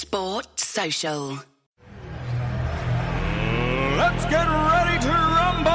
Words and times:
Sport 0.00 0.58
Social. 0.58 1.38
Let's 3.98 4.24
get 4.24 4.46
ready 4.48 4.98
to 5.04 5.10
rumble! 5.10 5.70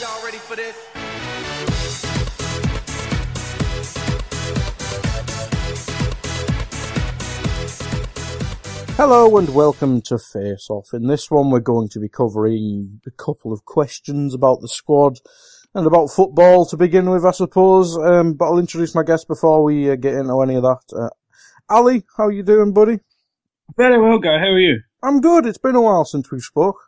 Y'all 0.00 0.24
ready 0.24 0.38
for 0.38 0.56
this? 0.56 1.07
Hello 8.98 9.36
and 9.36 9.54
welcome 9.54 10.02
to 10.02 10.18
Face 10.18 10.66
Off. 10.68 10.92
In 10.92 11.06
this 11.06 11.30
one, 11.30 11.52
we're 11.52 11.60
going 11.60 11.88
to 11.90 12.00
be 12.00 12.08
covering 12.08 13.00
a 13.06 13.12
couple 13.12 13.52
of 13.52 13.64
questions 13.64 14.34
about 14.34 14.60
the 14.60 14.66
squad 14.66 15.18
and 15.72 15.86
about 15.86 16.08
football 16.08 16.66
to 16.66 16.76
begin 16.76 17.08
with, 17.08 17.24
I 17.24 17.30
suppose. 17.30 17.96
Um, 17.96 18.32
but 18.32 18.46
I'll 18.46 18.58
introduce 18.58 18.96
my 18.96 19.04
guest 19.04 19.28
before 19.28 19.62
we 19.62 19.88
uh, 19.88 19.94
get 19.94 20.14
into 20.14 20.42
any 20.42 20.56
of 20.56 20.64
that. 20.64 20.80
Uh, 20.92 21.10
Ali, 21.68 22.02
how 22.16 22.24
are 22.24 22.32
you 22.32 22.42
doing, 22.42 22.72
buddy? 22.72 22.98
Very 23.76 24.00
well, 24.00 24.18
guy. 24.18 24.36
How 24.40 24.46
are 24.46 24.58
you? 24.58 24.80
I'm 25.00 25.20
good. 25.20 25.46
It's 25.46 25.58
been 25.58 25.76
a 25.76 25.80
while 25.80 26.04
since 26.04 26.32
we 26.32 26.40
spoke. 26.40 26.80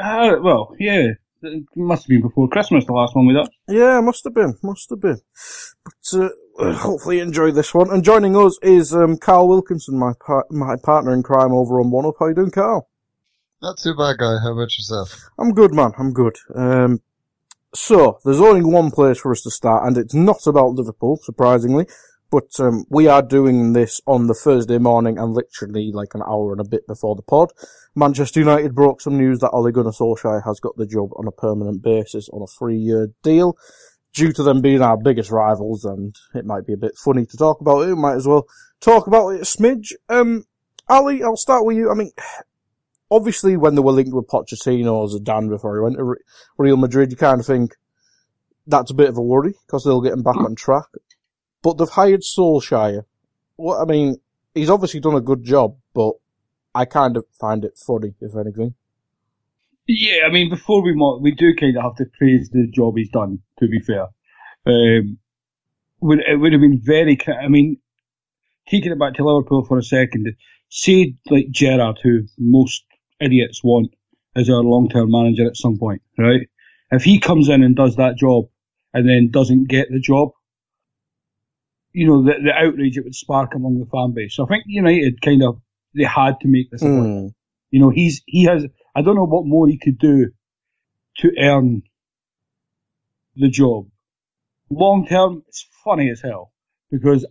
Uh, 0.00 0.36
well, 0.40 0.76
yeah. 0.78 1.14
It 1.42 1.64
must 1.74 2.04
have 2.04 2.10
been 2.10 2.22
before 2.22 2.48
Christmas, 2.48 2.84
the 2.84 2.92
last 2.92 3.16
one 3.16 3.26
we 3.26 3.34
got. 3.34 3.50
Yeah, 3.66 4.00
must 4.02 4.22
have 4.22 4.34
been. 4.34 4.54
Must 4.62 4.88
have 4.90 5.00
been. 5.00 5.18
But 5.84 6.22
uh, 6.22 6.28
hopefully 6.60 7.16
you 7.16 7.22
enjoy 7.22 7.50
this 7.50 7.74
one. 7.74 7.90
And 7.90 8.04
joining 8.04 8.36
us 8.36 8.58
is 8.62 8.94
um, 8.94 9.16
Karl 9.16 9.48
Wilkinson, 9.48 9.98
my 9.98 10.12
par- 10.24 10.46
my 10.50 10.76
partner 10.76 11.12
in 11.12 11.22
crime 11.22 11.52
over 11.52 11.80
on 11.80 11.90
One 11.90 12.06
Up. 12.06 12.14
How 12.18 12.28
you 12.28 12.34
doing, 12.34 12.50
Karl? 12.50 12.88
Not 13.62 13.78
too 13.78 13.94
bad, 13.94 14.18
guy. 14.18 14.38
How 14.42 14.52
about 14.52 14.76
yourself? 14.76 15.28
I'm 15.38 15.52
good, 15.52 15.74
man. 15.74 15.92
I'm 15.98 16.12
good. 16.12 16.36
Um, 16.54 17.00
so 17.74 18.18
there's 18.24 18.40
only 18.40 18.62
one 18.62 18.90
place 18.90 19.20
for 19.20 19.32
us 19.32 19.42
to 19.42 19.50
start, 19.50 19.86
and 19.86 19.96
it's 19.98 20.14
not 20.14 20.46
about 20.46 20.72
Liverpool, 20.72 21.18
surprisingly. 21.22 21.86
But 22.30 22.48
um, 22.60 22.84
we 22.88 23.08
are 23.08 23.22
doing 23.22 23.72
this 23.72 24.00
on 24.06 24.28
the 24.28 24.34
Thursday 24.34 24.78
morning, 24.78 25.18
and 25.18 25.34
literally 25.34 25.90
like 25.92 26.14
an 26.14 26.22
hour 26.22 26.52
and 26.52 26.60
a 26.60 26.68
bit 26.68 26.86
before 26.86 27.16
the 27.16 27.22
pod. 27.22 27.52
Manchester 27.94 28.40
United 28.40 28.74
broke 28.74 29.00
some 29.00 29.18
news 29.18 29.40
that 29.40 29.50
Ole 29.50 29.72
Gunnar 29.72 29.90
Solskjaer 29.90 30.44
has 30.44 30.60
got 30.60 30.76
the 30.76 30.86
job 30.86 31.10
on 31.16 31.26
a 31.26 31.32
permanent 31.32 31.82
basis 31.82 32.28
on 32.28 32.42
a 32.42 32.46
three-year 32.46 33.08
deal. 33.22 33.56
Due 34.12 34.32
to 34.32 34.42
them 34.42 34.60
being 34.60 34.82
our 34.82 34.96
biggest 34.96 35.30
rivals, 35.30 35.84
and 35.84 36.16
it 36.34 36.44
might 36.44 36.66
be 36.66 36.72
a 36.72 36.78
bit 36.78 36.96
funny 36.96 37.24
to 37.26 37.36
talk 37.36 37.60
about 37.60 37.82
it, 37.82 37.94
we 37.94 37.94
might 37.94 38.16
as 38.16 38.26
well 38.26 38.46
talk 38.80 39.06
about 39.06 39.28
it 39.28 39.40
a 39.40 39.44
smidge. 39.44 39.92
Um, 40.08 40.44
Ali, 40.88 41.22
I'll 41.22 41.36
start 41.36 41.64
with 41.64 41.76
you. 41.76 41.90
I 41.90 41.94
mean, 41.94 42.10
obviously 43.10 43.56
when 43.56 43.74
they 43.74 43.80
were 43.80 43.92
linked 43.92 44.12
with 44.12 44.28
Pochettino 44.28 44.92
or 44.92 45.08
Zidane 45.08 45.48
before 45.48 45.76
he 45.76 45.82
went 45.82 45.96
to 45.96 46.16
Real 46.58 46.76
Madrid, 46.76 47.10
you 47.10 47.16
kind 47.16 47.40
of 47.40 47.46
think 47.46 47.76
that's 48.66 48.90
a 48.90 48.94
bit 48.94 49.08
of 49.08 49.18
a 49.18 49.22
worry 49.22 49.54
because 49.66 49.84
they'll 49.84 50.00
get 50.00 50.12
him 50.12 50.22
back 50.22 50.36
on 50.36 50.54
track. 50.54 50.86
But 51.62 51.74
they've 51.74 51.88
hired 51.88 52.22
Solskjaer. 52.22 53.04
What 53.56 53.80
I 53.80 53.84
mean, 53.84 54.16
he's 54.54 54.70
obviously 54.70 55.00
done 55.00 55.16
a 55.16 55.20
good 55.20 55.44
job, 55.44 55.76
but 55.94 56.14
I 56.74 56.84
kind 56.84 57.16
of 57.16 57.24
find 57.38 57.64
it 57.64 57.76
funny, 57.76 58.14
if 58.20 58.34
anything. 58.36 58.74
Yeah, 59.86 60.26
I 60.26 60.30
mean, 60.30 60.48
before 60.48 60.82
we 60.82 60.94
mo- 60.94 61.18
we 61.18 61.32
do 61.32 61.54
kind 61.54 61.76
of 61.76 61.82
have 61.82 61.96
to 61.96 62.06
praise 62.16 62.48
the 62.50 62.68
job 62.72 62.94
he's 62.96 63.10
done. 63.10 63.40
To 63.60 63.68
be 63.68 63.80
fair, 63.80 64.08
um, 64.66 65.18
would 66.00 66.20
it 66.20 66.36
would 66.36 66.52
have 66.52 66.60
been 66.60 66.80
very. 66.82 67.18
I 67.28 67.48
mean, 67.48 67.78
taking 68.68 68.92
it 68.92 68.98
back 68.98 69.14
to 69.14 69.24
Liverpool 69.24 69.64
for 69.64 69.78
a 69.78 69.82
second, 69.82 70.34
say 70.68 71.14
like 71.28 71.50
Gerrard, 71.50 71.98
who 72.02 72.22
most 72.38 72.84
idiots 73.20 73.62
want 73.62 73.90
as 74.34 74.48
our 74.48 74.62
long-term 74.62 75.10
manager 75.10 75.46
at 75.46 75.56
some 75.56 75.78
point, 75.78 76.02
right? 76.16 76.48
If 76.90 77.04
he 77.04 77.20
comes 77.20 77.48
in 77.48 77.62
and 77.62 77.76
does 77.76 77.96
that 77.96 78.16
job 78.16 78.46
and 78.94 79.08
then 79.08 79.30
doesn't 79.30 79.68
get 79.68 79.88
the 79.90 80.00
job, 80.00 80.30
you 81.92 82.06
know, 82.06 82.22
the, 82.24 82.34
the 82.44 82.52
outrage 82.52 82.96
it 82.96 83.04
would 83.04 83.14
spark 83.14 83.54
among 83.54 83.78
the 83.78 83.86
fan 83.86 84.12
base. 84.14 84.34
So 84.36 84.44
I 84.44 84.48
think 84.48 84.64
United 84.66 85.20
kind 85.20 85.42
of 85.42 85.60
they 85.94 86.04
had 86.04 86.40
to 86.40 86.48
make 86.48 86.70
this. 86.70 86.82
Mm. 86.82 87.32
You 87.70 87.80
know, 87.80 87.90
he's 87.90 88.22
he 88.26 88.44
has. 88.44 88.64
I 88.94 89.02
don't 89.02 89.16
know 89.16 89.26
what 89.26 89.46
more 89.46 89.68
he 89.68 89.78
could 89.78 89.98
do 89.98 90.30
to 91.18 91.30
earn 91.38 91.82
the 93.40 93.48
job. 93.48 93.86
Long 94.70 95.06
term, 95.06 95.42
it's 95.48 95.66
funny 95.84 96.10
as 96.10 96.20
hell 96.20 96.52
because 96.90 97.26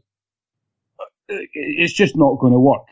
it's 1.29 1.93
just 1.93 2.17
not 2.17 2.39
going 2.39 2.53
to 2.53 2.59
work. 2.59 2.87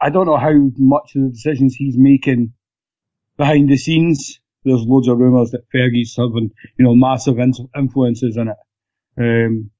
I 0.00 0.10
don't 0.10 0.26
know 0.26 0.36
how 0.36 0.52
much 0.76 1.16
of 1.16 1.22
the 1.22 1.28
decisions 1.30 1.74
he's 1.74 1.96
making 1.98 2.52
behind 3.36 3.68
the 3.68 3.76
scenes. 3.76 4.38
There's 4.64 4.82
loads 4.82 5.08
of 5.08 5.18
rumours 5.18 5.50
that 5.52 5.68
Fergie's 5.74 6.14
having, 6.16 6.50
you 6.78 6.84
know, 6.84 6.94
massive 6.94 7.38
in- 7.38 7.68
influences 7.76 8.36
in 8.36 8.48
it. 8.48 8.56
Um, 9.16 9.70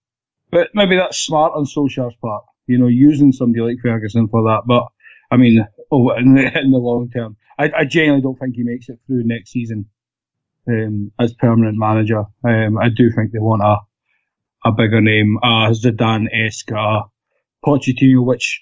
but 0.50 0.70
maybe 0.75 0.97
that's 0.97 1.19
smart 1.19 1.53
on 1.54 1.66
Solskjaer's 1.66 2.16
part, 2.20 2.44
you 2.66 2.78
know, 2.78 2.86
using 2.86 3.32
somebody 3.32 3.62
like 3.62 3.82
Ferguson 3.82 4.28
for 4.28 4.42
that. 4.44 4.62
But 4.66 4.86
I 5.30 5.36
mean, 5.36 5.66
oh, 5.92 6.10
in 6.16 6.34
the, 6.34 6.59
in 6.59 6.70
the 6.70 6.78
long 6.78 7.10
term, 7.10 7.36
I, 7.59 7.70
I 7.76 7.84
genuinely 7.84 8.22
don't 8.22 8.38
think 8.38 8.56
he 8.56 8.62
makes 8.62 8.88
it 8.88 8.98
through 9.06 9.22
next 9.25 9.50
season 9.50 9.86
um, 10.69 11.12
as 11.19 11.33
permanent 11.34 11.79
manager. 11.79 12.25
Um, 12.45 12.79
I 12.79 12.89
do 12.95 13.11
think 13.15 13.33
they 13.33 13.39
want 13.39 13.62
a 13.62 13.77
a 14.65 14.73
bigger 14.73 15.01
name, 15.01 15.39
a 15.43 15.71
Zidane-esque, 15.71 16.71
a 16.73 17.03
Pochettino, 17.65 18.25
which 18.25 18.61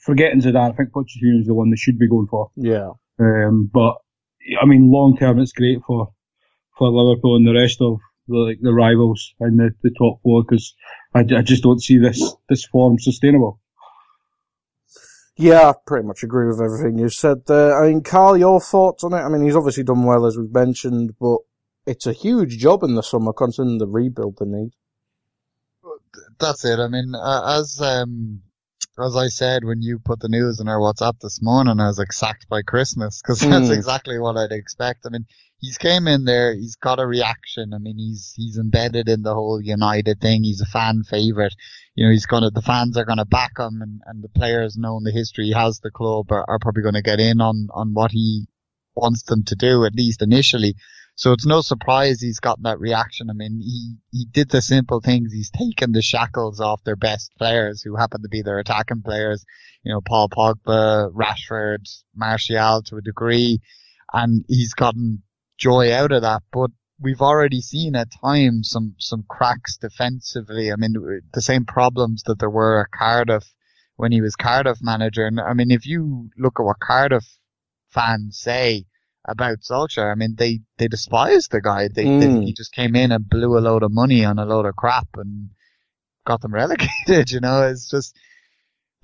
forgetting 0.00 0.40
Zidane, 0.40 0.72
I 0.72 0.76
think 0.76 0.90
Pochettino 0.90 1.40
is 1.40 1.46
the 1.46 1.54
one 1.54 1.70
they 1.70 1.76
should 1.76 1.98
be 1.98 2.08
going 2.08 2.26
for. 2.26 2.50
Yeah. 2.56 2.90
Um, 3.18 3.70
but 3.72 3.94
I 4.60 4.66
mean, 4.66 4.90
long 4.90 5.16
term, 5.16 5.38
it's 5.40 5.52
great 5.52 5.78
for 5.86 6.12
for 6.78 6.90
Liverpool 6.90 7.36
and 7.36 7.46
the 7.46 7.54
rest 7.54 7.80
of 7.80 7.98
the 8.28 8.36
like 8.36 8.58
the 8.60 8.72
rivals 8.72 9.34
in 9.40 9.56
the, 9.56 9.70
the 9.82 9.94
top 9.98 10.20
four 10.22 10.42
because 10.42 10.74
I, 11.14 11.20
I 11.20 11.42
just 11.42 11.62
don't 11.62 11.82
see 11.82 11.98
this 11.98 12.34
this 12.48 12.66
form 12.66 12.98
sustainable. 12.98 13.60
Yeah, 15.36 15.70
I 15.70 15.74
pretty 15.86 16.06
much 16.06 16.22
agree 16.22 16.46
with 16.46 16.60
everything 16.60 16.98
you 16.98 17.10
said 17.10 17.46
there. 17.46 17.78
I 17.82 17.88
mean, 17.88 18.02
Karl, 18.02 18.36
your 18.36 18.60
thoughts 18.60 19.04
on 19.04 19.12
it? 19.12 19.18
I 19.18 19.28
mean, 19.28 19.44
he's 19.44 19.56
obviously 19.56 19.84
done 19.84 20.04
well, 20.04 20.24
as 20.26 20.36
we've 20.38 20.52
mentioned, 20.52 21.14
but 21.20 21.38
it's 21.86 22.06
a 22.06 22.12
huge 22.12 22.58
job 22.58 22.82
in 22.82 22.94
the 22.94 23.02
summer 23.02 23.32
considering 23.32 23.78
the 23.78 23.86
rebuild 23.86 24.38
they 24.38 24.46
need. 24.46 24.72
That's 26.38 26.64
it. 26.64 26.78
I 26.78 26.88
mean, 26.88 27.14
uh, 27.14 27.58
as 27.60 27.80
um, 27.80 28.42
as 28.98 29.16
I 29.16 29.28
said 29.28 29.64
when 29.64 29.82
you 29.82 29.98
put 29.98 30.20
the 30.20 30.28
news 30.28 30.60
in 30.60 30.68
our 30.68 30.78
WhatsApp 30.78 31.20
this 31.20 31.40
morning, 31.42 31.80
I 31.80 31.86
was 31.88 31.98
like 31.98 32.12
sacked 32.12 32.48
by 32.48 32.62
Christmas 32.62 33.20
because 33.22 33.40
that's 33.48 33.68
Hmm. 33.68 33.72
exactly 33.72 34.18
what 34.18 34.36
I'd 34.36 34.52
expect. 34.52 35.06
I 35.06 35.10
mean, 35.10 35.26
he's 35.58 35.78
came 35.78 36.06
in 36.06 36.24
there, 36.24 36.54
he's 36.54 36.76
got 36.76 36.98
a 37.00 37.06
reaction. 37.06 37.72
I 37.74 37.78
mean, 37.78 37.98
he's 37.98 38.32
he's 38.36 38.58
embedded 38.58 39.08
in 39.08 39.22
the 39.22 39.34
whole 39.34 39.60
United 39.60 40.20
thing. 40.20 40.44
He's 40.44 40.60
a 40.60 40.66
fan 40.66 41.02
favorite. 41.04 41.54
You 41.96 42.06
know, 42.06 42.12
he's 42.12 42.26
gonna 42.26 42.50
the 42.50 42.62
fans 42.62 42.96
are 42.96 43.04
gonna 43.04 43.24
back 43.24 43.58
him, 43.58 43.80
and 43.82 44.02
and 44.06 44.22
the 44.22 44.28
players 44.28 44.76
knowing 44.76 45.04
the 45.04 45.10
history 45.10 45.46
he 45.46 45.52
has 45.52 45.80
the 45.80 45.90
club 45.90 46.30
are, 46.30 46.44
are 46.48 46.58
probably 46.58 46.82
gonna 46.82 47.02
get 47.02 47.18
in 47.18 47.40
on 47.40 47.68
on 47.74 47.94
what 47.94 48.12
he 48.12 48.46
wants 48.94 49.22
them 49.24 49.44
to 49.44 49.56
do 49.56 49.84
at 49.84 49.94
least 49.94 50.22
initially. 50.22 50.76
So 51.18 51.32
it's 51.32 51.46
no 51.46 51.62
surprise 51.62 52.20
he's 52.20 52.40
gotten 52.40 52.64
that 52.64 52.78
reaction. 52.78 53.30
I 53.30 53.32
mean, 53.32 53.58
he, 53.58 53.96
he 54.12 54.26
did 54.30 54.50
the 54.50 54.60
simple 54.60 55.00
things. 55.00 55.32
He's 55.32 55.50
taken 55.50 55.92
the 55.92 56.02
shackles 56.02 56.60
off 56.60 56.84
their 56.84 56.96
best 56.96 57.32
players 57.38 57.80
who 57.82 57.96
happen 57.96 58.20
to 58.20 58.28
be 58.28 58.42
their 58.42 58.58
attacking 58.58 59.00
players. 59.00 59.42
You 59.82 59.92
know, 59.92 60.02
Paul 60.02 60.28
Pogba, 60.28 61.10
Rashford, 61.12 61.88
Martial 62.14 62.82
to 62.82 62.96
a 62.96 63.02
degree. 63.02 63.60
And 64.12 64.44
he's 64.46 64.74
gotten 64.74 65.22
joy 65.56 65.90
out 65.94 66.12
of 66.12 66.20
that. 66.20 66.42
But 66.52 66.70
we've 67.00 67.20
already 67.22 67.60
seen 67.60 67.94
at 67.96 68.08
times 68.22 68.70
some, 68.70 68.94
some 68.98 69.24
cracks 69.28 69.76
defensively. 69.76 70.72
I 70.72 70.76
mean, 70.76 70.94
the 71.32 71.42
same 71.42 71.64
problems 71.64 72.22
that 72.24 72.38
there 72.38 72.50
were 72.50 72.80
at 72.82 72.90
Cardiff 72.90 73.44
when 73.96 74.12
he 74.12 74.20
was 74.20 74.36
Cardiff 74.36 74.78
manager. 74.80 75.26
And 75.26 75.40
I 75.40 75.54
mean, 75.54 75.70
if 75.70 75.86
you 75.86 76.30
look 76.38 76.58
at 76.58 76.64
what 76.64 76.80
Cardiff 76.80 77.24
fans 77.88 78.38
say, 78.38 78.86
about 79.28 79.58
Solskjaer. 79.58 80.10
I 80.10 80.14
mean, 80.14 80.34
they, 80.36 80.60
they 80.78 80.88
despise 80.88 81.48
the 81.48 81.60
guy. 81.60 81.88
They, 81.88 82.04
they 82.04 82.28
Mm. 82.28 82.44
he 82.44 82.52
just 82.52 82.72
came 82.72 82.94
in 82.94 83.12
and 83.12 83.28
blew 83.28 83.58
a 83.58 83.60
load 83.60 83.82
of 83.82 83.92
money 83.92 84.24
on 84.24 84.38
a 84.38 84.44
load 84.44 84.66
of 84.66 84.76
crap 84.76 85.08
and 85.16 85.50
got 86.24 86.40
them 86.40 86.54
relegated. 86.54 87.30
You 87.30 87.40
know, 87.40 87.62
it's 87.62 87.88
just 87.90 88.16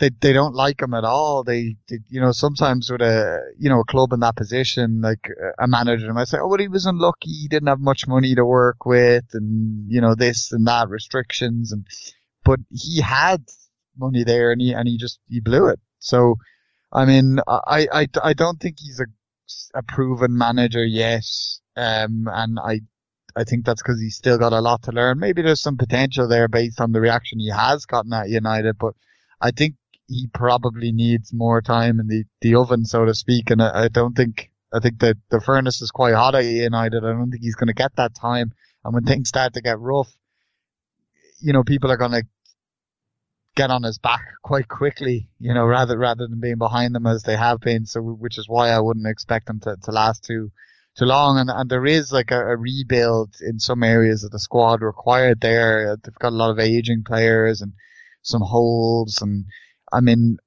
they 0.03 0.11
they 0.21 0.33
don't 0.33 0.57
like 0.57 0.83
him 0.83 0.95
at 0.95 1.05
all. 1.05 1.45
They, 1.45 1.77
they 1.89 1.99
you 2.09 2.21
know 2.21 2.33
sometimes 2.33 2.91
with 2.91 3.03
a 3.03 3.39
you 3.57 3.71
know 3.71 3.81
a 3.81 3.85
club 3.85 4.13
in 4.13 4.19
that 4.21 4.35
position, 4.35 5.01
like 5.01 5.29
a 5.61 5.69
manager 5.69 6.13
might 6.13 6.27
say, 6.27 6.39
oh, 6.41 6.49
well, 6.49 6.59
he 6.59 6.67
was 6.67 6.87
unlucky. 6.87 7.31
He 7.31 7.47
didn't 7.47 7.69
have 7.69 7.79
much 7.79 8.09
money 8.09 8.35
to 8.35 8.45
work 8.45 8.85
with, 8.85 9.27
and 9.33 9.87
you 9.89 10.01
know 10.01 10.17
this 10.17 10.51
and 10.51 10.67
that 10.67 10.89
restrictions, 10.89 11.71
and 11.71 11.87
but 12.45 12.59
he 12.69 13.01
had 13.01 13.45
money 13.97 14.25
there, 14.25 14.51
and 14.51 14.61
he 14.61 14.73
and 14.73 14.89
he 14.89 14.99
just 14.99 15.21
he 15.29 15.39
blew 15.39 15.69
it. 15.69 15.79
So, 16.01 16.35
I 16.93 17.05
mean, 17.05 17.39
I 17.47 17.87
I, 17.93 18.09
I 18.25 18.33
don't 18.33 18.59
think 18.59 18.79
he's 18.81 19.01
a 19.01 19.07
a 19.79 19.85
proven 19.85 20.37
manager 20.37 20.85
yet, 20.85 21.29
um, 21.77 22.27
and 22.27 22.59
I 22.59 22.81
I 23.37 23.45
think 23.45 23.65
that's 23.65 23.83
because 23.83 24.01
he's 24.01 24.17
still 24.17 24.37
got 24.37 24.53
a 24.53 24.61
lot 24.61 24.83
to 24.83 24.91
learn. 24.91 25.21
Maybe 25.21 25.43
there's 25.43 25.61
some 25.61 25.77
potential 25.77 26.27
there 26.27 26.49
based 26.49 26.81
on 26.81 26.91
the 26.91 27.01
reaction 27.01 27.39
he 27.39 27.51
has 27.51 27.87
gotten 27.87 28.13
at 28.13 28.31
United, 28.31 28.79
but 28.79 28.95
I 29.41 29.53
think 29.53 29.77
he 30.13 30.29
probably 30.33 30.93
needs 30.93 31.33
more 31.33 31.63
time 31.63 31.99
in 31.99 32.07
the, 32.07 32.25
the 32.43 32.55
oven, 32.55 32.85
so 32.85 33.05
to 33.07 33.15
speak. 33.15 33.51
And 33.51 33.63
I, 33.63 33.85
I 33.85 33.89
don't 33.89 34.15
think, 34.15 34.51
I 34.73 34.79
think 34.79 34.99
that 35.01 35.17
the 35.31 35.41
furnace 35.41 35.81
is 35.81 35.91
quite 35.91 36.15
hot 36.15 36.35
at 36.35 36.45
United. 36.45 37.03
I 37.05 37.13
don't 37.13 37.31
think 37.31 37.43
he's 37.43 37.55
going 37.55 37.69
to 37.69 37.75
get 37.75 37.97
that 37.97 38.15
time. 38.15 38.53
And 38.85 38.93
when 38.93 39.05
things 39.05 39.29
start 39.29 39.55
to 39.55 39.63
get 39.63 39.81
rough, 39.81 40.13
you 41.41 41.53
know, 41.53 41.65
people 41.65 41.91
are 41.91 41.97
going 41.97 42.13
to 42.13 42.25
get 43.55 43.71
on 43.71 43.83
his 43.83 43.99
back 43.99 44.21
quite 44.43 44.69
quickly, 44.69 45.29
you 45.39 45.55
know, 45.55 45.65
rather, 45.65 45.97
rather 45.99 46.27
than 46.27 46.41
being 46.41 46.59
behind 46.59 46.95
them 46.95 47.07
as 47.07 47.23
they 47.23 47.37
have 47.37 47.61
been. 47.61 47.87
So, 47.87 48.01
which 48.03 48.39
is 48.39 48.49
why 48.49 48.69
I 48.69 48.81
wouldn't 48.81 49.07
expect 49.07 49.47
them 49.47 49.61
to, 49.61 49.77
to 49.85 49.91
last 49.93 50.25
too, 50.25 50.53
too 50.99 51.07
long. 51.07 51.39
And, 51.39 51.49
and 51.51 51.71
there 51.71 51.87
is 51.87 52.13
like 52.13 52.31
a, 52.31 52.39
a 52.39 52.57
rebuild 52.57 53.37
in 53.41 53.59
some 53.59 53.83
areas 53.83 54.25
of 54.25 54.31
the 54.31 54.39
squad 54.39 54.83
required 54.83 55.41
there. 55.41 55.97
They've 55.97 56.15
got 56.15 56.35
a 56.35 56.37
lot 56.37 56.51
of 56.51 56.59
aging 56.59 57.05
players 57.05 57.63
and 57.63 57.73
some 58.21 58.43
holes 58.43 59.23
and, 59.23 59.47
I 59.93 60.01
mean, 60.01 60.39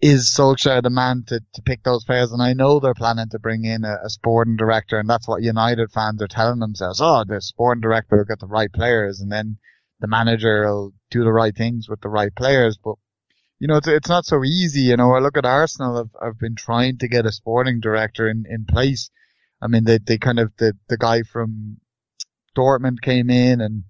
is 0.00 0.28
Solskjaer 0.28 0.82
the 0.82 0.90
man 0.90 1.24
to, 1.28 1.40
to 1.54 1.62
pick 1.62 1.82
those 1.82 2.04
players? 2.04 2.32
And 2.32 2.42
I 2.42 2.52
know 2.52 2.80
they're 2.80 2.94
planning 2.94 3.28
to 3.30 3.38
bring 3.38 3.64
in 3.64 3.84
a, 3.84 3.98
a 4.04 4.10
sporting 4.10 4.56
director, 4.56 4.98
and 4.98 5.08
that's 5.08 5.28
what 5.28 5.42
United 5.42 5.90
fans 5.90 6.20
are 6.22 6.28
telling 6.28 6.58
themselves. 6.58 7.00
Oh, 7.00 7.24
the 7.26 7.40
sporting 7.40 7.80
director 7.80 8.16
will 8.16 8.24
get 8.24 8.40
the 8.40 8.46
right 8.46 8.72
players, 8.72 9.20
and 9.20 9.30
then 9.30 9.58
the 10.00 10.08
manager 10.08 10.66
will 10.66 10.92
do 11.10 11.24
the 11.24 11.32
right 11.32 11.56
things 11.56 11.88
with 11.88 12.00
the 12.00 12.08
right 12.08 12.34
players. 12.34 12.78
But 12.82 12.96
you 13.60 13.68
know, 13.68 13.76
it's, 13.76 13.88
it's 13.88 14.08
not 14.08 14.26
so 14.26 14.44
easy. 14.44 14.82
You 14.82 14.96
know, 14.96 15.12
I 15.12 15.20
look 15.20 15.36
at 15.36 15.46
Arsenal. 15.46 15.98
I've, 15.98 16.28
I've 16.28 16.38
been 16.38 16.56
trying 16.56 16.98
to 16.98 17.08
get 17.08 17.24
a 17.24 17.32
sporting 17.32 17.80
director 17.80 18.28
in, 18.28 18.44
in 18.48 18.66
place. 18.66 19.10
I 19.62 19.68
mean, 19.68 19.84
they, 19.84 19.98
they 19.98 20.18
kind 20.18 20.38
of, 20.38 20.52
the, 20.58 20.74
the 20.88 20.98
guy 20.98 21.22
from 21.22 21.78
Dortmund 22.56 23.00
came 23.00 23.30
in 23.30 23.60
and 23.60 23.84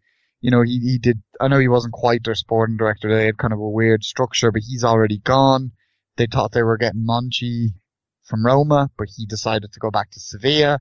you 0.45 0.51
know, 0.51 0.61
he, 0.61 0.79
he 0.79 0.99
did, 0.99 1.23
I 1.41 1.49
know 1.49 1.59
he 1.59 1.69
wasn't 1.69 1.95
quite 1.95 2.23
their 2.23 2.35
sporting 2.35 2.77
director. 2.77 3.09
They 3.09 3.25
had 3.25 3.39
kind 3.39 3.55
of 3.55 3.61
a 3.61 3.67
weird 3.67 4.05
structure, 4.05 4.53
but 4.53 4.61
he's 4.61 4.85
already 4.85 5.17
gone. 5.17 5.73
They 6.19 6.27
thought 6.31 6.53
they 6.53 6.63
were 6.63 6.77
getting 6.77 7.07
Monchi 7.09 7.69
from 8.25 8.45
Roma, 8.45 8.91
but 8.99 9.09
he 9.17 9.25
decided 9.25 9.73
to 9.73 9.81
go 9.81 9.91
back 9.91 10.11
to 10.11 10.21
Sevilla. 10.21 10.81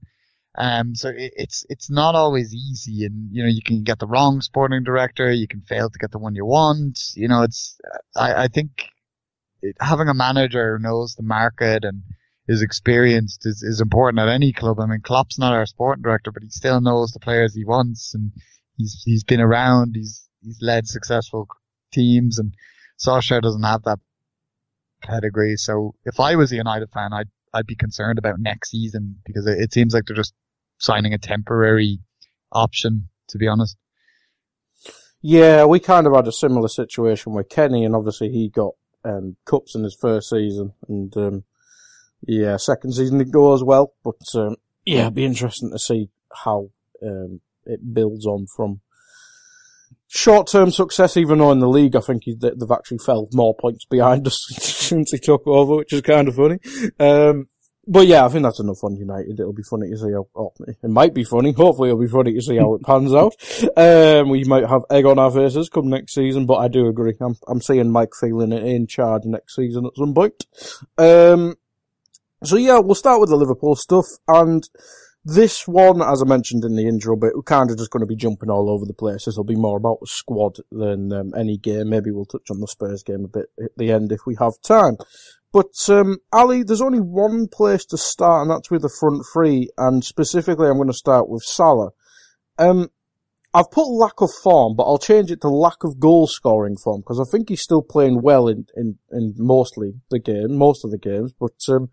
Um, 0.58 0.96
so 0.96 1.08
it, 1.08 1.32
it's, 1.38 1.66
it's 1.70 1.90
not 1.90 2.14
always 2.14 2.54
easy 2.54 3.06
and, 3.06 3.30
you 3.32 3.42
know, 3.42 3.48
you 3.48 3.62
can 3.64 3.84
get 3.84 4.00
the 4.00 4.06
wrong 4.06 4.42
sporting 4.42 4.84
director. 4.84 5.32
You 5.32 5.48
can 5.48 5.62
fail 5.62 5.90
to 5.90 5.98
get 5.98 6.12
the 6.12 6.20
one 6.20 6.36
you 6.36 6.46
want. 6.46 7.00
You 7.16 7.30
know, 7.30 7.44
it's, 7.44 7.80
I, 8.18 8.44
I 8.44 8.48
think 8.50 8.90
it, 9.62 9.78
having 9.80 10.10
a 10.10 10.14
manager 10.14 10.76
who 10.76 10.84
knows 10.84 11.16
the 11.16 11.24
market 11.24 11.86
and 11.86 12.04
is 12.50 12.62
experienced 12.62 13.46
is, 13.46 13.64
is 13.64 13.80
important 13.80 14.20
at 14.20 14.28
any 14.28 14.52
club. 14.52 14.82
I 14.82 14.88
mean, 14.88 15.00
Klopp's 15.00 15.40
not 15.40 15.54
our 15.54 15.66
sporting 15.66 16.04
director, 16.04 16.34
but 16.34 16.44
he 16.44 16.50
still 16.50 16.82
knows 16.82 17.12
the 17.12 17.22
players 17.22 17.56
he 17.56 17.64
wants 17.64 18.14
and 18.14 18.34
he's 18.78 19.02
he's 19.06 19.24
been 19.24 19.42
around. 19.42 19.96
He's 19.96 20.28
he's 20.42 20.60
led 20.62 20.88
successful 20.88 21.48
teams, 21.92 22.40
and 22.40 22.54
Solskjaer 23.00 23.42
doesn't 23.42 23.64
have 23.64 23.84
that 23.84 24.00
pedigree. 25.02 25.56
So 25.58 25.96
if 26.06 26.20
I 26.20 26.36
was 26.36 26.52
a 26.52 26.56
United 26.56 26.90
fan, 26.92 27.14
I'd 27.14 27.30
I'd 27.54 27.68
be 27.68 27.76
concerned 27.76 28.20
about 28.20 28.40
next 28.40 28.72
season 28.72 29.18
because 29.26 29.46
it, 29.48 29.60
it 29.60 29.74
seems 29.74 29.94
like 29.94 30.06
they're 30.06 30.16
just 30.16 30.34
signing 30.78 31.14
a 31.14 31.18
temporary 31.18 32.00
option. 32.52 33.10
To 33.30 33.38
be 33.38 33.48
honest. 33.48 33.78
Yeah, 35.22 35.64
we 35.64 35.80
kind 35.80 36.06
of 36.06 36.14
had 36.14 36.28
a 36.28 36.34
similar 36.34 36.68
situation 36.68 37.32
with 37.32 37.48
Kenny, 37.48 37.86
and 37.86 37.96
obviously 37.96 38.30
he 38.30 38.50
got 38.50 38.74
um, 39.06 39.38
cups 39.46 39.74
in 39.74 39.84
his 39.84 39.96
first 39.96 40.30
season, 40.30 40.74
and 40.90 41.16
um, 41.16 41.44
yeah, 42.28 42.58
second 42.58 42.94
season 42.94 43.20
didn't 43.20 43.32
go 43.32 43.54
as 43.54 43.64
well. 43.64 43.94
But 44.04 44.22
um, 44.36 44.58
yeah, 44.86 45.04
it'd 45.04 45.16
be 45.16 45.26
interesting 45.26 45.72
to 45.72 45.80
see 45.80 46.10
how 46.34 46.72
um, 47.02 47.40
it 47.66 47.94
builds 47.94 48.26
on 48.26 48.48
from 48.56 48.82
short-term 50.08 50.72
success, 50.72 51.18
even 51.18 51.40
though 51.40 51.52
in 51.52 51.60
the 51.60 51.68
league 51.68 51.96
I 51.96 52.00
think 52.00 52.24
they've 52.26 52.72
actually 52.72 53.00
fell 53.00 53.28
more 53.34 53.56
points 53.56 53.86
behind 53.86 54.28
us 54.28 54.46
since 54.60 55.12
he 55.12 55.18
took 55.18 55.48
over, 55.48 55.78
which 55.78 55.94
is 55.94 56.02
kind 56.02 56.28
of 56.28 56.36
funny. 56.36 56.60
Um, 57.00 57.48
but 57.86 58.08
yeah, 58.08 58.24
I 58.24 58.30
think 58.30 58.44
that's 58.44 58.62
enough 58.62 58.84
on 58.84 58.96
United. 58.96 59.40
It'll 59.40 59.52
be 59.52 59.64
funny 59.70 59.90
to 59.90 59.98
see 59.98 60.12
how, 60.14 60.28
oh, 60.36 60.54
it 60.62 60.90
might 60.90 61.14
be 61.14 61.26
funny. 61.26 61.52
Hopefully 61.52 61.90
it'll 61.90 62.00
be 62.00 62.08
funny 62.08 62.34
to 62.34 62.42
see 62.42 62.56
how 62.58 62.76
it 62.76 62.84
pans 62.84 63.14
out. 63.14 63.36
Um, 63.76 64.30
we 64.30 64.46
might 64.46 64.70
have 64.70 64.84
egg 64.90 65.06
on 65.06 65.20
our 65.20 65.32
faces 65.32 65.68
come 65.68 65.90
next 65.90 66.14
season, 66.14 66.46
but 66.46 66.56
I 66.56 66.70
do 66.70 66.88
agree. 66.88 67.16
I'm, 67.20 67.36
I'm 67.48 67.60
seeing 67.60 67.92
Mike 67.92 68.14
Phelan 68.18 68.54
in 68.54 68.88
charge 68.88 69.24
next 69.26 69.56
season 69.56 69.86
at 69.86 69.98
some 69.98 70.14
point. 70.14 70.46
Um, 70.98 71.56
so 72.44 72.56
yeah, 72.56 72.80
we'll 72.80 72.96
start 72.96 73.20
with 73.20 73.30
the 73.30 73.36
Liverpool 73.36 73.76
stuff 73.76 74.06
and 74.30 74.64
this 75.26 75.68
one, 75.68 76.02
as 76.02 76.22
I 76.22 76.26
mentioned 76.26 76.66
in 76.66 76.76
the 76.76 76.88
intro 76.88 77.16
bit, 77.16 77.36
we're 77.36 77.44
kind 77.44 77.72
of 77.72 77.78
just 77.78 77.92
going 77.92 78.02
to 78.02 78.08
be 78.08 78.16
jumping 78.16 78.50
all 78.50 78.70
over 78.70 78.86
the 78.86 78.94
place. 78.94 79.26
This 79.26 79.38
will 79.38 79.44
be 79.44 79.56
more 79.56 79.78
about 79.78 80.00
the 80.02 80.08
squad 80.08 80.58
than 80.72 81.14
um, 81.14 81.32
any 81.38 81.58
game. 81.58 81.90
Maybe 81.90 82.12
we'll 82.12 82.26
touch 82.26 82.52
on 82.52 82.60
the 82.60 82.68
Spurs 82.68 83.04
game 83.04 83.24
a 83.26 83.28
bit 83.28 83.46
at 83.64 83.72
the 83.78 83.92
end 83.92 84.12
if 84.12 84.26
we 84.26 84.36
have 84.40 84.62
time. 84.62 84.98
But, 85.54 85.74
um, 85.88 86.18
Ali, 86.32 86.64
there's 86.64 86.82
only 86.82 87.00
one 87.00 87.48
place 87.48 87.86
to 87.86 87.98
start, 87.98 88.42
and 88.42 88.52
that's 88.52 88.72
with 88.72 88.82
the 88.82 88.90
front 88.90 89.24
three, 89.32 89.70
and 89.78 90.04
specifically 90.04 90.68
I'm 90.68 90.78
going 90.78 90.88
to 90.88 90.94
start 90.94 91.30
with 91.30 91.44
Salah. 91.44 91.92
Um, 92.58 92.90
I've 93.54 93.70
put 93.70 93.88
lack 93.88 94.20
of 94.20 94.32
form, 94.42 94.76
but 94.76 94.86
I'll 94.86 94.98
change 94.98 95.30
it 95.30 95.42
to 95.42 95.48
lack 95.48 95.84
of 95.84 96.00
goal 96.00 96.26
scoring 96.26 96.76
form, 96.76 97.02
because 97.02 97.20
I 97.20 97.30
think 97.32 97.50
he's 97.50 97.62
still 97.62 97.84
playing 97.84 98.24
well 98.24 98.48
in, 98.48 98.66
in, 98.76 98.98
in 99.12 99.36
mostly 99.38 99.94
the 100.10 100.18
game, 100.18 100.58
most 100.58 100.84
of 100.84 100.90
the 100.90 100.98
games, 100.98 101.34
but, 101.40 101.54
um, 101.70 101.90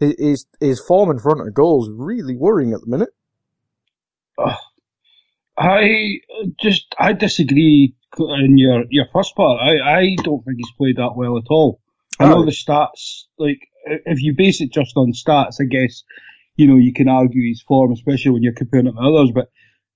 his 0.00 0.46
his 0.60 0.80
form 0.80 1.10
in 1.10 1.18
front 1.18 1.40
of 1.40 1.54
goals 1.54 1.88
is 1.88 1.94
really 1.96 2.36
worrying 2.36 2.72
at 2.72 2.80
the 2.80 2.86
minute. 2.86 3.10
Uh, 4.38 4.56
I 5.56 6.20
just 6.60 6.94
I 6.98 7.12
disagree 7.12 7.94
in 8.18 8.58
your 8.58 8.84
your 8.90 9.06
first 9.12 9.36
part. 9.36 9.60
I 9.60 9.78
I 9.78 10.16
don't 10.22 10.42
think 10.44 10.56
he's 10.56 10.72
played 10.76 10.96
that 10.96 11.16
well 11.16 11.36
at 11.36 11.44
all. 11.50 11.80
I 12.18 12.28
know 12.28 12.44
the 12.44 12.50
stats. 12.50 13.24
Like 13.38 13.60
if 13.84 14.22
you 14.22 14.34
base 14.36 14.60
it 14.60 14.72
just 14.72 14.96
on 14.96 15.12
stats, 15.12 15.56
I 15.60 15.64
guess 15.64 16.02
you 16.56 16.66
know 16.66 16.76
you 16.76 16.92
can 16.92 17.08
argue 17.08 17.48
his 17.48 17.62
form, 17.62 17.92
especially 17.92 18.32
when 18.32 18.42
you're 18.42 18.54
comparing 18.54 18.86
it 18.86 18.92
to 18.92 19.00
others. 19.00 19.30
But 19.34 19.50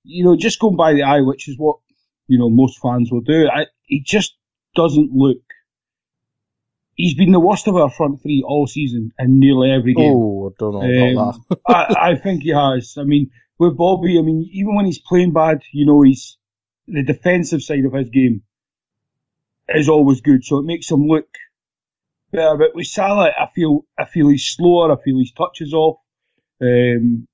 you 0.05 0.25
know, 0.25 0.37
just 0.37 0.61
going 0.61 0.77
by 0.77 0.93
the 0.93 1.03
eye, 1.03 1.23
which 1.23 1.49
is 1.49 1.57
what 1.59 1.77
you 2.29 2.39
know 2.39 2.51
most 2.51 2.79
fans 2.81 3.11
will 3.11 3.23
do. 3.23 3.49
I, 3.49 3.67
he 3.85 4.03
just 4.05 4.35
doesn't 4.75 5.13
look 5.13 5.39
he's 6.97 7.15
been 7.15 7.33
the 7.33 7.41
worst 7.41 7.69
of 7.69 7.77
our 7.77 7.91
front 7.91 8.23
three 8.23 8.43
all 8.47 8.67
season 8.67 9.13
in 9.19 9.39
nearly 9.39 9.71
every 9.71 9.95
game. 9.95 10.13
Oh, 10.15 10.51
I 10.51 10.55
don't 10.59 10.73
know 10.73 11.13
about 11.13 11.35
um, 11.35 11.45
that. 11.49 11.59
I, 11.69 12.11
I, 12.11 12.15
think 12.17 12.43
he 12.43 12.51
has. 12.51 12.97
I 12.99 13.05
mean, 13.05 13.31
with 13.59 13.77
Bobby, 13.77 14.19
I 14.19 14.23
mean, 14.23 14.49
even 14.53 14.75
when 14.75 14.87
he's 14.87 14.99
playing 14.99 15.33
bad, 15.33 15.63
you 15.73 15.87
know, 15.87 16.03
he's 16.03 16.37
the 16.87 17.03
defensive 17.03 17.63
side 17.63 17.85
of 17.85 17.93
his 17.93 18.11
game 18.11 18.43
is 19.69 19.89
always 19.89 20.21
good, 20.21 20.45
so 20.45 20.59
it 20.59 20.65
makes 20.65 20.91
him 20.91 21.07
look 21.07 21.29
better. 22.31 22.57
But 22.57 22.75
with 22.75 22.87
Salah, 22.87 23.31
I 23.39 23.49
feel 23.55 23.87
I 23.99 24.05
feel 24.05 24.29
he's 24.29 24.47
slower. 24.47 24.93
I 24.93 25.03
feel 25.03 25.19
his 25.19 25.33
touches 25.33 25.73
off. 25.73 25.99
Um, 26.61 27.27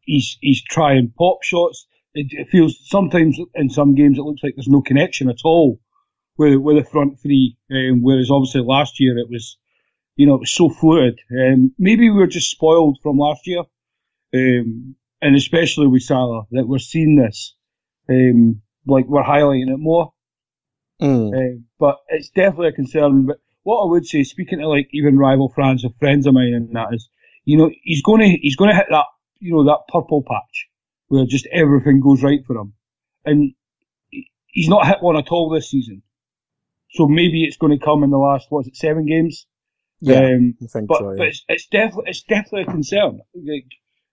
he's 0.00 0.36
he's 0.40 0.62
trying 0.62 1.12
pop 1.16 1.42
shots. 1.42 1.86
It, 2.14 2.26
it 2.30 2.48
feels 2.50 2.78
sometimes 2.84 3.38
in 3.54 3.70
some 3.70 3.94
games 3.94 4.18
it 4.18 4.22
looks 4.22 4.42
like 4.42 4.54
there's 4.54 4.68
no 4.68 4.82
connection 4.82 5.30
at 5.30 5.38
all 5.44 5.80
with, 6.42 6.60
with 6.60 6.76
the 6.76 6.90
front 6.90 7.20
three, 7.20 7.56
um, 7.70 8.02
whereas 8.02 8.30
obviously 8.30 8.62
last 8.62 9.00
year 9.00 9.16
it 9.18 9.28
was, 9.30 9.58
you 10.16 10.26
know, 10.26 10.34
it 10.34 10.40
was 10.40 10.52
so 10.52 10.68
fluid. 10.68 11.20
Um, 11.30 11.72
maybe 11.78 12.10
we 12.10 12.18
were 12.18 12.26
just 12.26 12.50
spoiled 12.50 12.98
from 13.02 13.18
last 13.18 13.46
year, 13.46 13.62
um, 14.34 14.96
and 15.20 15.36
especially 15.36 15.86
with 15.86 16.02
Salah, 16.02 16.42
that 16.50 16.66
we're 16.66 16.78
seeing 16.78 17.16
this, 17.16 17.54
um, 18.08 18.60
like 18.86 19.06
we're 19.06 19.22
highlighting 19.22 19.72
it 19.72 19.78
more. 19.78 20.12
Mm. 21.00 21.32
Uh, 21.34 21.60
but 21.78 21.98
it's 22.08 22.30
definitely 22.30 22.68
a 22.68 22.72
concern. 22.72 23.26
But 23.26 23.38
what 23.62 23.82
I 23.82 23.90
would 23.90 24.06
say, 24.06 24.24
speaking 24.24 24.58
to 24.58 24.68
like 24.68 24.88
even 24.92 25.18
rival 25.18 25.52
fans 25.54 25.84
or 25.84 25.90
friends 25.98 26.26
of 26.26 26.34
mine, 26.34 26.54
and 26.54 26.74
that 26.76 26.88
is, 26.92 27.08
you 27.44 27.56
know, 27.56 27.70
he's 27.82 28.02
going 28.02 28.20
to 28.20 28.38
he's 28.40 28.56
going 28.56 28.70
to 28.70 28.76
hit 28.76 28.86
that 28.90 29.06
you 29.38 29.52
know 29.52 29.64
that 29.64 29.92
purple 29.92 30.22
patch 30.22 30.68
where 31.08 31.26
just 31.26 31.46
everything 31.52 32.00
goes 32.00 32.22
right 32.22 32.44
for 32.46 32.56
him, 32.56 32.74
and 33.24 33.52
he's 34.46 34.68
not 34.68 34.86
hit 34.86 35.02
one 35.02 35.16
at 35.16 35.28
all 35.30 35.50
this 35.50 35.70
season. 35.70 36.02
So 36.92 37.06
maybe 37.06 37.44
it's 37.44 37.56
going 37.56 37.76
to 37.78 37.84
come 37.84 38.02
in 38.04 38.10
the 38.10 38.18
last, 38.18 38.46
what's 38.50 38.68
it, 38.68 38.76
seven 38.76 39.06
games? 39.06 39.46
Yeah, 40.00 40.16
um, 40.16 40.54
I 40.62 40.66
think 40.66 40.88
but, 40.88 40.98
so. 40.98 41.10
Yeah. 41.10 41.16
But 41.18 41.26
it's, 41.28 41.44
it's 41.48 41.66
definitely 41.66 42.10
it's 42.10 42.22
definitely 42.22 42.62
a 42.62 42.66
concern. 42.66 43.20
Like, 43.34 43.66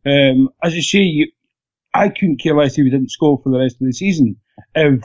um, 0.06 0.50
as 0.64 0.76
you 0.76 0.84
say, 0.84 1.00
you, 1.00 1.32
I 1.94 2.10
couldn't 2.10 2.42
care 2.42 2.56
less 2.56 2.78
if 2.78 2.84
he 2.84 2.90
didn't 2.90 3.12
score 3.12 3.40
for 3.44 3.52
the 3.52 3.60
rest 3.60 3.78
of 3.82 3.88
the 3.88 3.94
season 3.94 4.38
if 4.76 5.02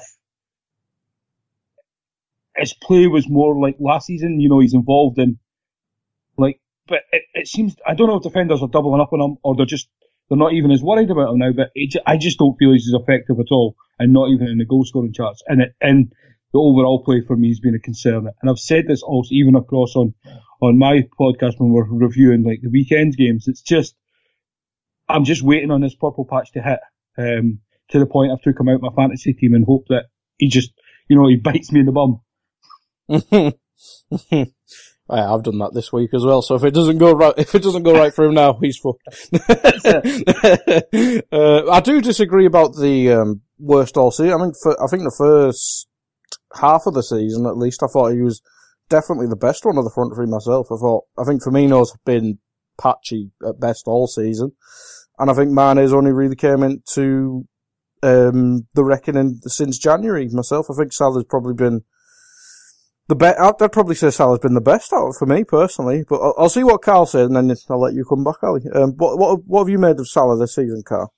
his 2.57 2.75
play 2.75 3.07
was 3.07 3.29
more 3.29 3.61
like 3.61 3.77
last 3.81 4.07
season. 4.07 4.41
You 4.41 4.49
know, 4.49 4.61
he's 4.61 4.75
involved 4.75 5.19
in 5.19 5.39
like, 6.37 6.61
but 6.87 7.01
it, 7.13 7.23
it 7.35 7.49
seems 7.49 7.77
I 7.87 7.95
don't 7.95 8.09
know 8.09 8.17
if 8.17 8.23
defenders 8.23 8.63
are 8.63 8.69
doubling 8.69 9.01
up 9.01 9.13
on 9.13 9.21
him 9.21 9.37
or 9.43 9.57
they're 9.57 9.67
just 9.67 9.89
they're 10.29 10.39
not 10.39 10.53
even 10.53 10.71
as 10.71 10.83
worried 10.83 11.11
about 11.11 11.33
him 11.33 11.39
now. 11.39 11.53
But 11.53 11.71
it, 11.75 11.97
I 12.07 12.17
just 12.17 12.39
don't 12.39 12.57
feel 12.57 12.73
he's 12.73 12.89
as 12.89 13.01
effective 13.01 13.39
at 13.41 13.51
all, 13.51 13.77
and 13.99 14.13
not 14.13 14.31
even 14.31 14.49
in 14.49 14.59
the 14.59 14.65
goal 14.65 14.85
scoring 14.85 15.13
charts. 15.13 15.43
And 15.47 15.63
it, 15.63 15.75
and 15.81 16.13
the 16.55 16.61
overall 16.61 17.05
play 17.05 17.21
for 17.21 17.37
me 17.37 17.49
has 17.49 17.59
been 17.59 17.75
a 17.75 17.81
concern. 17.81 18.29
And 18.41 18.51
I've 18.51 18.61
said 18.61 18.85
this 18.87 19.03
also 19.03 19.31
even 19.33 19.57
across 19.57 19.97
on 19.97 20.15
on 20.63 20.79
my 20.79 21.03
podcast 21.21 21.59
when 21.59 21.73
we're 21.73 21.85
reviewing 21.85 22.45
like 22.45 22.61
the 22.63 22.71
weekend 22.71 23.17
games. 23.17 23.49
It's 23.49 23.61
just 23.61 23.97
I'm 25.09 25.25
just 25.25 25.43
waiting 25.43 25.73
on 25.73 25.81
this 25.81 25.97
purple 25.97 26.25
patch 26.25 26.53
to 26.53 26.63
hit. 26.63 26.79
Um, 27.19 27.59
to 27.91 27.99
the 27.99 28.07
point 28.07 28.33
I've 28.33 28.41
took 28.41 28.59
him 28.59 28.69
out 28.69 28.81
my 28.81 28.95
fantasy 28.97 29.35
team 29.35 29.55
and 29.55 29.67
hope 29.67 29.87
that 29.89 30.07
he 30.39 30.49
just, 30.49 30.71
you 31.09 31.17
know, 31.17 31.29
he 31.29 31.37
bites 31.37 31.71
me 31.71 31.81
in 31.81 31.87
the 31.87 31.93
bum. 31.93 32.21
I've 35.11 35.43
done 35.43 35.59
that 35.59 35.75
this 35.75 35.93
week 35.93 36.15
as 36.15 36.25
well. 36.25 36.41
So 36.41 36.55
if 36.55 36.65
it 36.65 36.73
doesn't 36.73 36.97
go 36.99 37.13
right, 37.13 37.35
if 37.37 37.55
it 37.55 37.63
doesn't 37.63 37.83
go 37.83 37.93
right 37.93 38.15
for 38.15 38.25
him 38.25 38.33
now, 38.35 38.59
he's 38.61 38.79
fucked. 38.79 39.03
uh, 41.33 41.71
I 41.71 41.81
do 41.81 42.01
disagree 42.01 42.47
about 42.47 42.75
the 42.77 43.13
um, 43.13 43.43
worst 43.59 43.99
all 43.99 44.11
season. 44.11 44.33
I 44.33 44.39
mean, 44.39 44.55
for, 44.63 44.83
I 44.83 44.87
think 44.87 45.03
the 45.03 45.15
first 45.17 45.89
half 46.61 46.87
of 46.87 46.95
the 46.95 47.03
season, 47.03 47.47
at 47.47 47.57
least, 47.57 47.83
I 47.83 47.87
thought 47.87 48.13
he 48.13 48.23
was 48.23 48.43
definitely 48.89 49.27
the 49.27 49.37
best 49.37 49.65
one 49.65 49.79
of 49.79 49.85
the 49.85 49.91
front 49.95 50.15
three 50.15 50.27
myself. 50.27 50.69
I 50.71 50.77
thought 50.77 51.05
I 51.19 51.25
think 51.25 51.43
Firmino's 51.43 51.97
been 52.05 52.39
patchy 52.79 53.31
at 53.47 53.61
best 53.61 53.85
all 53.87 54.07
season, 54.07 54.53
and 55.19 55.31
I 55.31 55.35
think 55.35 55.51
Mane's 55.51 55.93
only 55.93 56.13
really 56.13 56.37
came 56.37 56.63
into 56.63 57.47
um, 58.03 58.67
the 58.75 58.85
reckoning 58.85 59.41
since 59.47 59.79
January. 59.79 60.29
Myself, 60.29 60.67
I 60.71 60.75
think 60.75 60.93
Salah's 60.93 61.25
probably 61.25 61.55
been 61.55 61.83
the 63.09 63.17
best. 63.17 63.39
I'd 63.41 63.73
probably 63.73 63.95
say 63.95 64.11
Salah's 64.11 64.41
been 64.41 64.55
the 64.55 64.61
best 64.61 64.93
out 64.93 65.15
for 65.19 65.27
me 65.27 65.45
personally. 65.45 66.05
But 66.09 66.21
I'll, 66.21 66.35
I'll 66.39 66.49
see 66.49 66.65
what 66.65 66.83
Karl 66.83 67.07
says, 67.07 67.27
and 67.27 67.37
then 67.37 67.57
I'll 67.71 67.81
let 67.81 67.95
you 67.95 68.05
come 68.05 68.25
back, 68.25 68.43
Ali. 68.43 68.63
Um, 68.75 68.93
what 68.97 69.19
what 69.19 69.45
what 69.47 69.61
have 69.61 69.69
you 69.69 69.79
made 69.79 69.99
of 69.99 70.09
Salah 70.09 70.39
this 70.39 70.55
season, 70.55 70.83
Karl? 70.85 71.13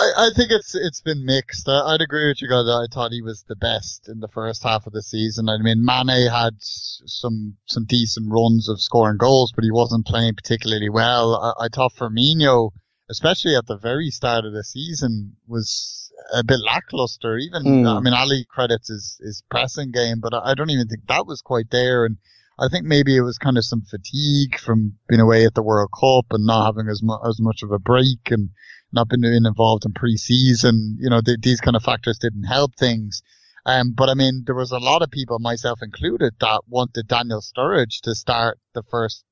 I, 0.00 0.26
I 0.26 0.30
think 0.34 0.50
it's 0.50 0.74
it's 0.74 1.00
been 1.00 1.24
mixed. 1.24 1.68
I, 1.68 1.92
would 1.92 2.02
agree 2.02 2.28
with 2.28 2.40
you 2.42 2.48
guys. 2.48 2.64
That 2.64 2.88
I 2.90 2.92
thought 2.92 3.12
he 3.12 3.22
was 3.22 3.44
the 3.48 3.56
best 3.56 4.08
in 4.08 4.20
the 4.20 4.28
first 4.28 4.62
half 4.62 4.86
of 4.86 4.92
the 4.92 5.02
season. 5.02 5.48
I 5.48 5.58
mean, 5.58 5.84
Mane 5.84 6.30
had 6.30 6.54
some 6.58 7.56
some 7.66 7.84
decent 7.84 8.30
runs 8.30 8.68
of 8.68 8.80
scoring 8.80 9.18
goals, 9.18 9.52
but 9.54 9.64
he 9.64 9.70
wasn't 9.70 10.06
playing 10.06 10.34
particularly 10.34 10.88
well. 10.88 11.34
I, 11.36 11.64
I 11.64 11.68
thought 11.68 11.94
Firmino 11.94 12.70
especially 13.10 13.56
at 13.56 13.66
the 13.66 13.76
very 13.76 14.08
start 14.08 14.44
of 14.44 14.52
the 14.52 14.64
season, 14.64 15.36
was 15.46 16.10
a 16.32 16.44
bit 16.44 16.60
lackluster. 16.64 17.36
Even 17.36 17.64
mm. 17.64 17.96
I 17.96 18.00
mean, 18.00 18.14
Ali 18.14 18.46
credits 18.48 18.88
his 18.88 19.20
his 19.20 19.42
pressing 19.50 19.90
game, 19.90 20.20
but 20.20 20.32
I 20.32 20.54
don't 20.54 20.70
even 20.70 20.86
think 20.86 21.06
that 21.08 21.26
was 21.26 21.42
quite 21.42 21.70
there. 21.70 22.06
And 22.06 22.16
I 22.58 22.68
think 22.68 22.86
maybe 22.86 23.16
it 23.16 23.22
was 23.22 23.36
kind 23.36 23.58
of 23.58 23.64
some 23.64 23.82
fatigue 23.82 24.58
from 24.58 24.94
being 25.08 25.20
away 25.20 25.44
at 25.44 25.54
the 25.54 25.62
World 25.62 25.90
Cup 25.98 26.26
and 26.30 26.46
not 26.46 26.66
having 26.66 26.88
as 26.88 27.02
much 27.02 27.20
as 27.28 27.40
much 27.40 27.62
of 27.62 27.72
a 27.72 27.78
break 27.78 28.30
and 28.30 28.50
not 28.92 29.08
being 29.08 29.24
involved 29.24 29.84
in 29.84 29.92
pre-season. 29.92 30.96
You 31.00 31.10
know, 31.10 31.20
th- 31.20 31.40
these 31.40 31.60
kind 31.60 31.76
of 31.76 31.82
factors 31.82 32.18
didn't 32.18 32.44
help 32.44 32.74
things. 32.76 33.22
Um, 33.66 33.92
but 33.92 34.08
I 34.08 34.14
mean, 34.14 34.44
there 34.46 34.54
was 34.54 34.72
a 34.72 34.78
lot 34.78 35.02
of 35.02 35.10
people, 35.10 35.38
myself 35.38 35.80
included, 35.82 36.34
that 36.40 36.62
wanted 36.66 37.06
Daniel 37.08 37.40
Sturridge 37.40 38.00
to 38.02 38.14
start 38.14 38.58
the 38.74 38.82
first 38.90 39.24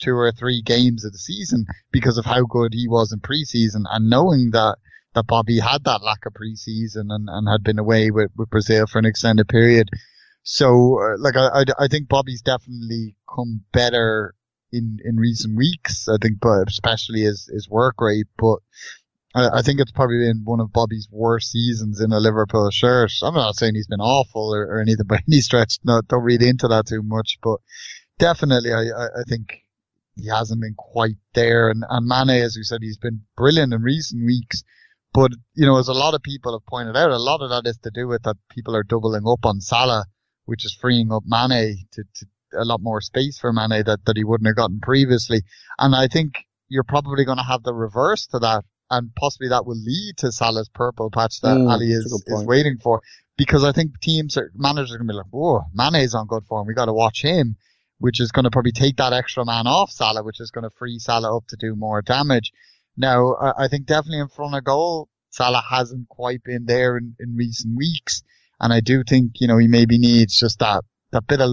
two 0.00 0.14
or 0.14 0.32
three 0.32 0.62
games 0.62 1.04
of 1.04 1.12
the 1.12 1.18
season 1.18 1.66
because 1.92 2.18
of 2.18 2.24
how 2.24 2.44
good 2.44 2.74
he 2.74 2.88
was 2.88 3.12
in 3.12 3.20
preseason 3.20 3.84
and 3.90 4.10
knowing 4.10 4.50
that 4.50 4.76
that 5.14 5.26
Bobby 5.26 5.60
had 5.60 5.84
that 5.84 6.02
lack 6.02 6.26
of 6.26 6.34
preseason 6.34 7.06
and, 7.10 7.28
and 7.30 7.48
had 7.48 7.62
been 7.62 7.78
away 7.78 8.10
with, 8.10 8.30
with 8.36 8.50
Brazil 8.50 8.86
for 8.86 8.98
an 8.98 9.04
extended 9.04 9.48
period. 9.48 9.88
So, 10.42 11.00
uh, 11.00 11.16
like, 11.18 11.36
I, 11.36 11.60
I, 11.60 11.64
I, 11.84 11.88
think 11.88 12.08
Bobby's 12.08 12.42
definitely 12.42 13.16
come 13.32 13.62
better 13.72 14.34
in, 14.74 14.98
in 15.04 15.16
recent 15.16 15.56
weeks. 15.56 16.08
I 16.08 16.16
think, 16.20 16.40
but 16.40 16.68
especially 16.68 17.20
his, 17.20 17.48
his 17.52 17.68
work 17.68 18.00
rate, 18.00 18.26
but 18.36 18.58
I, 19.34 19.58
I 19.58 19.62
think 19.62 19.80
it's 19.80 19.92
probably 19.92 20.18
been 20.18 20.42
one 20.44 20.60
of 20.60 20.72
Bobby's 20.72 21.08
worst 21.10 21.50
seasons 21.50 22.00
in 22.00 22.12
a 22.12 22.20
Liverpool 22.20 22.70
shirt. 22.70 23.12
I'm 23.22 23.34
not 23.34 23.56
saying 23.56 23.74
he's 23.74 23.86
been 23.86 24.00
awful 24.00 24.54
or, 24.54 24.62
or 24.62 24.80
anything 24.80 25.06
by 25.06 25.20
any 25.28 25.40
stretch. 25.40 25.78
No, 25.84 26.00
don't 26.02 26.22
read 26.22 26.42
into 26.42 26.68
that 26.68 26.86
too 26.86 27.02
much, 27.02 27.38
but 27.42 27.58
definitely 28.18 28.72
I, 28.72 28.82
I, 28.82 29.06
I 29.06 29.22
think 29.28 29.62
he 30.16 30.28
hasn't 30.28 30.60
been 30.60 30.74
quite 30.76 31.16
there. 31.34 31.68
And, 31.68 31.84
and 31.88 32.06
Mane, 32.06 32.42
as 32.42 32.56
you 32.56 32.64
said, 32.64 32.80
he's 32.82 32.98
been 32.98 33.22
brilliant 33.36 33.72
in 33.72 33.82
recent 33.82 34.24
weeks. 34.24 34.62
But, 35.12 35.32
you 35.54 35.66
know, 35.66 35.78
as 35.78 35.88
a 35.88 35.92
lot 35.92 36.14
of 36.14 36.22
people 36.22 36.52
have 36.52 36.66
pointed 36.66 36.96
out, 36.96 37.10
a 37.10 37.18
lot 37.18 37.40
of 37.40 37.50
that 37.50 37.68
is 37.68 37.78
to 37.78 37.90
do 37.90 38.08
with 38.08 38.24
that 38.24 38.36
people 38.50 38.74
are 38.74 38.82
doubling 38.82 39.22
up 39.28 39.46
on 39.46 39.60
Salah, 39.60 40.06
which 40.44 40.64
is 40.64 40.76
freeing 40.80 41.12
up 41.12 41.22
Mane 41.24 41.86
to, 41.92 42.02
to 42.02 42.26
a 42.56 42.64
lot 42.64 42.80
more 42.80 43.00
space 43.00 43.38
for 43.38 43.52
Mane 43.52 43.82
that, 43.84 44.00
that 44.06 44.16
he 44.16 44.24
wouldn't 44.24 44.46
have 44.46 44.56
gotten 44.56 44.80
previously. 44.80 45.42
And 45.78 45.94
I 45.94 46.08
think 46.08 46.44
you're 46.68 46.84
probably 46.84 47.24
going 47.24 47.38
to 47.38 47.44
have 47.44 47.62
the 47.62 47.74
reverse 47.74 48.26
to 48.28 48.38
that. 48.40 48.64
And 48.90 49.14
possibly 49.14 49.48
that 49.48 49.66
will 49.66 49.80
lead 49.80 50.18
to 50.18 50.30
Salah's 50.30 50.68
purple 50.68 51.10
patch 51.10 51.40
that 51.40 51.56
mm, 51.56 51.70
Ali 51.70 51.90
is, 51.90 52.04
is 52.26 52.44
waiting 52.44 52.78
for. 52.82 53.00
Because 53.36 53.64
I 53.64 53.72
think 53.72 54.00
teams 54.00 54.36
are, 54.36 54.52
managers 54.54 54.92
are 54.92 54.98
going 54.98 55.08
to 55.08 55.12
be 55.12 55.16
like, 55.16 55.26
whoa, 55.30 55.62
Mane's 55.74 56.14
on 56.14 56.26
good 56.26 56.44
form. 56.44 56.66
We 56.66 56.74
got 56.74 56.84
to 56.84 56.92
watch 56.92 57.22
him 57.22 57.56
which 57.98 58.20
is 58.20 58.32
going 58.32 58.44
to 58.44 58.50
probably 58.50 58.72
take 58.72 58.96
that 58.96 59.12
extra 59.12 59.44
man 59.44 59.66
off 59.66 59.90
Salah, 59.90 60.22
which 60.22 60.40
is 60.40 60.50
going 60.50 60.64
to 60.64 60.70
free 60.70 60.98
Salah 60.98 61.36
up 61.36 61.46
to 61.48 61.56
do 61.56 61.74
more 61.74 62.02
damage. 62.02 62.52
Now, 62.96 63.34
I 63.56 63.68
think 63.68 63.86
definitely 63.86 64.20
in 64.20 64.28
front 64.28 64.54
of 64.54 64.64
goal, 64.64 65.08
Salah 65.30 65.64
hasn't 65.68 66.08
quite 66.08 66.44
been 66.44 66.66
there 66.66 66.96
in, 66.96 67.16
in 67.18 67.34
recent 67.34 67.76
weeks. 67.76 68.22
And 68.60 68.72
I 68.72 68.80
do 68.80 69.02
think, 69.08 69.40
you 69.40 69.48
know, 69.48 69.58
he 69.58 69.68
maybe 69.68 69.98
needs 69.98 70.38
just 70.38 70.58
that, 70.60 70.84
that 71.12 71.26
bit 71.26 71.40
of 71.40 71.48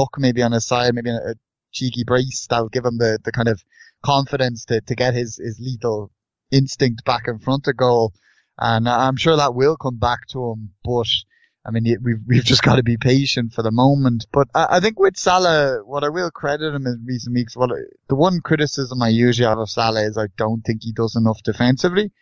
luck 0.00 0.16
maybe 0.18 0.42
on 0.42 0.52
his 0.52 0.66
side, 0.66 0.94
maybe 0.94 1.10
a, 1.10 1.34
cheeky 1.72 2.02
brace 2.04 2.48
that'll 2.50 2.68
give 2.68 2.84
him 2.84 2.98
the, 2.98 3.18
the 3.22 3.30
kind 3.30 3.46
of 3.46 3.62
confidence 4.02 4.64
to, 4.64 4.80
to 4.80 4.96
get 4.96 5.14
his, 5.14 5.36
his 5.36 5.60
lethal 5.60 6.10
instinct 6.50 7.04
back 7.04 7.28
in 7.28 7.38
front 7.38 7.68
of 7.68 7.76
goal. 7.76 8.12
And 8.58 8.88
I'm 8.88 9.16
sure 9.16 9.36
that 9.36 9.54
will 9.54 9.76
come 9.76 9.96
back 9.96 10.26
to 10.32 10.50
him, 10.50 10.70
but 10.84 11.06
I 11.64 11.70
mean, 11.70 11.84
we've 12.02 12.20
we've 12.26 12.44
just 12.44 12.62
got 12.68 12.76
to 12.76 12.82
be 12.82 12.96
patient 12.96 13.52
for 13.52 13.62
the 13.62 13.70
moment. 13.70 14.26
But 14.32 14.48
I, 14.54 14.66
I, 14.70 14.80
think 14.80 14.98
with 14.98 15.16
Salah, 15.16 15.82
what 15.84 16.04
I 16.04 16.08
will 16.08 16.30
credit 16.30 16.74
him 16.74 16.86
in 16.86 17.04
recent 17.06 17.34
weeks, 17.34 17.56
what 17.56 17.70
the 18.08 18.14
one 18.14 18.40
criticism 18.40 19.02
I 19.02 19.08
usually 19.08 19.48
have 19.48 19.58
of 19.58 19.70
Salah 19.70 20.02
is 20.02 20.18
I 20.18 20.28
don't 20.36 20.62
think 20.62 20.82
he 20.82 20.92
does 20.92 21.16
enough 21.16 21.42
defensively, 21.42 22.12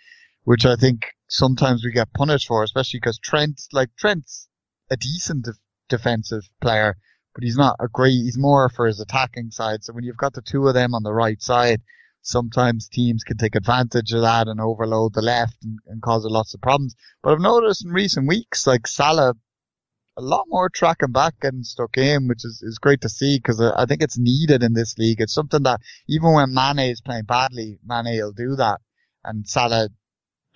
which 0.45 0.67
I 0.67 0.77
think 0.77 1.07
sometimes 1.29 1.85
we 1.85 1.93
get 1.93 2.13
punished 2.13 2.49
for, 2.49 2.63
especially 2.63 2.99
because 2.99 3.19
Trent, 3.19 3.61
like 3.73 3.91
Trent's 3.97 4.49
a 4.91 4.97
decent 4.97 5.45
def- 5.45 5.59
defensive 5.89 6.49
player, 6.61 6.97
but 7.39 7.45
he's 7.45 7.57
not 7.57 7.77
a 7.79 7.87
great. 7.87 8.15
He's 8.15 8.37
more 8.37 8.69
for 8.69 8.89
his 8.89 8.99
attacking 8.99 9.53
side. 9.53 9.85
So 9.85 9.93
when 9.93 10.03
you've 10.03 10.17
got 10.17 10.33
the 10.33 10.43
two 10.43 10.67
of 10.67 10.75
them 10.75 10.93
on 10.93 11.05
the 11.05 11.15
right 11.15 11.41
side, 11.41 11.81
sometimes 12.21 12.89
teams 12.89 13.23
can 13.23 13.37
take 13.37 13.55
advantage 13.55 14.13
of 14.13 14.23
that 14.23 14.49
and 14.49 14.61
overload 14.61 15.15
the 15.15 15.23
left 15.23 15.55
and, 15.63 15.79
and 15.87 16.03
cause 16.03 16.25
lots 16.25 16.55
of 16.55 16.61
problems. 16.61 16.97
But 17.23 17.35
I've 17.35 17.41
noticed 17.41 17.85
in 17.85 17.93
recent 17.93 18.27
weeks, 18.27 18.67
like 18.67 18.89
Salah, 18.89 19.35
a 20.17 20.21
lot 20.21 20.47
more 20.49 20.69
tracking 20.69 21.13
back 21.13 21.35
and 21.43 21.65
stuck 21.65 21.97
in, 21.97 22.27
which 22.27 22.45
is, 22.45 22.61
is 22.61 22.81
great 22.81 23.03
to 23.03 23.09
see 23.09 23.39
because 23.39 23.61
I 23.61 23.87
think 23.87 24.03
it's 24.03 24.19
needed 24.19 24.65
in 24.65 24.73
this 24.73 24.99
league. 24.99 25.21
It's 25.21 25.33
something 25.33 25.63
that 25.63 25.81
even 26.09 26.33
when 26.33 26.53
Mane 26.53 26.91
is 26.91 27.01
playing 27.01 27.27
badly, 27.27 27.79
Mane 27.87 28.21
will 28.21 28.33
do 28.33 28.57
that. 28.57 28.81
And 29.23 29.47
Salah 29.49 29.91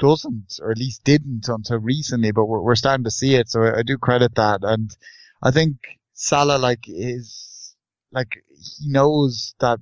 doesn't, 0.00 0.58
or 0.60 0.72
at 0.72 0.78
least 0.78 1.04
didn't 1.04 1.46
until 1.46 1.78
recently, 1.78 2.32
but 2.32 2.46
we're, 2.46 2.60
we're 2.60 2.74
starting 2.74 3.04
to 3.04 3.10
see 3.12 3.36
it. 3.36 3.48
So 3.48 3.62
I, 3.62 3.78
I 3.78 3.82
do 3.84 3.98
credit 3.98 4.34
that. 4.34 4.64
And 4.64 4.90
I 5.40 5.52
think 5.52 5.76
Salah, 6.14 6.58
like, 6.58 6.84
is, 6.86 7.74
like, 8.12 8.44
he 8.48 8.90
knows 8.90 9.54
that 9.60 9.80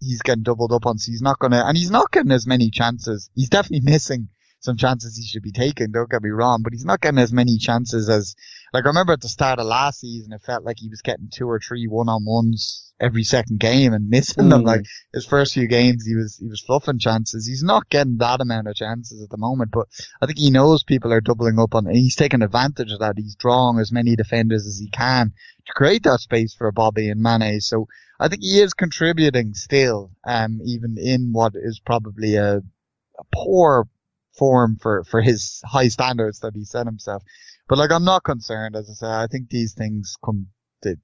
he's 0.00 0.22
getting 0.22 0.42
doubled 0.42 0.72
up 0.72 0.86
on, 0.86 0.98
so 0.98 1.10
he's 1.10 1.22
not 1.22 1.38
gonna, 1.38 1.64
and 1.66 1.76
he's 1.76 1.90
not 1.90 2.10
getting 2.10 2.32
as 2.32 2.46
many 2.46 2.70
chances. 2.70 3.30
He's 3.34 3.48
definitely 3.48 3.90
missing 3.90 4.28
some 4.60 4.76
chances 4.76 5.16
he 5.16 5.24
should 5.24 5.42
be 5.42 5.52
taking, 5.52 5.92
don't 5.92 6.10
get 6.10 6.22
me 6.22 6.30
wrong, 6.30 6.62
but 6.62 6.72
he's 6.72 6.84
not 6.84 7.00
getting 7.00 7.18
as 7.18 7.32
many 7.32 7.58
chances 7.58 8.08
as, 8.08 8.34
like 8.72 8.84
I 8.84 8.88
remember 8.88 9.12
at 9.12 9.20
the 9.20 9.28
start 9.28 9.58
of 9.58 9.66
last 9.66 10.00
season, 10.00 10.32
it 10.32 10.42
felt 10.42 10.64
like 10.64 10.78
he 10.78 10.88
was 10.88 11.02
getting 11.02 11.28
two 11.32 11.48
or 11.48 11.60
three 11.60 11.86
one-on-ones 11.86 12.92
every 13.00 13.22
second 13.22 13.60
game 13.60 13.92
and 13.92 14.10
missing 14.10 14.46
mm. 14.46 14.50
them. 14.50 14.62
Like 14.64 14.84
his 15.12 15.24
first 15.24 15.54
few 15.54 15.68
games, 15.68 16.04
he 16.04 16.16
was, 16.16 16.36
he 16.36 16.48
was 16.48 16.60
fluffing 16.60 16.98
chances. 16.98 17.46
He's 17.46 17.62
not 17.62 17.88
getting 17.88 18.16
that 18.18 18.40
amount 18.40 18.66
of 18.66 18.74
chances 18.74 19.22
at 19.22 19.30
the 19.30 19.36
moment, 19.36 19.70
but 19.70 19.86
I 20.20 20.26
think 20.26 20.38
he 20.38 20.50
knows 20.50 20.82
people 20.82 21.12
are 21.12 21.20
doubling 21.20 21.58
up 21.58 21.74
on, 21.74 21.86
and 21.86 21.96
he's 21.96 22.16
taking 22.16 22.42
advantage 22.42 22.92
of 22.92 22.98
that. 22.98 23.14
He's 23.16 23.36
drawing 23.36 23.78
as 23.78 23.92
many 23.92 24.16
defenders 24.16 24.66
as 24.66 24.78
he 24.78 24.90
can 24.90 25.32
to 25.66 25.72
create 25.72 26.02
that 26.02 26.20
space 26.20 26.54
for 26.54 26.72
Bobby 26.72 27.08
and 27.08 27.22
Mane. 27.22 27.60
So 27.60 27.86
I 28.18 28.28
think 28.28 28.42
he 28.42 28.60
is 28.60 28.74
contributing 28.74 29.54
still, 29.54 30.10
um, 30.26 30.60
even 30.64 30.96
in 30.98 31.32
what 31.32 31.52
is 31.54 31.80
probably 31.84 32.34
a, 32.34 32.56
a 32.56 33.24
poor 33.32 33.88
form 34.36 34.76
for, 34.80 35.04
for 35.04 35.20
his 35.20 35.62
high 35.64 35.88
standards 35.88 36.40
that 36.40 36.54
he 36.54 36.64
set 36.64 36.86
himself. 36.86 37.22
But 37.68 37.78
like, 37.78 37.92
I'm 37.92 38.04
not 38.04 38.24
concerned, 38.24 38.76
as 38.76 38.88
I 38.88 38.94
say, 38.94 39.06
I 39.06 39.26
think 39.26 39.50
these 39.50 39.74
things 39.74 40.16
come, 40.24 40.46
they, 40.82 40.96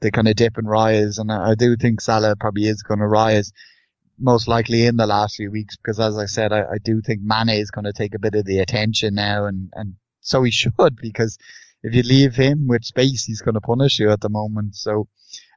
they 0.00 0.10
kind 0.10 0.28
of 0.28 0.36
dip 0.36 0.58
and 0.58 0.68
rise, 0.68 1.18
and 1.18 1.32
I, 1.32 1.50
I 1.50 1.54
do 1.54 1.76
think 1.76 2.00
Salah 2.00 2.36
probably 2.36 2.66
is 2.66 2.82
going 2.82 3.00
to 3.00 3.06
rise 3.06 3.52
most 4.18 4.46
likely 4.48 4.86
in 4.86 4.96
the 4.96 5.06
last 5.06 5.36
few 5.36 5.50
weeks, 5.50 5.76
because 5.76 5.98
as 5.98 6.18
I 6.18 6.26
said, 6.26 6.52
I, 6.52 6.62
I 6.62 6.78
do 6.82 7.00
think 7.00 7.20
Mane 7.22 7.48
is 7.48 7.70
going 7.70 7.84
to 7.86 7.92
take 7.92 8.14
a 8.14 8.18
bit 8.18 8.34
of 8.34 8.44
the 8.44 8.58
attention 8.58 9.14
now, 9.14 9.46
and, 9.46 9.70
and 9.74 9.94
so 10.20 10.42
he 10.42 10.50
should, 10.52 10.96
because 11.00 11.38
if 11.82 11.94
you 11.94 12.02
leave 12.02 12.34
him 12.34 12.66
with 12.68 12.84
space, 12.84 13.24
he's 13.24 13.42
going 13.42 13.54
to 13.54 13.60
punish 13.60 13.98
you 13.98 14.10
at 14.10 14.20
the 14.20 14.28
moment. 14.28 14.74
So 14.74 15.08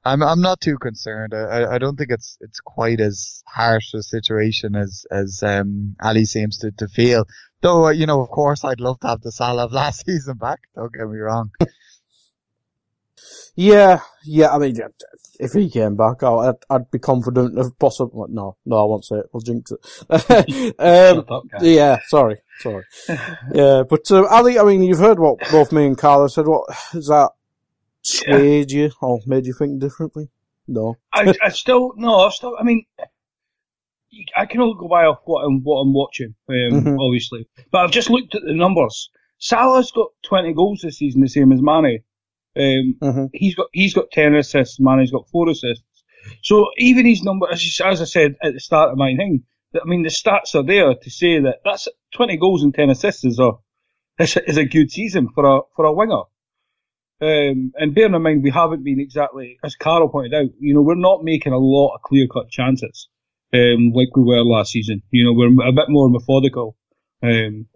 I'm 0.05 0.23
I'm 0.23 0.41
not 0.41 0.61
too 0.61 0.77
concerned. 0.77 1.33
I, 1.33 1.75
I 1.75 1.77
don't 1.77 1.97
think 1.97 2.11
it's 2.11 2.37
it's 2.41 2.59
quite 2.59 2.99
as 3.01 3.43
harsh 3.45 3.93
a 3.93 4.01
situation 4.01 4.75
as 4.75 5.05
as 5.11 5.43
um, 5.43 5.95
Ali 6.01 6.25
seems 6.25 6.57
to, 6.59 6.71
to 6.71 6.87
feel. 6.87 7.25
Though 7.61 7.87
uh, 7.87 7.91
you 7.91 8.05
know, 8.05 8.21
of 8.21 8.29
course, 8.29 8.63
I'd 8.63 8.79
love 8.79 8.99
to 9.01 9.07
have 9.07 9.21
the 9.21 9.31
Salah 9.31 9.65
of 9.65 9.71
last 9.73 10.05
season 10.05 10.37
back. 10.37 10.59
Don't 10.75 10.93
get 10.93 11.07
me 11.07 11.17
wrong. 11.17 11.51
Yeah, 13.55 13.99
yeah. 14.23 14.53
I 14.53 14.57
mean, 14.57 14.77
if 15.39 15.51
he 15.51 15.69
came 15.69 15.95
back, 15.95 16.23
I'd, 16.23 16.55
I'd 16.69 16.91
be 16.91 16.99
confident 16.99 17.59
of 17.59 17.77
possible. 17.77 18.25
No, 18.29 18.55
no, 18.65 18.81
I 18.81 18.85
won't 18.85 19.05
say 19.05 19.17
it. 19.17 19.25
We'll 19.33 19.41
jinx 19.41 19.71
it. 19.71 20.75
um, 20.79 21.25
yeah, 21.61 21.99
sorry, 22.07 22.37
sorry. 22.59 22.85
yeah, 23.53 23.83
but 23.89 24.09
uh, 24.11 24.25
Ali, 24.27 24.59
I 24.59 24.63
mean, 24.63 24.83
you've 24.83 24.99
heard 24.99 25.19
what 25.19 25.39
both 25.51 25.71
me 25.71 25.85
and 25.85 25.97
Carla 25.97 26.29
said. 26.29 26.47
What 26.47 26.69
is 26.93 27.07
that 27.07 27.31
swayed 28.01 28.71
yeah. 28.71 28.85
you 28.85 28.91
or 29.01 29.19
made 29.25 29.45
you 29.45 29.53
think 29.53 29.79
differently? 29.79 30.29
No, 30.67 30.95
I, 31.13 31.33
I 31.41 31.49
still 31.49 31.93
no. 31.95 32.27
I 32.27 32.29
still. 32.29 32.55
I 32.59 32.63
mean, 32.63 32.85
I 34.35 34.45
can 34.45 34.61
only 34.61 34.75
go 34.79 34.87
by 34.87 35.05
off 35.05 35.19
what 35.25 35.41
I'm 35.41 35.61
what 35.63 35.81
I'm 35.81 35.93
watching, 35.93 36.35
um, 36.47 36.55
mm-hmm. 36.55 36.99
obviously. 36.99 37.47
But 37.71 37.79
I've 37.79 37.91
just 37.91 38.09
looked 38.09 38.35
at 38.35 38.43
the 38.43 38.53
numbers. 38.53 39.09
Salah's 39.39 39.91
got 39.91 40.09
20 40.25 40.53
goals 40.53 40.81
this 40.83 40.97
season, 40.97 41.21
the 41.21 41.29
same 41.29 41.53
as 41.53 41.61
Mane. 41.61 42.03
Um, 42.57 42.95
mm-hmm. 43.01 43.25
He's 43.33 43.55
got 43.55 43.67
he's 43.71 43.93
got 43.93 44.11
ten 44.11 44.35
assists. 44.35 44.79
Mane's 44.79 45.11
got 45.11 45.29
four 45.29 45.49
assists. 45.49 45.83
So 46.43 46.67
even 46.77 47.05
his 47.05 47.23
number, 47.23 47.47
as, 47.49 47.79
as 47.83 48.01
I 48.01 48.05
said 48.05 48.35
at 48.43 48.53
the 48.53 48.59
start 48.59 48.91
of 48.91 48.97
my 48.97 49.15
thing, 49.15 49.43
I 49.75 49.85
mean 49.85 50.03
the 50.03 50.09
stats 50.09 50.55
are 50.55 50.63
there 50.63 50.93
to 50.93 51.09
say 51.09 51.39
that 51.39 51.59
that's 51.63 51.87
twenty 52.13 52.37
goals 52.37 52.63
and 52.63 52.73
ten 52.73 52.89
assists 52.89 53.23
is 53.23 53.39
a 53.39 53.51
is 54.19 54.35
a, 54.35 54.49
is 54.49 54.57
a 54.57 54.65
good 54.65 54.91
season 54.91 55.29
for 55.33 55.45
a 55.45 55.61
for 55.75 55.85
a 55.85 55.93
winger. 55.93 56.23
Um, 57.21 57.73
and 57.75 57.93
bearing 57.93 58.13
in 58.13 58.21
mind 58.21 58.43
we 58.43 58.51
haven't 58.51 58.83
been 58.83 58.99
exactly, 58.99 59.57
as 59.63 59.75
Karl 59.75 60.07
pointed 60.07 60.33
out, 60.33 60.49
you 60.59 60.73
know, 60.73 60.81
we're 60.81 60.95
not 60.95 61.23
making 61.23 61.53
a 61.53 61.57
lot 61.57 61.95
of 61.95 62.01
clear 62.01 62.27
cut 62.31 62.49
chances 62.49 63.09
um, 63.53 63.91
like 63.93 64.15
we 64.15 64.23
were 64.23 64.43
last 64.43 64.71
season. 64.71 65.01
You 65.11 65.25
know, 65.25 65.33
we're 65.33 65.67
a 65.67 65.73
bit 65.73 65.89
more 65.89 66.09
methodical. 66.09 66.77
Um, 67.21 67.67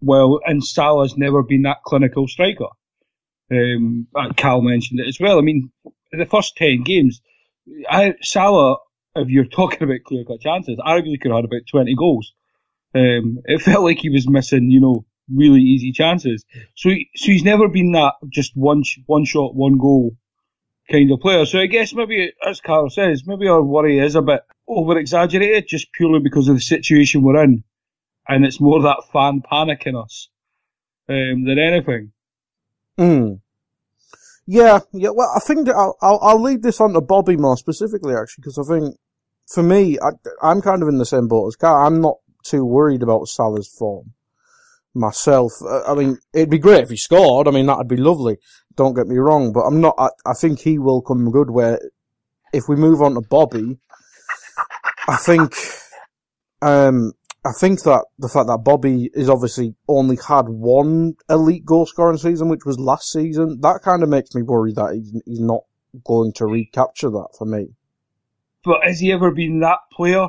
well, 0.00 0.40
and 0.44 0.64
Salah's 0.64 1.16
never 1.16 1.42
been 1.42 1.62
that 1.62 1.82
clinical 1.84 2.28
striker. 2.28 2.68
Um, 3.50 4.06
Karl 4.36 4.62
mentioned 4.62 5.00
it 5.00 5.08
as 5.08 5.18
well. 5.20 5.38
I 5.38 5.42
mean, 5.42 5.70
the 6.10 6.26
first 6.26 6.56
10 6.56 6.82
games, 6.82 7.20
I, 7.88 8.14
Salah, 8.22 8.76
if 9.16 9.28
you're 9.28 9.44
talking 9.56 9.82
about 9.82 10.04
clear 10.04 10.24
cut 10.24 10.40
chances, 10.40 10.78
arguably 10.78 11.20
could 11.20 11.30
have 11.30 11.38
had 11.38 11.44
about 11.44 11.66
20 11.70 11.94
goals. 11.96 12.32
Um, 12.94 13.38
it 13.44 13.62
felt 13.62 13.84
like 13.84 13.98
he 13.98 14.10
was 14.10 14.28
missing, 14.28 14.70
you 14.70 14.80
know, 14.80 15.04
really 15.34 15.60
easy 15.60 15.92
chances. 15.92 16.44
So, 16.74 16.90
he, 16.90 17.08
so 17.14 17.32
he's 17.32 17.44
never 17.44 17.68
been 17.68 17.92
that 17.92 18.14
just 18.28 18.56
one, 18.56 18.82
one 19.06 19.24
shot, 19.24 19.54
one 19.54 19.78
goal 19.78 20.16
kind 20.90 21.10
of 21.10 21.20
player. 21.20 21.46
So 21.46 21.58
I 21.58 21.66
guess 21.66 21.94
maybe, 21.94 22.32
as 22.46 22.60
Karl 22.60 22.90
says, 22.90 23.26
maybe 23.26 23.48
our 23.48 23.62
worry 23.62 23.98
is 23.98 24.14
a 24.14 24.22
bit 24.22 24.42
over 24.68 24.98
exaggerated 24.98 25.68
just 25.68 25.92
purely 25.92 26.20
because 26.20 26.48
of 26.48 26.56
the 26.56 26.60
situation 26.60 27.22
we're 27.22 27.42
in. 27.42 27.64
And 28.28 28.44
it's 28.44 28.60
more 28.60 28.82
that 28.82 29.02
fan 29.12 29.42
panic 29.42 29.82
in 29.86 29.96
us, 29.96 30.28
um, 31.08 31.44
than 31.44 31.58
anything. 31.58 32.12
Hmm. 32.96 33.34
Yeah, 34.46 34.80
yeah. 34.92 35.10
Well, 35.10 35.32
I 35.34 35.40
think 35.40 35.68
I'll, 35.68 35.96
I'll, 36.00 36.20
I'll 36.22 36.42
lead 36.42 36.62
this 36.62 36.80
on 36.80 36.92
to 36.92 37.00
Bobby 37.00 37.36
more 37.36 37.56
specifically, 37.56 38.14
actually, 38.14 38.42
because 38.42 38.58
I 38.58 38.64
think 38.64 38.96
for 39.46 39.62
me, 39.62 39.98
I, 40.00 40.10
I'm 40.42 40.62
kind 40.62 40.82
of 40.82 40.88
in 40.88 40.98
the 40.98 41.06
same 41.06 41.28
boat 41.28 41.48
as 41.48 41.56
Karl. 41.56 41.86
I'm 41.86 42.00
not 42.00 42.18
too 42.44 42.64
worried 42.64 43.02
about 43.02 43.28
Salah's 43.28 43.68
form 43.68 44.12
myself. 44.94 45.52
Uh, 45.62 45.90
I 45.90 45.94
mean, 45.94 46.18
it'd 46.32 46.50
be 46.50 46.58
great 46.58 46.84
if 46.84 46.90
he 46.90 46.96
scored. 46.96 47.48
I 47.48 47.50
mean, 47.50 47.66
that'd 47.66 47.88
be 47.88 47.96
lovely. 47.96 48.38
Don't 48.76 48.94
get 48.94 49.06
me 49.06 49.16
wrong, 49.16 49.52
but 49.52 49.62
I'm 49.62 49.80
not. 49.80 49.94
I, 49.98 50.08
I 50.26 50.34
think 50.34 50.60
he 50.60 50.78
will 50.78 51.02
come 51.02 51.30
good. 51.30 51.50
Where 51.50 51.80
if 52.52 52.64
we 52.68 52.76
move 52.76 53.02
on 53.02 53.14
to 53.14 53.20
Bobby, 53.20 53.78
I 55.08 55.16
think 55.16 55.54
um, 56.62 57.12
I 57.44 57.50
think 57.58 57.82
that 57.82 58.04
the 58.18 58.28
fact 58.28 58.46
that 58.46 58.62
Bobby 58.64 59.10
is 59.14 59.28
obviously 59.28 59.74
only 59.88 60.16
had 60.26 60.48
one 60.48 61.14
elite 61.28 61.64
goal 61.64 61.86
scoring 61.86 62.18
season, 62.18 62.48
which 62.48 62.64
was 62.64 62.78
last 62.78 63.10
season, 63.10 63.58
that 63.62 63.82
kind 63.82 64.02
of 64.02 64.08
makes 64.08 64.34
me 64.34 64.42
worry 64.42 64.72
that 64.74 64.94
he's, 64.94 65.12
he's 65.26 65.40
not 65.40 65.62
going 66.04 66.32
to 66.34 66.46
recapture 66.46 67.10
that 67.10 67.28
for 67.36 67.44
me. 67.44 67.68
But 68.64 68.84
has 68.84 69.00
he 69.00 69.10
ever 69.12 69.32
been 69.32 69.60
that 69.60 69.78
player? 69.92 70.28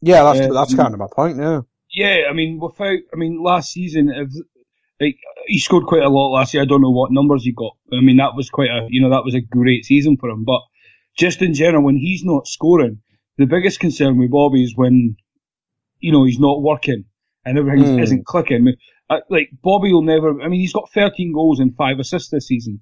Yeah, 0.00 0.22
that's 0.22 0.46
um, 0.46 0.54
that's 0.54 0.74
kind 0.74 0.94
of 0.94 1.00
my 1.00 1.08
point. 1.12 1.38
Yeah. 1.38 1.62
Yeah, 1.92 2.22
I 2.28 2.32
mean, 2.32 2.58
without, 2.58 2.98
I 3.12 3.16
mean, 3.16 3.42
last 3.42 3.72
season, 3.72 4.10
if, 4.10 4.30
like, 5.00 5.18
he 5.46 5.58
scored 5.58 5.86
quite 5.86 6.02
a 6.02 6.08
lot 6.08 6.30
last 6.30 6.54
year. 6.54 6.62
I 6.62 6.66
don't 6.66 6.80
know 6.80 6.90
what 6.90 7.12
numbers 7.12 7.44
he 7.44 7.52
got. 7.52 7.76
I 7.92 8.00
mean, 8.00 8.16
that 8.16 8.34
was 8.34 8.48
quite 8.48 8.70
a, 8.70 8.86
you 8.88 9.00
know, 9.00 9.10
that 9.10 9.24
was 9.24 9.34
a 9.34 9.40
great 9.40 9.84
season 9.84 10.16
for 10.16 10.30
him. 10.30 10.44
But 10.44 10.60
just 11.18 11.42
in 11.42 11.54
general, 11.54 11.84
when 11.84 11.96
he's 11.96 12.24
not 12.24 12.46
scoring, 12.46 13.02
the 13.36 13.46
biggest 13.46 13.80
concern 13.80 14.18
with 14.18 14.30
Bobby 14.30 14.62
is 14.62 14.76
when 14.76 15.16
you 16.02 16.12
know, 16.12 16.24
he's 16.24 16.38
not 16.38 16.60
working 16.60 17.04
and 17.46 17.56
everything 17.56 17.96
mm. 17.96 18.02
isn't 18.02 18.26
clicking. 18.26 18.74
Uh, 19.08 19.20
like 19.30 19.50
Bobby 19.62 19.92
will 19.92 20.02
never. 20.02 20.40
I 20.42 20.48
mean, 20.48 20.60
he's 20.60 20.72
got 20.72 20.90
13 20.92 21.32
goals 21.32 21.60
and 21.60 21.74
five 21.74 21.98
assists 21.98 22.30
this 22.30 22.48
season, 22.48 22.80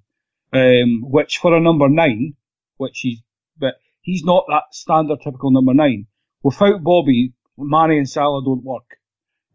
um, 0.53 1.03
which 1.03 1.39
for 1.39 1.55
a 1.55 1.61
number 1.61 1.89
nine, 1.89 2.35
which 2.79 2.99
he's, 3.01 3.21
but 3.59 3.75
he's 4.01 4.25
not 4.25 4.47
that 4.49 4.65
standard 4.73 5.21
typical 5.23 5.53
number 5.53 5.75
nine. 5.75 6.07
Without 6.43 6.83
Bobby, 6.83 7.35
Mane 7.59 7.99
and 7.99 8.09
Salah 8.09 8.43
don't 8.43 8.65
work, 8.65 8.97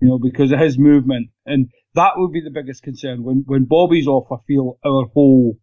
you 0.06 0.12
know, 0.12 0.20
because 0.20 0.52
of 0.52 0.60
his 0.60 0.78
movement, 0.78 1.30
and 1.46 1.70
that 1.96 2.12
would 2.16 2.32
be 2.32 2.42
the 2.42 2.52
biggest 2.52 2.84
concern. 2.84 3.24
When 3.24 3.44
when 3.48 3.66
Bobby's 3.66 4.08
off, 4.08 4.32
I 4.32 4.38
feel 4.46 4.78
our 4.86 5.06
whole, 5.14 5.58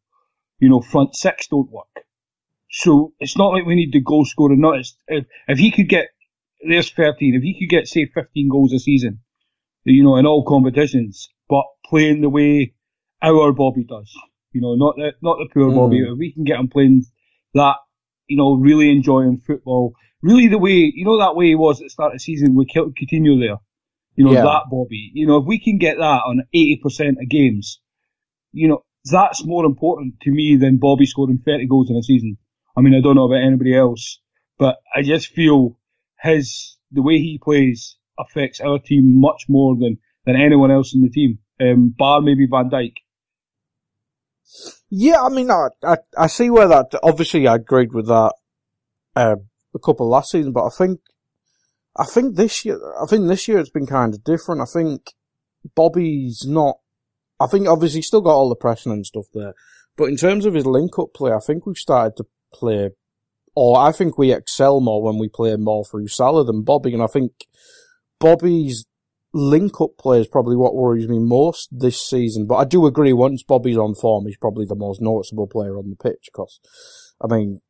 you 0.58 0.68
know, 0.68 0.80
front 0.80 1.14
six 1.14 1.46
don't 1.46 1.70
work. 1.70 2.04
So 2.70 3.12
it's 3.20 3.36
not 3.36 3.52
like 3.52 3.66
we 3.66 3.76
need 3.76 3.92
the 3.92 4.00
goal 4.00 4.24
scorer. 4.24 4.56
Not 4.56 4.80
if 5.06 5.26
if 5.46 5.58
he 5.58 5.70
could 5.70 5.88
get 5.88 6.08
there's 6.62 6.90
13. 6.90 7.34
If 7.34 7.42
he 7.42 7.58
could 7.58 7.68
get, 7.68 7.88
say, 7.88 8.06
15 8.06 8.48
goals 8.48 8.72
a 8.72 8.78
season, 8.78 9.20
you 9.84 10.04
know, 10.04 10.16
in 10.16 10.26
all 10.26 10.44
competitions, 10.44 11.28
but 11.48 11.64
playing 11.86 12.20
the 12.20 12.28
way 12.28 12.74
our 13.22 13.52
Bobby 13.52 13.84
does, 13.84 14.12
you 14.52 14.60
know, 14.60 14.74
not 14.74 14.96
the, 14.96 15.12
not 15.22 15.38
the 15.38 15.48
poor 15.52 15.70
mm. 15.70 15.74
Bobby, 15.74 15.98
if 16.00 16.18
we 16.18 16.32
can 16.32 16.44
get 16.44 16.58
him 16.58 16.68
playing 16.68 17.04
that, 17.54 17.76
you 18.26 18.36
know, 18.36 18.54
really 18.54 18.90
enjoying 18.90 19.42
football, 19.44 19.94
really 20.22 20.48
the 20.48 20.58
way, 20.58 20.92
you 20.94 21.04
know, 21.04 21.18
that 21.18 21.36
way 21.36 21.48
he 21.48 21.54
was 21.54 21.80
at 21.80 21.84
the 21.84 21.90
start 21.90 22.12
of 22.12 22.16
the 22.16 22.20
season 22.20 22.54
with 22.54 22.68
Coutinho 22.68 23.40
there, 23.40 23.58
you 24.14 24.24
know, 24.24 24.32
yeah. 24.32 24.42
that 24.42 24.64
Bobby, 24.70 25.10
you 25.14 25.26
know, 25.26 25.38
if 25.38 25.46
we 25.46 25.58
can 25.58 25.78
get 25.78 25.96
that 25.96 26.22
on 26.26 26.42
80% 26.54 27.22
of 27.22 27.28
games, 27.28 27.80
you 28.52 28.68
know, 28.68 28.84
that's 29.04 29.44
more 29.44 29.64
important 29.64 30.20
to 30.22 30.30
me 30.30 30.56
than 30.56 30.78
Bobby 30.78 31.06
scoring 31.06 31.42
30 31.44 31.66
goals 31.66 31.90
in 31.90 31.96
a 31.96 32.02
season. 32.02 32.36
I 32.76 32.80
mean, 32.80 32.94
I 32.94 33.00
don't 33.00 33.16
know 33.16 33.24
about 33.24 33.44
anybody 33.44 33.76
else, 33.76 34.20
but 34.58 34.76
I 34.94 35.02
just 35.02 35.28
feel 35.28 35.78
his 36.20 36.76
the 36.90 37.02
way 37.02 37.18
he 37.18 37.40
plays 37.42 37.96
affects 38.18 38.60
our 38.60 38.78
team 38.78 39.20
much 39.20 39.44
more 39.48 39.76
than 39.76 39.98
than 40.24 40.36
anyone 40.36 40.70
else 40.70 40.94
in 40.94 41.02
the 41.02 41.10
team, 41.10 41.38
um, 41.60 41.94
bar 41.96 42.20
maybe 42.20 42.46
Van 42.48 42.70
Dijk. 42.70 42.92
Yeah, 44.90 45.22
I 45.22 45.30
mean, 45.30 45.50
I, 45.50 45.68
I, 45.82 45.96
I 46.16 46.26
see 46.26 46.50
where 46.50 46.68
that. 46.68 46.94
Obviously, 47.02 47.48
I 47.48 47.56
agreed 47.56 47.92
with 47.92 48.06
that 48.06 48.34
um, 49.16 49.48
a 49.74 49.78
couple 49.78 50.08
last 50.08 50.30
season, 50.30 50.52
but 50.52 50.66
I 50.66 50.70
think 50.70 51.00
I 51.96 52.04
think 52.04 52.36
this 52.36 52.64
year, 52.64 52.80
I 53.00 53.06
think 53.06 53.28
this 53.28 53.46
year 53.48 53.58
it's 53.58 53.70
been 53.70 53.86
kind 53.86 54.14
of 54.14 54.24
different. 54.24 54.60
I 54.60 54.64
think 54.72 55.12
Bobby's 55.74 56.44
not. 56.46 56.78
I 57.38 57.46
think 57.46 57.68
obviously 57.68 57.98
he's 57.98 58.06
still 58.06 58.20
got 58.20 58.34
all 58.34 58.48
the 58.48 58.56
pressing 58.56 58.92
and 58.92 59.04
stuff 59.04 59.26
there, 59.34 59.54
but 59.96 60.08
in 60.08 60.16
terms 60.16 60.46
of 60.46 60.54
his 60.54 60.64
link-up 60.64 61.12
play, 61.14 61.32
I 61.32 61.40
think 61.40 61.66
we've 61.66 61.76
started 61.76 62.16
to 62.16 62.26
play 62.52 62.90
or 63.54 63.78
I 63.78 63.92
think 63.92 64.16
we 64.16 64.32
excel 64.32 64.80
more 64.80 65.02
when 65.02 65.18
we 65.18 65.28
play 65.28 65.54
more 65.56 65.84
through 65.84 66.08
Salah 66.08 66.44
than 66.44 66.62
Bobby, 66.62 66.94
and 66.94 67.02
I 67.02 67.06
think 67.06 67.32
Bobby's 68.18 68.86
link-up 69.34 69.98
play 69.98 70.20
is 70.20 70.28
probably 70.28 70.56
what 70.56 70.74
worries 70.74 71.08
me 71.08 71.18
most 71.18 71.68
this 71.70 72.00
season. 72.00 72.46
But 72.46 72.56
I 72.56 72.64
do 72.64 72.86
agree, 72.86 73.12
once 73.12 73.42
Bobby's 73.42 73.76
on 73.76 73.94
form, 73.94 74.26
he's 74.26 74.36
probably 74.36 74.66
the 74.66 74.74
most 74.74 75.00
noticeable 75.00 75.46
player 75.46 75.76
on 75.76 75.90
the 75.90 75.96
pitch, 75.96 76.30
because, 76.32 76.60
I 77.20 77.26
mean, 77.26 77.60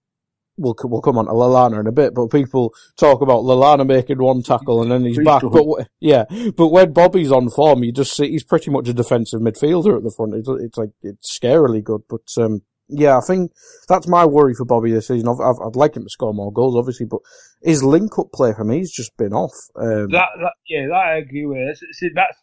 we'll, 0.56 0.74
we'll 0.84 1.00
come 1.00 1.18
on 1.18 1.26
to 1.26 1.32
Lallana 1.32 1.80
in 1.80 1.86
a 1.86 1.92
bit, 1.92 2.14
but 2.14 2.28
people 2.28 2.72
talk 2.96 3.20
about 3.20 3.42
Lallana 3.42 3.86
making 3.86 4.22
one 4.22 4.42
tackle 4.42 4.82
and 4.82 4.90
then 4.90 5.04
he's 5.04 5.18
back. 5.18 5.42
But 5.42 5.88
yeah, 6.00 6.24
but 6.56 6.68
when 6.68 6.92
Bobby's 6.92 7.32
on 7.32 7.50
form, 7.50 7.82
you 7.82 7.92
just 7.92 8.16
see 8.16 8.30
he's 8.30 8.44
pretty 8.44 8.70
much 8.70 8.88
a 8.88 8.94
defensive 8.94 9.40
midfielder 9.40 9.96
at 9.96 10.02
the 10.02 10.12
front. 10.16 10.34
It's, 10.34 10.48
it's 10.48 10.78
like 10.78 10.90
it's 11.02 11.38
scarily 11.38 11.82
good. 11.82 12.02
But 12.08 12.22
um, 12.38 12.62
yeah, 12.88 13.16
I 13.16 13.20
think 13.20 13.52
that's 13.88 14.06
my 14.06 14.24
worry 14.24 14.54
for 14.54 14.64
Bobby 14.64 14.92
this 14.92 15.08
season. 15.08 15.28
i 15.28 15.32
would 15.32 15.76
like 15.76 15.96
him 15.96 16.04
to 16.04 16.10
score 16.10 16.34
more 16.34 16.52
goals, 16.52 16.76
obviously, 16.76 17.06
but 17.06 17.20
his 17.62 17.82
link-up 17.82 18.32
play 18.32 18.52
for 18.52 18.64
me 18.64 18.78
has 18.78 18.90
just 18.90 19.16
been 19.16 19.32
off. 19.32 19.54
Um, 19.76 20.10
that, 20.10 20.28
that, 20.40 20.52
yeah, 20.68 20.86
that 20.88 20.94
I 20.94 21.16
agree 21.16 21.46
with. 21.46 21.78
See, 21.92 22.10
that's 22.14 22.36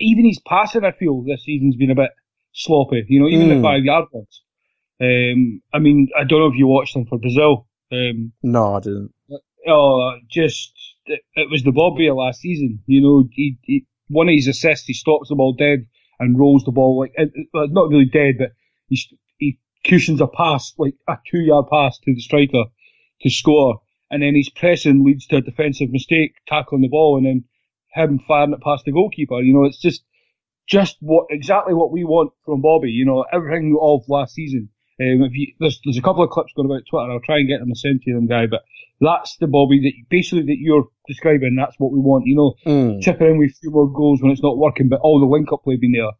even 0.00 0.26
his 0.26 0.40
passing. 0.46 0.84
I 0.84 0.92
feel 0.92 1.22
this 1.22 1.44
season's 1.44 1.76
been 1.76 1.90
a 1.90 1.94
bit 1.94 2.10
sloppy. 2.52 3.04
You 3.08 3.20
know, 3.20 3.28
even 3.28 3.46
mm. 3.46 3.50
the 3.50 3.56
hmm. 3.56 3.62
five-yard 3.62 4.04
ones. 4.12 4.43
Um, 5.04 5.60
I 5.72 5.78
mean, 5.78 6.08
I 6.16 6.24
don't 6.24 6.40
know 6.40 6.46
if 6.46 6.56
you 6.56 6.66
watched 6.66 6.94
them 6.94 7.06
for 7.06 7.18
Brazil. 7.18 7.66
Um, 7.92 8.32
no, 8.42 8.74
I 8.76 8.80
didn't. 8.80 9.12
Oh, 9.66 10.16
just 10.30 10.72
it, 11.06 11.20
it 11.34 11.50
was 11.50 11.62
the 11.62 11.72
Bobby 11.72 12.10
last 12.10 12.40
season. 12.40 12.82
You 12.86 13.00
know, 13.00 13.28
he, 13.32 13.58
he, 13.62 13.86
one 14.08 14.28
of 14.28 14.34
his 14.34 14.48
assists, 14.48 14.86
he 14.86 14.94
stops 14.94 15.28
the 15.28 15.34
ball 15.34 15.54
dead 15.54 15.86
and 16.18 16.38
rolls 16.38 16.64
the 16.64 16.72
ball 16.72 16.98
like 16.98 17.14
not 17.54 17.88
really 17.88 18.04
dead, 18.04 18.36
but 18.38 18.52
he 18.88 18.98
he 19.38 19.58
cushions 19.84 20.20
a 20.20 20.26
pass 20.26 20.72
like 20.78 20.94
a 21.08 21.16
two 21.30 21.40
yard 21.40 21.66
pass 21.70 21.98
to 21.98 22.14
the 22.14 22.20
striker 22.20 22.64
to 23.22 23.30
score, 23.30 23.80
and 24.10 24.22
then 24.22 24.34
his 24.34 24.48
pressing 24.48 25.04
leads 25.04 25.26
to 25.26 25.36
a 25.36 25.40
defensive 25.40 25.90
mistake, 25.90 26.34
tackling 26.46 26.82
the 26.82 26.88
ball, 26.88 27.16
and 27.16 27.26
then 27.26 27.44
him 27.94 28.20
firing 28.26 28.52
it 28.52 28.60
past 28.60 28.84
the 28.84 28.92
goalkeeper. 28.92 29.40
You 29.40 29.54
know, 29.54 29.64
it's 29.64 29.80
just 29.80 30.04
just 30.66 30.96
what 31.00 31.26
exactly 31.30 31.74
what 31.74 31.92
we 31.92 32.04
want 32.04 32.32
from 32.44 32.62
Bobby. 32.62 32.90
You 32.90 33.04
know, 33.04 33.24
everything 33.32 33.76
of 33.80 34.02
last 34.08 34.34
season. 34.34 34.70
Um, 35.00 35.28
you, 35.32 35.48
there's 35.58 35.80
there's 35.84 35.98
a 35.98 36.02
couple 36.02 36.22
of 36.22 36.30
clips 36.30 36.52
going 36.54 36.66
about 36.66 36.82
Twitter. 36.88 37.10
I'll 37.10 37.20
try 37.20 37.38
and 37.38 37.48
get 37.48 37.60
them 37.60 37.70
to 37.70 37.78
send 37.78 38.02
to 38.02 38.14
them, 38.14 38.26
guy. 38.26 38.46
But 38.46 38.62
that's 39.00 39.36
the 39.38 39.46
Bobby 39.48 39.80
that 39.82 39.92
basically 40.08 40.42
that 40.46 40.58
you're 40.58 40.86
describing. 41.08 41.56
That's 41.58 41.74
what 41.78 41.92
we 41.92 41.98
want. 41.98 42.26
You 42.26 42.36
know, 42.36 42.54
Mm. 42.64 43.02
chipping 43.02 43.26
in 43.26 43.38
with 43.38 43.50
a 43.50 43.54
few 43.60 43.70
more 43.70 43.90
goals 43.92 44.22
when 44.22 44.30
it's 44.30 44.42
not 44.42 44.56
working, 44.58 44.88
but 44.88 45.00
all 45.00 45.18
the 45.20 45.26
link 45.26 45.52
up 45.52 45.64
play 45.64 45.76
being 45.76 45.92
there. 45.92 46.12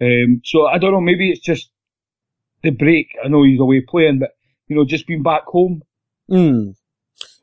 Um, 0.00 0.40
so 0.44 0.66
I 0.66 0.78
don't 0.78 0.92
know. 0.92 1.00
Maybe 1.00 1.30
it's 1.30 1.40
just 1.44 1.70
the 2.62 2.70
break. 2.70 3.08
I 3.22 3.28
know 3.28 3.42
he's 3.42 3.60
away 3.60 3.82
playing, 3.86 4.18
but 4.20 4.30
you 4.68 4.76
know, 4.76 4.84
just 4.84 5.06
being 5.06 5.22
back 5.22 5.44
home. 5.44 5.82
Mm. 6.30 6.74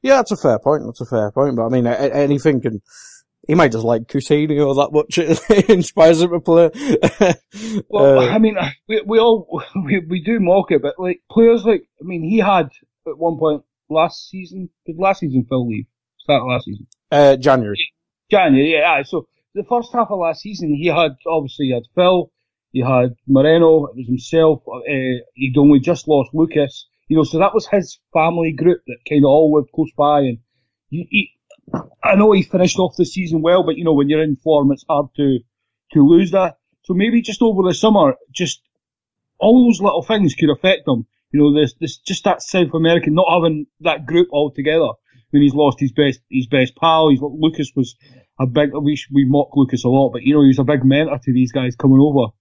Yeah, 0.02 0.15
that's 0.15 0.32
a 0.32 0.38
fair 0.38 0.58
point. 0.60 0.84
That's 0.86 1.02
a 1.02 1.06
fair 1.06 1.32
point. 1.32 1.56
But 1.56 1.65
I 1.65 1.69
mean, 1.69 1.86
anything 1.86 2.62
can. 2.62 2.82
He 3.49 3.55
might 3.55 3.71
just 3.71 3.83
like 3.83 4.03
Coutinho 4.03 4.75
that 4.75 4.93
much. 4.93 5.17
It 5.49 5.69
inspires 5.71 6.21
him 6.21 6.29
to 6.31 6.39
play. 6.39 6.69
Well, 7.89 8.19
Uh, 8.19 8.27
I 8.29 8.38
mean, 8.38 8.55
we, 8.88 9.01
we 9.05 9.19
all 9.19 9.63
we, 9.85 9.99
we 10.07 10.21
do 10.23 10.39
mock 10.39 10.71
it, 10.71 10.83
but 10.83 10.99
like 10.99 11.21
players 11.31 11.65
like 11.65 11.81
I 11.99 12.03
mean, 12.03 12.21
he 12.23 12.38
had 12.38 12.69
at 13.07 13.17
one 13.17 13.38
point 13.39 13.63
last 13.89 14.29
season. 14.29 14.69
Did 14.85 14.97
last 14.99 15.21
season 15.21 15.45
Phil 15.49 15.67
leave? 15.67 15.88
Start 16.19 16.45
last 16.47 16.65
season. 16.65 16.85
uh, 17.12 17.35
January. 17.38 17.91
January, 18.29 18.73
yeah. 18.73 19.01
So 19.01 19.27
the 19.55 19.63
first 19.67 19.91
half 19.93 20.12
of 20.12 20.19
last 20.19 20.41
season, 20.41 20.75
he 20.75 20.85
had 20.88 21.13
obviously 21.27 21.65
he 21.67 21.73
had 21.73 21.83
Phil, 21.95 22.31
he 22.71 22.81
had 22.81 23.15
Moreno, 23.27 23.85
it 23.88 23.95
was 23.97 24.05
himself. 24.07 24.62
Uh, 24.67 25.25
he'd 25.33 25.57
only 25.57 25.79
just 25.79 26.07
lost 26.07 26.29
Lucas, 26.35 26.88
you 27.07 27.17
know. 27.17 27.23
So 27.23 27.39
that 27.39 27.55
was 27.55 27.65
his 27.65 27.99
family 28.13 28.51
group 28.51 28.81
that 28.85 28.97
kind 29.09 29.25
of 29.25 29.29
all 29.29 29.55
lived 29.55 29.71
close 29.73 29.91
by. 29.97 30.19
And 30.19 30.38
he, 30.91 31.07
he, 31.09 31.31
I 32.03 32.15
know 32.15 32.32
he 32.32 32.43
finished 32.43 32.79
off 32.79 32.95
the 32.97 33.05
season 33.05 33.41
well, 33.41 33.63
but 33.63 33.77
you 33.77 33.84
know 33.84 33.93
when 33.93 34.10
you're 34.10 34.23
in 34.23 34.36
form, 34.38 34.71
it's 34.71 34.86
hard 34.89 35.08
to 35.17 35.39
to 35.93 36.08
lose 36.08 36.32
that. 36.32 36.58
So 36.84 36.93
maybe 36.93 37.21
just 37.21 37.41
over 37.41 37.62
the 37.63 37.73
summer, 37.73 38.15
just 38.34 38.62
all 39.39 39.65
those 39.65 39.82
little 39.82 40.03
things 40.03 40.36
could 40.36 40.49
affect 40.49 40.88
him. 40.88 41.05
You 41.32 41.39
know, 41.39 41.60
this 41.60 41.73
this 41.79 41.97
just 41.97 42.23
that 42.23 42.41
South 42.41 42.73
American 42.73 43.13
not 43.13 43.32
having 43.32 43.67
that 43.82 44.05
group 44.05 44.29
all 44.32 44.51
together. 44.51 44.89
When 45.32 45.43
he's 45.43 45.53
lost 45.53 45.79
his 45.79 45.91
best 45.91 46.19
his 46.29 46.47
best 46.47 46.75
pal, 46.75 47.10
he's 47.10 47.21
Lucas 47.21 47.71
was 47.75 47.95
a 48.39 48.47
big. 48.47 48.71
We 48.73 48.97
we 49.13 49.25
mock 49.25 49.49
Lucas 49.55 49.84
a 49.84 49.89
lot, 49.89 50.12
but 50.12 50.23
you 50.23 50.34
know 50.34 50.41
he 50.41 50.47
was 50.47 50.60
a 50.60 50.63
big 50.63 50.84
mentor 50.84 51.19
to 51.23 51.34
these 51.34 51.51
guys 51.51 51.75
coming 51.75 51.99
over. 51.99 52.32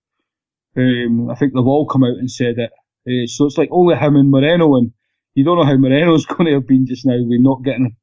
Um, 0.76 1.28
I 1.30 1.34
think 1.34 1.52
they've 1.52 1.66
all 1.66 1.86
come 1.86 2.04
out 2.04 2.18
and 2.18 2.30
said 2.30 2.56
it. 2.58 2.70
Uh, 3.06 3.26
so 3.26 3.46
it's 3.46 3.58
like 3.58 3.68
only 3.72 3.96
him 3.96 4.16
and 4.16 4.30
Moreno, 4.30 4.76
and 4.76 4.92
you 5.34 5.44
don't 5.44 5.58
know 5.58 5.64
how 5.64 5.76
Moreno's 5.76 6.24
going 6.26 6.46
to 6.46 6.54
have 6.54 6.66
been 6.66 6.86
just 6.86 7.04
now. 7.04 7.16
We're 7.18 7.42
not 7.42 7.64
getting 7.64 7.96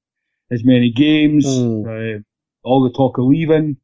as 0.52 0.64
many 0.64 0.92
games. 0.92 1.46
Uh, 1.46 2.20
all 2.64 2.84
the 2.84 2.96
talk 2.96 3.18
of 3.18 3.26
leaving. 3.26 3.78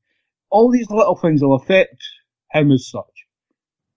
All 0.50 0.72
these 0.72 0.90
little 0.90 1.16
things 1.16 1.42
will 1.42 1.56
affect 1.56 2.04
him 2.52 2.72
as 2.72 2.88
such. 2.90 3.04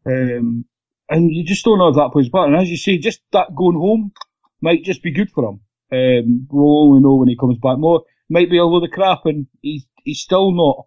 Um, 0.06 0.64
and 1.08 1.30
you 1.30 1.44
just 1.44 1.64
don't 1.64 1.78
know 1.78 1.88
if 1.88 1.96
that 1.96 2.10
plays 2.12 2.28
a 2.28 2.30
part. 2.30 2.50
And 2.50 2.60
as 2.60 2.70
you 2.70 2.76
say, 2.76 2.98
just 2.98 3.20
that 3.32 3.54
going 3.54 3.76
home 3.76 4.12
might 4.60 4.84
just 4.84 5.02
be 5.02 5.12
good 5.12 5.30
for 5.30 5.44
him. 5.44 5.60
Um, 5.92 6.46
we'll 6.50 6.88
only 6.88 7.02
know 7.02 7.16
when 7.16 7.28
he 7.28 7.36
comes 7.36 7.58
back 7.58 7.78
more. 7.78 8.02
Might 8.30 8.50
be 8.50 8.58
a 8.58 8.64
load 8.64 8.84
of 8.84 8.90
crap 8.90 9.26
and 9.26 9.46
he's, 9.60 9.84
he's 10.02 10.20
still 10.20 10.52
not, 10.52 10.86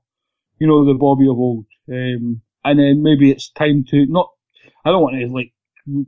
you 0.59 0.67
know, 0.67 0.85
the 0.85 0.97
Bobby 0.97 1.25
of 1.25 1.37
old. 1.37 1.65
Um, 1.89 2.41
and 2.63 2.79
then 2.79 3.03
maybe 3.03 3.31
it's 3.31 3.51
time 3.51 3.85
to 3.89 4.05
not, 4.07 4.31
I 4.83 4.89
don't 4.89 5.01
want 5.01 5.15
to 5.15 5.27
like, 5.33 5.53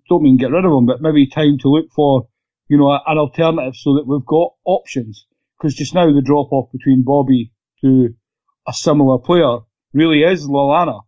don't 0.10 0.24
mean 0.24 0.38
get 0.38 0.52
rid 0.52 0.66
of 0.66 0.72
him, 0.72 0.86
but 0.86 1.02
maybe 1.02 1.28
time 1.28 1.58
to 1.60 1.70
look 1.70 1.92
for, 1.96 2.28
you 2.68 2.78
know, 2.78 2.92
an 2.92 3.18
alternative 3.18 3.76
so 3.76 3.96
that 3.96 4.08
we've 4.08 4.26
got 4.26 4.54
options. 4.66 5.26
Because 5.60 5.76
just 5.76 5.94
now 5.94 6.06
the 6.12 6.22
drop 6.22 6.52
off 6.52 6.72
between 6.72 7.04
Bobby 7.04 7.52
to 7.82 8.16
a 8.68 8.74
similar 8.74 9.18
player 9.18 9.60
really 9.94 10.24
is 10.24 10.48
Lallana. 10.48 11.02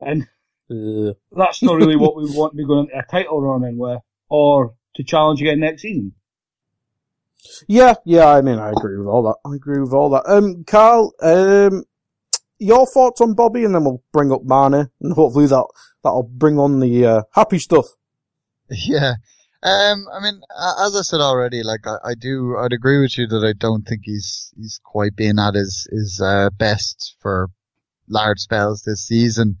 And 0.00 0.26
Uh, 0.70 1.14
that's 1.32 1.62
not 1.62 1.76
really 1.76 1.96
what 1.96 2.16
we 2.16 2.24
want 2.36 2.52
to 2.52 2.56
be 2.56 2.66
going 2.66 2.86
into 2.86 2.98
a 2.98 3.06
title 3.10 3.40
run 3.40 3.64
in 3.64 3.78
with, 3.78 4.00
or 4.28 4.74
to 4.96 5.02
challenge 5.04 5.40
again 5.40 5.60
next 5.60 5.82
season. 5.82 6.12
Yeah, 7.68 7.94
yeah, 8.04 8.26
I 8.26 8.42
mean, 8.42 8.58
I 8.58 8.70
agree 8.70 8.98
with 8.98 9.06
all 9.06 9.22
that. 9.22 9.36
I 9.48 9.54
agree 9.54 9.80
with 9.80 9.92
all 9.92 10.10
that. 10.10 10.24
Um, 10.26 10.64
Karl, 10.64 11.14
um, 11.22 11.84
your 12.58 12.86
thoughts 12.86 13.20
on 13.20 13.34
Bobby, 13.34 13.64
and 13.64 13.74
then 13.74 13.84
we'll 13.84 14.02
bring 14.12 14.32
up 14.32 14.42
Mane, 14.44 14.90
and 15.00 15.12
hopefully 15.14 15.46
that, 15.46 15.66
that'll 16.02 16.24
bring 16.24 16.58
on 16.58 16.80
the, 16.80 17.06
uh, 17.06 17.22
happy 17.32 17.58
stuff. 17.58 17.86
Yeah. 18.70 19.14
Um, 19.60 20.06
I 20.12 20.20
mean, 20.20 20.40
as 20.80 20.94
I 20.94 21.02
said 21.02 21.20
already, 21.20 21.64
like 21.64 21.86
I, 21.86 21.96
I 22.04 22.14
do, 22.14 22.56
I'd 22.56 22.72
agree 22.72 23.00
with 23.00 23.18
you 23.18 23.26
that 23.26 23.44
I 23.44 23.54
don't 23.54 23.82
think 23.82 24.02
he's 24.04 24.52
he's 24.56 24.80
quite 24.84 25.16
been 25.16 25.38
at 25.38 25.54
his 25.54 25.88
his 25.90 26.20
uh, 26.24 26.50
best 26.50 27.16
for 27.20 27.50
large 28.08 28.38
spells 28.38 28.82
this 28.82 29.04
season. 29.04 29.56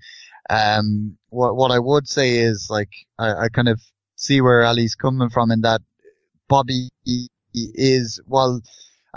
Um, 0.48 1.18
what 1.30 1.56
what 1.56 1.72
I 1.72 1.80
would 1.80 2.06
say 2.08 2.38
is 2.38 2.68
like 2.70 2.90
I, 3.18 3.44
I 3.44 3.48
kind 3.48 3.68
of 3.68 3.80
see 4.14 4.40
where 4.40 4.64
Ali's 4.64 4.94
coming 4.94 5.30
from 5.30 5.50
in 5.50 5.62
that 5.62 5.82
Bobby 6.48 6.90
is 7.52 8.20
well. 8.26 8.60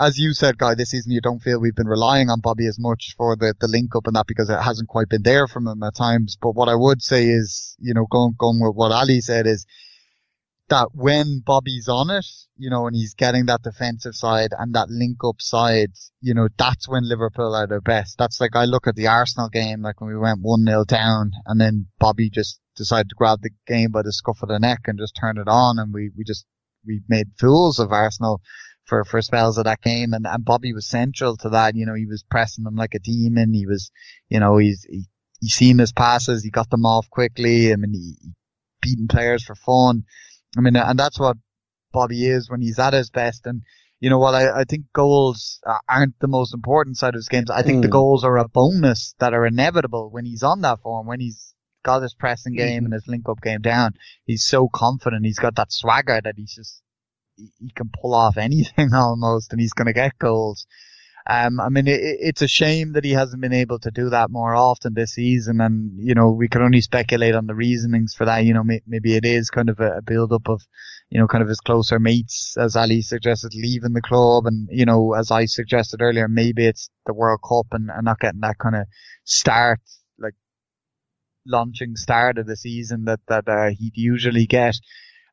As 0.00 0.18
you 0.18 0.32
said, 0.32 0.58
Guy, 0.58 0.74
this 0.74 0.90
season 0.90 1.12
you 1.12 1.20
don't 1.20 1.38
feel 1.40 1.60
we've 1.60 1.76
been 1.76 1.86
relying 1.86 2.28
on 2.28 2.40
Bobby 2.40 2.66
as 2.66 2.78
much 2.78 3.14
for 3.16 3.36
the, 3.36 3.54
the 3.60 3.68
link 3.68 3.94
up 3.94 4.06
and 4.06 4.16
that 4.16 4.26
because 4.26 4.48
it 4.48 4.60
hasn't 4.60 4.88
quite 4.88 5.08
been 5.08 5.22
there 5.22 5.46
from 5.46 5.68
him 5.68 5.82
at 5.82 5.94
times. 5.94 6.36
But 6.40 6.56
what 6.56 6.68
I 6.68 6.74
would 6.74 7.02
say 7.02 7.26
is, 7.26 7.76
you 7.78 7.92
know, 7.92 8.06
going, 8.10 8.34
going 8.38 8.58
with 8.58 8.74
what 8.74 8.90
Ali 8.90 9.20
said 9.20 9.46
is, 9.46 9.66
that 10.68 10.88
when 10.94 11.42
Bobby's 11.44 11.88
on 11.88 12.10
it, 12.10 12.26
you 12.56 12.70
know, 12.70 12.86
and 12.86 12.96
he's 12.96 13.14
getting 13.14 13.46
that 13.46 13.62
defensive 13.62 14.14
side 14.14 14.50
and 14.58 14.74
that 14.74 14.88
link 14.88 15.18
up 15.24 15.40
side, 15.40 15.90
you 16.20 16.34
know, 16.34 16.48
that's 16.56 16.88
when 16.88 17.08
Liverpool 17.08 17.54
are 17.54 17.66
their 17.66 17.80
best. 17.80 18.16
That's 18.18 18.40
like 18.40 18.56
I 18.56 18.64
look 18.64 18.86
at 18.86 18.94
the 18.94 19.08
Arsenal 19.08 19.48
game, 19.48 19.82
like 19.82 20.00
when 20.00 20.10
we 20.10 20.18
went 20.18 20.42
1-0 20.42 20.86
down 20.86 21.32
and 21.46 21.60
then 21.60 21.86
Bobby 21.98 22.30
just 22.30 22.60
decided 22.76 23.10
to 23.10 23.14
grab 23.16 23.40
the 23.42 23.50
game 23.66 23.90
by 23.90 24.02
the 24.02 24.12
scuff 24.12 24.42
of 24.42 24.48
the 24.48 24.58
neck 24.58 24.80
and 24.86 24.98
just 24.98 25.16
turn 25.20 25.36
it 25.36 25.48
on 25.48 25.78
and 25.78 25.92
we, 25.92 26.10
we 26.16 26.24
just, 26.24 26.46
we 26.86 27.00
made 27.08 27.26
fools 27.38 27.78
of 27.78 27.92
Arsenal 27.92 28.40
for, 28.84 29.04
for 29.04 29.20
spells 29.20 29.58
of 29.58 29.64
that 29.64 29.82
game 29.82 30.14
and, 30.14 30.26
and 30.26 30.44
Bobby 30.44 30.72
was 30.72 30.86
central 30.86 31.36
to 31.38 31.50
that. 31.50 31.76
You 31.76 31.86
know, 31.86 31.94
he 31.94 32.06
was 32.06 32.24
pressing 32.30 32.64
them 32.64 32.76
like 32.76 32.94
a 32.94 32.98
demon. 32.98 33.52
He 33.52 33.66
was, 33.66 33.90
you 34.28 34.40
know, 34.40 34.56
he's, 34.56 34.86
he, 34.88 35.04
he 35.40 35.48
seen 35.48 35.78
his 35.78 35.92
passes. 35.92 36.42
He 36.42 36.50
got 36.50 36.70
them 36.70 36.86
off 36.86 37.10
quickly. 37.10 37.72
I 37.72 37.76
mean, 37.76 37.92
he, 37.92 38.16
he 38.22 38.32
beating 38.80 39.08
players 39.08 39.44
for 39.44 39.54
fun. 39.54 40.04
I 40.56 40.60
mean, 40.60 40.76
and 40.76 40.98
that's 40.98 41.18
what 41.18 41.36
Bobby 41.92 42.26
is 42.26 42.50
when 42.50 42.60
he's 42.60 42.78
at 42.78 42.92
his 42.92 43.10
best. 43.10 43.46
And, 43.46 43.62
you 44.00 44.10
know, 44.10 44.18
while 44.18 44.34
I, 44.34 44.60
I 44.60 44.64
think 44.64 44.86
goals 44.92 45.60
aren't 45.88 46.18
the 46.20 46.28
most 46.28 46.54
important 46.54 46.96
side 46.98 47.14
of 47.14 47.18
his 47.18 47.28
games, 47.28 47.50
I 47.50 47.62
think 47.62 47.78
Mm. 47.78 47.82
the 47.82 47.88
goals 47.88 48.24
are 48.24 48.36
a 48.38 48.48
bonus 48.48 49.14
that 49.18 49.34
are 49.34 49.46
inevitable 49.46 50.10
when 50.10 50.24
he's 50.24 50.42
on 50.42 50.60
that 50.62 50.80
form, 50.80 51.06
when 51.06 51.20
he's 51.20 51.54
got 51.84 52.02
his 52.02 52.14
pressing 52.14 52.54
game 52.54 52.84
and 52.84 52.94
his 52.94 53.06
link 53.08 53.28
up 53.28 53.40
game 53.40 53.60
down. 53.60 53.94
He's 54.24 54.44
so 54.44 54.68
confident. 54.68 55.24
He's 55.24 55.38
got 55.38 55.56
that 55.56 55.72
swagger 55.72 56.20
that 56.22 56.34
he's 56.36 56.54
just, 56.54 56.80
he, 57.36 57.50
he 57.58 57.70
can 57.74 57.90
pull 57.90 58.14
off 58.14 58.36
anything 58.36 58.92
almost 58.94 59.52
and 59.52 59.60
he's 59.60 59.72
going 59.72 59.86
to 59.86 59.92
get 59.92 60.18
goals. 60.18 60.66
Um, 61.28 61.60
I 61.60 61.68
mean, 61.68 61.86
it, 61.86 62.00
it's 62.02 62.42
a 62.42 62.48
shame 62.48 62.94
that 62.94 63.04
he 63.04 63.12
hasn't 63.12 63.40
been 63.40 63.52
able 63.52 63.78
to 63.80 63.90
do 63.90 64.10
that 64.10 64.30
more 64.30 64.54
often 64.54 64.94
this 64.94 65.12
season, 65.12 65.60
and 65.60 65.92
you 65.96 66.14
know 66.14 66.30
we 66.30 66.48
can 66.48 66.62
only 66.62 66.80
speculate 66.80 67.34
on 67.34 67.46
the 67.46 67.54
reasonings 67.54 68.14
for 68.14 68.24
that. 68.24 68.44
You 68.44 68.54
know, 68.54 68.64
may, 68.64 68.80
maybe 68.86 69.14
it 69.14 69.24
is 69.24 69.48
kind 69.50 69.68
of 69.70 69.78
a, 69.78 69.98
a 69.98 70.02
build 70.02 70.32
up 70.32 70.48
of, 70.48 70.62
you 71.10 71.20
know, 71.20 71.28
kind 71.28 71.42
of 71.42 71.48
his 71.48 71.60
closer 71.60 72.00
mates, 72.00 72.56
as 72.58 72.74
Ali 72.74 73.02
suggested, 73.02 73.54
leaving 73.54 73.92
the 73.92 74.02
club, 74.02 74.46
and 74.46 74.68
you 74.72 74.84
know, 74.84 75.14
as 75.14 75.30
I 75.30 75.44
suggested 75.44 76.02
earlier, 76.02 76.26
maybe 76.28 76.66
it's 76.66 76.90
the 77.06 77.14
World 77.14 77.40
Cup 77.48 77.66
and, 77.70 77.88
and 77.90 78.04
not 78.04 78.18
getting 78.18 78.40
that 78.40 78.58
kind 78.58 78.74
of 78.74 78.86
start, 79.24 79.80
like 80.18 80.34
launching 81.46 81.94
start 81.94 82.38
of 82.38 82.46
the 82.46 82.56
season 82.56 83.04
that 83.04 83.20
that 83.28 83.48
uh, 83.48 83.70
he'd 83.70 83.96
usually 83.96 84.46
get. 84.46 84.74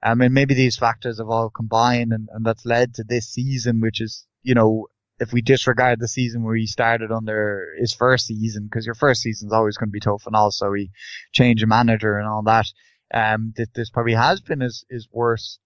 I 0.04 0.14
mean, 0.14 0.34
maybe 0.34 0.54
these 0.54 0.78
factors 0.78 1.18
have 1.18 1.30
all 1.30 1.50
combined, 1.50 2.14
and, 2.14 2.30
and 2.32 2.46
that's 2.46 2.66
led 2.66 2.94
to 2.96 3.04
this 3.04 3.28
season, 3.30 3.82
which 3.82 4.02
is, 4.02 4.26
you 4.44 4.54
know, 4.54 4.88
if 5.20 5.34
we 5.34 5.42
disregard 5.42 6.00
the 6.00 6.08
season 6.08 6.44
where 6.44 6.56
he 6.56 6.66
started 6.66 7.12
under 7.12 7.74
his 7.80 7.94
first 7.94 8.28
season, 8.28 8.66
because 8.66 8.86
your 8.86 8.96
first 8.96 9.22
season's 9.22 9.54
always 9.54 9.78
going 9.78 9.90
to 9.90 9.92
be 9.92 10.00
tough, 10.00 10.24
and 10.26 10.36
also 10.36 10.72
he 10.74 10.92
changed 11.34 11.64
a 11.64 11.68
manager 11.68 12.18
and 12.18 12.28
all 12.28 12.44
that. 12.44 12.68
Um, 13.14 13.54
this, 13.56 13.68
this 13.74 13.90
probably 13.90 14.14
has 14.14 14.40
been 14.40 14.62
his, 14.62 14.86
his 14.90 15.08
worst 15.12 15.60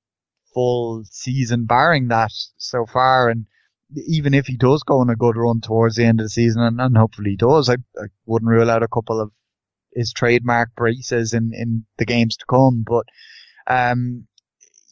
full 0.54 1.04
season, 1.10 1.66
barring 1.66 2.08
that 2.08 2.32
so 2.58 2.86
far. 2.86 3.30
And 3.30 3.46
even 4.08 4.34
if 4.34 4.48
he 4.48 4.58
does 4.58 4.84
go 4.84 5.00
on 5.00 5.10
a 5.10 5.16
good 5.16 5.36
run 5.36 5.62
towards 5.62 5.96
the 5.96 6.06
end 6.06 6.20
of 6.20 6.26
the 6.26 6.30
season, 6.30 6.62
and, 6.62 6.80
and 6.80 6.98
hopefully 6.98 7.32
he 7.32 7.38
does, 7.38 7.70
I, 7.70 7.76
I 7.98 8.08
wouldn't 8.26 8.50
rule 8.50 8.72
out 8.72 8.84
a 8.84 8.88
couple 8.88 9.22
of 9.22 9.32
his 9.94 10.14
trademark 10.14 10.74
braces 10.76 11.34
in, 11.34 11.52
in 11.54 11.86
the 11.98 12.06
games 12.06 12.38
to 12.38 12.46
come. 12.50 12.86
But 12.88 13.06
um, 13.68 14.28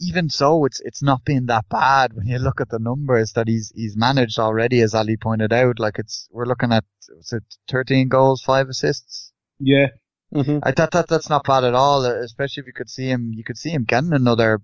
even 0.01 0.29
so, 0.29 0.65
it's 0.65 0.79
it's 0.81 1.03
not 1.03 1.23
been 1.25 1.45
that 1.47 1.69
bad 1.69 2.13
when 2.13 2.27
you 2.27 2.39
look 2.39 2.61
at 2.61 2.69
the 2.69 2.79
numbers 2.79 3.33
that 3.33 3.47
he's 3.47 3.71
he's 3.75 3.95
managed 3.95 4.39
already, 4.39 4.81
as 4.81 4.93
Ali 4.95 5.17
pointed 5.17 5.53
out. 5.53 5.79
Like 5.79 5.99
it's 5.99 6.27
we're 6.31 6.45
looking 6.45 6.73
at 6.73 6.83
was 7.15 7.33
it 7.33 7.43
13 7.69 8.09
goals, 8.09 8.41
five 8.41 8.69
assists. 8.69 9.31
Yeah, 9.59 9.87
Mm-hmm. 10.33 10.59
I 10.63 10.71
thought 10.71 10.91
that 10.91 11.07
that's 11.07 11.29
not 11.29 11.45
bad 11.45 11.63
at 11.63 11.73
all. 11.73 12.05
Especially 12.05 12.61
if 12.61 12.67
you 12.67 12.73
could 12.73 12.89
see 12.89 13.07
him, 13.07 13.31
you 13.35 13.43
could 13.43 13.57
see 13.57 13.69
him 13.69 13.83
getting 13.83 14.13
another, 14.13 14.61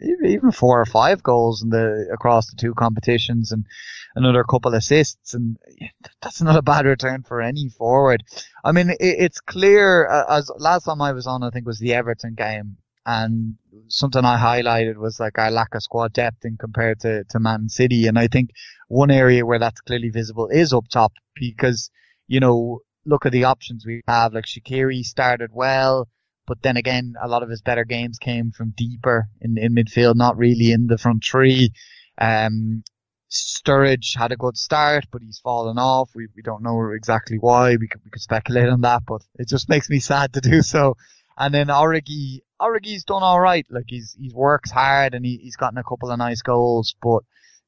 even 0.00 0.52
four 0.52 0.80
or 0.80 0.84
five 0.86 1.22
goals 1.22 1.62
in 1.62 1.70
the 1.70 2.08
across 2.12 2.50
the 2.50 2.56
two 2.56 2.74
competitions 2.74 3.52
and 3.52 3.64
another 4.14 4.44
couple 4.44 4.74
assists, 4.74 5.32
and 5.32 5.56
that's 6.22 6.42
not 6.42 6.56
a 6.56 6.62
bad 6.62 6.84
return 6.84 7.22
for 7.22 7.40
any 7.40 7.70
forward. 7.70 8.22
I 8.64 8.72
mean, 8.72 8.90
it, 8.90 8.98
it's 9.00 9.40
clear 9.40 10.06
uh, 10.08 10.36
as 10.38 10.50
last 10.58 10.84
time 10.84 11.00
I 11.00 11.12
was 11.12 11.26
on, 11.26 11.42
I 11.42 11.50
think 11.50 11.66
was 11.66 11.78
the 11.78 11.94
Everton 11.94 12.34
game, 12.34 12.76
and 13.04 13.56
something 13.88 14.24
I 14.24 14.38
highlighted 14.38 14.96
was 14.96 15.18
like 15.18 15.38
our 15.38 15.50
lack 15.50 15.74
of 15.74 15.82
squad 15.82 16.12
depth 16.12 16.44
in 16.44 16.56
compared 16.56 17.00
to, 17.00 17.24
to 17.24 17.40
Man 17.40 17.68
City. 17.68 18.06
And 18.06 18.18
I 18.18 18.28
think 18.28 18.50
one 18.88 19.10
area 19.10 19.44
where 19.44 19.58
that's 19.58 19.80
clearly 19.80 20.10
visible 20.10 20.48
is 20.48 20.72
up 20.72 20.88
top 20.88 21.12
because, 21.34 21.90
you 22.28 22.40
know, 22.40 22.80
look 23.04 23.26
at 23.26 23.32
the 23.32 23.44
options 23.44 23.84
we 23.84 24.02
have. 24.06 24.34
Like 24.34 24.46
Shaqiri 24.46 25.02
started 25.02 25.50
well, 25.52 26.08
but 26.46 26.62
then 26.62 26.76
again, 26.76 27.14
a 27.20 27.28
lot 27.28 27.42
of 27.42 27.50
his 27.50 27.62
better 27.62 27.84
games 27.84 28.18
came 28.18 28.52
from 28.52 28.74
deeper 28.76 29.28
in, 29.40 29.58
in 29.58 29.74
midfield, 29.74 30.16
not 30.16 30.36
really 30.36 30.72
in 30.72 30.86
the 30.86 30.98
front 30.98 31.24
three. 31.24 31.72
Um, 32.18 32.84
Sturridge 33.30 34.16
had 34.16 34.30
a 34.30 34.36
good 34.36 34.56
start, 34.58 35.06
but 35.10 35.22
he's 35.22 35.40
fallen 35.40 35.78
off. 35.78 36.10
We, 36.14 36.28
we 36.36 36.42
don't 36.42 36.62
know 36.62 36.92
exactly 36.94 37.38
why. 37.38 37.76
We 37.76 37.88
could, 37.88 38.02
we 38.04 38.10
could 38.10 38.22
speculate 38.22 38.68
on 38.68 38.82
that, 38.82 39.04
but 39.06 39.22
it 39.38 39.48
just 39.48 39.68
makes 39.68 39.88
me 39.88 40.00
sad 40.00 40.34
to 40.34 40.40
do 40.40 40.60
so. 40.62 40.96
And 41.38 41.54
then 41.54 41.68
Origi, 41.68 42.40
Origi's 42.62 43.04
done 43.04 43.22
all 43.22 43.40
right. 43.40 43.66
Like 43.70 43.86
he's 43.88 44.16
he's 44.18 44.34
works 44.34 44.70
hard 44.70 45.14
and 45.14 45.24
he, 45.24 45.38
he's 45.42 45.56
gotten 45.56 45.78
a 45.78 45.84
couple 45.84 46.10
of 46.10 46.18
nice 46.18 46.42
goals, 46.42 46.94
but 47.02 47.20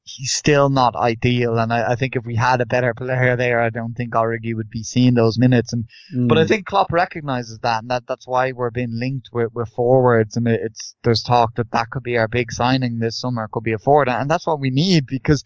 he's 0.03 0.31
still 0.31 0.69
not 0.69 0.95
ideal. 0.95 1.57
And 1.57 1.73
I, 1.73 1.93
I 1.93 1.95
think 1.95 2.15
if 2.15 2.25
we 2.25 2.35
had 2.35 2.61
a 2.61 2.65
better 2.65 2.93
player 2.93 3.35
there, 3.35 3.59
I 3.59 3.71
don't 3.71 3.95
think 3.95 4.13
Origi 4.13 4.55
would 4.55 4.69
be 4.69 4.83
seeing 4.83 5.15
those 5.15 5.37
minutes. 5.37 5.73
And 5.73 5.85
Mm. 6.15 6.27
but 6.29 6.37
I 6.37 6.45
think 6.45 6.65
Klopp 6.67 6.91
recognizes 6.91 7.57
that, 7.59 7.81
and 7.81 7.89
that 7.91 8.03
that's 8.07 8.27
why 8.27 8.51
we're 8.51 8.69
being 8.71 8.99
linked 8.99 9.29
with, 9.33 9.51
with 9.53 9.69
forwards. 9.69 10.37
And 10.37 10.47
it, 10.47 10.61
it's 10.63 10.95
there's 11.03 11.23
talk 11.23 11.55
that 11.55 11.71
that 11.71 11.89
could 11.89 12.03
be 12.03 12.17
our 12.17 12.27
big 12.27 12.51
signing 12.51 12.99
this 12.99 13.19
summer, 13.19 13.49
could 13.51 13.63
be 13.63 13.73
a 13.73 13.79
forward, 13.79 14.09
and 14.09 14.29
that's 14.29 14.47
what 14.47 14.59
we 14.59 14.69
need 14.69 15.05
because. 15.07 15.43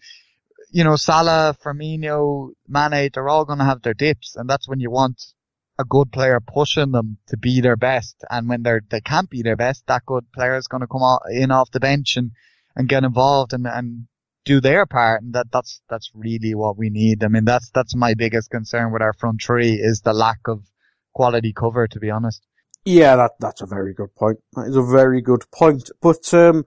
You 0.72 0.84
know, 0.84 0.94
Salah, 0.94 1.56
Firmino, 1.64 2.50
Mane, 2.68 3.10
they're 3.12 3.28
all 3.28 3.44
going 3.44 3.58
to 3.58 3.64
have 3.64 3.82
their 3.82 3.92
dips, 3.92 4.36
and 4.36 4.48
that's 4.48 4.68
when 4.68 4.78
you 4.78 4.88
want 4.88 5.20
a 5.80 5.84
good 5.84 6.12
player 6.12 6.40
pushing 6.40 6.92
them 6.92 7.18
to 7.28 7.36
be 7.36 7.60
their 7.60 7.76
best. 7.76 8.24
And 8.30 8.48
when 8.48 8.62
they're, 8.62 8.82
they 8.90 9.00
can't 9.00 9.30
be 9.30 9.42
their 9.42 9.56
best, 9.56 9.86
that 9.86 10.06
good 10.06 10.30
player 10.32 10.56
is 10.56 10.68
going 10.68 10.82
to 10.82 10.86
come 10.86 11.02
in 11.32 11.50
off 11.50 11.70
the 11.70 11.80
bench 11.80 12.16
and, 12.16 12.32
and 12.76 12.88
get 12.88 13.04
involved 13.04 13.52
and, 13.52 13.66
and 13.66 14.06
do 14.44 14.60
their 14.60 14.86
part. 14.86 15.22
And 15.22 15.34
that, 15.34 15.46
that's, 15.50 15.80
that's 15.88 16.10
really 16.14 16.54
what 16.54 16.78
we 16.78 16.90
need. 16.90 17.24
I 17.24 17.28
mean, 17.28 17.44
that's, 17.44 17.70
that's 17.70 17.96
my 17.96 18.14
biggest 18.14 18.50
concern 18.50 18.92
with 18.92 19.02
our 19.02 19.12
front 19.12 19.42
three 19.42 19.72
is 19.72 20.02
the 20.02 20.12
lack 20.12 20.40
of 20.46 20.64
quality 21.12 21.52
cover, 21.52 21.88
to 21.88 21.98
be 21.98 22.10
honest. 22.10 22.46
Yeah, 22.84 23.16
that 23.16 23.32
that's 23.38 23.60
a 23.60 23.66
very 23.66 23.92
good 23.92 24.14
point. 24.14 24.38
That 24.54 24.68
is 24.68 24.76
a 24.76 24.82
very 24.82 25.20
good 25.20 25.44
point. 25.52 25.90
But 26.00 26.32
um, 26.32 26.64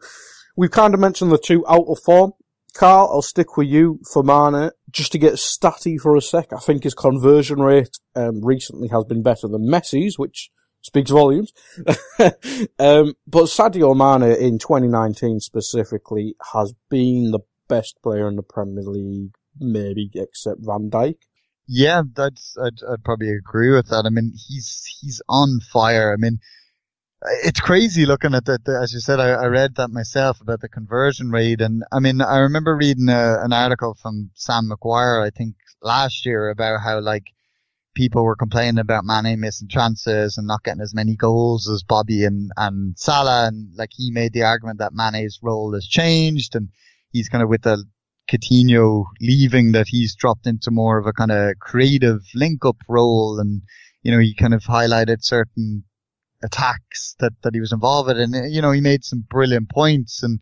we've 0.56 0.69
kind 0.69 0.93
of 0.93 0.99
mentioned 0.99 1.32
the 1.32 1.39
two 1.39 1.65
out 1.67 1.88
of 1.88 1.99
form. 2.06 2.34
Karl, 2.74 3.10
I'll 3.12 3.22
stick 3.22 3.56
with 3.56 3.68
you 3.68 4.00
for 4.12 4.24
Mane. 4.24 4.72
Just 4.90 5.12
to 5.12 5.20
get 5.20 5.34
statty 5.34 6.00
for 6.00 6.16
a 6.16 6.22
sec, 6.22 6.52
I 6.54 6.60
think 6.60 6.84
his 6.84 6.94
conversion 6.94 7.60
rate 7.60 7.98
um, 8.16 8.44
recently 8.44 8.88
has 8.90 9.06
been 9.06 9.24
better 9.24 9.48
than 9.48 9.68
Messi's, 9.68 10.18
which 10.18 10.50
speaks 10.82 11.12
volumes. 11.12 11.54
um, 12.20 13.14
but 13.28 13.46
Sadio 13.46 13.96
Mane 13.96 14.36
in 14.38 14.60
2019 14.60 15.40
specifically 15.40 16.36
has 16.54 16.74
been 16.90 17.32
the 17.32 17.40
best 17.68 17.98
player 18.04 18.28
in 18.28 18.36
the 18.36 18.44
Premier 18.44 18.84
League, 18.84 19.34
maybe 19.60 20.10
except 20.16 20.60
Van 20.62 20.90
Dijk. 20.90 21.18
Yeah, 21.68 22.02
that's 22.14 22.58
I'd, 22.62 22.80
I'd 22.92 23.04
probably 23.04 23.32
agree 23.32 23.74
with 23.74 23.88
that. 23.88 24.06
I 24.06 24.10
mean, 24.10 24.34
he's 24.48 24.84
he's 25.00 25.22
on 25.30 25.60
fire. 25.72 26.12
I 26.12 26.18
mean, 26.18 26.40
it's 27.44 27.60
crazy 27.60 28.06
looking 28.06 28.34
at 28.34 28.46
that. 28.46 28.68
As 28.68 28.94
you 28.94 29.00
said, 29.00 29.20
I, 29.20 29.30
I 29.30 29.46
read 29.46 29.76
that 29.76 29.90
myself 29.90 30.42
about 30.42 30.62
the 30.62 30.70
conversion 30.70 31.30
rate, 31.30 31.62
and 31.62 31.84
I 31.92 32.00
mean, 32.00 32.22
I 32.22 32.40
remember 32.40 32.76
reading 32.76 33.10
a, 33.10 33.40
an 33.42 33.54
article 33.54 33.94
from 33.94 34.32
Sam 34.36 34.70
McGuire, 34.70 35.26
I 35.26 35.30
think 35.30 35.56
last 35.82 36.26
year, 36.26 36.50
about 36.50 36.82
how 36.82 37.00
like 37.00 37.26
people 37.96 38.24
were 38.24 38.36
complaining 38.36 38.80
about 38.80 39.06
Mane 39.06 39.40
missing 39.40 39.68
chances 39.68 40.38
and 40.38 40.48
not 40.48 40.64
getting 40.64 40.82
as 40.82 40.96
many 40.96 41.16
goals 41.16 41.70
as 41.70 41.84
Bobby 41.84 42.26
and 42.26 42.52
and 42.58 42.98
Salah, 42.98 43.48
and 43.48 43.70
like 43.78 43.92
he 43.94 44.12
made 44.12 44.34
the 44.34 44.44
argument 44.44 44.80
that 44.80 44.94
Mane's 44.94 45.40
role 45.42 45.74
has 45.74 45.88
changed, 45.88 46.56
and 46.56 46.70
he's 47.12 47.30
kind 47.30 47.44
of 47.44 47.50
with 47.50 47.64
the 47.64 47.84
Coutinho 48.30 49.06
leaving 49.22 49.74
that 49.74 49.88
he's 49.88 50.16
dropped 50.16 50.48
into 50.48 50.72
more 50.72 50.98
of 50.98 51.06
a 51.06 51.14
kind 51.14 51.32
of 51.32 51.60
creative 51.60 52.22
link-up 52.36 52.78
role, 52.90 53.40
and 53.40 53.62
you 54.02 54.12
know 54.12 54.20
he 54.20 54.36
kind 54.36 54.54
of 54.54 54.64
highlighted 54.64 55.24
certain 55.24 55.84
attacks 56.44 57.16
that 57.20 57.34
that 57.44 57.54
he 57.54 57.60
was 57.60 57.72
involved 57.72 58.10
in, 58.10 58.34
and 58.34 58.54
you 58.54 58.62
know 58.62 58.72
he 58.72 58.82
made 58.82 59.04
some 59.04 59.26
brilliant 59.30 59.70
points, 59.70 60.24
and 60.24 60.40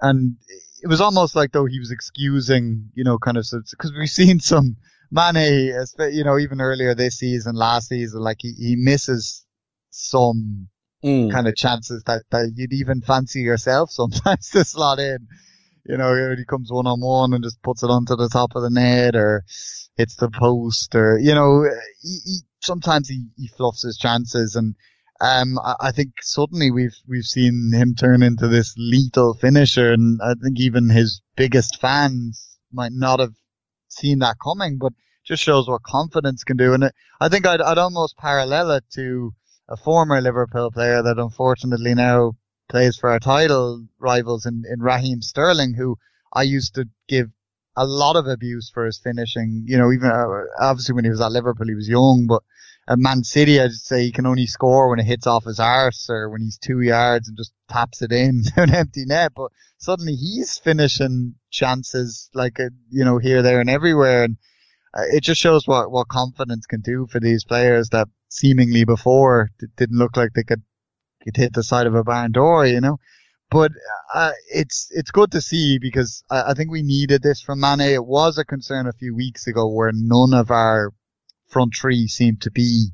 and 0.00 0.36
it 0.82 0.88
was 0.88 1.00
almost 1.00 1.36
like 1.36 1.52
though 1.52 1.66
he 1.66 1.78
was 1.78 1.90
excusing, 1.90 2.90
you 2.94 3.04
know, 3.04 3.18
kind 3.18 3.36
of 3.36 3.46
because 3.70 3.92
we've 3.98 4.08
seen 4.08 4.40
some 4.40 4.76
Mane, 5.12 5.74
you 6.10 6.24
know, 6.24 6.38
even 6.38 6.60
earlier 6.60 6.94
this 6.94 7.18
season, 7.18 7.54
last 7.54 7.88
season, 7.88 8.20
like 8.20 8.38
he, 8.40 8.52
he 8.52 8.76
misses 8.76 9.44
some 9.90 10.68
Mm. 11.04 11.32
kind 11.32 11.48
of 11.48 11.56
chances 11.56 12.04
that, 12.04 12.22
that 12.30 12.52
you'd 12.54 12.72
even 12.72 13.00
fancy 13.00 13.40
yourself 13.40 13.90
sometimes 13.90 14.50
to 14.52 14.64
slot 14.64 15.00
in. 15.00 15.26
You 15.84 15.96
know, 15.96 16.36
he 16.36 16.44
comes 16.44 16.70
one 16.70 16.86
on 16.86 17.00
one 17.00 17.34
and 17.34 17.42
just 17.42 17.60
puts 17.60 17.82
it 17.82 17.90
onto 17.90 18.14
the 18.14 18.28
top 18.28 18.54
of 18.54 18.62
the 18.62 18.70
net 18.70 19.16
or 19.16 19.42
hits 19.96 20.14
the 20.14 20.30
post 20.30 20.94
or, 20.94 21.18
you 21.18 21.34
know, 21.34 21.64
he, 22.00 22.18
he 22.24 22.38
sometimes 22.60 23.08
he, 23.08 23.26
he 23.36 23.48
fluffs 23.48 23.82
his 23.82 23.98
chances 23.98 24.54
and, 24.54 24.76
um, 25.22 25.56
I, 25.78 25.92
think 25.92 26.14
suddenly 26.20 26.72
we've, 26.72 26.96
we've 27.06 27.24
seen 27.24 27.70
him 27.72 27.94
turn 27.94 28.24
into 28.24 28.48
this 28.48 28.74
lethal 28.76 29.34
finisher 29.34 29.92
and 29.92 30.20
I 30.20 30.34
think 30.34 30.58
even 30.58 30.90
his 30.90 31.22
biggest 31.36 31.80
fans 31.80 32.58
might 32.72 32.90
not 32.92 33.20
have 33.20 33.34
seen 33.88 34.18
that 34.18 34.38
coming, 34.42 34.78
but 34.78 34.92
just 35.24 35.44
shows 35.44 35.68
what 35.68 35.84
confidence 35.84 36.42
can 36.42 36.56
do. 36.56 36.74
And 36.74 36.82
it, 36.82 36.94
I 37.20 37.28
think 37.28 37.46
I'd, 37.46 37.60
I'd 37.60 37.78
almost 37.78 38.16
parallel 38.16 38.72
it 38.72 38.84
to 38.94 39.32
a 39.68 39.76
former 39.76 40.20
Liverpool 40.20 40.72
player 40.72 41.04
that 41.04 41.18
unfortunately 41.18 41.94
now 41.94 42.32
plays 42.68 42.96
for 42.96 43.08
our 43.08 43.20
title 43.20 43.86
rivals 44.00 44.44
in, 44.44 44.64
in 44.68 44.80
Raheem 44.80 45.22
Sterling, 45.22 45.74
who 45.74 45.98
I 46.32 46.42
used 46.42 46.74
to 46.74 46.88
give 47.06 47.28
a 47.76 47.86
lot 47.86 48.16
of 48.16 48.26
abuse 48.26 48.70
for 48.74 48.86
his 48.86 48.98
finishing. 48.98 49.66
You 49.68 49.78
know, 49.78 49.92
even 49.92 50.10
uh, 50.10 50.26
obviously 50.60 50.96
when 50.96 51.04
he 51.04 51.10
was 51.10 51.20
at 51.20 51.30
Liverpool, 51.30 51.68
he 51.68 51.74
was 51.74 51.88
young, 51.88 52.26
but 52.28 52.42
at 52.88 52.98
Man 52.98 53.22
City, 53.22 53.60
I'd 53.60 53.72
say 53.72 54.02
he 54.02 54.12
can 54.12 54.26
only 54.26 54.46
score 54.46 54.90
when 54.90 54.98
it 54.98 55.06
hits 55.06 55.26
off 55.26 55.44
his 55.44 55.60
arse 55.60 56.10
or 56.10 56.28
when 56.28 56.40
he's 56.40 56.58
two 56.58 56.80
yards 56.80 57.28
and 57.28 57.36
just 57.36 57.52
taps 57.68 58.02
it 58.02 58.12
in 58.12 58.42
an 58.56 58.74
empty 58.74 59.04
net. 59.06 59.32
But 59.34 59.52
suddenly 59.78 60.14
he's 60.14 60.58
finishing 60.58 61.36
chances 61.50 62.28
like, 62.34 62.58
uh, 62.58 62.70
you 62.90 63.04
know, 63.04 63.18
here, 63.18 63.42
there 63.42 63.60
and 63.60 63.70
everywhere. 63.70 64.24
And 64.24 64.36
uh, 64.94 65.04
it 65.12 65.22
just 65.22 65.40
shows 65.40 65.66
what, 65.66 65.92
what 65.92 66.08
confidence 66.08 66.66
can 66.66 66.80
do 66.80 67.06
for 67.06 67.20
these 67.20 67.44
players 67.44 67.90
that 67.90 68.08
seemingly 68.28 68.84
before 68.84 69.50
didn't 69.76 69.98
look 69.98 70.16
like 70.16 70.30
they 70.34 70.42
could, 70.42 70.62
could 71.22 71.36
hit 71.36 71.52
the 71.52 71.62
side 71.62 71.86
of 71.86 71.94
a 71.94 72.02
barn 72.02 72.32
door, 72.32 72.66
you 72.66 72.80
know. 72.80 72.98
But 73.48 73.72
uh, 74.14 74.32
it's 74.48 74.88
it's 74.90 75.10
good 75.10 75.32
to 75.32 75.42
see 75.42 75.78
because 75.78 76.24
I, 76.30 76.52
I 76.52 76.54
think 76.54 76.70
we 76.70 76.82
needed 76.82 77.22
this 77.22 77.42
from 77.42 77.60
Mane. 77.60 77.82
It 77.82 78.06
was 78.06 78.38
a 78.38 78.46
concern 78.46 78.86
a 78.86 78.94
few 78.94 79.14
weeks 79.14 79.46
ago 79.46 79.68
where 79.68 79.90
none 79.92 80.32
of 80.32 80.50
our 80.50 80.90
front 81.52 81.74
three 81.78 82.08
seemed 82.08 82.40
to 82.42 82.50
be 82.50 82.88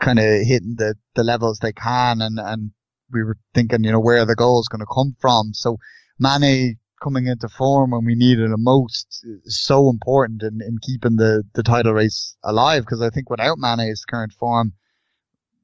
kind 0.00 0.18
of 0.18 0.24
hitting 0.24 0.76
the, 0.76 0.94
the 1.14 1.24
levels 1.24 1.58
they 1.58 1.72
can, 1.72 2.20
and 2.20 2.38
and 2.38 2.70
we 3.12 3.22
were 3.22 3.38
thinking, 3.54 3.84
you 3.84 3.92
know, 3.92 4.00
where 4.00 4.18
are 4.22 4.26
the 4.26 4.34
goals 4.34 4.68
going 4.68 4.80
to 4.80 4.94
come 4.94 5.16
from? 5.20 5.52
So 5.52 5.78
Mane 6.18 6.78
coming 7.02 7.26
into 7.26 7.48
form 7.48 7.90
when 7.90 8.04
we 8.04 8.14
needed 8.14 8.50
him 8.50 8.62
most 8.64 9.24
is 9.44 9.60
so 9.60 9.90
important 9.90 10.42
in, 10.42 10.60
in 10.66 10.78
keeping 10.80 11.16
the, 11.16 11.44
the 11.54 11.62
title 11.62 11.92
race 11.92 12.36
alive 12.42 12.82
because 12.82 13.02
I 13.02 13.10
think 13.10 13.28
without 13.28 13.58
Mane's 13.58 14.04
current 14.04 14.32
form, 14.32 14.72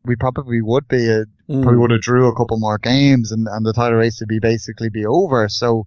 we 0.04 0.14
probably 0.16 0.60
would 0.60 0.88
be 0.88 1.08
a, 1.08 1.24
Mm. 1.48 1.62
probably 1.62 1.80
would 1.80 1.90
have 1.90 2.00
drew 2.00 2.28
a 2.28 2.36
couple 2.36 2.58
more 2.58 2.78
games 2.78 3.32
and, 3.32 3.46
and 3.46 3.66
the 3.66 3.72
title 3.74 3.98
race 3.98 4.20
would 4.20 4.28
be 4.28 4.38
basically 4.38 4.88
be 4.88 5.04
over. 5.04 5.48
So 5.48 5.86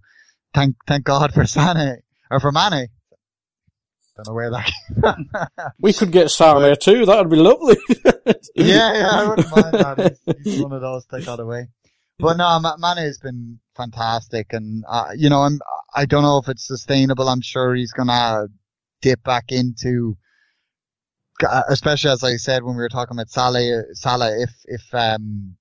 thank 0.54 0.76
thank 0.86 1.04
God 1.04 1.32
for 1.32 1.44
Sane 1.46 2.02
or 2.30 2.38
for 2.38 2.52
Mane. 2.52 2.88
Don't 4.16 4.28
know 4.28 4.34
where 4.34 4.50
that. 4.50 5.50
We 5.78 5.92
could 5.92 6.10
get 6.10 6.28
Sané 6.28 6.78
too. 6.78 7.04
That'd 7.04 7.30
be 7.30 7.36
lovely. 7.36 7.76
yeah, 8.54 8.94
yeah, 8.94 9.10
I 9.10 9.28
wouldn't 9.28 9.50
mind 9.50 9.74
that. 9.74 10.18
He's, 10.26 10.36
he's 10.54 10.58
one 10.62 10.72
of 10.72 10.80
those 10.80 11.04
take 11.06 11.26
that 11.26 11.38
away. 11.38 11.68
But 12.18 12.38
no, 12.38 12.58
Ma- 12.60 12.76
Mane 12.78 13.04
has 13.04 13.18
been 13.18 13.60
fantastic, 13.76 14.52
and 14.52 14.84
uh, 14.88 15.10
you 15.14 15.28
know, 15.28 15.42
I'm 15.42 15.60
I 15.94 16.06
don't 16.06 16.22
know 16.22 16.38
if 16.38 16.48
it's 16.48 16.66
sustainable. 16.66 17.28
I'm 17.28 17.42
sure 17.42 17.74
he's 17.74 17.92
gonna 17.92 18.46
dip 19.02 19.22
back 19.22 19.44
into, 19.50 20.16
uh, 21.46 21.62
especially 21.68 22.10
as 22.10 22.24
I 22.24 22.36
said 22.36 22.62
when 22.62 22.76
we 22.76 22.82
were 22.82 22.88
talking 22.88 23.16
about 23.16 23.28
Salah. 23.28 23.82
Salah, 23.92 24.40
if 24.40 24.50
if 24.64 24.82
um 24.94 25.56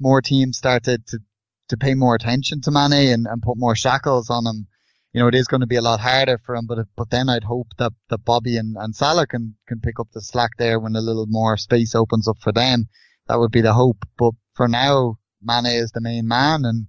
more 0.00 0.20
teams 0.20 0.58
started 0.58 1.06
to 1.08 1.20
to 1.68 1.76
pay 1.76 1.94
more 1.94 2.16
attention 2.16 2.60
to 2.62 2.72
Mane 2.72 3.12
and, 3.12 3.26
and 3.28 3.40
put 3.40 3.56
more 3.56 3.76
shackles 3.76 4.30
on 4.30 4.44
him, 4.46 4.66
you 5.12 5.20
know, 5.20 5.28
it 5.28 5.34
is 5.34 5.48
going 5.48 5.60
to 5.60 5.66
be 5.66 5.76
a 5.76 5.82
lot 5.82 6.00
harder 6.00 6.38
for 6.38 6.54
him. 6.54 6.66
But 6.66 6.86
but 6.96 7.10
then 7.10 7.28
I'd 7.28 7.44
hope 7.44 7.68
that 7.78 7.92
that 8.08 8.24
Bobby 8.24 8.56
and, 8.56 8.76
and 8.76 8.94
Salah 8.94 9.26
can 9.26 9.56
can 9.66 9.80
pick 9.80 9.98
up 9.98 10.08
the 10.12 10.20
slack 10.20 10.52
there 10.58 10.78
when 10.78 10.96
a 10.96 11.00
little 11.00 11.26
more 11.28 11.56
space 11.56 11.94
opens 11.94 12.28
up 12.28 12.38
for 12.40 12.52
them. 12.52 12.88
That 13.26 13.38
would 13.38 13.50
be 13.50 13.60
the 13.60 13.74
hope. 13.74 14.04
But 14.16 14.32
for 14.54 14.68
now, 14.68 15.18
Mane 15.42 15.66
is 15.66 15.90
the 15.92 16.00
main 16.00 16.28
man, 16.28 16.64
and 16.64 16.86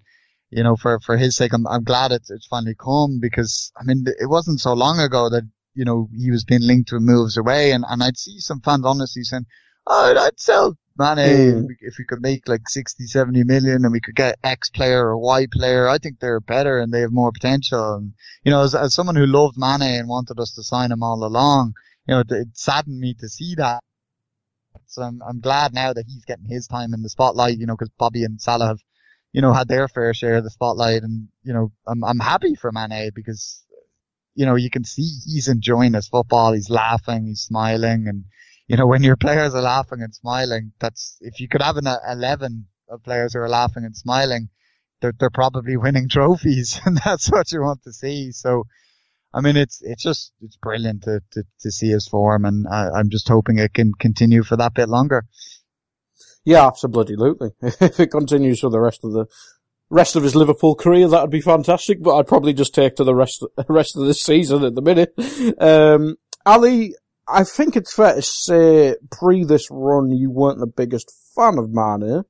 you 0.52 0.64
know, 0.64 0.76
for 0.76 1.00
for 1.00 1.18
his 1.18 1.36
sake, 1.36 1.54
I'm 1.54 1.66
I'm 1.68 1.84
glad 1.84 2.12
it's 2.12 2.30
it's 2.30 2.48
finally 2.48 2.76
come 2.76 3.20
because 3.20 3.72
I 3.80 3.84
mean, 3.84 4.06
it 4.08 4.30
wasn't 4.30 4.60
so 4.60 4.74
long 4.74 5.00
ago 5.00 5.30
that 5.30 5.44
you 5.74 5.86
know 5.86 6.10
he 6.16 6.30
was 6.30 6.44
being 6.44 6.62
linked 6.62 6.90
to 6.90 7.00
moves 7.00 7.38
away, 7.38 7.72
and 7.72 7.84
and 7.90 8.04
I'd 8.04 8.18
see 8.18 8.40
some 8.40 8.62
fans 8.62 8.86
honestly 8.86 9.24
saying, 9.24 9.46
oh, 9.88 10.16
I'd 10.18 10.40
sell 10.40 10.78
Mane 10.98 11.18
Mm. 11.18 11.68
if 11.82 11.96
we 11.98 12.06
could 12.06 12.22
make 12.22 12.48
like 12.48 12.68
60, 12.68 13.06
70 13.08 13.44
million 13.44 13.84
and 13.86 13.92
we 13.92 14.02
could 14.02 14.16
get 14.16 14.38
X 14.44 14.70
player 14.70 15.08
or 15.08 15.18
Y 15.18 15.48
player. 15.52 15.88
I 15.88 15.98
think 15.98 16.20
they're 16.20 16.40
better 16.40 16.80
and 16.80 16.94
they 16.94 17.02
have 17.02 17.12
more 17.12 17.32
potential. 17.32 17.96
And, 17.96 18.14
you 18.44 18.52
know, 18.52 18.62
as, 18.64 18.76
as 18.76 18.94
someone 18.94 19.16
who 19.16 19.26
loved 19.26 19.58
Mane 19.58 19.82
and 20.00 20.08
wanted 20.10 20.40
us 20.40 20.54
to 20.56 20.64
sign 20.64 20.92
him 20.92 21.02
all 21.04 21.24
along, 21.24 21.74
you 22.08 22.14
know, 22.14 22.20
it, 22.22 22.32
it 22.32 22.48
saddened 22.54 23.00
me 23.00 23.14
to 23.16 23.30
see 23.30 23.56
that. 23.56 23.84
So 24.88 25.04
I'm, 25.04 25.22
I'm 25.28 25.40
glad 25.40 25.74
now 25.74 25.94
that 25.94 26.06
he's 26.08 26.26
getting 26.26 26.46
his 26.46 26.68
time 26.68 26.94
in 26.94 27.02
the 27.02 27.10
spotlight, 27.10 27.58
you 27.58 27.66
know, 27.66 27.76
because 27.76 27.90
Bobby 27.98 28.24
and 28.26 28.42
Salah 28.42 28.68
have, 28.68 28.80
you 29.32 29.42
know, 29.42 29.54
had 29.54 29.70
their 29.70 29.88
fair 29.88 30.14
share 30.14 30.36
of 30.36 30.44
the 30.44 30.50
spotlight. 30.50 31.04
And, 31.04 31.30
you 31.44 31.54
know, 31.54 31.72
I'm, 31.88 32.04
I'm 32.04 32.20
happy 32.20 32.56
for 32.56 32.72
Mane 32.74 33.12
because, 33.16 33.64
you 34.36 34.46
know, 34.46 34.56
you 34.56 34.70
can 34.70 34.84
see 34.84 35.04
he's 35.26 35.48
enjoying 35.48 35.94
his 35.94 36.10
football. 36.10 36.52
He's 36.52 36.70
laughing, 36.70 37.28
he's 37.28 37.42
smiling. 37.42 38.08
And, 38.08 38.26
you 38.72 38.78
know, 38.78 38.88
when 38.88 39.04
your 39.04 39.18
players 39.18 39.54
are 39.54 39.62
laughing 39.62 40.02
and 40.02 40.16
smiling, 40.16 40.72
that's, 40.80 41.18
if 41.20 41.42
you 41.42 41.50
could 41.50 41.62
have 41.62 41.76
an 41.76 41.88
uh, 41.88 41.98
11 42.10 42.68
of 42.88 43.04
players 43.04 43.34
who 43.34 43.40
are 43.40 43.50
laughing 43.50 43.84
and 43.84 43.96
smiling, 43.98 44.48
they're, 45.02 45.12
they're 45.20 45.30
probably 45.30 45.76
winning 45.76 46.08
trophies 46.08 46.80
and 46.86 46.98
that's 47.04 47.30
what 47.30 47.52
you 47.52 47.62
want 47.62 47.84
to 47.84 47.92
see. 47.92 48.32
So, 48.32 48.64
I 49.34 49.42
mean, 49.42 49.58
it's, 49.58 49.82
it's 49.82 50.02
just, 50.02 50.32
it's 50.42 50.56
brilliant 50.56 51.04
to, 51.04 51.20
to, 51.34 51.44
to 51.60 51.72
see 51.72 51.90
his 51.90 52.08
form 52.08 52.46
and 52.46 52.66
I, 52.66 52.92
I'm 52.96 53.10
just 53.10 53.28
hoping 53.28 53.60
it 53.60 53.74
can 53.74 53.92
continue 54.00 54.42
for 54.42 54.56
that 54.56 54.74
bit 54.74 54.88
longer. 54.88 55.26
Yeah, 56.46 56.66
absolutely. 56.66 57.50
if 57.62 58.00
it 58.00 58.08
continues 58.08 58.62
for 58.62 58.70
the 58.70 58.80
rest 58.80 59.04
of 59.04 59.12
the 59.12 59.26
rest 59.90 60.16
of 60.16 60.24
his 60.24 60.34
Liverpool 60.34 60.76
career, 60.76 61.10
that 61.10 61.22
would 61.22 61.30
be 61.30 61.42
fantastic. 61.42 62.02
But 62.02 62.16
I'd 62.16 62.28
probably 62.28 62.54
just 62.54 62.74
take 62.74 62.96
to 62.96 63.04
the 63.04 63.14
rest 63.14 63.46
rest 63.68 63.98
of 63.98 64.08
this 64.08 64.22
season 64.22 64.64
at 64.64 64.76
the 64.76 64.82
minute. 64.82 65.14
Um, 65.60 66.16
Ally, 66.46 66.92
I 67.28 67.44
think 67.44 67.76
it's 67.76 67.94
fair 67.94 68.16
to 68.16 68.22
say 68.22 68.96
pre 69.12 69.44
this 69.44 69.68
run, 69.72 70.12
you 70.12 70.30
weren't 70.32 70.60
the 70.60 70.68
biggest 70.68 71.12
fan 71.36 71.58
of 71.58 71.70
Mane. 71.72 72.24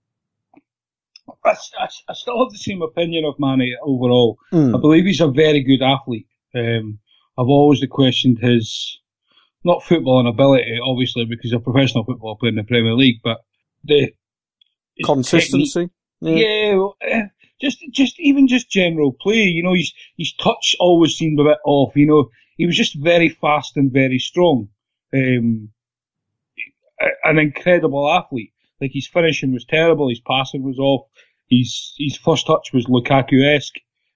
I, 1.46 1.50
I, 1.80 1.88
I 2.10 2.14
still 2.14 2.44
have 2.44 2.52
the 2.52 2.58
same 2.58 2.82
opinion 2.82 3.26
of 3.26 3.36
Mane 3.40 3.76
overall. 3.84 4.38
Mm. 4.54 4.76
I 4.78 4.80
believe 4.82 5.06
he's 5.06 5.22
a 5.22 5.32
very 5.32 5.64
good 5.64 5.82
athlete. 5.84 6.28
Um, 6.54 7.00
I've 7.38 7.48
always 7.48 7.84
questioned 7.90 8.40
his 8.40 9.00
not 9.64 9.82
footballing 9.84 10.28
ability, 10.30 10.78
obviously, 10.84 11.26
because 11.26 11.44
he's 11.52 11.54
a 11.54 11.60
professional 11.60 12.04
footballer 12.04 12.36
playing 12.40 12.58
in 12.58 12.64
the 12.64 12.68
Premier 12.68 12.94
League, 12.94 13.22
but 13.24 13.38
the 13.84 14.12
Consistency. 15.06 15.72
technique- 15.74 15.92
Yeah, 16.44 16.76
well, 16.76 16.96
eh, 17.02 17.24
just 17.60 17.80
just 17.92 18.20
even 18.20 18.48
just 18.48 18.70
general 18.70 19.14
play. 19.20 19.38
You 19.44 19.64
know, 19.64 19.74
his 19.74 19.94
his 20.18 20.34
touch 20.34 20.76
always 20.80 21.16
seemed 21.16 21.40
a 21.40 21.44
bit 21.44 21.58
off. 21.66 21.96
You 21.96 22.06
know, 22.06 22.30
he 22.58 22.66
was 22.68 22.76
just 22.78 22.96
very 23.02 23.30
fast 23.30 23.78
and 23.78 23.92
very 23.92 24.20
strong. 24.20 24.68
Um, 25.14 25.70
an 27.24 27.40
incredible 27.40 28.10
athlete. 28.12 28.54
Like 28.80 28.92
his 28.94 29.08
finishing 29.08 29.54
was 29.54 29.66
terrible, 29.66 30.10
his 30.10 30.20
passing 30.20 30.64
was 30.64 30.80
off, 30.80 31.08
his 31.50 31.94
his 31.98 32.18
first 32.18 32.48
touch 32.48 32.72
was 32.74 32.86
Lukaku-esque 32.86 33.76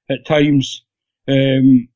at 0.10 0.25
times, 0.25 0.84
um, 1.27 1.88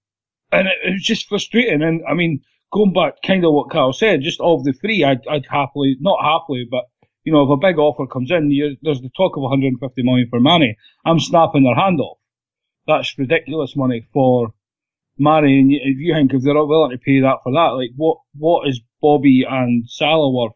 and 0.51 0.67
it, 0.67 0.77
it 0.85 0.91
was 0.93 1.03
just 1.03 1.27
frustrating. 1.27 1.81
And 1.81 2.01
I 2.07 2.13
mean, 2.13 2.41
going 2.71 2.93
back, 2.93 3.21
kind 3.25 3.43
of 3.45 3.53
what 3.53 3.71
Karl 3.71 3.93
said, 3.93 4.21
just 4.21 4.39
of 4.41 4.63
the 4.63 4.73
three, 4.73 5.03
I'd, 5.03 5.25
I'd 5.27 5.47
happily, 5.49 5.97
not 5.99 6.23
happily, 6.23 6.67
but 6.69 6.85
you 7.23 7.33
know, 7.33 7.43
if 7.43 7.49
a 7.49 7.57
big 7.57 7.77
offer 7.77 8.07
comes 8.07 8.31
in, 8.31 8.49
there's 8.81 9.01
the 9.01 9.11
talk 9.15 9.35
of 9.35 9.43
150 9.43 10.03
million 10.03 10.27
for 10.29 10.39
Mane. 10.39 10.75
I'm 11.05 11.19
snapping 11.19 11.63
their 11.63 11.75
hand 11.75 11.99
off. 11.99 12.17
That's 12.87 13.17
ridiculous 13.17 13.75
money 13.75 14.07
for 14.13 14.53
Mane. 15.17 15.43
And 15.43 15.71
if 15.73 15.97
you 15.97 16.13
think 16.13 16.33
if 16.33 16.43
they're 16.43 16.53
not 16.53 16.67
willing 16.67 16.91
to 16.91 16.97
pay 16.97 17.21
that 17.21 17.39
for 17.43 17.51
that, 17.53 17.75
like 17.75 17.91
what 17.95 18.17
what 18.37 18.67
is 18.67 18.81
Bobby 19.01 19.45
and 19.49 19.89
Salah 19.89 20.31
were, 20.31 20.53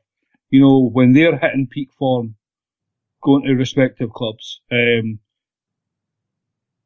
You 0.50 0.62
know, 0.62 0.90
when 0.92 1.14
they're 1.14 1.38
hitting 1.38 1.68
peak 1.70 1.90
form, 1.98 2.36
going 3.24 3.44
to 3.44 3.54
respective 3.54 4.12
clubs. 4.12 4.62
Um, 4.72 5.20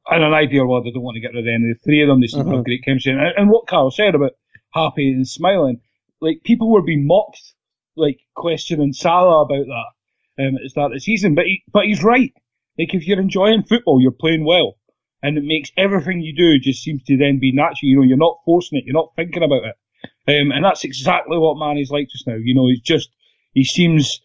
in 0.10 0.24
an 0.24 0.34
ideal 0.34 0.68
world, 0.68 0.86
I 0.88 0.92
don't 0.92 1.04
want 1.04 1.16
to 1.16 1.22
get 1.22 1.34
rid 1.34 1.40
of 1.40 1.48
any 1.48 1.74
the 1.74 1.80
three 1.84 2.02
of 2.02 2.08
them. 2.08 2.22
They 2.22 2.28
seem 2.28 2.46
to 2.46 2.56
have 2.56 2.66
great 2.66 2.84
chemistry. 2.84 3.12
And, 3.12 3.22
and 3.38 3.50
what 3.50 3.68
Karl 3.68 3.92
said 3.92 4.16
about 4.16 4.32
happy 4.72 5.12
and 5.12 5.28
smiling, 5.28 5.82
like 6.22 6.44
people 6.44 6.72
were 6.72 6.82
being 6.82 7.06
mocked, 7.06 7.54
like 7.96 8.20
questioning 8.36 8.94
Salah 8.94 9.44
about 9.44 9.66
that 9.66 10.44
um, 10.44 10.56
at 10.56 10.62
the 10.64 10.70
start 10.70 10.92
of 10.92 10.96
the 10.96 11.02
season. 11.02 11.36
But 11.36 11.46
he, 11.46 11.64
but 11.74 11.86
he's 11.86 12.04
right. 12.04 12.34
Like 12.78 12.94
if 12.94 13.08
you're 13.08 13.20
enjoying 13.20 13.64
football, 13.64 14.02
you're 14.02 14.12
playing 14.12 14.46
well, 14.46 14.76
and 15.22 15.38
it 15.38 15.44
makes 15.44 15.72
everything 15.76 16.22
you 16.22 16.36
do 16.36 16.60
just 16.60 16.84
seems 16.84 17.04
to 17.04 17.18
then 17.18 17.40
be 17.40 17.52
natural. 17.52 17.90
You 17.90 17.98
know, 17.98 18.04
you're 18.04 18.18
not 18.18 18.40
forcing 18.46 18.78
it, 18.78 18.86
you're 18.86 18.94
not 18.94 19.14
thinking 19.16 19.44
about 19.44 19.66
it, 19.66 19.76
um, 20.28 20.52
and 20.52 20.64
that's 20.64 20.84
exactly 20.84 21.38
what 21.38 21.58
Manny's 21.58 21.92
like 21.92 22.10
just 22.10 22.28
now. 22.28 22.36
You 22.36 22.54
know, 22.54 22.68
he's 22.68 22.82
just 22.82 23.10
he 23.54 23.64
seems 23.64 24.22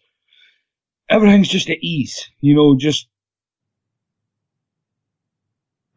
everything's 1.09 1.49
just 1.49 1.69
at 1.69 1.77
ease. 1.81 2.29
You 2.41 2.55
know, 2.55 2.75
just 2.77 3.07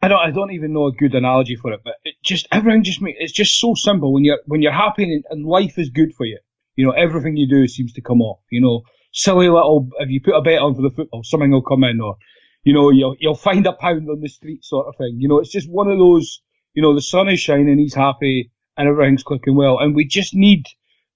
I 0.00 0.08
don't 0.08 0.20
I 0.20 0.30
don't 0.30 0.52
even 0.52 0.72
know 0.72 0.86
a 0.86 0.92
good 0.92 1.14
analogy 1.14 1.56
for 1.56 1.72
it, 1.72 1.80
but 1.84 1.94
it 2.04 2.14
just 2.22 2.46
everything 2.52 2.84
just 2.84 3.02
make, 3.02 3.16
it's 3.18 3.32
just 3.32 3.58
so 3.58 3.74
simple 3.74 4.12
when 4.12 4.24
you're 4.24 4.40
when 4.46 4.62
you're 4.62 4.72
happy 4.72 5.02
and, 5.02 5.24
and 5.30 5.44
life 5.44 5.78
is 5.78 5.90
good 5.90 6.14
for 6.14 6.24
you. 6.24 6.38
You 6.76 6.86
know, 6.86 6.92
everything 6.92 7.36
you 7.36 7.48
do 7.48 7.66
seems 7.66 7.92
to 7.94 8.02
come 8.02 8.20
off. 8.22 8.38
You 8.50 8.60
know, 8.60 8.82
silly 9.12 9.48
little 9.48 9.88
if 9.98 10.08
you 10.08 10.20
put 10.20 10.36
a 10.36 10.42
bet 10.42 10.60
on 10.60 10.76
for 10.76 10.82
the 10.82 10.90
football, 10.90 11.24
something 11.24 11.50
will 11.50 11.62
come 11.62 11.82
in, 11.82 12.00
or 12.00 12.16
you 12.62 12.74
know, 12.74 12.90
you'll 12.90 13.16
you'll 13.18 13.34
find 13.34 13.66
a 13.66 13.72
pound 13.72 14.08
on 14.08 14.20
the 14.20 14.28
street 14.28 14.64
sort 14.64 14.86
of 14.86 14.94
thing. 14.96 15.16
You 15.18 15.28
know, 15.28 15.40
it's 15.40 15.50
just 15.50 15.68
one 15.68 15.88
of 15.88 15.98
those. 15.98 16.42
You 16.74 16.82
know, 16.82 16.94
the 16.94 17.00
sun 17.00 17.30
is 17.30 17.40
shining, 17.40 17.78
he's 17.78 17.94
happy, 17.94 18.50
and 18.76 18.88
everything's 18.88 19.22
clicking 19.22 19.56
well, 19.56 19.78
and 19.78 19.94
we 19.94 20.04
just 20.04 20.34
need. 20.34 20.66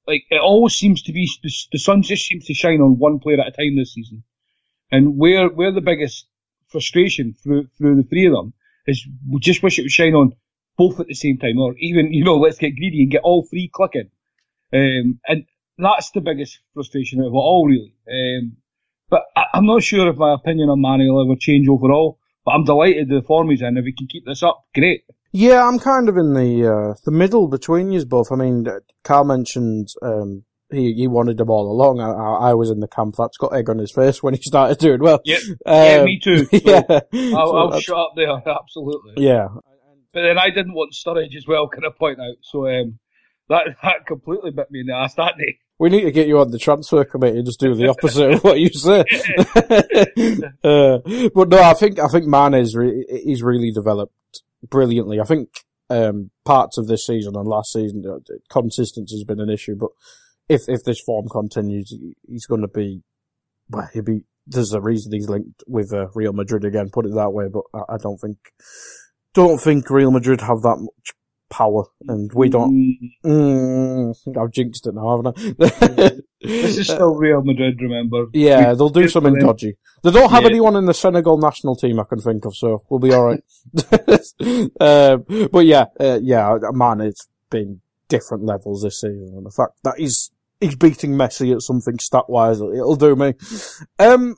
Like 0.06 0.24
it 0.30 0.40
always 0.40 0.74
seems 0.74 1.02
to 1.02 1.12
be 1.12 1.28
the, 1.42 1.52
the 1.72 1.78
sun 1.78 2.02
just 2.02 2.26
seems 2.26 2.46
to 2.46 2.54
shine 2.54 2.80
on 2.80 2.98
one 2.98 3.20
player 3.20 3.40
at 3.40 3.48
a 3.48 3.50
time 3.50 3.76
this 3.76 3.94
season, 3.94 4.24
and 4.90 5.16
where 5.16 5.48
where 5.48 5.72
the 5.72 5.80
biggest 5.80 6.26
frustration 6.68 7.34
through 7.42 7.68
through 7.78 7.96
the 7.96 8.08
three 8.08 8.26
of 8.26 8.32
them 8.32 8.52
is 8.86 9.06
we 9.28 9.40
just 9.40 9.62
wish 9.62 9.78
it 9.78 9.82
would 9.82 9.90
shine 9.90 10.14
on 10.14 10.32
both 10.76 10.98
at 11.00 11.06
the 11.06 11.14
same 11.14 11.38
time, 11.38 11.58
or 11.58 11.74
even 11.78 12.12
you 12.12 12.24
know 12.24 12.36
let's 12.36 12.58
get 12.58 12.76
greedy 12.76 13.02
and 13.02 13.10
get 13.10 13.22
all 13.22 13.44
three 13.44 13.70
clicking, 13.72 14.10
um, 14.72 15.20
and 15.28 15.44
that's 15.78 16.10
the 16.12 16.20
biggest 16.20 16.58
frustration 16.74 17.20
of 17.20 17.26
it 17.26 17.36
all 17.36 17.66
really. 17.66 17.94
Um, 18.10 18.56
but 19.10 19.24
I, 19.36 19.44
I'm 19.54 19.66
not 19.66 19.82
sure 19.82 20.08
if 20.08 20.16
my 20.16 20.34
opinion 20.34 20.70
on 20.70 20.80
Manny 20.80 21.08
will 21.08 21.24
ever 21.24 21.38
change 21.38 21.68
overall. 21.68 22.18
But 22.44 22.52
I'm 22.52 22.64
delighted 22.64 23.08
the 23.08 23.22
form 23.22 23.50
he's 23.50 23.62
in. 23.62 23.76
If 23.76 23.84
he 23.84 23.92
can 23.92 24.06
keep 24.06 24.24
this 24.24 24.42
up, 24.42 24.64
great. 24.74 25.04
Yeah, 25.32 25.66
I'm 25.66 25.78
kind 25.78 26.08
of 26.08 26.16
in 26.16 26.34
the 26.34 26.66
uh, 26.66 26.94
the 27.04 27.10
middle 27.12 27.46
between 27.48 27.92
you 27.92 28.04
both. 28.04 28.32
I 28.32 28.36
mean, 28.36 28.66
uh, 28.66 28.80
Karl 29.04 29.24
mentioned 29.24 29.88
um, 30.02 30.44
he 30.72 30.92
he 30.94 31.06
wanted 31.06 31.38
them 31.38 31.50
all 31.50 31.70
along. 31.70 32.00
I, 32.00 32.10
I, 32.10 32.50
I 32.50 32.54
was 32.54 32.70
in 32.70 32.80
the 32.80 32.88
camp 32.88 33.14
that's 33.16 33.36
got 33.36 33.54
egg 33.54 33.70
on 33.70 33.78
his 33.78 33.92
face 33.92 34.22
when 34.22 34.34
he 34.34 34.42
started 34.44 34.78
doing 34.78 35.00
well. 35.00 35.20
Yep. 35.24 35.40
yeah, 35.66 35.96
Um, 35.98 36.04
me 36.04 36.18
too. 36.18 36.46
So 36.50 36.58
yeah, 36.64 36.82
I'll, 37.36 37.46
So 37.46 37.56
I'll 37.56 37.80
shut 37.80 37.96
up 37.96 38.12
there. 38.16 38.30
Absolutely. 38.46 39.24
yeah. 39.24 39.48
But 40.12 40.22
then 40.22 40.38
I 40.38 40.50
didn't 40.50 40.74
want 40.74 40.92
Sturridge 40.92 41.36
as 41.36 41.46
well. 41.46 41.68
Can 41.68 41.84
I 41.84 41.90
point 41.96 42.18
out? 42.18 42.34
So 42.42 42.66
um, 42.66 42.98
that 43.48 43.76
that 43.84 44.06
completely 44.08 44.50
bit 44.50 44.68
me 44.72 44.80
in 44.80 44.86
the 44.86 44.94
ass 44.94 45.14
that 45.14 45.34
day. 45.38 45.58
We 45.78 45.88
need 45.88 46.02
to 46.02 46.10
get 46.12 46.26
you 46.26 46.40
on 46.40 46.50
the 46.50 46.58
transfer 46.58 47.04
committee 47.04 47.38
and 47.38 47.46
just 47.46 47.60
do 47.60 47.74
the 47.74 47.88
opposite 47.88 48.32
of 48.32 48.44
what 48.44 48.58
you 48.60 48.68
say. 48.70 49.04
uh, 50.64 50.98
but 51.34 51.48
no, 51.48 51.62
I 51.62 51.74
think 51.74 51.98
I 51.98 52.08
think 52.08 52.26
Man 52.26 52.54
is 52.54 52.74
re- 52.76 53.06
he's 53.24 53.42
really 53.42 53.70
developed 53.70 54.12
brilliantly. 54.68 55.20
I 55.20 55.24
think 55.24 55.48
um, 55.88 56.30
parts 56.44 56.78
of 56.78 56.86
this 56.86 57.06
season 57.06 57.36
and 57.36 57.46
last 57.46 57.72
season 57.72 58.04
uh, 58.06 58.18
consistency 58.48 59.16
has 59.16 59.24
been 59.24 59.40
an 59.40 59.50
issue, 59.50 59.76
but 59.76 59.90
if 60.48 60.62
if 60.68 60.84
this 60.84 61.00
form 61.00 61.28
continues, 61.28 61.94
he's 62.26 62.46
going 62.46 62.62
to 62.62 62.68
be 62.68 63.02
well. 63.68 63.88
He'll 63.92 64.02
be. 64.02 64.22
There's 64.46 64.72
a 64.72 64.80
reason 64.80 65.12
he's 65.12 65.28
linked 65.28 65.62
with 65.68 65.92
uh, 65.92 66.08
Real 66.14 66.32
Madrid 66.32 66.64
again. 66.64 66.90
Put 66.92 67.06
it 67.06 67.14
that 67.14 67.30
way, 67.30 67.46
but 67.52 67.62
I, 67.72 67.94
I 67.94 67.96
don't 67.98 68.18
think 68.18 68.38
don't 69.34 69.60
think 69.60 69.88
Real 69.90 70.10
Madrid 70.10 70.40
have 70.40 70.62
that 70.62 70.78
much 70.78 71.12
power, 71.50 71.84
and 72.08 72.30
we 72.34 72.48
don't. 72.48 72.72
Mm, 73.24 74.14
Mm, 74.14 74.42
I've 74.42 74.50
jinxed 74.52 74.86
it 74.86 74.94
now, 74.94 75.16
haven't 75.16 75.58
I? 75.58 76.10
this 76.40 76.78
is 76.78 76.86
still 76.86 77.14
Real 77.14 77.42
Madrid. 77.42 77.78
Remember? 77.82 78.26
Yeah, 78.32 78.70
We- 78.70 78.76
they'll 78.78 78.88
do 78.88 79.08
something 79.08 79.34
them. 79.34 79.46
dodgy. 79.46 79.76
They 80.02 80.10
don't 80.10 80.30
have 80.30 80.42
Yeah. 80.44 80.48
anyone 80.50 80.76
in 80.76 80.86
the 80.86 80.94
Senegal 80.94 81.36
national 81.38 81.76
team 81.76 82.00
I 82.00 82.04
can 82.04 82.20
think 82.20 82.44
of, 82.46 82.56
so 82.56 82.82
we'll 82.88 83.00
be 83.00 83.12
alright. 83.12 83.42
um, 84.80 85.24
but 85.52 85.66
yeah, 85.66 85.86
uh, 85.98 86.18
yeah, 86.22 86.56
man, 86.72 87.00
it's 87.00 87.28
been 87.50 87.80
different 88.08 88.44
levels 88.44 88.82
this 88.82 89.00
season, 89.00 89.32
and 89.36 89.44
the 89.46 89.50
fact 89.50 89.72
that 89.84 89.94
he's 89.98 90.30
he's 90.60 90.76
beating 90.76 91.12
Messi 91.12 91.52
at 91.54 91.62
something 91.62 91.98
stat 91.98 92.24
wise, 92.28 92.60
it'll 92.60 92.96
do 92.96 93.14
me. 93.16 93.34
Um, 93.98 94.36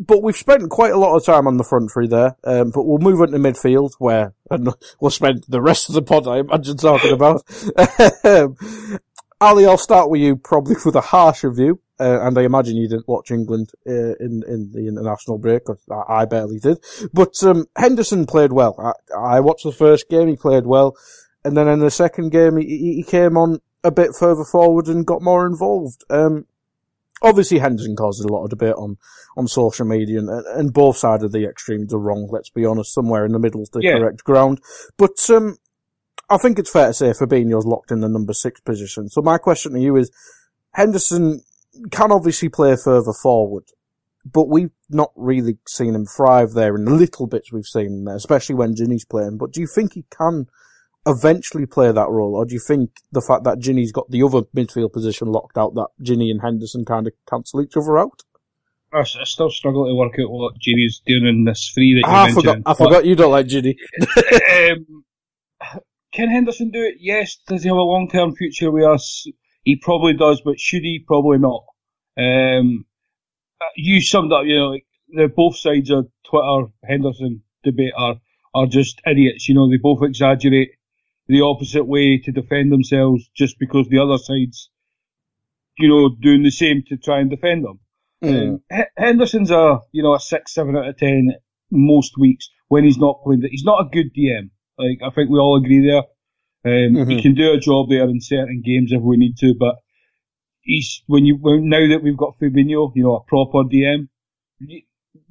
but 0.00 0.22
we've 0.22 0.36
spent 0.36 0.70
quite 0.70 0.92
a 0.92 0.98
lot 0.98 1.14
of 1.14 1.24
time 1.24 1.46
on 1.46 1.58
the 1.58 1.64
front 1.64 1.92
three 1.92 2.08
there. 2.08 2.36
Um, 2.42 2.70
but 2.70 2.84
we'll 2.84 2.98
move 2.98 3.20
on 3.20 3.32
to 3.32 3.38
midfield, 3.38 3.92
where 3.98 4.32
we'll 5.00 5.10
spend 5.10 5.44
the 5.46 5.60
rest 5.60 5.88
of 5.88 5.94
the 5.94 6.02
pod, 6.02 6.26
I 6.26 6.38
imagine, 6.38 6.78
talking 6.78 7.12
about. 7.12 7.42
um, 8.24 8.56
Ally, 9.42 9.64
I'll 9.64 9.78
start 9.78 10.10
with 10.10 10.22
you, 10.22 10.36
probably 10.36 10.76
with 10.84 10.96
a 10.96 11.02
harsher 11.02 11.50
view. 11.50 11.80
Uh, 12.00 12.26
and 12.26 12.38
I 12.38 12.42
imagine 12.42 12.76
you 12.76 12.88
didn't 12.88 13.08
watch 13.08 13.30
England 13.30 13.72
uh, 13.86 14.14
in 14.18 14.42
in 14.48 14.70
the 14.72 14.88
international 14.88 15.36
break. 15.36 15.64
I, 15.90 16.22
I 16.22 16.24
barely 16.24 16.58
did. 16.58 16.78
But 17.12 17.34
um, 17.42 17.66
Henderson 17.76 18.24
played 18.24 18.52
well. 18.52 18.74
I, 19.14 19.36
I, 19.36 19.40
watched 19.40 19.64
the 19.64 19.72
first 19.72 20.08
game; 20.08 20.28
he 20.28 20.36
played 20.36 20.64
well, 20.64 20.96
and 21.44 21.54
then 21.54 21.68
in 21.68 21.80
the 21.80 21.90
second 21.90 22.30
game, 22.30 22.56
he, 22.56 22.94
he 22.94 23.02
came 23.02 23.36
on 23.36 23.60
a 23.84 23.90
bit 23.90 24.14
further 24.18 24.44
forward 24.44 24.88
and 24.88 25.06
got 25.06 25.20
more 25.20 25.46
involved. 25.46 26.02
Um, 26.08 26.46
obviously, 27.22 27.58
Henderson 27.58 27.96
caused 27.96 28.24
a 28.24 28.32
lot 28.32 28.44
of 28.44 28.50
debate 28.50 28.74
on 28.74 28.96
on 29.36 29.46
social 29.46 29.86
media, 29.86 30.18
and, 30.18 30.28
and 30.28 30.72
both 30.72 30.96
sides 30.96 31.24
of 31.24 31.32
the 31.32 31.44
extremes 31.44 31.94
are 31.94 31.98
wrong. 31.98 32.28
Let's 32.30 32.50
be 32.50 32.64
honest; 32.64 32.94
somewhere 32.94 33.24
in 33.24 33.32
the 33.32 33.38
middle 33.38 33.62
is 33.62 33.70
the 33.70 33.80
yeah. 33.82 33.98
correct 33.98 34.24
ground. 34.24 34.60
But 34.96 35.18
um, 35.30 35.56
I 36.28 36.38
think 36.38 36.58
it's 36.58 36.70
fair 36.70 36.88
to 36.88 36.94
say 36.94 37.10
Fabinho's 37.10 37.66
locked 37.66 37.90
in 37.90 38.00
the 38.00 38.08
number 38.08 38.32
six 38.32 38.60
position. 38.60 39.08
So 39.08 39.22
my 39.22 39.38
question 39.38 39.72
to 39.72 39.80
you 39.80 39.96
is: 39.96 40.10
Henderson 40.72 41.42
can 41.90 42.12
obviously 42.12 42.48
play 42.48 42.76
further 42.76 43.12
forward, 43.22 43.64
but 44.24 44.48
we've 44.48 44.72
not 44.88 45.12
really 45.16 45.58
seen 45.68 45.94
him 45.94 46.06
thrive 46.06 46.52
there 46.52 46.74
in 46.74 46.84
the 46.84 46.94
little 46.94 47.26
bits 47.26 47.52
we've 47.52 47.64
seen 47.66 48.04
there, 48.04 48.16
especially 48.16 48.56
when 48.56 48.74
Gini's 48.74 49.04
playing. 49.04 49.38
But 49.38 49.52
do 49.52 49.60
you 49.60 49.66
think 49.66 49.94
he 49.94 50.04
can 50.10 50.46
eventually 51.06 51.66
play 51.66 51.92
that 51.92 52.08
role, 52.08 52.34
or 52.34 52.44
do 52.44 52.54
you 52.54 52.60
think 52.60 52.90
the 53.12 53.20
fact 53.20 53.44
that 53.44 53.58
Gini's 53.58 53.92
got 53.92 54.10
the 54.10 54.22
other 54.22 54.42
midfield 54.56 54.92
position 54.92 55.28
locked 55.28 55.56
out, 55.56 55.74
that 55.74 55.88
Gini 56.02 56.30
and 56.30 56.40
Henderson 56.42 56.84
kind 56.84 57.06
of 57.06 57.12
cancel 57.28 57.62
each 57.62 57.76
other 57.76 57.98
out? 57.98 58.22
I, 58.92 59.04
still 59.04 59.50
struggle 59.50 59.86
to 59.86 59.94
work 59.94 60.14
out 60.18 60.30
what 60.30 60.54
Gini's 60.58 61.00
doing 61.06 61.26
in 61.26 61.44
this 61.44 61.70
free 61.72 61.94
that 61.94 62.08
you 62.08 62.14
ah, 62.14 62.24
mentioned. 62.24 62.62
I 62.66 62.74
forgot, 62.74 62.82
I 62.82 62.84
forgot 62.84 63.04
you 63.06 63.14
don't 63.14 63.30
like 63.30 63.46
Gini. 63.46 63.76
um, 64.72 65.04
can 66.12 66.28
Henderson 66.28 66.70
do 66.70 66.82
it? 66.82 66.96
Yes. 66.98 67.36
Does 67.46 67.62
he 67.62 67.68
have 67.68 67.76
a 67.76 67.82
long-term 67.82 68.34
future 68.34 68.70
with 68.70 68.84
us? 68.84 69.26
He 69.62 69.76
probably 69.76 70.14
does, 70.14 70.40
but 70.44 70.58
should 70.58 70.82
he? 70.82 71.04
Probably 71.06 71.38
not. 71.38 71.64
Um, 72.18 72.84
you 73.76 74.00
summed 74.00 74.32
up, 74.32 74.44
you 74.44 74.58
know, 74.58 74.70
like 74.70 74.86
the 75.08 75.28
both 75.28 75.56
sides 75.56 75.90
of 75.90 76.08
Twitter 76.28 76.72
Henderson 76.84 77.42
debate 77.62 77.92
are 77.96 78.16
are 78.54 78.66
just 78.66 79.00
idiots. 79.06 79.48
You 79.48 79.54
know, 79.54 79.70
they 79.70 79.76
both 79.76 80.02
exaggerate 80.02 80.72
the 81.30 81.42
opposite 81.42 81.84
way 81.84 82.18
to 82.18 82.32
defend 82.32 82.72
themselves 82.72 83.28
just 83.36 83.58
because 83.58 83.88
the 83.88 83.98
other 83.98 84.18
side's, 84.18 84.70
you 85.78 85.88
know, 85.88 86.10
doing 86.20 86.42
the 86.42 86.50
same 86.50 86.82
to 86.88 86.96
try 86.96 87.20
and 87.20 87.30
defend 87.30 87.64
them. 87.64 87.78
Mm. 88.22 88.48
Um, 88.48 88.62
H- 88.70 88.86
Henderson's 88.96 89.50
a, 89.50 89.80
you 89.92 90.02
know, 90.02 90.14
a 90.14 90.20
six, 90.20 90.52
seven 90.54 90.76
out 90.76 90.88
of 90.88 90.98
ten 90.98 91.32
most 91.70 92.18
weeks 92.18 92.48
when 92.68 92.84
he's 92.84 92.98
not 92.98 93.22
playing. 93.22 93.40
That 93.40 93.50
he's 93.50 93.64
not 93.64 93.86
a 93.86 93.88
good 93.88 94.12
DM. 94.14 94.50
Like 94.78 94.98
I 95.04 95.10
think 95.14 95.30
we 95.30 95.38
all 95.38 95.56
agree 95.56 95.86
there. 95.86 96.04
Um, 96.62 96.94
mm-hmm. 96.94 97.10
He 97.10 97.22
can 97.22 97.34
do 97.34 97.52
a 97.52 97.58
job 97.58 97.88
there 97.88 98.04
in 98.04 98.20
certain 98.20 98.62
games 98.64 98.92
if 98.92 99.00
we 99.00 99.16
need 99.16 99.36
to, 99.38 99.54
but 99.58 99.76
he's 100.60 101.02
when 101.06 101.24
you 101.24 101.38
now 101.42 101.88
that 101.88 102.02
we've 102.02 102.16
got 102.16 102.38
Fabinho, 102.38 102.92
you 102.94 103.02
know, 103.02 103.16
a 103.16 103.24
proper 103.24 103.64
DM, 103.64 104.08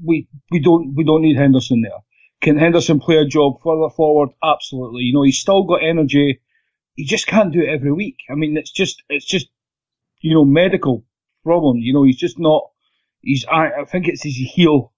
we 0.03 0.27
we 0.49 0.59
don't 0.59 0.95
we 0.95 1.03
don't 1.03 1.21
need 1.21 1.37
Henderson 1.37 1.81
there. 1.81 1.99
Can 2.41 2.57
Henderson 2.57 2.99
play 2.99 3.17
a 3.17 3.25
job 3.25 3.61
further 3.63 3.89
forward? 3.89 4.29
Absolutely. 4.43 5.01
You 5.01 5.13
know, 5.13 5.23
he's 5.23 5.39
still 5.39 5.63
got 5.63 5.83
energy. 5.83 6.41
He 6.95 7.05
just 7.05 7.27
can't 7.27 7.51
do 7.51 7.61
it 7.61 7.69
every 7.69 7.91
week. 7.91 8.17
I 8.29 8.35
mean, 8.35 8.57
it's 8.57 8.71
just 8.71 9.03
it's 9.09 9.25
just 9.25 9.47
you 10.21 10.33
know 10.33 10.45
medical 10.45 11.05
problem. 11.43 11.77
You 11.77 11.93
know, 11.93 12.03
he's 12.03 12.17
just 12.17 12.39
not. 12.39 12.69
He's 13.21 13.45
I, 13.45 13.81
I 13.81 13.85
think 13.85 14.07
it's 14.07 14.23
his 14.23 14.35
heel. 14.35 14.93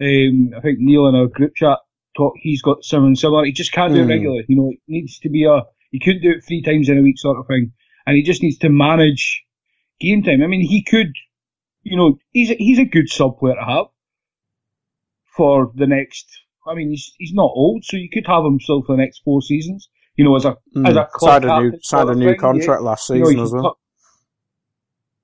Um, 0.00 0.52
I 0.56 0.60
think 0.60 0.78
Neil 0.78 1.06
in 1.06 1.14
our 1.14 1.26
group 1.26 1.54
chat 1.56 1.78
talk. 2.16 2.34
He's 2.36 2.62
got 2.62 2.84
something 2.84 3.16
similar. 3.16 3.44
He 3.44 3.52
just 3.52 3.72
can't 3.72 3.92
do 3.92 4.00
mm. 4.00 4.02
it 4.02 4.04
hmm. 4.04 4.10
regularly. 4.10 4.44
You 4.48 4.56
know, 4.56 4.70
it 4.70 4.78
needs 4.86 5.18
to 5.20 5.28
be 5.28 5.44
a. 5.44 5.62
He 5.90 5.98
couldn't 5.98 6.22
do 6.22 6.30
it 6.30 6.44
three 6.44 6.62
times 6.62 6.88
in 6.88 6.98
a 6.98 7.02
week, 7.02 7.18
sort 7.18 7.38
of 7.38 7.46
thing. 7.46 7.72
And 8.06 8.16
he 8.16 8.22
just 8.22 8.42
needs 8.42 8.58
to 8.58 8.68
manage 8.68 9.44
game 9.98 10.22
time. 10.22 10.42
I 10.42 10.46
mean, 10.46 10.66
he 10.66 10.82
could, 10.82 11.12
you 11.82 11.96
know, 11.96 12.18
he's 12.32 12.50
a, 12.50 12.54
he's 12.54 12.78
a 12.78 12.84
good 12.84 13.08
sub 13.08 13.38
player 13.38 13.56
to 13.56 13.64
have 13.64 13.86
for 15.36 15.72
the 15.74 15.86
next. 15.86 16.26
I 16.70 16.74
mean, 16.74 16.90
he's 16.90 17.12
he's 17.18 17.32
not 17.32 17.50
old, 17.54 17.84
so 17.84 17.96
you 17.96 18.08
could 18.12 18.26
have 18.26 18.44
him 18.44 18.60
still 18.60 18.82
for 18.82 18.96
the 18.96 19.02
next 19.02 19.22
four 19.24 19.42
seasons. 19.42 19.88
You 20.16 20.24
know, 20.24 20.36
as 20.36 20.44
a 20.44 20.56
mm. 20.76 20.88
as 20.88 20.96
a 20.96 21.08
signed 21.18 21.44
a 21.44 21.60
new 21.60 21.78
signed 21.82 22.10
a 22.10 22.14
new 22.14 22.34
contract 22.36 22.82
yeah. 22.82 22.88
last 22.88 23.06
season 23.06 23.30
you 23.30 23.36
know, 23.36 23.42
as 23.42 23.52
well. 23.52 23.78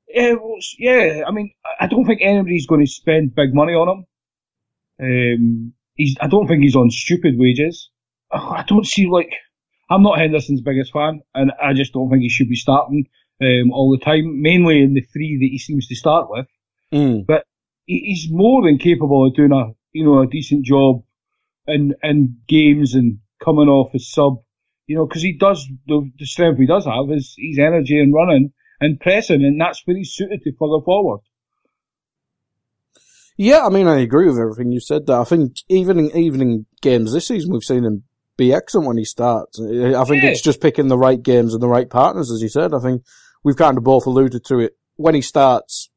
yeah, 0.08 0.32
well, 0.32 0.58
yeah. 0.78 1.22
I 1.26 1.30
mean, 1.30 1.52
I 1.80 1.86
don't 1.86 2.06
think 2.06 2.20
anybody's 2.22 2.66
going 2.66 2.84
to 2.84 2.90
spend 2.90 3.34
big 3.34 3.54
money 3.54 3.72
on 3.72 3.88
him. 3.88 4.06
Um, 4.98 5.72
he's. 5.94 6.16
I 6.20 6.28
don't 6.28 6.46
think 6.46 6.62
he's 6.62 6.76
on 6.76 6.90
stupid 6.90 7.34
wages. 7.36 7.90
I 8.32 8.64
don't 8.66 8.86
see 8.86 9.06
like. 9.06 9.32
I'm 9.88 10.02
not 10.02 10.18
Henderson's 10.18 10.62
biggest 10.62 10.92
fan, 10.92 11.20
and 11.34 11.52
I 11.62 11.72
just 11.72 11.92
don't 11.92 12.10
think 12.10 12.22
he 12.22 12.28
should 12.28 12.48
be 12.48 12.56
starting 12.56 13.06
um, 13.40 13.70
all 13.72 13.90
the 13.90 14.04
time, 14.04 14.42
mainly 14.42 14.82
in 14.82 14.94
the 14.94 15.06
three 15.12 15.38
that 15.38 15.48
he 15.48 15.58
seems 15.58 15.86
to 15.88 15.94
start 15.94 16.28
with. 16.28 16.46
Mm. 16.92 17.26
But 17.26 17.44
he's 17.86 18.28
more 18.30 18.62
than 18.62 18.78
capable 18.78 19.26
of 19.26 19.34
doing 19.34 19.52
a 19.52 19.72
you 19.92 20.04
know 20.04 20.20
a 20.20 20.26
decent 20.26 20.64
job 20.64 21.02
in 21.66 21.94
in 22.02 22.38
games 22.48 22.94
and 22.94 23.18
coming 23.42 23.68
off 23.68 23.94
as 23.94 24.10
sub. 24.10 24.42
You 24.86 24.96
know, 24.96 25.06
because 25.06 25.22
he 25.22 25.32
does 25.36 25.66
the, 25.86 26.08
the 26.16 26.26
strength 26.26 26.60
he 26.60 26.66
does 26.66 26.84
have 26.84 27.10
is 27.10 27.34
his 27.36 27.58
energy 27.58 27.98
and 27.98 28.14
running 28.14 28.52
and 28.80 29.00
pressing, 29.00 29.44
and 29.44 29.60
that's 29.60 29.82
where 29.84 29.96
he's 29.96 30.12
suited 30.12 30.42
to 30.42 30.52
further 30.52 30.84
forward. 30.84 31.20
Yeah, 33.36 33.66
I 33.66 33.68
mean, 33.68 33.86
I 33.86 33.98
agree 33.98 34.26
with 34.26 34.38
everything 34.38 34.72
you 34.72 34.80
said. 34.80 35.06
That 35.06 35.20
I 35.20 35.24
think 35.24 35.56
even 35.68 35.98
in, 35.98 36.16
even 36.16 36.40
in 36.40 36.66
games 36.80 37.12
this 37.12 37.28
season, 37.28 37.52
we've 37.52 37.64
seen 37.64 37.84
him 37.84 38.04
be 38.36 38.52
excellent 38.52 38.86
when 38.86 38.98
he 38.98 39.04
starts. 39.04 39.60
I 39.60 40.04
think 40.04 40.22
yeah. 40.22 40.30
it's 40.30 40.42
just 40.42 40.60
picking 40.60 40.88
the 40.88 40.98
right 40.98 41.22
games 41.22 41.52
and 41.52 41.62
the 41.62 41.68
right 41.68 41.88
partners, 41.88 42.30
as 42.30 42.40
you 42.40 42.48
said. 42.48 42.72
I 42.72 42.78
think 42.78 43.02
we've 43.42 43.56
kind 43.56 43.76
of 43.76 43.84
both 43.84 44.06
alluded 44.06 44.44
to 44.46 44.60
it. 44.60 44.76
When 44.96 45.14
he 45.14 45.20
starts, 45.20 45.90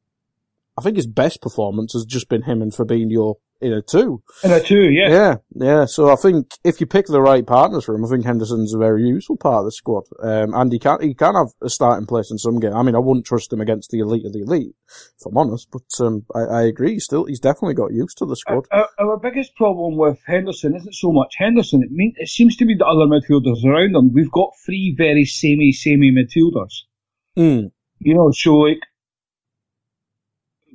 I 0.78 0.82
think 0.82 0.98
his 0.98 1.08
best 1.08 1.42
performance 1.42 1.94
has 1.94 2.06
just 2.06 2.28
been 2.28 2.44
him 2.44 2.62
and 2.62 2.74
Fabinho 2.74 3.36
in 3.62 3.74
a 3.74 3.82
two. 3.82 4.22
In 4.44 4.52
a 4.52 4.60
two, 4.62 4.90
yeah. 4.90 5.10
Yeah, 5.10 5.36
yeah. 5.56 5.86
So 5.86 6.12
I 6.12 6.16
think 6.16 6.54
if 6.64 6.80
you 6.80 6.88
pick 6.88 7.08
the 7.08 7.22
right 7.22 7.46
partners 7.46 7.86
for 7.86 7.94
him, 7.94 8.06
I 8.06 8.10
think 8.10 8.26
Henderson's 8.26 8.74
a 8.74 8.78
very 8.78 9.04
useful 9.04 9.38
part 9.38 9.60
of 9.60 9.66
the 9.66 9.72
squad. 9.72 10.04
Um, 10.22 10.54
and 10.54 10.72
he 10.72 10.80
can, 10.80 11.02
he 11.02 11.14
can 11.14 11.36
have 11.36 11.50
a 11.62 11.70
starting 11.70 12.08
place 12.08 12.32
in 12.32 12.38
some 12.38 12.60
game. 12.60 12.74
I 12.74 12.84
mean, 12.84 12.96
I 12.96 13.00
wouldn't 13.00 13.26
trust 13.26 13.52
him 13.52 13.62
against 13.62 13.92
the 13.92 14.00
elite 14.00 14.26
of 14.26 14.34
the 14.34 14.42
elite, 14.42 14.76
if 14.88 15.26
I'm 15.26 15.38
honest, 15.38 15.70
but, 15.72 16.06
um, 16.06 16.26
I, 16.34 16.40
I 16.40 16.62
agree. 16.64 17.00
Still, 17.00 17.26
he's 17.26 17.40
definitely 17.40 17.76
got 17.76 17.94
used 17.94 18.18
to 18.20 18.26
the 18.26 18.36
squad. 18.36 18.66
Our, 18.72 18.88
our, 19.00 19.20
biggest 19.20 19.56
problem 19.56 19.98
with 19.98 20.20
Henderson 20.26 20.76
isn't 20.76 20.96
so 20.96 21.12
much 21.12 21.36
Henderson. 21.38 21.84
It 21.84 21.92
mean, 21.92 22.14
it 22.18 22.30
seems 22.30 22.56
to 22.58 22.66
be 22.66 22.76
the 22.76 22.86
other 22.86 23.06
midfielders 23.06 23.66
around 23.66 23.96
him. 23.96 24.14
We've 24.14 24.32
got 24.32 24.52
three 24.66 24.96
very 24.98 25.26
samey, 25.26 25.74
samey 25.74 26.12
midfielders. 26.12 26.74
Mm. 27.38 27.72
You 28.00 28.16
know, 28.16 28.32
so 28.32 28.56
like, 28.56 28.80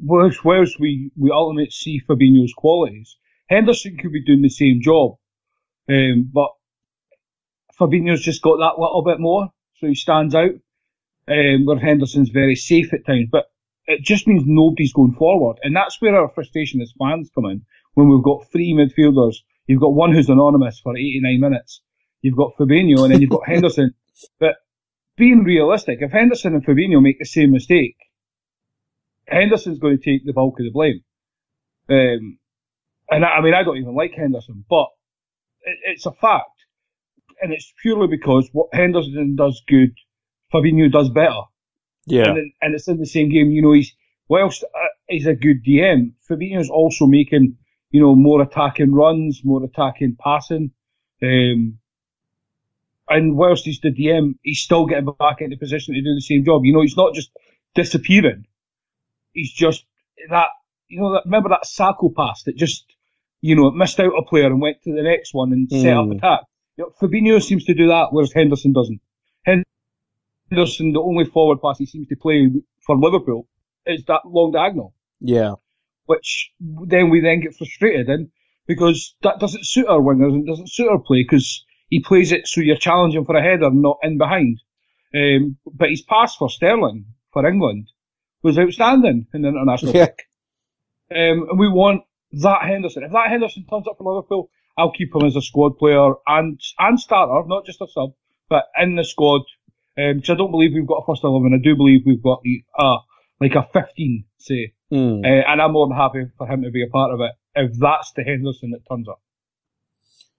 whilst, 0.03 0.45
whilst 0.45 0.81
we, 0.81 1.11
we 1.17 1.31
ultimately 1.31 1.71
see 1.71 2.01
Fabinho's 2.01 2.55
qualities, 2.55 3.17
Henderson 3.49 3.97
could 3.97 4.13
be 4.13 4.25
doing 4.25 4.43
the 4.43 4.49
same 4.49 4.81
job. 4.83 5.17
Um, 5.89 6.31
but 6.33 6.51
Fabinho's 7.79 8.23
just 8.23 8.43
got 8.43 8.59
that 8.59 8.81
little 8.81 9.03
bit 9.05 9.21
more, 9.21 9.51
so 9.77 9.87
he 9.87 9.95
stands 9.95 10.35
out. 10.35 10.53
Um, 11.27 11.65
where 11.65 11.79
Henderson's 11.79 12.29
very 12.29 12.55
safe 12.55 12.93
at 12.93 13.07
times, 13.07 13.29
but 13.33 13.47
it 13.87 14.03
just 14.03 14.27
means 14.27 14.43
nobody's 14.45 14.93
going 14.93 15.15
forward, 15.15 15.57
and 15.63 15.75
that's 15.75 16.01
where 16.01 16.15
our 16.15 16.29
frustration 16.29 16.83
as 16.83 16.93
fans 16.99 17.31
come 17.35 17.47
in. 17.47 17.63
When 17.95 18.11
we've 18.11 18.23
got 18.23 18.51
three 18.53 18.75
midfielders, 18.75 19.37
you've 19.67 19.81
got 19.81 19.95
one 19.95 20.13
who's 20.13 20.29
anonymous 20.29 20.81
for 20.81 20.95
89 20.95 21.41
minutes, 21.41 21.81
you've 22.21 22.37
got 22.37 22.55
Fabinho, 22.59 23.05
and 23.05 23.13
then 23.15 23.23
you've 23.23 23.31
got 23.31 23.47
Henderson. 23.47 23.95
But 24.39 24.57
being 25.17 25.45
realistic, 25.45 26.01
if 26.03 26.13
Henderson 26.13 26.55
and 26.55 26.65
Fabinho 26.65 27.01
make 27.03 27.19
the 27.19 27.25
same 27.25 27.53
mistake, 27.53 27.97
Henderson's 29.27 29.79
going 29.79 29.99
to 29.99 30.05
take 30.05 30.25
the 30.25 30.33
bulk 30.33 30.59
of 30.61 30.65
the 30.65 30.71
blame. 30.71 31.03
Um, 31.89 32.39
and 33.11 33.25
I, 33.25 33.29
I, 33.29 33.41
mean, 33.43 33.55
I 33.55 33.63
don't 33.63 33.77
even 33.77 33.95
like 33.95 34.13
Henderson, 34.13 34.65
but 34.69 34.89
it, 35.63 35.79
it's 35.85 36.07
a 36.07 36.13
fact. 36.13 36.51
And 37.41 37.53
it's 37.53 37.73
purely 37.83 38.07
because 38.07 38.49
what 38.53 38.69
Henderson 38.73 39.37
does 39.37 39.63
good, 39.67 39.95
Fabinho 40.53 40.91
does 40.91 41.11
better. 41.11 41.43
Yeah. 42.07 42.31
And, 42.31 42.53
and 42.61 42.75
it's 42.75 42.89
in 42.89 42.99
the 42.99 43.07
same 43.07 43.31
game, 43.31 43.51
you 43.51 43.63
know, 43.63 43.73
he's, 43.73 43.93
whilst 44.29 44.63
uh, 44.63 44.89
he's 45.09 45.27
a 45.27 45.35
good 45.35 45.65
DM, 45.65 46.13
Fabinho's 46.29 46.71
also 46.71 47.07
making, 47.07 47.57
you 47.91 48.01
know, 48.01 48.15
more 48.15 48.43
attacking 48.43 48.93
runs, 48.93 49.43
more 49.45 49.65
attacking 49.65 50.17
passing. 50.19 50.71
Um, 51.23 51.79
and 53.09 53.37
whilst 53.37 53.65
he's 53.65 53.81
the 53.81 53.91
DM, 53.91 54.37
he's 54.43 54.61
still 54.61 54.87
getting 54.87 55.09
back 55.19 55.41
into 55.41 55.57
position 55.57 55.95
to 55.95 56.01
do 56.01 56.15
the 56.15 56.21
same 56.21 56.45
job. 56.45 56.65
You 56.65 56.73
know, 56.73 56.83
he's 56.83 56.97
not 56.97 57.15
just 57.15 57.31
disappearing. 57.75 58.47
He's 59.35 59.53
just 59.53 59.85
that, 60.31 60.49
you 60.89 61.01
know, 61.01 61.13
that, 61.13 61.23
remember 61.27 61.51
that 61.51 61.65
Sakho 61.65 62.15
pass 62.15 62.45
that 62.45 62.57
just, 62.57 62.85
you 63.41 63.57
know, 63.57 63.71
missed 63.71 64.01
out 64.01 64.13
a 64.19 64.25
player 64.25 64.47
and 64.47 64.61
went 64.61 64.83
to 64.85 64.95
the 64.95 65.03
next 65.03 65.35
one 65.35 65.53
and 65.53 65.69
mm. 65.69 65.83
set 65.83 65.97
up 65.97 66.07
hmm. 66.07 66.13
attack. 66.13 66.41
You 66.77 66.85
know, 66.85 66.93
Fabinho 67.01 67.43
seems 67.43 67.65
to 67.65 67.75
do 67.75 67.89
that, 67.89 68.09
whereas 68.11 68.33
Henderson 68.33 68.73
doesn't. 68.73 69.01
Henderson, 70.51 70.93
the 70.93 71.01
only 71.01 71.25
forward 71.25 71.61
pass 71.61 71.79
he 71.79 71.87
seems 71.87 72.09
to 72.09 72.17
play 72.17 72.51
for 72.81 72.97
Liverpool 72.97 73.49
is 73.87 74.05
that 74.07 74.21
long 74.25 74.53
diagonal. 74.53 74.95
Yeah. 75.21 75.55
which 76.07 76.53
then 76.61 77.09
we 77.09 77.21
then 77.21 77.41
get 77.41 77.57
frustrated 77.57 78.09
in 78.09 78.31
because 78.67 79.15
that 79.23 79.41
doesn't 79.41 79.67
suit 79.67 79.87
our 79.87 80.01
wingers 80.01 80.35
and 80.35 80.47
doesn't 80.47 80.71
suit 80.71 80.89
our 80.89 80.99
play 80.99 81.23
because 81.23 81.65
he 81.89 82.01
plays 82.01 82.33
it 82.33 82.47
so 82.47 82.61
you're 82.61 82.77
challenging 82.77 83.25
for 83.25 83.37
a 83.37 83.43
header, 83.43 83.71
not 83.71 83.99
in 84.03 84.19
behind. 84.19 84.61
Um, 85.15 85.57
but 85.73 85.91
his 85.91 86.03
pass 86.03 86.35
for 86.37 86.51
Sterling 86.51 87.07
for 87.33 87.47
England 87.47 87.89
was 88.45 88.59
outstanding 88.59 89.27
in 89.35 89.43
the 89.43 89.49
international 89.49 89.93
Yeah. 89.93 90.09
Um, 91.11 91.49
and 91.51 91.59
we 91.59 91.69
want 91.69 92.03
that 92.33 92.63
Henderson. 92.63 93.03
If 93.03 93.13
that 93.13 93.29
Henderson 93.31 93.67
turns 93.69 93.87
up 93.89 93.97
for 93.99 94.15
Liverpool, 94.15 94.51
I'll 94.79 94.93
keep 94.93 95.15
him 95.15 95.25
as 95.27 95.37
a 95.37 95.43
squad 95.43 95.79
player 95.79 96.13
and 96.27 96.61
and 96.79 97.01
starter, 97.01 97.47
not 97.49 97.67
just 97.67 97.81
a 97.81 97.87
sub, 97.89 98.13
but 98.49 98.65
in 98.81 98.95
the 98.97 99.05
squad. 99.05 99.43
Um 99.97 100.21
'cause 100.21 100.31
I 100.31 100.35
don't 100.35 100.51
believe 100.51 100.73
we've 100.75 100.87
got 100.87 101.03
a 101.03 101.07
first 101.07 101.23
eleven. 101.25 101.55
I 101.55 101.63
do 101.63 101.75
believe 101.77 102.03
we've 102.07 102.23
got 102.23 102.43
the 102.43 102.65
uh 102.79 102.99
like 103.41 103.55
a 103.55 103.67
fifteen, 103.73 104.25
say, 104.39 104.73
Hmm. 104.91 105.25
uh, 105.25 105.29
and 105.51 105.61
I'm 105.63 105.73
more 105.73 105.87
than 105.89 105.97
happy 105.97 106.25
for 106.39 106.47
him 106.47 106.63
to 106.63 106.71
be 106.71 106.83
a 106.85 106.89
part 106.89 107.13
of 107.13 107.21
it 107.21 107.33
if 107.57 107.79
that's 107.79 108.13
the 108.13 108.23
Henderson 108.25 108.71
that 108.73 108.81
turns 108.89 109.09
up. 109.09 109.21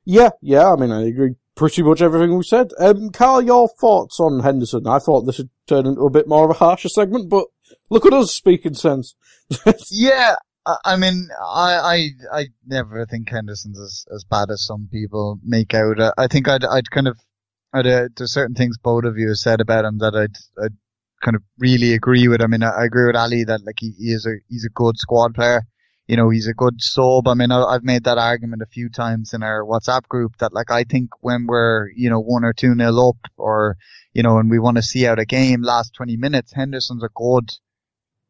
Yeah, 0.05 0.29
yeah, 0.41 0.71
I 0.71 0.75
mean, 0.75 0.91
I 0.91 1.03
agree 1.07 1.35
pretty 1.55 1.81
much 1.83 2.01
everything 2.01 2.35
we 2.37 2.43
said. 2.43 2.71
Um, 2.79 3.09
Karl, 3.11 3.41
your 3.41 3.67
thoughts 3.79 4.19
on 4.19 4.41
Henderson? 4.41 4.85
I 4.87 4.99
thought 4.99 5.21
this 5.21 5.37
would 5.39 5.49
turn 5.67 5.87
into 5.87 6.01
a 6.01 6.09
bit 6.09 6.27
more 6.27 6.43
of 6.45 6.51
a 6.51 6.59
harsher 6.59 6.89
segment, 6.89 7.29
but 7.29 7.47
look 7.89 8.05
at 8.05 8.13
us 8.13 8.31
speaking 8.31 8.73
sense. 8.73 9.15
Yeah, 9.91 10.35
I, 10.65 10.77
I 10.85 10.95
mean, 10.95 11.29
I, 11.39 12.09
I, 12.31 12.39
I 12.39 12.45
never 12.65 13.05
think 13.05 13.29
Henderson's 13.29 13.79
as, 13.79 14.05
as 14.13 14.23
bad 14.23 14.49
as 14.49 14.65
some 14.65 14.89
people 14.91 15.39
make 15.43 15.73
out. 15.73 16.01
I, 16.01 16.11
I 16.17 16.27
think 16.27 16.47
I'd, 16.47 16.65
I'd 16.65 16.89
kind 16.89 17.07
of, 17.07 17.17
I'd, 17.73 17.87
uh, 17.87 18.07
there's 18.15 18.33
certain 18.33 18.55
things 18.55 18.77
both 18.77 19.03
of 19.03 19.17
you 19.17 19.29
have 19.29 19.37
said 19.37 19.61
about 19.61 19.85
him 19.85 19.99
that 19.99 20.15
I'd, 20.15 20.35
I'd 20.63 20.75
kind 21.23 21.35
of 21.35 21.43
really 21.57 21.93
agree 21.93 22.27
with. 22.27 22.41
I 22.41 22.47
mean, 22.47 22.63
I, 22.63 22.69
I 22.69 22.85
agree 22.85 23.07
with 23.07 23.15
Ally 23.15 23.43
that 23.45 23.65
like 23.65 23.77
he, 23.79 23.91
he 23.97 24.11
is 24.11 24.25
a, 24.25 24.35
he's 24.49 24.65
a 24.65 24.73
good 24.73 24.97
squad 24.97 25.35
player. 25.35 25.63
You 26.07 26.17
know, 26.17 26.29
he's 26.29 26.47
a 26.47 26.53
good 26.53 26.75
sub. 26.81 27.27
I 27.27 27.33
mean, 27.33 27.51
I, 27.51 27.63
I've 27.63 27.83
made 27.83 28.03
that 28.03 28.19
argument 28.19 28.61
a 28.61 28.67
few 28.67 28.89
times 28.89 29.33
in 29.33 29.41
our 29.41 29.63
WhatsApp 29.63 30.03
group 30.07 30.37
that 30.37 30.53
like 30.53 30.69
I 30.69 30.83
think 30.83 31.09
when 31.21 31.47
we're, 31.47 31.89
you 31.95 32.09
know, 32.09 32.19
one 32.19 32.43
or 32.43 32.53
two 32.53 32.75
nil 32.75 33.09
up 33.09 33.31
or, 33.37 33.77
you 34.13 34.21
know, 34.21 34.37
and 34.37 34.49
we 34.49 34.59
want 34.59 34.77
to 34.77 34.83
see 34.83 35.07
out 35.07 35.19
a 35.19 35.25
game 35.25 35.63
last 35.63 35.95
20 35.95 36.15
minutes, 36.15 36.53
Henderson's 36.53 37.03
a 37.03 37.09
good 37.15 37.51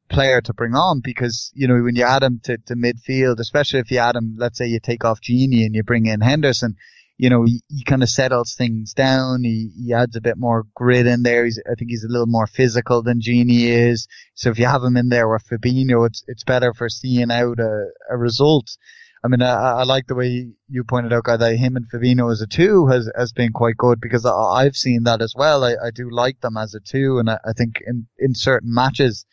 player 0.10 0.42
to 0.42 0.54
bring 0.54 0.76
on 0.76 1.02
because, 1.04 1.52
you 1.54 1.68
know, 1.68 1.82
when 1.82 1.96
you 1.96 2.04
add 2.04 2.24
him 2.24 2.40
to, 2.44 2.58
to 2.58 2.76
midfield, 2.76 3.40
especially 3.40 3.80
if 3.80 3.92
you 3.92 3.98
add 3.98 4.16
him, 4.16 4.36
let's 4.38 4.58
say 4.58 4.68
you 4.68 4.80
take 4.80 5.04
off 5.04 5.20
Gini 5.22 5.66
and 5.66 5.76
you 5.76 5.84
bring 5.84 6.06
in 6.06 6.22
Henderson, 6.22 6.76
you 7.18 7.30
know, 7.30 7.44
he, 7.46 7.62
he 7.70 7.84
kind 7.84 8.04
of 8.04 8.10
settles 8.10 8.56
things 8.56 8.94
down. 8.94 9.44
He, 9.44 9.72
he 9.78 9.94
adds 9.94 10.16
a 10.16 10.22
bit 10.22 10.38
more 10.38 10.66
grit 10.76 11.08
in 11.08 11.24
there. 11.24 11.46
He's, 11.46 11.62
I 11.66 11.76
think 11.76 11.90
he's 11.90 12.04
a 12.04 12.12
little 12.12 12.28
more 12.28 12.48
physical 12.48 13.02
than 13.02 13.22
Gini 13.22 13.64
is. 13.64 14.08
So 14.34 14.50
if 14.50 14.60
you 14.60 14.66
have 14.66 14.84
him 14.84 14.98
in 14.98 15.10
there 15.10 15.28
with 15.30 15.48
Fabinho, 15.48 16.06
it's, 16.06 16.24
it's 16.28 16.44
better 16.44 16.74
for 16.74 16.90
seeing 16.90 17.32
out 17.32 17.60
a, 17.60 17.88
a 18.10 18.18
result. 18.18 18.78
I 19.24 19.28
mean, 19.28 19.42
I, 19.42 19.54
I 19.54 19.84
like 19.86 20.08
the 20.08 20.16
way 20.16 20.50
you 20.68 20.84
pointed 20.84 21.14
out, 21.14 21.24
guy, 21.24 21.38
that 21.38 21.56
him 21.56 21.78
and 21.78 21.90
Fabinho 21.90 22.32
as 22.32 22.42
a 22.42 22.48
two 22.48 22.88
has, 22.88 23.10
has 23.18 23.32
been 23.32 23.54
quite 23.54 23.78
good 23.78 24.00
because 24.00 24.26
I, 24.26 24.32
I've 24.32 24.76
seen 24.76 25.04
that 25.04 25.22
as 25.22 25.34
well. 25.36 25.64
I, 25.64 25.76
I 25.84 25.92
do 25.92 26.10
like 26.12 26.42
them 26.42 26.58
as 26.58 26.76
a 26.76 26.80
two 26.80 27.18
and 27.18 27.30
I, 27.30 27.40
I 27.46 27.54
think 27.54 27.82
in, 27.88 28.08
in 28.20 28.36
certain 28.36 28.74
matches, 28.74 29.26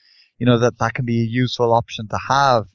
you 0.43 0.47
know, 0.47 0.59
that 0.59 0.76
that 0.80 0.95
can 0.95 1.05
be 1.05 1.20
a 1.20 1.24
useful 1.24 1.72
option 1.72 2.09
to 2.09 2.18
have. 2.18 2.66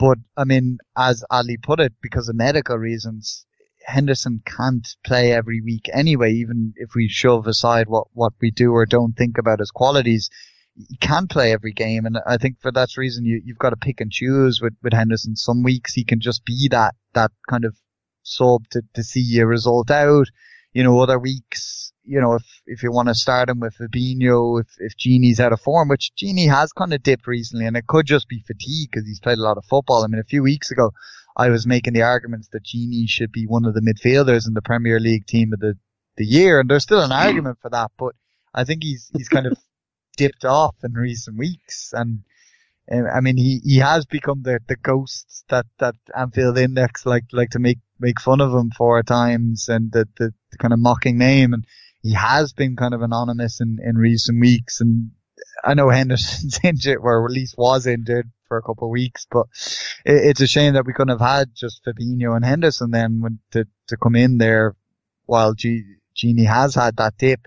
But 0.00 0.18
I 0.36 0.42
mean, 0.42 0.78
as 0.96 1.22
Ally 1.30 1.54
put 1.62 1.78
it, 1.78 1.92
because 2.02 2.28
of 2.28 2.34
medical 2.34 2.76
reasons, 2.76 3.46
Henderson 3.86 4.42
can't 4.44 4.88
play 5.04 5.32
every 5.32 5.60
week 5.60 5.88
anyway, 5.92 6.32
even 6.32 6.74
if 6.74 6.96
we 6.96 7.06
shove 7.06 7.46
aside 7.46 7.86
what, 7.86 8.08
what 8.14 8.32
we 8.40 8.50
do 8.50 8.72
or 8.72 8.84
don't 8.84 9.12
think 9.12 9.38
about 9.38 9.60
his 9.60 9.70
qualities. 9.70 10.28
He 10.74 10.96
can 10.96 11.28
play 11.28 11.52
every 11.52 11.72
game, 11.72 12.04
and 12.04 12.18
I 12.26 12.36
think 12.36 12.60
for 12.60 12.72
that 12.72 12.96
reason 12.96 13.26
you, 13.26 13.40
you've 13.44 13.58
got 13.58 13.70
to 13.70 13.76
pick 13.76 14.00
and 14.00 14.10
choose 14.10 14.60
with, 14.60 14.74
with 14.82 14.92
Henderson. 14.92 15.36
Some 15.36 15.62
weeks 15.62 15.94
he 15.94 16.02
can 16.02 16.18
just 16.18 16.44
be 16.44 16.66
that, 16.72 16.96
that 17.14 17.30
kind 17.48 17.64
of 17.64 17.76
sub 18.24 18.62
to, 18.72 18.82
to 18.94 19.04
see 19.04 19.38
a 19.38 19.46
result 19.46 19.88
out. 19.92 20.26
You 20.72 20.84
know, 20.84 20.98
other 21.00 21.18
weeks, 21.18 21.92
you 22.04 22.20
know, 22.20 22.34
if, 22.34 22.44
if 22.66 22.82
you 22.82 22.90
want 22.90 23.08
to 23.08 23.14
start 23.14 23.48
him 23.48 23.60
with 23.60 23.76
Fabinho, 23.76 24.60
if, 24.60 24.66
if 24.78 24.96
Gini's 24.96 25.40
out 25.40 25.52
of 25.52 25.60
form, 25.60 25.88
which 25.88 26.12
Gini 26.20 26.48
has 26.48 26.72
kind 26.72 26.92
of 26.92 27.02
dipped 27.02 27.26
recently, 27.26 27.66
and 27.66 27.76
it 27.76 27.86
could 27.86 28.06
just 28.06 28.28
be 28.28 28.42
fatigue 28.46 28.90
because 28.90 29.06
he's 29.06 29.20
played 29.20 29.38
a 29.38 29.42
lot 29.42 29.58
of 29.58 29.64
football. 29.64 30.02
I 30.02 30.08
mean, 30.08 30.20
a 30.20 30.24
few 30.24 30.42
weeks 30.42 30.70
ago, 30.70 30.92
I 31.36 31.48
was 31.48 31.66
making 31.66 31.92
the 31.94 32.02
arguments 32.02 32.48
that 32.48 32.64
Gini 32.64 33.08
should 33.08 33.32
be 33.32 33.46
one 33.46 33.64
of 33.64 33.74
the 33.74 33.80
midfielders 33.80 34.46
in 34.46 34.54
the 34.54 34.62
Premier 34.62 34.98
League 34.98 35.26
team 35.26 35.52
of 35.52 35.60
the, 35.60 35.74
the 36.16 36.26
year, 36.26 36.60
and 36.60 36.68
there's 36.68 36.82
still 36.82 37.00
an 37.00 37.12
argument 37.12 37.58
for 37.62 37.70
that, 37.70 37.90
but 37.98 38.14
I 38.52 38.64
think 38.64 38.82
he's, 38.82 39.10
he's 39.16 39.28
kind 39.28 39.46
of 39.46 39.56
dipped 40.16 40.44
off 40.44 40.76
in 40.82 40.92
recent 40.92 41.38
weeks, 41.38 41.92
and, 41.94 42.20
um, 42.90 43.06
I 43.06 43.20
mean, 43.20 43.36
he, 43.36 43.60
he 43.64 43.78
has 43.78 44.04
become 44.04 44.42
the, 44.42 44.58
the 44.68 44.76
ghost 44.76 45.44
that, 45.48 45.66
that 45.78 45.94
Anfield 46.14 46.58
Index 46.58 47.06
like, 47.06 47.24
like 47.32 47.50
to 47.50 47.58
make, 47.58 47.78
make 47.98 48.20
fun 48.20 48.40
of 48.40 48.52
him 48.52 48.70
for 48.76 48.98
at 48.98 49.06
times, 49.06 49.68
and 49.68 49.92
the, 49.92 50.06
the, 50.18 50.34
the 50.52 50.58
kind 50.58 50.72
of 50.72 50.78
mocking 50.78 51.18
name, 51.18 51.52
and 51.52 51.66
he 52.02 52.12
has 52.14 52.52
been 52.52 52.76
kind 52.76 52.94
of 52.94 53.02
anonymous 53.02 53.60
in, 53.60 53.78
in 53.82 53.96
recent 53.96 54.40
weeks, 54.40 54.80
and 54.80 55.10
I 55.64 55.74
know 55.74 55.88
Henderson's 55.88 56.58
injured, 56.64 56.98
or 57.00 57.24
at 57.24 57.32
least 57.32 57.56
was 57.58 57.86
injured 57.86 58.30
for 58.48 58.56
a 58.58 58.62
couple 58.62 58.88
of 58.88 58.92
weeks, 58.92 59.26
but 59.30 59.46
it, 60.04 60.26
it's 60.26 60.40
a 60.40 60.46
shame 60.46 60.74
that 60.74 60.86
we 60.86 60.92
couldn't 60.92 61.18
have 61.18 61.26
had 61.26 61.54
just 61.54 61.84
Fabinho 61.84 62.36
and 62.36 62.44
Henderson 62.44 62.90
then 62.90 63.20
when, 63.20 63.38
to, 63.52 63.66
to 63.88 63.96
come 63.96 64.16
in 64.16 64.38
there 64.38 64.76
while 65.26 65.54
G, 65.54 65.84
Gini 66.16 66.46
has 66.46 66.74
had 66.74 66.96
that 66.96 67.16
dip. 67.18 67.46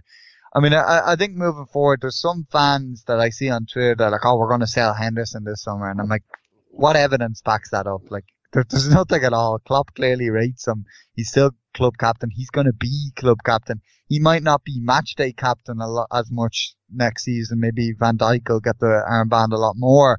I 0.53 0.61
mean, 0.61 0.73
I, 0.73 1.11
I 1.11 1.15
think 1.15 1.35
moving 1.35 1.65
forward, 1.65 1.99
there's 2.01 2.19
some 2.19 2.47
fans 2.49 3.03
that 3.07 3.19
I 3.19 3.29
see 3.29 3.49
on 3.49 3.65
Twitter 3.65 3.95
that 3.95 4.05
are 4.05 4.11
like, 4.11 4.25
oh, 4.25 4.37
we're 4.37 4.47
going 4.47 4.61
to 4.61 4.67
sell 4.67 4.93
Henderson 4.93 5.43
this 5.43 5.63
summer. 5.63 5.89
And 5.89 5.99
I'm 5.99 6.07
like, 6.07 6.23
what 6.71 6.95
evidence 6.95 7.41
backs 7.41 7.71
that 7.71 7.87
up? 7.87 8.09
Like, 8.09 8.25
there, 8.55 8.65
there's 8.69 8.89
nothing 8.89 9.23
at 9.23 9.33
all. 9.33 9.59
Klopp 9.59 9.93
clearly 9.93 10.29
rates 10.29 10.67
him. 10.67 10.85
He's 11.13 11.29
still 11.29 11.51
club 11.75 11.93
captain. 11.99 12.29
He's 12.31 12.49
going 12.49 12.65
to 12.67 12.73
be 12.73 13.11
club 13.15 13.37
captain. 13.45 13.81
He 14.07 14.19
might 14.19 14.43
not 14.43 14.63
be 14.63 14.79
match 14.79 15.15
day 15.15 15.31
captain 15.33 15.79
a 15.81 15.87
lot 15.87 16.07
as 16.11 16.31
much 16.31 16.73
next 16.91 17.23
season. 17.25 17.59
Maybe 17.59 17.91
Van 17.99 18.17
Dijk 18.17 18.47
will 18.49 18.59
get 18.59 18.79
the 18.79 19.03
armband 19.09 19.51
a 19.51 19.57
lot 19.57 19.75
more. 19.77 20.17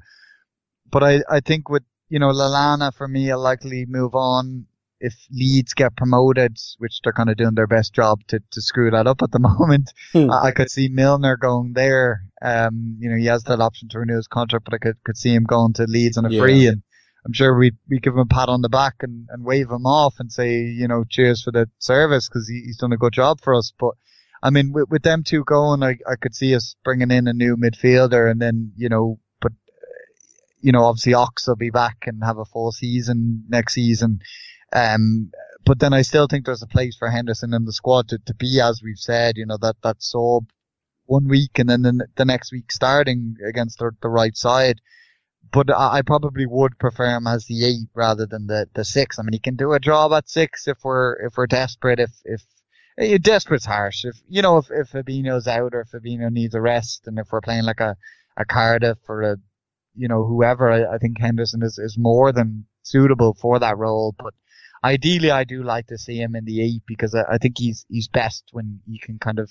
But 0.91 1.03
I, 1.03 1.23
I 1.31 1.41
think 1.41 1.69
with, 1.69 1.83
you 2.09 2.19
know, 2.19 2.29
Lallana 2.31 2.95
for 2.95 3.09
me 3.09 3.33
will 3.33 3.41
likely 3.43 3.87
move 3.87 4.15
on 4.15 4.67
if 5.01 5.15
Leeds 5.31 5.75
get 5.75 5.97
promoted, 5.97 6.57
which 6.79 7.01
they're 7.05 7.13
kind 7.13 7.29
of 7.29 7.37
doing 7.37 7.55
their 7.55 7.67
best 7.67 7.93
job 7.93 8.21
to, 8.29 8.41
to 8.51 8.63
screw 8.63 8.91
that 8.91 9.07
up 9.07 9.23
at 9.23 9.31
the 9.31 9.39
moment. 9.51 9.93
Hmm. 10.13 10.31
I, 10.31 10.47
I 10.47 10.51
could 10.53 10.71
see 10.71 10.89
Milner 10.89 11.37
going 11.37 11.73
there. 11.75 12.23
Um, 12.43 12.97
you 13.01 13.11
know, 13.11 13.17
he 13.17 13.27
has 13.27 13.45
that 13.45 13.61
option 13.61 13.89
to 13.91 13.99
renew 13.99 14.17
his 14.17 14.27
contract, 14.29 14.65
but 14.65 14.75
I 14.75 14.79
could, 14.79 14.97
could 15.05 15.17
see 15.17 15.35
him 15.35 15.45
going 15.45 15.73
to 15.75 15.85
Leeds 15.85 16.17
on 16.19 16.27
a 16.27 16.31
Yeah. 16.31 16.41
free 16.41 16.67
and 16.67 16.83
I'm 17.27 17.33
sure 17.33 17.59
we 17.59 17.73
we 17.91 17.99
give 17.99 18.15
him 18.15 18.21
a 18.21 18.27
pat 18.27 18.49
on 18.49 18.63
the 18.63 18.69
back 18.69 18.95
and, 19.01 19.27
and 19.31 19.45
wave 19.45 19.69
him 19.69 19.85
off 19.85 20.15
and 20.21 20.31
say, 20.31 20.61
you 20.61 20.87
know, 20.87 21.05
cheers 21.09 21.43
for 21.43 21.51
the 21.51 21.69
service 21.79 22.29
because 22.29 22.49
he, 22.49 22.63
he's 22.65 22.79
done 22.79 22.93
a 22.93 22.97
good 22.97 23.13
job 23.13 23.41
for 23.41 23.53
us. 23.55 23.73
But 23.77 23.95
I 24.43 24.51
mean, 24.51 24.73
with, 24.73 24.89
with 24.91 25.03
them 25.03 25.25
two 25.25 25.43
going, 25.45 25.83
I, 25.83 25.99
I 26.09 26.15
could 26.21 26.37
see 26.37 26.55
us 26.55 26.77
bringing 26.85 27.11
in 27.11 27.27
a 27.27 27.33
new 27.33 27.57
midfielder 27.57 28.31
and 28.31 28.41
then, 28.41 28.73
you 28.77 28.89
know, 28.89 29.19
but, 29.41 29.53
you 30.61 30.71
know, 30.71 30.85
obviously 30.85 31.15
Ox 31.15 31.49
will 31.49 31.57
be 31.57 31.71
back 31.71 32.05
and 32.07 32.23
have 32.23 32.39
a 32.39 32.45
full 32.45 32.71
season 32.71 33.45
next 33.49 33.75
season. 33.75 34.21
Um, 34.73 35.33
but 35.65 35.81
then 35.81 35.93
I 35.93 36.03
still 36.03 36.29
think 36.29 36.47
there's 36.47 36.63
a 36.63 36.69
place 36.69 36.97
for 36.97 37.11
Henderson 37.11 37.55
in 37.55 37.65
the 37.65 37.73
squad 37.73 38.09
to, 38.11 38.19
to 38.19 38.35
be, 38.35 38.61
as 38.61 38.83
we've 38.85 38.99
said, 38.99 39.37
you 39.37 39.47
know, 39.47 39.59
that, 39.63 39.77
that 39.83 39.97
sub 40.01 40.45
one 41.07 41.27
week 41.27 41.59
and 41.59 41.69
then 41.69 41.83
the, 41.83 42.07
the 42.17 42.25
next 42.25 42.53
week 42.53 42.71
starting 42.71 43.37
against 43.49 43.79
the, 43.81 43.91
the 44.01 44.09
right 44.09 44.37
side. 44.37 44.81
But 45.57 45.75
I, 45.75 46.03
probably 46.03 46.45
would 46.45 46.79
prefer 46.79 47.17
him 47.17 47.27
as 47.27 47.47
the 47.47 47.65
eight 47.65 47.89
rather 47.95 48.27
than 48.27 48.47
the, 48.47 48.69
the 48.75 48.85
six. 48.85 49.19
I 49.19 49.23
mean, 49.23 49.33
he 49.33 49.39
can 49.39 49.57
do 49.57 49.73
a 49.73 49.81
job 49.81 50.13
at 50.13 50.29
six 50.29 50.69
if 50.69 50.77
we're, 50.85 51.15
if 51.15 51.39
we're 51.39 51.47
desperate, 51.47 51.99
if, 51.99 52.11
if, 52.27 52.43
eh, 52.99 53.17
desperate's 53.17 53.65
harsh. 53.65 54.05
If, 54.05 54.17
you 54.29 54.43
know, 54.43 54.59
if, 54.59 54.71
if 54.71 54.91
Fabinho's 54.91 55.49
out 55.49 55.73
or 55.73 55.81
if 55.81 55.93
Fabinho 55.93 56.31
needs 56.31 56.55
a 56.55 56.61
rest 56.61 57.07
and 57.07 57.19
if 57.19 57.29
we're 57.33 57.41
playing 57.41 57.65
like 57.65 57.81
a, 57.81 57.97
a 58.37 58.45
Cardiff 58.45 58.99
or 59.09 59.23
a, 59.23 59.37
you 59.95 60.09
know, 60.09 60.27
whoever, 60.27 60.71
I, 60.71 60.97
I 60.97 60.99
think 60.99 61.19
Henderson 61.19 61.63
is, 61.63 61.79
is 61.79 61.97
more 61.97 62.33
than 62.33 62.67
suitable 62.83 63.33
for 63.33 63.59
that 63.59 63.79
role. 63.79 64.15
But 64.19 64.35
ideally, 64.85 65.31
I 65.31 65.45
do 65.45 65.63
like 65.63 65.87
to 65.87 65.97
see 65.97 66.19
him 66.19 66.37
in 66.37 66.45
the 66.45 66.61
eight 66.61 66.83
because 66.87 67.15
I, 67.15 67.23
I 67.31 67.39
think 67.39 67.57
he's, 67.57 67.87
he's 67.89 68.09
best 68.09 68.45
when 68.53 68.81
he 68.87 68.99
can 68.99 69.19
kind 69.19 69.39
of 69.39 69.51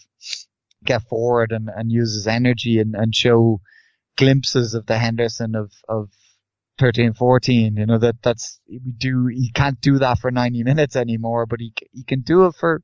get 0.83 1.01
forward 1.01 1.51
and, 1.51 1.67
and 1.75 1.91
use 1.91 2.13
his 2.13 2.27
energy 2.27 2.77
and, 2.79 2.93
and 2.93 3.15
show 3.15 3.59
glimpses 4.17 4.73
of 4.73 4.85
the 4.85 4.97
Henderson 4.97 5.55
of, 5.55 5.71
of 5.87 6.09
13, 6.79 7.13
14. 7.13 7.77
You 7.77 7.85
know, 7.85 7.97
that, 7.97 8.21
that's, 8.21 8.59
we 8.67 8.79
do, 8.97 9.27
he 9.27 9.51
can't 9.53 9.79
do 9.81 9.99
that 9.99 10.19
for 10.19 10.31
90 10.31 10.63
minutes 10.63 10.95
anymore, 10.95 11.45
but 11.45 11.59
he, 11.59 11.73
he 11.91 12.03
can 12.03 12.21
do 12.21 12.45
it 12.45 12.55
for, 12.55 12.81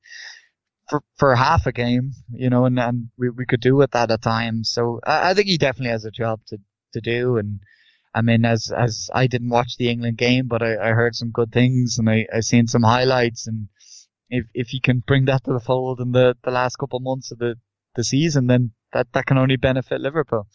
for, 0.89 1.01
for 1.17 1.35
half 1.35 1.65
a 1.65 1.71
game, 1.71 2.11
you 2.33 2.49
know, 2.49 2.65
and, 2.65 2.79
and 2.79 3.09
we, 3.17 3.29
we 3.29 3.45
could 3.45 3.61
do 3.61 3.81
it 3.81 3.91
that 3.91 4.11
at 4.11 4.19
a 4.19 4.21
time. 4.21 4.63
So 4.63 4.99
I, 5.05 5.31
I 5.31 5.33
think 5.33 5.47
he 5.47 5.57
definitely 5.57 5.91
has 5.91 6.05
a 6.05 6.11
job 6.11 6.41
to, 6.47 6.57
to 6.93 7.01
do. 7.01 7.37
And 7.37 7.59
I 8.13 8.21
mean, 8.21 8.45
as, 8.45 8.71
as 8.75 9.09
I 9.13 9.27
didn't 9.27 9.49
watch 9.49 9.77
the 9.77 9.89
England 9.89 10.17
game, 10.17 10.47
but 10.47 10.61
I, 10.61 10.89
I 10.89 10.91
heard 10.91 11.15
some 11.15 11.31
good 11.31 11.51
things 11.51 11.97
and 11.97 12.09
I, 12.09 12.27
I 12.33 12.41
seen 12.41 12.67
some 12.67 12.83
highlights 12.83 13.47
and 13.47 13.67
if, 14.29 14.45
if 14.53 14.69
he 14.69 14.79
can 14.79 15.03
bring 15.05 15.25
that 15.25 15.43
to 15.43 15.53
the 15.53 15.59
fold 15.59 15.99
in 15.99 16.13
the, 16.13 16.35
the 16.43 16.51
last 16.51 16.77
couple 16.77 16.97
of 16.97 17.03
months 17.03 17.31
of 17.31 17.39
the, 17.39 17.55
the 17.95 18.03
season, 18.03 18.47
then 18.47 18.71
that, 18.93 19.07
that 19.13 19.25
can 19.25 19.37
only 19.37 19.57
benefit 19.57 19.99
Liverpool. 19.99 20.47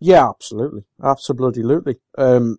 Yeah, 0.00 0.28
absolutely, 0.28 0.84
absolutely. 1.02 1.96
Um, 2.18 2.58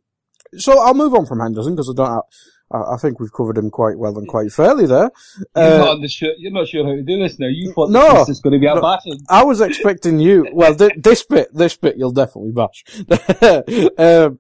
so 0.58 0.80
I'll 0.80 0.94
move 0.94 1.14
on 1.14 1.26
from 1.26 1.40
Henderson 1.40 1.76
because 1.76 1.90
I 1.90 1.94
don't. 1.94 2.24
I, 2.72 2.94
I 2.96 2.98
think 2.98 3.20
we've 3.20 3.32
covered 3.32 3.58
him 3.58 3.70
quite 3.70 3.98
well 3.98 4.18
and 4.18 4.28
quite 4.28 4.52
fairly 4.52 4.86
there. 4.88 5.10
You're, 5.56 5.66
Uh, 5.66 5.78
not, 5.78 6.02
the 6.02 6.08
sure, 6.10 6.34
you're 6.38 6.52
not 6.52 6.68
sure 6.68 6.84
how 6.86 6.92
to 6.96 7.02
do 7.04 7.18
this 7.22 7.38
now. 7.40 7.48
You 7.48 7.72
thought 7.74 7.92
No. 7.92 8.14
this 8.16 8.30
is 8.30 8.40
going 8.42 8.54
to 8.54 8.60
be 8.60 8.66
a 8.68 8.76
No. 8.76 8.82
bashing. 8.82 9.20
I 9.30 9.44
was 9.44 9.62
expecting 9.62 10.20
you. 10.20 10.48
Well, 10.52 10.76
th- 10.76 10.94
this 10.98 11.26
bit, 11.26 11.50
this 11.54 11.78
bit, 11.78 11.96
you'll 11.98 12.12
definitely 12.12 12.52
bash. 12.52 12.84
um, 13.98 14.40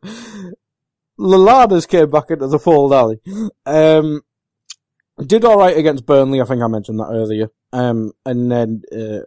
Lallana's 1.19 1.85
came 1.85 2.09
back 2.09 2.29
into 2.31 2.47
the 2.47 2.59
fold, 2.59 2.93
Ally. 2.93 3.15
Um, 3.65 4.21
did 5.25 5.45
all 5.45 5.57
right 5.57 5.77
against 5.77 6.05
Burnley. 6.05 6.41
I 6.41 6.45
think 6.45 6.61
I 6.61 6.67
mentioned 6.67 6.99
that 6.99 7.09
earlier. 7.11 7.49
Um, 7.73 8.13
and 8.25 8.51
then 8.51 8.83
uh, 8.91 9.21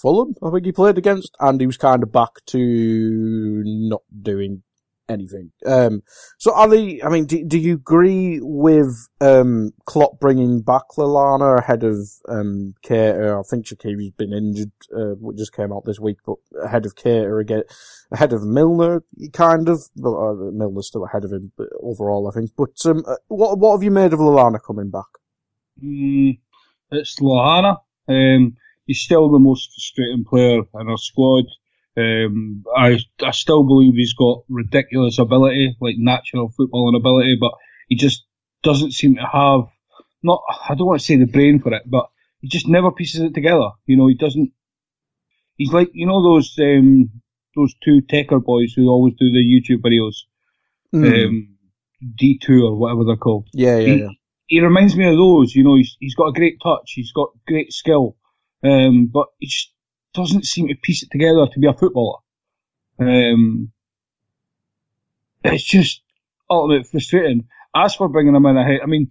Fulham, 0.00 0.34
I 0.42 0.50
think 0.50 0.64
he 0.64 0.72
played 0.72 0.98
against, 0.98 1.36
and 1.40 1.60
he 1.60 1.66
was 1.66 1.76
kind 1.76 2.02
of 2.02 2.10
back 2.10 2.44
to 2.46 3.62
not 3.64 4.02
doing 4.22 4.62
anything. 5.08 5.52
Um, 5.66 6.02
so 6.38 6.54
Ally, 6.56 6.98
I 7.04 7.08
mean, 7.08 7.26
do, 7.26 7.44
do 7.44 7.58
you 7.58 7.74
agree 7.74 8.40
with 8.42 9.08
um, 9.20 9.72
Klopp 9.84 10.18
bringing 10.20 10.62
back 10.62 10.82
Lallana 10.96 11.58
ahead 11.58 11.84
of 11.84 12.08
um, 12.28 12.74
Keita? 12.84 13.38
I 13.38 13.42
think 13.48 13.66
Shaqiri's 13.66 14.12
been 14.12 14.32
injured, 14.32 14.72
uh, 14.94 15.14
which 15.20 15.36
just 15.36 15.54
came 15.54 15.72
out 15.72 15.84
this 15.84 16.00
week, 16.00 16.18
but 16.24 16.36
ahead 16.64 16.86
of 16.86 16.94
Keita 16.94 17.40
again, 17.40 17.62
ahead 18.10 18.32
of 18.32 18.42
Milner, 18.42 19.02
kind 19.32 19.68
of. 19.68 19.82
Well, 19.96 20.16
uh, 20.18 20.50
Milner's 20.50 20.88
still 20.88 21.04
ahead 21.04 21.24
of 21.24 21.32
him 21.32 21.52
but 21.56 21.68
overall, 21.80 22.28
I 22.28 22.32
think. 22.32 22.52
But 22.56 22.74
um, 22.86 23.04
uh, 23.06 23.16
what 23.28 23.58
what 23.58 23.72
have 23.72 23.82
you 23.82 23.90
made 23.90 24.12
of 24.12 24.18
Lallana 24.20 24.60
coming 24.64 24.90
back? 24.90 25.04
Mm, 25.82 26.38
it's 26.92 27.18
Lallana. 27.20 27.78
Um, 28.08 28.56
he's 28.86 29.00
still 29.00 29.30
the 29.30 29.38
most 29.38 29.70
frustrating 29.72 30.24
player 30.24 30.60
in 30.80 30.88
our 30.88 30.98
squad. 30.98 31.44
Um, 31.96 32.64
I 32.76 32.98
I 33.22 33.32
still 33.32 33.64
believe 33.64 33.94
he's 33.94 34.14
got 34.14 34.44
ridiculous 34.48 35.18
ability, 35.18 35.76
like 35.80 35.96
natural 35.98 36.52
footballing 36.58 36.96
ability, 36.96 37.36
but 37.40 37.52
he 37.88 37.96
just 37.96 38.24
doesn't 38.62 38.92
seem 38.92 39.16
to 39.16 39.22
have 39.22 39.62
not. 40.22 40.40
I 40.68 40.74
don't 40.74 40.86
want 40.86 41.00
to 41.00 41.04
say 41.06 41.16
the 41.16 41.26
brain 41.26 41.60
for 41.60 41.72
it, 41.74 41.82
but 41.86 42.06
he 42.40 42.48
just 42.48 42.66
never 42.68 42.90
pieces 42.92 43.20
it 43.20 43.34
together. 43.34 43.70
You 43.86 43.96
know, 43.96 44.06
he 44.08 44.14
doesn't. 44.14 44.52
He's 45.56 45.72
like 45.72 45.90
you 45.92 46.06
know 46.06 46.22
those 46.22 46.54
um 46.58 47.10
those 47.54 47.74
two 47.84 48.00
Tecker 48.10 48.42
boys 48.42 48.72
who 48.74 48.88
always 48.88 49.14
do 49.18 49.30
the 49.30 49.44
YouTube 49.44 49.82
videos, 49.82 50.14
Mm. 50.94 51.26
um, 51.26 51.56
D 52.16 52.38
two 52.38 52.64
or 52.64 52.76
whatever 52.76 53.04
they're 53.04 53.16
called 53.16 53.48
yeah, 53.52 53.78
yeah, 53.78 53.86
he, 53.86 54.00
yeah. 54.00 54.08
He 54.52 54.60
reminds 54.60 54.94
me 54.94 55.08
of 55.08 55.16
those. 55.16 55.54
You 55.54 55.64
know, 55.64 55.76
he's 55.76 55.96
he's 55.98 56.14
got 56.14 56.26
a 56.26 56.32
great 56.32 56.58
touch, 56.62 56.92
he's 56.94 57.10
got 57.10 57.30
great 57.48 57.72
skill, 57.72 58.16
um, 58.62 59.06
but 59.06 59.28
he 59.38 59.46
just 59.46 59.72
doesn't 60.12 60.44
seem 60.44 60.68
to 60.68 60.74
piece 60.74 61.02
it 61.02 61.08
together 61.10 61.46
to 61.50 61.58
be 61.58 61.66
a 61.66 61.72
footballer. 61.72 62.18
Um, 62.98 63.72
it's 65.42 65.64
just 65.64 66.02
ultimately 66.50 66.84
frustrating. 66.84 67.48
As 67.74 67.94
for 67.94 68.10
bringing 68.10 68.34
him 68.34 68.44
in 68.44 68.58
ahead, 68.58 68.80
I 68.82 68.86
mean, 68.86 69.10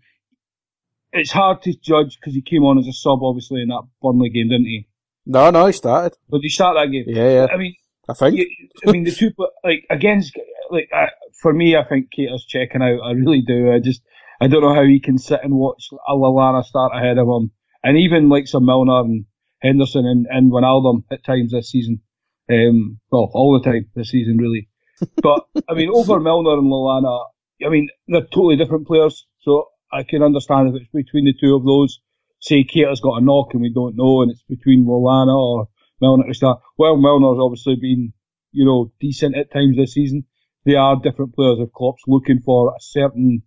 it's 1.12 1.32
hard 1.32 1.64
to 1.64 1.74
judge 1.74 2.20
because 2.20 2.36
he 2.36 2.44
came 2.44 2.62
on 2.62 2.78
as 2.78 2.86
a 2.86 2.94
sub, 2.94 3.24
obviously, 3.24 3.64
in 3.64 3.70
that 3.70 3.88
Burnley 4.00 4.30
game, 4.30 4.50
didn't 4.50 4.68
he? 4.68 4.88
No, 5.26 5.50
no, 5.50 5.66
he 5.66 5.74
started. 5.74 6.16
But 6.30 6.38
did 6.38 6.44
he 6.44 6.50
start 6.50 6.78
that 6.78 6.92
game? 6.92 7.06
Yeah, 7.08 7.32
yeah. 7.32 7.48
I 7.52 7.58
mean, 7.58 7.74
I 8.08 8.14
think. 8.14 8.38
you, 8.38 8.48
I 8.86 8.92
mean, 8.92 9.06
the 9.06 9.12
two, 9.12 9.32
but 9.36 9.50
like 9.64 9.88
against, 9.89 10.38
like 10.70 10.92
uh, 10.94 11.08
for 11.42 11.52
me, 11.52 11.76
I 11.76 11.84
think 11.84 12.12
Keita's 12.16 12.46
checking 12.46 12.84
out. 12.84 13.00
I 13.04 13.14
really 13.14 13.42
do. 13.42 13.72
I 13.72 13.80
just, 13.80 14.04
I 14.42 14.48
don't 14.48 14.62
know 14.62 14.74
how 14.74 14.84
he 14.84 15.00
can 15.00 15.20
sit 15.20 15.42
and 15.44 15.54
watch 15.54 15.89
a 16.08 16.14
Lallana 16.14 16.64
start 16.64 16.94
ahead 16.96 17.20
of 17.20 17.28
him, 17.28 17.52
and 17.84 17.96
even 17.98 18.28
like 18.28 18.48
some 18.48 18.66
Milner 18.66 19.02
and 19.02 19.26
Henderson 19.62 20.08
and, 20.08 20.26
and 20.28 20.52
Wijnaldum 20.52 21.04
at 21.12 21.24
times 21.24 21.52
this 21.52 21.70
season. 21.70 22.02
Um, 22.50 23.00
well, 23.12 23.30
all 23.34 23.58
the 23.58 23.64
time 23.64 23.86
this 23.96 24.10
season, 24.10 24.38
really. 24.38 24.68
But 25.22 25.46
I 25.70 25.74
mean, 25.76 25.89
over 25.94 26.20
Milner 26.20 26.54
and 26.54 26.72
Lallana, 26.72 27.26
I 27.66 27.70
mean, 27.70 27.89
they're 28.08 28.22
totally 28.22 28.56
different 28.56 28.88
players. 28.88 29.26
So 29.42 29.68
I 29.92 30.04
can 30.04 30.24
understand 30.24 30.70
if 30.70 30.82
it's 30.82 30.92
between 30.92 31.26
the 31.26 31.34
two 31.39 31.56
of 31.56 31.64
those. 31.64 32.00
Say 32.39 32.64
Keita's 32.64 33.00
got 33.00 33.22
a 33.22 33.24
knock 33.24 33.54
and 33.54 33.62
we 33.62 33.72
don't 33.72 33.96
know, 33.96 34.24
and 34.24 34.32
it's 34.32 34.44
between 34.50 34.86
Lallana 34.86 35.36
or 35.36 35.68
Milner 36.02 36.28
to 36.28 36.34
start. 36.34 36.62
Well, 36.78 36.98
Milner's 36.98 37.39
obviously 37.39 37.76
been, 37.76 38.14
you 38.52 38.66
know, 38.66 38.92
decent 39.00 39.38
at 39.38 39.52
times 39.52 39.78
this 39.78 39.94
season. 39.94 40.26
They 40.66 40.76
are 40.76 41.00
different 41.00 41.36
players 41.36 41.60
if 41.60 41.72
Klopp's 41.72 42.04
looking 42.08 42.39
for 42.39 42.70
a 42.70 42.80
certain 42.80 43.44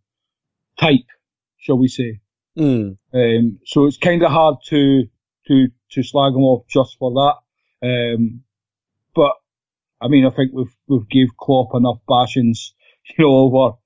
type, 0.79 1.07
shall 1.59 1.79
we 1.79 1.89
say. 1.89 2.21
Mm. 2.57 2.97
Um, 3.13 3.59
so 3.67 3.87
it's 3.87 3.99
kind 3.99 4.23
of 4.23 4.31
hard 4.31 4.57
to, 4.69 5.05
to, 5.49 5.69
to 5.93 6.03
slag 6.03 6.35
him 6.35 6.43
off 6.43 6.67
just 6.69 6.97
for 6.99 7.11
that. 7.13 7.87
Um, 7.87 8.43
but 9.15 9.33
I 10.01 10.09
mean, 10.09 10.27
I 10.27 10.31
think 10.31 10.53
we've, 10.53 10.75
we've 10.87 11.09
gave 11.09 11.37
Klopp 11.39 11.75
enough 11.75 11.99
bashings, 12.09 12.73
you 13.19 13.25
know, 13.25 13.35
over 13.35 13.77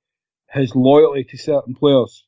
his 0.51 0.75
loyalty 0.75 1.25
to 1.25 1.39
certain 1.39 1.75
players 1.75 2.25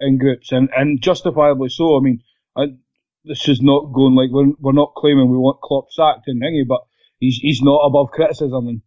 in 0.00 0.18
groups 0.18 0.52
and, 0.52 0.68
and 0.76 1.00
justifiably 1.00 1.68
so. 1.68 1.96
I 1.96 2.00
mean, 2.00 2.22
I, 2.56 2.66
this 3.24 3.48
is 3.48 3.60
not 3.60 3.92
going 3.92 4.14
like 4.14 4.30
we're, 4.30 4.52
we're 4.60 4.72
not 4.72 4.94
claiming 4.96 5.30
we 5.30 5.38
want 5.38 5.60
Klopp 5.60 5.86
sacked 5.90 6.28
and 6.28 6.40
thingy, 6.42 6.66
but 6.66 6.80
he's, 7.18 7.36
he's 7.36 7.62
not 7.62 7.78
above 7.78 8.10
criticism 8.10 8.68
and 8.68 8.82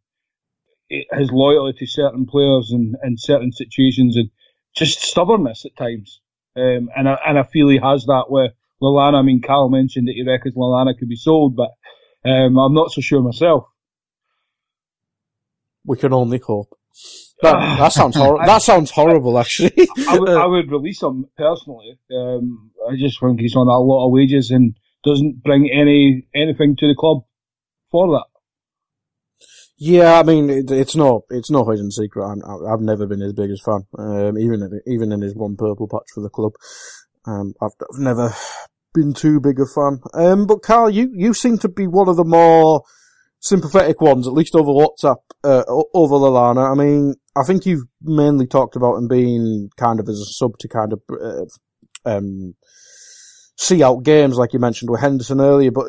his 0.89 1.31
loyalty 1.31 1.77
to 1.79 1.87
certain 1.87 2.25
players 2.25 2.71
and, 2.71 2.95
and 3.01 3.19
certain 3.19 3.51
situations 3.51 4.17
and 4.17 4.29
just 4.75 5.01
stubbornness 5.01 5.65
at 5.65 5.75
times. 5.75 6.21
Um, 6.55 6.89
and 6.95 7.07
I, 7.07 7.17
and 7.25 7.39
I 7.39 7.43
feel 7.43 7.69
he 7.69 7.79
has 7.81 8.05
that 8.05 8.25
with 8.29 8.51
Lallana. 8.81 9.19
I 9.19 9.21
mean, 9.21 9.41
Karl 9.41 9.69
mentioned 9.69 10.07
that 10.07 10.15
he 10.15 10.23
reckons 10.23 10.55
Lallana 10.55 10.97
could 10.97 11.09
be 11.09 11.15
sold, 11.15 11.55
but 11.55 11.71
um, 12.25 12.57
I'm 12.57 12.73
not 12.73 12.91
so 12.91 13.01
sure 13.01 13.21
myself. 13.21 13.65
We 15.85 15.97
can 15.97 16.13
only 16.13 16.39
hope. 16.39 16.77
That, 17.41 17.53
that 17.79 17.93
sounds 17.93 18.15
hor- 18.15 18.45
that 18.45 18.61
sounds 18.61 18.91
horrible, 18.91 19.37
actually. 19.37 19.87
I 20.07 20.19
would, 20.19 20.29
I 20.29 20.45
would 20.47 20.71
release 20.71 21.01
him 21.01 21.25
personally. 21.37 21.99
Um, 22.11 22.71
I 22.89 22.95
just 22.97 23.19
think 23.19 23.39
he's 23.39 23.55
on 23.55 23.67
a 23.67 23.79
lot 23.79 24.05
of 24.05 24.11
wages 24.11 24.51
and 24.51 24.75
doesn't 25.03 25.43
bring 25.43 25.69
any 25.71 26.27
anything 26.35 26.75
to 26.77 26.87
the 26.87 26.95
club 26.95 27.23
for 27.91 28.07
that. 28.13 28.38
Yeah, 29.81 30.19
I 30.19 30.23
mean, 30.23 30.49
it, 30.49 30.69
it's 30.71 30.95
no, 30.95 31.23
it's 31.29 31.49
no 31.49 31.63
hidden 31.69 31.89
secret. 31.89 32.25
I- 32.25 32.73
I've 32.73 32.81
never 32.81 33.07
been 33.07 33.21
his 33.21 33.33
biggest 33.33 33.63
fan, 33.63 33.83
um, 33.97 34.37
even 34.37 34.81
even 34.85 35.11
in 35.13 35.21
his 35.21 35.33
one 35.35 35.55
purple 35.55 35.87
patch 35.87 36.07
for 36.13 36.21
the 36.21 36.29
club. 36.29 36.51
Um, 37.25 37.53
I've, 37.61 37.71
I've 37.81 37.99
never 37.99 38.33
been 38.93 39.13
too 39.13 39.39
big 39.39 39.59
a 39.59 39.65
fan. 39.65 39.99
Um, 40.13 40.47
but 40.47 40.61
Karl, 40.63 40.89
you, 40.89 41.09
you 41.13 41.33
seem 41.33 41.57
to 41.59 41.69
be 41.69 41.87
one 41.87 42.09
of 42.09 42.17
the 42.17 42.25
more 42.25 42.83
sympathetic 43.39 44.01
ones, 44.01 44.27
at 44.27 44.33
least 44.33 44.53
over 44.55 44.71
WhatsApp, 44.71 45.17
uh, 45.45 45.63
over 45.93 46.15
Lallana. 46.15 46.69
I 46.69 46.75
mean, 46.75 47.15
I 47.37 47.43
think 47.43 47.65
you've 47.65 47.85
mainly 48.01 48.47
talked 48.47 48.75
about 48.75 48.95
him 48.95 49.07
being 49.07 49.69
kind 49.77 49.99
of 50.01 50.09
as 50.09 50.19
a 50.19 50.25
sub 50.25 50.57
to 50.59 50.67
kind 50.67 50.91
of, 50.91 51.01
uh, 51.09 51.45
um, 52.05 52.55
see 53.57 53.81
out 53.83 54.03
games, 54.03 54.35
like 54.37 54.51
you 54.53 54.59
mentioned 54.59 54.89
with 54.89 54.99
Henderson 55.01 55.39
earlier, 55.39 55.71
but 55.71 55.85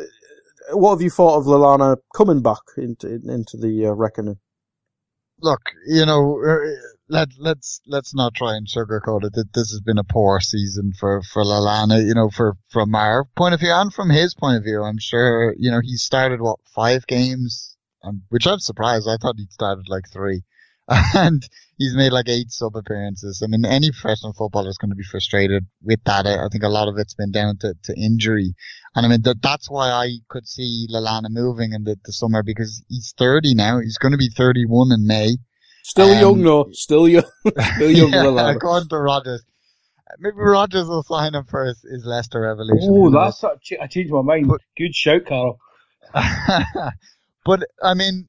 what 0.73 0.93
have 0.93 1.03
you 1.03 1.11
thought 1.11 1.39
of 1.39 1.45
Lallana 1.45 1.97
coming 2.15 2.43
back 2.43 2.63
into 2.77 3.09
into 3.09 3.57
the 3.57 3.87
uh, 3.87 3.93
reckoning? 3.93 4.39
look, 5.43 5.61
you 5.87 6.07
know, 6.07 6.41
uh, 6.47 6.57
let 7.09 7.29
let's 7.39 7.81
let's 7.87 8.15
not 8.15 8.35
try 8.35 8.57
and 8.57 8.67
sugarcoat 8.67 9.25
it. 9.25 9.33
This 9.53 9.71
has 9.71 9.81
been 9.81 9.99
a 9.99 10.05
poor 10.05 10.41
season 10.41 10.93
for 10.99 11.23
for 11.23 11.43
Lallana. 11.43 12.07
You 12.07 12.15
know, 12.15 12.31
for 12.31 12.55
from 12.71 12.95
our 12.95 13.25
point 13.37 13.55
of 13.55 13.61
view 13.61 13.73
and 13.73 13.93
from 13.93 14.11
his 14.11 14.35
point 14.35 14.59
of 14.59 14.65
view, 14.65 14.83
I'm 14.83 14.99
sure. 14.99 15.55
You 15.59 15.71
know, 15.71 15.81
he 15.83 15.97
started 15.97 16.41
what 16.41 16.59
five 16.75 17.07
games, 17.07 17.77
um, 18.05 18.23
which 18.29 18.47
I'm 18.47 18.61
surprised. 18.61 19.09
I 19.09 19.17
thought 19.17 19.37
he'd 19.39 19.53
started 19.53 19.89
like 19.89 20.05
three, 20.13 20.43
and 21.15 21.43
he's 21.79 21.95
made 21.95 22.11
like 22.11 22.29
eight 22.29 22.51
sub 22.51 22.75
appearances. 22.77 23.43
I 23.45 23.47
mean, 23.47 23.65
any 23.65 23.91
professional 23.93 24.33
footballer 24.33 24.69
is 24.69 24.77
going 24.79 24.91
to 24.91 24.97
be 24.97 25.05
frustrated 25.05 25.67
with 25.83 26.03
that. 26.05 26.27
I, 26.27 26.45
I 26.45 26.49
think 26.51 26.65
a 26.65 26.69
lot 26.69 26.89
of 26.89 26.99
it's 26.99 27.15
been 27.15 27.31
down 27.31 27.59
to, 27.59 27.75
to 27.85 27.95
injury, 27.97 28.55
and 28.97 29.07
I 29.07 29.09
mean 29.09 29.23
that 29.23 29.41
that's 29.41 29.71
why 29.71 29.91
I 29.91 30.17
could 30.29 30.49
see 30.49 30.89
Lallana 30.93 31.31
moving 31.31 31.73
in 31.73 31.85
the, 31.85 31.97
the 32.05 32.13
summer 32.13 32.43
because 32.43 32.83
he's 32.89 33.15
30 33.17 33.55
now. 33.55 33.79
He's 33.79 33.99
going 33.99 34.13
to 34.13 34.19
be 34.19 34.31
31 34.37 34.91
in 34.93 35.07
May. 35.07 35.37
Still 35.85 36.11
Um, 36.11 36.21
young, 36.21 36.43
though. 36.43 36.69
Still 36.73 37.09
young. 37.09 37.25
Still 37.77 37.91
young, 37.91 38.13
yeah, 38.13 38.51
according 38.51 38.89
to 38.89 38.99
Rodgers. 38.99 39.45
Maybe 40.19 40.37
Rodgers 40.39 40.89
will 40.89 41.05
sign 41.05 41.37
him 41.37 41.45
for 41.45 41.67
his, 41.67 41.81
his 41.89 42.05
Leicester 42.05 42.41
Revolution. 42.41 42.89
Oh, 42.91 43.11
that's 43.11 43.45
a, 43.45 43.53
I 43.81 43.87
changed 43.87 44.13
my 44.13 44.23
mind. 44.23 44.49
But, 44.49 44.61
Good 44.77 44.93
shout, 44.93 45.25
Karl. 45.25 45.57
but 47.45 47.65
I 47.83 47.95
mean, 47.95 48.29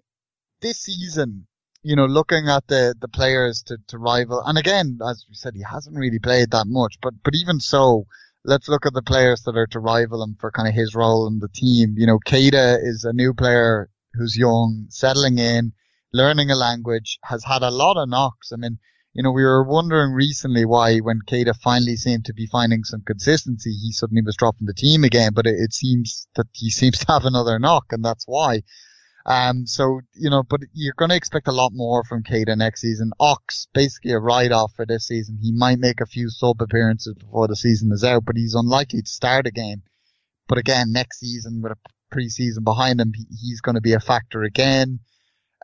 this 0.61 0.81
season, 0.81 1.47
you 1.83 1.95
know, 1.95 2.05
looking 2.05 2.47
at 2.47 2.67
the, 2.67 2.95
the 2.99 3.07
players 3.07 3.63
to, 3.63 3.77
to 3.87 3.97
rival, 3.97 4.41
and 4.45 4.57
again, 4.57 4.99
as 5.07 5.25
we 5.27 5.35
said, 5.35 5.55
he 5.55 5.63
hasn't 5.63 5.97
really 5.97 6.19
played 6.19 6.51
that 6.51 6.67
much, 6.67 6.97
but, 7.01 7.13
but 7.23 7.33
even 7.35 7.59
so, 7.59 8.05
let's 8.43 8.69
look 8.69 8.85
at 8.85 8.93
the 8.93 9.01
players 9.01 9.41
that 9.43 9.55
are 9.55 9.67
to 9.67 9.79
rival 9.79 10.23
him 10.23 10.35
for 10.39 10.51
kind 10.51 10.67
of 10.67 10.73
his 10.73 10.95
role 10.95 11.27
in 11.27 11.39
the 11.39 11.49
team. 11.49 11.95
You 11.97 12.07
know, 12.07 12.19
Keita 12.25 12.77
is 12.81 13.03
a 13.03 13.13
new 13.13 13.33
player 13.33 13.89
who's 14.13 14.37
young, 14.37 14.85
settling 14.89 15.39
in, 15.39 15.73
learning 16.13 16.51
a 16.51 16.55
language, 16.55 17.19
has 17.23 17.43
had 17.43 17.63
a 17.63 17.71
lot 17.71 17.97
of 17.97 18.09
knocks. 18.09 18.51
I 18.51 18.57
mean, 18.57 18.77
you 19.13 19.23
know, 19.23 19.31
we 19.31 19.43
were 19.43 19.63
wondering 19.63 20.13
recently 20.13 20.65
why 20.65 20.99
when 20.99 21.21
Keita 21.27 21.55
finally 21.55 21.95
seemed 21.95 22.25
to 22.25 22.33
be 22.33 22.47
finding 22.47 22.83
some 22.83 23.01
consistency, 23.05 23.71
he 23.71 23.91
suddenly 23.91 24.21
was 24.21 24.37
dropping 24.37 24.67
the 24.67 24.73
team 24.73 25.03
again, 25.03 25.31
but 25.33 25.45
it, 25.45 25.55
it 25.57 25.73
seems 25.73 26.27
that 26.35 26.47
he 26.53 26.69
seems 26.79 26.99
to 26.99 27.11
have 27.11 27.25
another 27.25 27.59
knock 27.59 27.85
and 27.91 28.03
that's 28.03 28.25
why. 28.25 28.61
Um, 29.25 29.67
so, 29.67 30.01
you 30.13 30.29
know, 30.29 30.43
but 30.43 30.61
you're 30.73 30.95
going 30.97 31.09
to 31.09 31.15
expect 31.15 31.47
a 31.47 31.51
lot 31.51 31.71
more 31.73 32.03
from 32.03 32.23
Keita 32.23 32.57
next 32.57 32.81
season. 32.81 33.11
Ox, 33.19 33.67
basically 33.73 34.11
a 34.11 34.19
write-off 34.19 34.73
for 34.75 34.85
this 34.85 35.07
season. 35.07 35.37
He 35.41 35.51
might 35.51 35.79
make 35.79 36.01
a 36.01 36.05
few 36.05 36.29
sub 36.29 36.61
appearances 36.61 37.13
before 37.13 37.47
the 37.47 37.55
season 37.55 37.91
is 37.91 38.03
out, 38.03 38.25
but 38.25 38.35
he's 38.35 38.55
unlikely 38.55 39.01
to 39.01 39.09
start 39.09 39.47
a 39.47 39.51
game. 39.51 39.83
But 40.47 40.57
again, 40.57 40.91
next 40.91 41.19
season 41.19 41.61
with 41.61 41.73
a 41.73 42.15
preseason 42.15 42.63
behind 42.63 42.99
him, 42.99 43.13
he's 43.29 43.61
going 43.61 43.75
to 43.75 43.81
be 43.81 43.93
a 43.93 43.99
factor 43.99 44.43
again. 44.43 44.99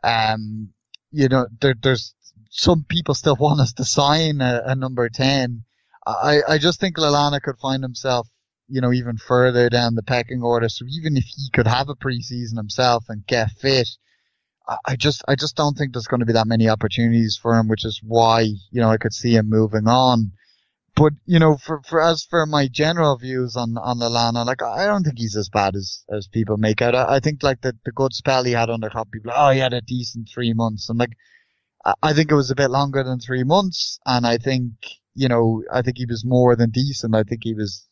Um, 0.04 0.70
you 1.10 1.28
know, 1.28 1.46
there, 1.60 1.74
there's 1.80 2.14
some 2.50 2.84
people 2.88 3.14
still 3.14 3.36
want 3.40 3.60
us 3.60 3.72
to 3.74 3.84
sign 3.84 4.40
a, 4.40 4.62
a 4.66 4.74
number 4.74 5.08
10. 5.08 5.64
I, 6.06 6.40
I 6.48 6.58
just 6.58 6.80
think 6.80 6.96
Lallana 6.96 7.42
could 7.42 7.58
find 7.58 7.82
himself 7.82 8.28
you 8.68 8.80
know, 8.80 8.92
even 8.92 9.16
further 9.16 9.68
down 9.68 9.94
the 9.94 10.02
pecking 10.02 10.42
order. 10.42 10.68
So 10.68 10.84
even 10.88 11.16
if 11.16 11.24
he 11.24 11.50
could 11.52 11.66
have 11.66 11.88
a 11.88 11.94
preseason 11.94 12.56
himself 12.56 13.06
and 13.08 13.26
get 13.26 13.50
fit, 13.50 13.88
I 14.84 14.96
just, 14.96 15.24
I 15.26 15.34
just 15.34 15.56
don't 15.56 15.78
think 15.78 15.92
there's 15.92 16.06
going 16.06 16.20
to 16.20 16.26
be 16.26 16.34
that 16.34 16.46
many 16.46 16.68
opportunities 16.68 17.38
for 17.40 17.54
him, 17.54 17.68
which 17.68 17.86
is 17.86 18.00
why, 18.04 18.42
you 18.42 18.80
know, 18.82 18.90
I 18.90 18.98
could 18.98 19.14
see 19.14 19.34
him 19.34 19.48
moving 19.48 19.88
on. 19.88 20.32
But, 20.94 21.14
you 21.24 21.38
know, 21.38 21.56
for, 21.56 21.80
for, 21.86 22.02
as 22.02 22.26
for 22.28 22.44
my 22.44 22.68
general 22.68 23.16
views 23.16 23.56
on, 23.56 23.78
on 23.78 23.98
Lallana, 23.98 24.44
like, 24.44 24.62
I 24.62 24.84
don't 24.84 25.04
think 25.04 25.18
he's 25.18 25.36
as 25.36 25.48
bad 25.48 25.74
as, 25.74 26.04
as 26.10 26.26
people 26.26 26.58
make 26.58 26.82
out. 26.82 26.94
I, 26.94 27.16
I 27.16 27.20
think, 27.20 27.42
like, 27.42 27.62
the, 27.62 27.72
the 27.84 27.92
good 27.92 28.12
spell 28.12 28.44
he 28.44 28.52
had 28.52 28.68
under 28.68 28.90
Klopp, 28.90 29.10
people, 29.10 29.32
oh, 29.34 29.50
he 29.50 29.60
had 29.60 29.72
a 29.72 29.80
decent 29.80 30.28
three 30.28 30.52
months. 30.52 30.90
And, 30.90 30.98
like, 30.98 31.12
I, 31.86 31.94
I 32.02 32.12
think 32.12 32.30
it 32.30 32.34
was 32.34 32.50
a 32.50 32.56
bit 32.56 32.70
longer 32.70 33.02
than 33.02 33.20
three 33.20 33.44
months. 33.44 33.98
And 34.04 34.26
I 34.26 34.36
think, 34.36 34.72
you 35.14 35.28
know, 35.28 35.62
I 35.72 35.80
think 35.80 35.96
he 35.96 36.04
was 36.06 36.26
more 36.26 36.56
than 36.56 36.70
decent. 36.70 37.14
I 37.14 37.22
think 37.22 37.40
he 37.44 37.54
was 37.54 37.87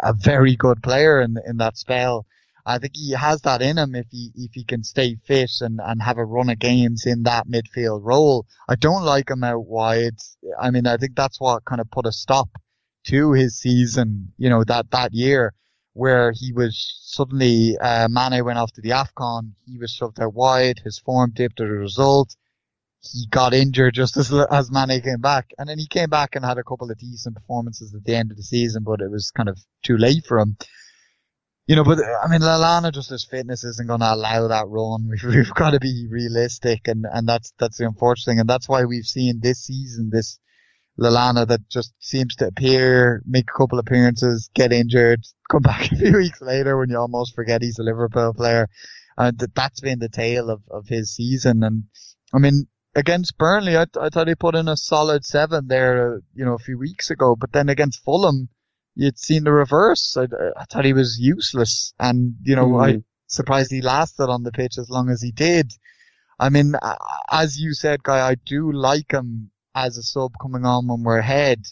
a 0.00 0.12
very 0.12 0.56
good 0.56 0.82
player 0.82 1.20
in 1.20 1.36
in 1.46 1.58
that 1.58 1.76
spell. 1.76 2.26
I 2.66 2.78
think 2.78 2.96
he 2.96 3.12
has 3.12 3.40
that 3.42 3.62
in 3.62 3.78
him 3.78 3.94
if 3.94 4.06
he 4.10 4.30
if 4.34 4.52
he 4.52 4.64
can 4.64 4.84
stay 4.84 5.16
fit 5.24 5.50
and, 5.60 5.80
and 5.82 6.02
have 6.02 6.18
a 6.18 6.24
run 6.24 6.50
of 6.50 6.58
games 6.58 7.06
in 7.06 7.22
that 7.22 7.48
midfield 7.48 8.00
role. 8.02 8.46
I 8.68 8.74
don't 8.74 9.04
like 9.04 9.30
him 9.30 9.42
out 9.44 9.66
wide. 9.66 10.18
I 10.60 10.70
mean, 10.70 10.86
I 10.86 10.96
think 10.98 11.16
that's 11.16 11.40
what 11.40 11.64
kind 11.64 11.80
of 11.80 11.90
put 11.90 12.06
a 12.06 12.12
stop 12.12 12.50
to 13.04 13.32
his 13.32 13.58
season. 13.58 14.32
You 14.36 14.50
know 14.50 14.64
that 14.64 14.90
that 14.90 15.14
year 15.14 15.54
where 15.94 16.32
he 16.32 16.52
was 16.52 17.00
suddenly 17.02 17.76
uh, 17.80 18.08
Mane 18.10 18.44
went 18.44 18.58
off 18.58 18.72
to 18.72 18.82
the 18.82 18.90
Afcon. 18.90 19.52
He 19.66 19.78
was 19.78 19.90
shoved 19.90 20.20
out 20.20 20.34
wide. 20.34 20.80
His 20.84 20.98
form 20.98 21.32
dipped 21.34 21.60
as 21.60 21.68
a 21.68 21.72
result 21.72 22.36
he 23.00 23.26
got 23.30 23.54
injured 23.54 23.94
just 23.94 24.16
as 24.16 24.32
as 24.50 24.70
Mane 24.70 25.00
came 25.00 25.20
back, 25.20 25.50
and 25.58 25.68
then 25.68 25.78
he 25.78 25.86
came 25.86 26.10
back 26.10 26.34
and 26.34 26.44
had 26.44 26.58
a 26.58 26.64
couple 26.64 26.90
of 26.90 26.98
decent 26.98 27.36
performances 27.36 27.94
at 27.94 28.04
the 28.04 28.14
end 28.14 28.30
of 28.30 28.36
the 28.36 28.42
season, 28.42 28.82
but 28.84 29.00
it 29.00 29.10
was 29.10 29.30
kind 29.30 29.48
of 29.48 29.58
too 29.82 29.96
late 29.96 30.26
for 30.26 30.38
him. 30.38 30.56
You 31.66 31.76
know, 31.76 31.84
but 31.84 31.98
I 31.98 32.28
mean, 32.28 32.40
Lallana 32.40 32.92
just 32.92 33.10
his 33.10 33.24
fitness 33.24 33.62
isn't 33.62 33.86
going 33.86 34.00
to 34.00 34.14
allow 34.14 34.48
that 34.48 34.68
run. 34.68 35.08
We've, 35.10 35.34
we've 35.34 35.54
got 35.54 35.70
to 35.70 35.80
be 35.80 36.06
realistic, 36.10 36.88
and 36.88 37.06
and 37.12 37.28
that's 37.28 37.52
that's 37.58 37.78
the 37.78 37.86
unfortunate 37.86 38.32
thing, 38.32 38.40
and 38.40 38.48
that's 38.48 38.68
why 38.68 38.84
we've 38.84 39.04
seen 39.04 39.40
this 39.40 39.64
season 39.64 40.10
this 40.12 40.38
Lallana 40.98 41.46
that 41.46 41.68
just 41.68 41.94
seems 42.00 42.34
to 42.36 42.48
appear, 42.48 43.22
make 43.24 43.48
a 43.48 43.58
couple 43.58 43.78
appearances, 43.78 44.50
get 44.54 44.72
injured, 44.72 45.24
come 45.50 45.62
back 45.70 45.92
a 45.92 45.96
few 45.96 46.16
weeks 46.16 46.40
later 46.40 46.76
when 46.76 46.90
you 46.90 46.98
almost 46.98 47.34
forget 47.34 47.62
he's 47.62 47.78
a 47.78 47.84
Liverpool 47.84 48.34
player. 48.34 48.68
And 49.16 49.38
that's 49.54 49.80
been 49.80 49.98
the 49.98 50.08
tale 50.08 50.50
of, 50.50 50.62
of 50.70 50.86
his 50.86 51.14
season. 51.14 51.62
And 51.62 51.84
I 52.32 52.38
mean, 52.38 52.66
against 52.98 53.38
Burnley, 53.38 53.76
I, 53.76 53.86
I 54.00 54.08
thought 54.08 54.28
he 54.28 54.34
put 54.34 54.54
in 54.54 54.68
a 54.68 54.76
solid 54.76 55.24
seven 55.24 55.68
there, 55.68 56.20
you 56.34 56.44
know, 56.44 56.54
a 56.54 56.58
few 56.58 56.78
weeks 56.78 57.10
ago. 57.10 57.36
But 57.36 57.52
then 57.52 57.68
against 57.68 58.02
Fulham, 58.04 58.48
you'd 58.94 59.18
seen 59.18 59.44
the 59.44 59.52
reverse. 59.52 60.16
I, 60.16 60.24
I 60.56 60.64
thought 60.64 60.84
he 60.84 60.92
was 60.92 61.18
useless, 61.18 61.94
and 61.98 62.34
you 62.42 62.56
know, 62.56 62.68
mm. 62.68 62.82
I 62.82 63.02
surprised 63.28 63.70
he 63.70 63.82
lasted 63.82 64.28
on 64.28 64.42
the 64.42 64.52
pitch 64.52 64.78
as 64.78 64.90
long 64.90 65.10
as 65.10 65.22
he 65.22 65.30
did. 65.30 65.72
I 66.40 66.50
mean, 66.50 66.74
as 67.30 67.58
you 67.58 67.72
said, 67.74 68.02
guy, 68.02 68.28
I 68.28 68.34
do 68.34 68.72
like 68.72 69.12
him 69.12 69.50
as 69.74 69.96
a 69.96 70.02
sub 70.02 70.32
coming 70.40 70.64
on 70.64 70.88
when 70.88 71.02
we're 71.02 71.18
ahead, 71.18 71.62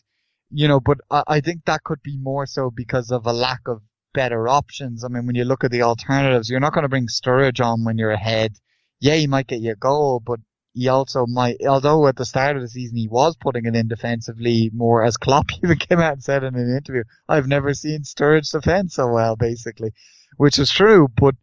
you 0.51 0.69
know, 0.69 0.81
but 0.81 0.99
I, 1.11 1.23
I 1.27 1.41
think 1.41 1.65
that 1.65 1.85
could 1.85 2.03
be 2.03 2.17
more 2.17 2.47
so 2.47 2.71
because 2.71 3.11
of 3.11 3.27
a 3.27 3.33
lack 3.33 3.63
of 3.67 3.83
better 4.15 4.49
options. 4.49 5.05
I 5.05 5.09
mean, 5.09 5.27
when 5.27 5.37
you 5.37 5.45
look 5.45 5.65
at 5.65 5.71
the 5.71 5.83
alternatives, 5.83 6.49
you're 6.49 6.61
not 6.61 6.73
going 6.73 6.83
to 6.83 6.89
bring 6.89 7.07
Sturridge 7.07 7.61
on 7.61 7.85
when 7.85 7.99
you're 7.99 8.11
ahead. 8.11 8.57
Yeah, 9.01 9.15
he 9.17 9.27
might 9.27 9.47
get 9.47 9.61
you 9.61 9.73
a 9.73 9.77
goal, 9.77 10.21
but 10.25 10.41
he 10.77 10.89
also 10.89 11.25
might, 11.27 11.57
although 11.67 12.07
at 12.07 12.17
the 12.17 12.27
start 12.27 12.55
of 12.55 12.61
the 12.61 12.69
season 12.69 12.99
he 12.99 13.09
was 13.09 13.35
putting 13.35 13.65
it 13.65 13.75
in 13.75 13.89
defensively 13.89 14.71
more, 14.75 15.03
as 15.03 15.17
Klopp 15.17 15.47
even 15.65 15.79
came 15.79 16.01
out 16.01 16.13
and 16.13 16.23
said 16.23 16.45
in 16.45 16.55
an 16.55 16.77
interview, 16.77 17.03
I've 17.27 17.49
never 17.49 17.73
seen 17.73 18.03
Sturridge 18.03 18.53
defend 18.53 18.93
so 18.93 19.11
well, 19.11 19.37
basically, 19.37 19.93
which 20.37 20.59
is 20.59 20.71
true, 20.71 21.09
but 21.17 21.35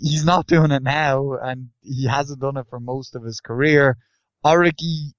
he's 0.00 0.24
not 0.24 0.46
doing 0.54 0.72
it 0.72 0.82
now, 0.82 1.34
and 1.40 1.68
he 1.80 2.08
hasn't 2.08 2.40
done 2.40 2.56
it 2.56 2.66
for 2.68 2.80
most 2.80 3.14
of 3.14 3.22
his 3.22 3.40
career. 3.40 3.98
Origi 4.44 5.12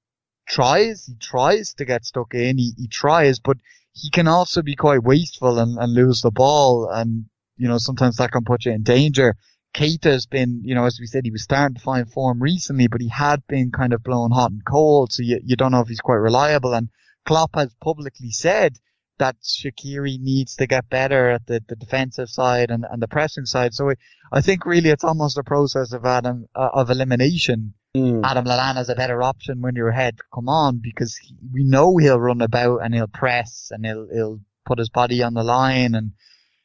tries, 0.50 1.06
he 1.06 1.16
tries 1.16 1.74
to 1.76 1.86
get 1.86 2.04
stuck 2.04 2.34
in, 2.34 2.58
he, 2.58 2.74
he 2.78 2.90
tries, 2.90 3.40
but 3.40 3.56
he 3.94 4.10
can 4.10 4.28
also 4.28 4.62
be 4.62 4.76
quite 4.76 5.04
wasteful 5.04 5.58
and, 5.58 5.78
and 5.78 5.94
lose 5.94 6.22
the 6.22 6.32
ball, 6.32 6.90
and, 6.92 7.28
you 7.56 7.70
know, 7.70 7.78
sometimes 7.78 8.18
that 8.18 8.34
can 8.34 8.44
put 8.44 8.66
you 8.66 8.74
in 8.74 8.84
danger. 8.84 9.38
Keita's 9.78 10.26
been, 10.26 10.62
you 10.66 10.74
know, 10.74 10.86
as 10.86 10.98
we 11.00 11.06
said, 11.06 11.24
he 11.24 11.30
was 11.30 11.44
starting 11.44 11.76
to 11.76 11.82
find 11.82 12.12
form 12.12 12.42
recently, 12.42 12.88
but 12.88 13.00
he 13.00 13.10
had 13.10 13.46
been 13.48 13.72
kind 13.72 13.94
of 13.94 14.02
blowing 14.02 14.32
hot 14.32 14.50
and 14.50 14.66
cold, 14.66 15.14
so 15.14 15.22
you, 15.22 15.40
you 15.46 15.56
don't 15.56 15.72
know 15.72 15.82
if 15.82 15.88
he's 15.88 16.00
quite 16.00 16.16
reliable. 16.16 16.74
And 16.74 16.90
Klopp 17.28 17.52
has 17.54 17.76
publicly 17.76 18.32
said 18.32 18.78
that 19.20 19.36
Shaqiri 19.44 20.20
needs 20.20 20.56
to 20.56 20.66
get 20.66 20.90
better 20.90 21.30
at 21.30 21.46
the, 21.46 21.62
the 21.68 21.76
defensive 21.76 22.28
side 22.28 22.72
and, 22.72 22.86
and 22.90 23.00
the 23.00 23.08
pressing 23.08 23.46
side. 23.46 23.76
So 23.76 23.92
I 24.32 24.42
think 24.42 24.66
really 24.66 24.90
it's 24.90 25.04
almost 25.04 25.38
a 25.38 25.44
process 25.44 25.94
of 25.94 26.06
Adam, 26.06 26.48
uh, 26.56 26.70
of 26.74 26.90
elimination. 26.90 27.76
Mm. 27.96 28.22
Adam 28.24 28.46
Lallana 28.46 28.82
is 28.82 28.90
a 28.90 28.96
better 28.96 29.22
option 29.22 29.62
when 29.62 29.76
you're 29.76 29.90
ahead. 29.90 30.18
Come 30.34 30.50
on, 30.50 30.80
because 30.82 31.16
he, 31.18 31.36
we 31.54 31.64
know 31.64 31.98
he'll 31.98 32.20
run 32.20 32.42
about 32.42 32.80
and 32.80 32.96
he'll 32.96 33.08
press 33.08 33.68
and 33.70 33.86
he'll, 33.86 34.08
he'll 34.12 34.40
put 34.66 34.80
his 34.80 34.90
body 34.90 35.22
on 35.22 35.36
the 35.36 35.44
line 35.44 35.94
and 35.94 36.14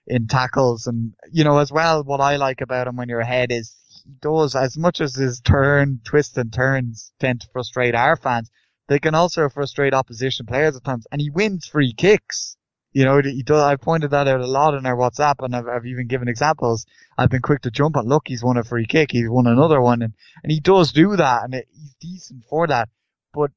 in 0.06 0.26
tackles. 0.26 0.86
And, 0.86 1.14
you 1.30 1.44
know, 1.44 1.58
as 1.58 1.72
well, 1.72 2.02
what 2.04 2.20
I 2.20 2.36
like 2.36 2.60
about 2.60 2.86
him 2.86 2.96
when 2.96 3.08
you're 3.08 3.20
ahead 3.20 3.52
is 3.52 3.74
he 4.04 4.12
does, 4.20 4.54
as 4.54 4.76
much 4.76 5.00
as 5.00 5.14
his 5.14 5.40
turn, 5.40 6.00
twists 6.04 6.36
and 6.36 6.52
turns 6.52 7.12
tend 7.20 7.42
to 7.42 7.48
frustrate 7.52 7.94
our 7.94 8.16
fans, 8.16 8.50
they 8.88 8.98
can 8.98 9.14
also 9.14 9.48
frustrate 9.48 9.94
opposition 9.94 10.46
players 10.46 10.76
at 10.76 10.84
times. 10.84 11.06
And 11.12 11.20
he 11.20 11.30
wins 11.30 11.66
free 11.66 11.92
kicks. 11.92 12.56
You 12.92 13.06
know, 13.06 13.22
he 13.22 13.42
does, 13.42 13.62
I've 13.62 13.80
pointed 13.80 14.10
that 14.10 14.28
out 14.28 14.40
a 14.40 14.46
lot 14.46 14.74
in 14.74 14.84
our 14.84 14.96
WhatsApp 14.96 15.36
and 15.38 15.56
I've, 15.56 15.66
I've 15.66 15.86
even 15.86 16.08
given 16.08 16.28
examples. 16.28 16.84
I've 17.16 17.30
been 17.30 17.40
quick 17.40 17.62
to 17.62 17.70
jump 17.70 17.96
on, 17.96 18.06
look, 18.06 18.24
he's 18.26 18.42
won 18.42 18.58
a 18.58 18.64
free 18.64 18.86
kick, 18.86 19.12
he's 19.12 19.30
won 19.30 19.46
another 19.46 19.80
one, 19.80 20.02
and, 20.02 20.12
and 20.42 20.52
he 20.52 20.60
does 20.60 20.92
do 20.92 21.16
that, 21.16 21.44
and 21.44 21.54
it, 21.54 21.68
he's 21.72 21.94
decent 22.00 22.44
for 22.50 22.66
that. 22.66 22.90
But 23.32 23.50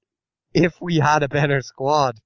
if 0.54 0.80
we 0.80 0.98
had 0.98 1.22
a 1.22 1.28
better 1.28 1.60
squad, 1.62 2.22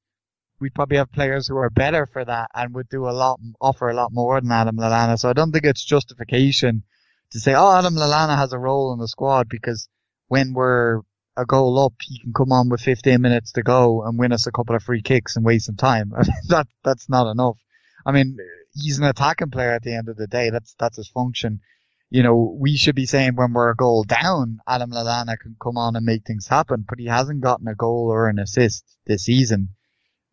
we'd 0.60 0.74
probably 0.74 0.98
have 0.98 1.12
players 1.12 1.48
who 1.48 1.58
are 1.58 1.70
better 1.70 2.06
for 2.06 2.24
that 2.24 2.50
and 2.54 2.74
would 2.74 2.90
do 2.90 3.08
a 3.08 3.12
lot, 3.12 3.40
offer 3.62 3.90
a 3.90 3.94
lot 3.94 4.12
more 4.12 4.40
than 4.40 4.52
Adam 4.52 4.78
Lallana. 4.78 5.18
So 5.18 5.30
I 5.30 5.34
don't 5.34 5.52
think 5.52 5.66
it's 5.66 5.84
justification 5.84 6.84
to 7.32 7.40
say, 7.40 7.54
oh, 7.54 7.78
Adam 7.78 7.96
Lallana 7.96 8.38
has 8.38 8.54
a 8.54 8.60
role 8.60 8.94
in 8.94 9.00
the 9.00 9.08
squad 9.08 9.48
because 9.50 9.88
when 10.28 10.54
we're 10.54 11.02
a 11.38 11.46
goal 11.46 11.80
up, 11.80 11.94
he 12.02 12.20
can 12.20 12.34
come 12.34 12.52
on 12.52 12.70
with 12.70 12.82
15 12.82 13.22
minutes 13.22 13.54
to 13.54 13.64
go 13.64 14.04
and 14.04 14.20
win 14.20 14.34
us 14.34 14.48
a 14.48 14.52
couple 14.52 14.76
of 14.76 14.84
free 14.84 15.02
kicks 15.02 15.36
and 15.36 15.46
waste 15.46 15.68
some 15.68 15.78
time. 15.78 16.12
that, 16.50 16.68
that's 16.84 17.10
not 17.10 17.30
enough. 17.32 17.58
I 18.06 18.12
mean, 18.12 18.38
he's 18.74 18.98
an 18.98 19.06
attacking 19.06 19.52
player 19.52 19.72
at 19.72 19.84
the 19.84 19.96
end 19.96 20.10
of 20.10 20.18
the 20.18 20.28
day. 20.28 20.50
That's, 20.50 20.76
that's 20.78 20.98
his 20.98 21.08
function. 21.08 21.62
You 22.10 22.24
know, 22.24 22.58
we 22.60 22.76
should 22.76 22.96
be 22.96 23.06
saying 23.06 23.36
when 23.36 23.54
we're 23.54 23.70
a 23.70 23.76
goal 23.76 24.04
down, 24.04 24.60
Adam 24.68 24.92
Lallana 24.92 25.38
can 25.38 25.56
come 25.62 25.78
on 25.78 25.96
and 25.96 26.06
make 26.06 26.26
things 26.26 26.48
happen, 26.48 26.84
but 26.90 27.00
he 27.00 27.06
hasn't 27.06 27.42
gotten 27.42 27.68
a 27.68 27.76
goal 27.76 28.10
or 28.12 28.28
an 28.28 28.40
assist 28.40 28.84
this 29.06 29.26
season. 29.26 29.70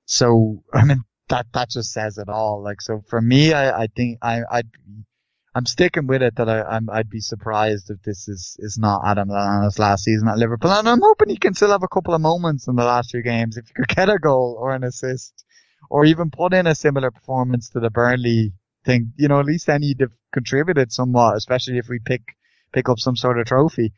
So, 0.06 0.62
I 0.72 0.84
mean, 0.84 1.02
that, 1.28 1.46
that 1.52 1.68
just 1.68 1.92
says 1.92 2.16
it 2.16 2.28
all. 2.28 2.62
Like, 2.62 2.80
so 2.80 3.02
for 3.08 3.20
me, 3.20 3.52
I, 3.52 3.82
I 3.82 3.86
think 3.88 4.18
I, 4.22 4.42
I'd, 4.50 4.68
I'm 5.54 5.66
sticking 5.66 6.06
with 6.06 6.22
it 6.22 6.36
that 6.36 6.48
I, 6.48 6.62
I'm, 6.62 6.88
I'd 6.90 7.10
be 7.10 7.20
surprised 7.20 7.90
if 7.90 8.02
this 8.02 8.28
is, 8.28 8.56
is 8.60 8.78
not 8.78 9.02
Adam 9.04 9.28
Lallana's 9.28 9.78
last 9.78 10.04
season 10.04 10.28
at 10.28 10.38
Liverpool. 10.38 10.70
And 10.70 10.88
I'm 10.88 11.00
hoping 11.02 11.30
he 11.30 11.38
can 11.38 11.54
still 11.54 11.70
have 11.70 11.82
a 11.82 11.88
couple 11.88 12.14
of 12.14 12.20
moments 12.20 12.68
in 12.68 12.76
the 12.76 12.84
last 12.84 13.10
few 13.10 13.22
games. 13.22 13.56
If 13.56 13.66
he 13.66 13.74
could 13.74 13.88
get 13.88 14.08
a 14.08 14.18
goal 14.18 14.56
or 14.60 14.74
an 14.74 14.84
assist 14.84 15.44
or 15.90 16.04
even 16.04 16.30
put 16.30 16.52
in 16.52 16.66
a 16.66 16.74
similar 16.74 17.10
performance 17.10 17.70
to 17.70 17.80
the 17.80 17.90
Burnley 17.90 18.52
thing, 18.84 19.12
you 19.16 19.28
know, 19.28 19.40
at 19.40 19.46
least 19.46 19.66
then 19.66 19.82
he'd 19.82 20.00
have 20.00 20.12
contributed 20.32 20.92
somewhat, 20.92 21.36
especially 21.36 21.78
if 21.78 21.88
we 21.88 21.98
pick, 21.98 22.22
pick 22.72 22.88
up 22.88 22.98
some 22.98 23.16
sort 23.16 23.40
of 23.40 23.46
trophy. 23.46 23.92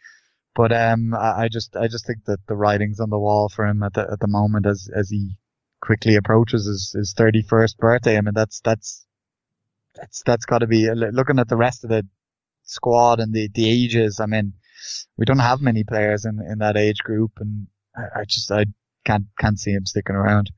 But, 0.54 0.72
um, 0.72 1.12
I, 1.12 1.42
I 1.42 1.48
just, 1.48 1.76
I 1.76 1.88
just 1.88 2.06
think 2.06 2.24
that 2.26 2.38
the 2.46 2.56
writing's 2.56 3.00
on 3.00 3.10
the 3.10 3.18
wall 3.18 3.48
for 3.48 3.66
him 3.66 3.82
at 3.82 3.94
the, 3.94 4.08
at 4.10 4.20
the 4.20 4.28
moment 4.28 4.64
as, 4.64 4.88
as 4.94 5.10
he 5.10 5.36
quickly 5.80 6.16
approaches 6.16 6.66
his, 6.66 6.92
his 6.96 7.14
31st 7.14 7.76
birthday. 7.78 8.16
I 8.16 8.20
mean, 8.20 8.34
that's, 8.34 8.60
that's, 8.60 9.06
that's, 9.94 10.22
that's 10.24 10.44
gotta 10.44 10.66
be, 10.66 10.88
looking 10.90 11.38
at 11.38 11.48
the 11.48 11.56
rest 11.56 11.84
of 11.84 11.90
the 11.90 12.06
squad 12.64 13.20
and 13.20 13.32
the, 13.32 13.48
the 13.52 13.68
ages, 13.68 14.20
I 14.20 14.26
mean, 14.26 14.54
we 15.16 15.24
don't 15.24 15.38
have 15.38 15.60
many 15.60 15.84
players 15.84 16.24
in, 16.24 16.40
in 16.40 16.58
that 16.58 16.76
age 16.76 16.98
group 16.98 17.32
and 17.40 17.66
I, 17.96 18.20
I 18.20 18.24
just, 18.24 18.50
I 18.50 18.66
can't, 19.04 19.26
can't 19.38 19.58
see 19.58 19.72
him 19.72 19.86
sticking 19.86 20.16
around. 20.16 20.50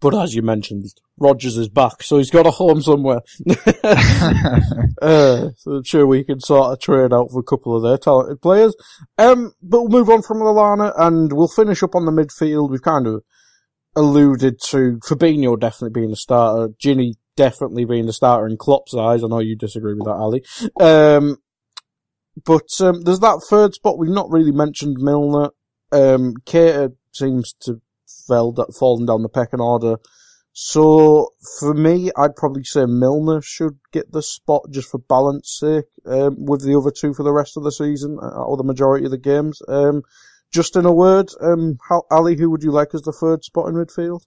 But 0.00 0.14
as 0.14 0.34
you 0.34 0.40
mentioned, 0.40 0.86
Rodgers 1.18 1.58
is 1.58 1.68
back, 1.68 2.02
so 2.02 2.16
he's 2.16 2.30
got 2.30 2.46
a 2.46 2.50
home 2.50 2.80
somewhere. 2.80 3.20
uh, 5.02 5.50
so 5.56 5.72
I'm 5.72 5.84
sure 5.84 6.06
we 6.06 6.24
can 6.24 6.40
sort 6.40 6.72
of 6.72 6.80
trade 6.80 7.12
out 7.12 7.30
for 7.30 7.40
a 7.40 7.44
couple 7.44 7.76
of 7.76 7.82
their 7.82 7.98
talented 7.98 8.40
players. 8.40 8.74
Um, 9.18 9.52
but 9.62 9.82
we'll 9.82 10.00
move 10.00 10.08
on 10.08 10.22
from 10.22 10.38
Lallana 10.38 10.94
and 10.96 11.30
we'll 11.34 11.48
finish 11.48 11.82
up 11.82 11.94
on 11.94 12.06
the 12.06 12.12
midfield. 12.12 12.70
We've 12.70 12.80
kind 12.80 13.06
of 13.06 13.22
alluded 13.96 14.60
to 14.70 14.98
Fabinho 15.04 15.58
definitely 15.58 16.00
being 16.00 16.12
a 16.12 16.16
starter, 16.16 16.72
Gini 16.82 17.14
definitely 17.36 17.84
being 17.84 18.06
the 18.06 18.12
starter 18.12 18.46
in 18.46 18.56
Klopp's 18.56 18.94
eyes. 18.94 19.24
I 19.24 19.28
know 19.28 19.38
you 19.40 19.56
disagree 19.56 19.94
with 19.94 20.04
that, 20.04 20.10
Ally. 20.10 20.40
Um, 20.80 21.36
but 22.44 22.68
um, 22.80 23.02
there's 23.02 23.20
that 23.20 23.42
third 23.48 23.74
spot. 23.74 23.98
We've 23.98 24.10
not 24.10 24.30
really 24.30 24.52
mentioned 24.52 24.96
Milner. 24.98 25.50
Um, 25.92 26.34
Keita 26.46 26.94
seems 27.12 27.54
to 27.60 27.80
fell 28.28 28.54
fallen 28.78 29.06
down 29.06 29.22
the 29.22 29.28
pecking 29.28 29.60
order. 29.60 29.96
So 30.52 31.30
for 31.58 31.74
me, 31.74 32.10
I'd 32.16 32.36
probably 32.36 32.64
say 32.64 32.84
Milner 32.84 33.40
should 33.40 33.78
get 33.92 34.12
the 34.12 34.22
spot 34.22 34.62
just 34.70 34.90
for 34.90 34.98
balance 34.98 35.56
sake, 35.58 35.86
um, 36.06 36.44
with 36.44 36.64
the 36.64 36.76
other 36.76 36.90
two 36.90 37.14
for 37.14 37.22
the 37.22 37.32
rest 37.32 37.56
of 37.56 37.62
the 37.62 37.72
season 37.72 38.18
uh, 38.20 38.42
or 38.42 38.56
the 38.56 38.64
majority 38.64 39.04
of 39.04 39.12
the 39.12 39.18
games. 39.18 39.62
Um, 39.68 40.02
just 40.50 40.76
in 40.76 40.84
a 40.84 40.92
word, 40.92 41.30
um, 41.40 41.78
how, 41.88 42.04
Ally, 42.10 42.34
who 42.34 42.50
would 42.50 42.62
you 42.62 42.70
like 42.70 42.94
as 42.94 43.02
the 43.02 43.12
third 43.12 43.44
spot 43.44 43.68
in 43.68 43.74
midfield? 43.74 44.22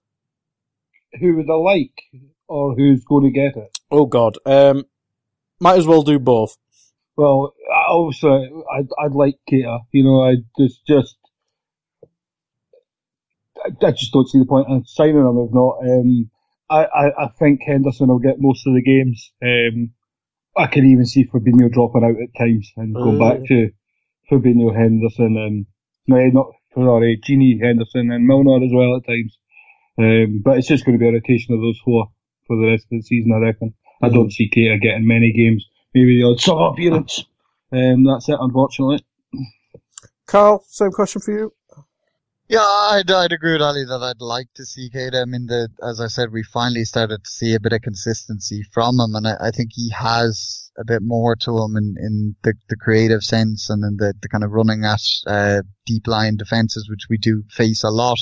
Who 1.19 1.38
would 1.38 1.49
I 1.49 1.55
like, 1.55 2.03
or 2.47 2.76
who's 2.76 3.03
going 3.03 3.26
to 3.26 3.32
get 3.32 3.55
it? 3.55 3.78
Oh 3.91 4.05
God, 4.05 4.38
um, 4.45 4.86
might 5.59 5.78
as 5.78 5.86
well 5.86 6.01
do 6.01 6.17
both. 6.19 6.57
Well, 7.15 7.53
obviously, 7.88 8.51
I'd, 8.76 8.88
I'd 8.99 9.11
like 9.11 9.36
Keita. 9.49 9.82
You 9.91 10.03
know, 10.03 10.21
I 10.21 10.38
just 10.57 10.86
just 10.88 11.15
I, 13.63 13.91
just 13.91 14.11
don't 14.11 14.28
see 14.28 14.39
the 14.39 14.45
point 14.45 14.67
in 14.69 14.86
signing 14.86 15.17
him 15.17 15.38
if 15.38 15.53
not. 15.53 15.78
Um, 15.84 16.30
I, 16.69 16.86
I, 16.86 17.26
I, 17.26 17.28
think 17.38 17.61
Henderson 17.61 18.07
will 18.07 18.19
get 18.19 18.39
most 18.39 18.65
of 18.65 18.74
the 18.74 18.82
games. 18.82 19.32
Um, 19.43 19.91
I 20.57 20.67
can 20.67 20.86
even 20.86 21.05
see 21.05 21.26
Fabinho 21.28 21.71
dropping 21.71 22.03
out 22.03 22.21
at 22.21 22.38
times 22.38 22.71
and 22.78 22.95
go 22.95 23.17
back 23.17 23.41
oh. 23.41 23.45
to 23.47 23.71
Fabinho, 24.32 24.76
Henderson, 24.76 25.38
and 25.38 25.65
no, 26.08 26.30
not 26.30 26.51
sorry, 26.74 27.20
Gini, 27.28 27.62
Henderson, 27.62 28.12
and 28.12 28.26
Milner 28.28 28.64
as 28.64 28.72
well 28.74 28.97
at 28.97 29.06
times. 29.06 29.38
Um, 29.97 30.41
but 30.43 30.58
it's 30.58 30.68
just 30.68 30.86
going 30.86 30.97
to 30.97 30.99
be 30.99 31.08
a 31.08 31.14
rotation 31.14 31.54
of 31.54 31.62
those 31.62 31.80
four 31.84 32.08
for 32.47 32.58
the 32.58 32.68
rest 32.68 32.86
of 32.86 32.97
the 32.97 33.01
season, 33.04 33.32
I 33.34 33.45
reckon. 33.45 33.74
I 34.01 34.10
don't 34.10 34.32
see 34.32 34.49
Keita 34.49 34.82
getting 34.82 35.08
many 35.08 35.32
games. 35.32 35.66
Maybe 35.93 36.20
the 36.20 36.28
odd 36.28 36.41
sub 36.41 36.58
appearance. 36.74 37.24
Um, 37.72 38.04
that's 38.04 38.28
it, 38.28 38.38
unfortunately. 38.39 39.06
Karl, 40.26 40.64
same 40.68 40.91
question 40.91 41.22
for 41.22 41.32
you. 41.32 41.54
Yeah, 42.50 42.60
I'd, 42.60 43.10
I'd 43.10 43.32
agree 43.32 43.54
with 43.54 43.62
Ally 43.62 43.86
that 43.88 44.04
I'd 44.04 44.22
like 44.22 44.48
to 44.56 44.66
see 44.66 44.89
Keita. 44.89 45.22
I 45.22 45.26
mean, 45.26 45.48
the, 45.48 45.70
as 45.82 46.02
I 46.02 46.08
said, 46.08 46.32
we 46.32 46.44
finally 46.44 46.84
started 46.84 47.24
to 47.24 47.30
see 47.30 47.56
a 47.56 47.60
bit 47.60 47.74
of 47.74 47.82
consistency 47.82 48.64
from 48.74 49.00
him, 49.00 49.16
and 49.16 49.28
I, 49.28 49.48
I 49.48 49.52
think 49.52 49.70
he 49.74 49.89
has 49.91 50.70
a 50.78 50.84
bit 50.84 51.02
more 51.02 51.36
to 51.38 51.58
him 51.58 51.78
in, 51.78 51.96
in 51.98 52.36
the, 52.44 52.54
the 52.68 52.76
creative 52.76 53.24
sense 53.24 53.70
and 53.70 53.84
in 53.84 53.98
the, 53.98 54.14
the 54.22 54.28
kind 54.28 54.44
of 54.44 54.52
running 54.52 54.84
at 54.84 55.02
uh, 55.26 55.62
deep 55.86 56.06
line 56.08 56.36
defenses, 56.36 56.89
which 56.89 57.08
we 57.10 57.18
do 57.18 57.44
face 57.50 57.84
a 57.84 57.89
lot. 57.89 58.18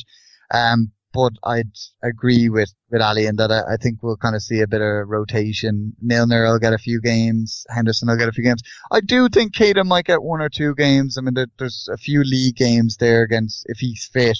Um, 0.54 0.92
but 1.14 1.34
I'd 1.44 1.72
agree 2.04 2.50
with, 2.50 2.74
with 2.90 3.02
Ally 3.02 3.22
in 3.28 3.36
that 3.38 3.52
I, 3.52 3.74
I, 3.74 3.78
think 3.78 4.02
we'll 4.02 4.18
kind 4.18 4.36
of 4.36 4.42
see 4.42 4.62
a 4.62 4.68
bit 4.68 4.82
of 4.82 5.08
rotation. 5.08 5.94
Milner 6.02 6.44
will 6.44 6.60
get 6.60 6.74
a 6.74 6.78
few 6.78 7.02
games. 7.02 7.66
Henderson 7.70 8.08
will 8.08 8.18
get 8.18 8.30
a 8.30 8.32
few 8.32 8.44
games. 8.44 8.62
I 8.92 9.02
do 9.02 9.30
think 9.30 9.54
Keita 9.54 9.86
might 9.86 10.06
get 10.06 10.24
one 10.24 10.42
or 10.42 10.50
two 10.50 10.76
games. 10.76 11.18
I 11.18 11.22
mean, 11.22 11.34
there, 11.34 11.48
there's 11.60 11.90
a 11.92 11.98
few 11.98 12.24
league 12.24 12.56
games 12.56 12.98
there 12.98 13.24
against, 13.24 13.66
if 13.68 13.80
he's 13.80 14.10
fit, 14.12 14.38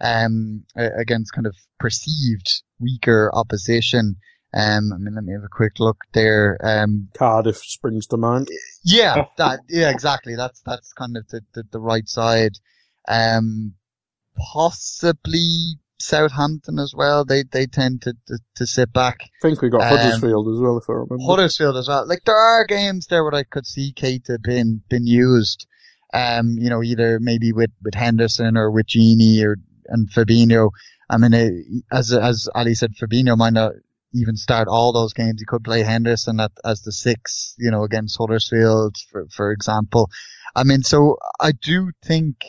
um, 0.00 0.64
against 0.76 1.32
kind 1.32 1.46
of 1.46 1.54
perceived 1.78 2.62
weaker 2.78 3.30
opposition. 3.32 4.16
Um, 4.52 4.92
I 4.92 4.98
mean, 4.98 5.14
let 5.14 5.24
me 5.24 5.32
have 5.32 5.44
a 5.44 5.48
quick 5.48 5.78
look 5.78 5.98
there. 6.12 6.58
Um, 6.62 7.08
Cardiff 7.14 7.58
springs 7.58 8.06
to 8.08 8.16
mind. 8.16 8.48
Yeah, 8.84 9.26
that, 9.38 9.60
yeah, 9.68 9.90
exactly. 9.90 10.34
That's, 10.34 10.60
that's 10.62 10.92
kind 10.92 11.16
of 11.16 11.28
the, 11.28 11.42
the, 11.54 11.62
the 11.70 11.80
right 11.80 12.08
side. 12.08 12.52
Um, 13.08 13.74
possibly 14.36 15.78
Southampton 16.00 16.78
as 16.78 16.94
well. 16.96 17.24
They 17.24 17.44
they 17.44 17.66
tend 17.66 18.02
to 18.02 18.14
to, 18.26 18.38
to 18.56 18.66
sit 18.66 18.92
back. 18.92 19.18
I 19.22 19.26
think 19.42 19.62
we 19.62 19.70
got 19.70 19.82
um, 19.82 19.98
Huddersfield 19.98 20.48
as 20.48 20.60
well, 20.60 20.78
if 20.78 20.88
I 20.88 20.92
remember. 20.92 21.24
Huddersfield 21.24 21.76
as 21.76 21.88
well. 21.88 22.06
Like 22.06 22.24
there 22.24 22.36
are 22.36 22.64
games 22.66 23.06
there 23.06 23.24
where 23.24 23.34
I 23.34 23.44
could 23.44 23.66
see 23.66 23.92
Keita 23.92 24.42
been 24.42 24.82
been 24.88 25.06
used. 25.06 25.66
Um, 26.12 26.56
you 26.58 26.70
know, 26.70 26.82
either 26.82 27.20
maybe 27.20 27.52
with 27.52 27.70
with 27.82 27.94
Henderson 27.94 28.56
or 28.56 28.70
with 28.70 28.86
Gini 28.86 29.44
or 29.44 29.56
and 29.86 30.10
Fabinho. 30.10 30.70
I 31.08 31.18
mean, 31.18 31.82
as 31.92 32.12
as 32.12 32.48
Ally 32.54 32.74
said, 32.74 32.92
Fabinho 33.00 33.36
might 33.36 33.52
not 33.52 33.72
even 34.14 34.36
start 34.36 34.68
all 34.68 34.92
those 34.92 35.12
games. 35.12 35.40
He 35.40 35.46
could 35.46 35.64
play 35.64 35.82
Henderson 35.82 36.40
at, 36.40 36.52
as 36.64 36.82
the 36.82 36.92
six, 36.92 37.54
you 37.58 37.70
know, 37.70 37.84
against 37.84 38.16
Huddersfield, 38.18 38.96
for 39.10 39.26
for 39.30 39.52
example. 39.52 40.10
I 40.54 40.64
mean, 40.64 40.82
so 40.82 41.16
I 41.38 41.52
do 41.52 41.90
think 42.04 42.44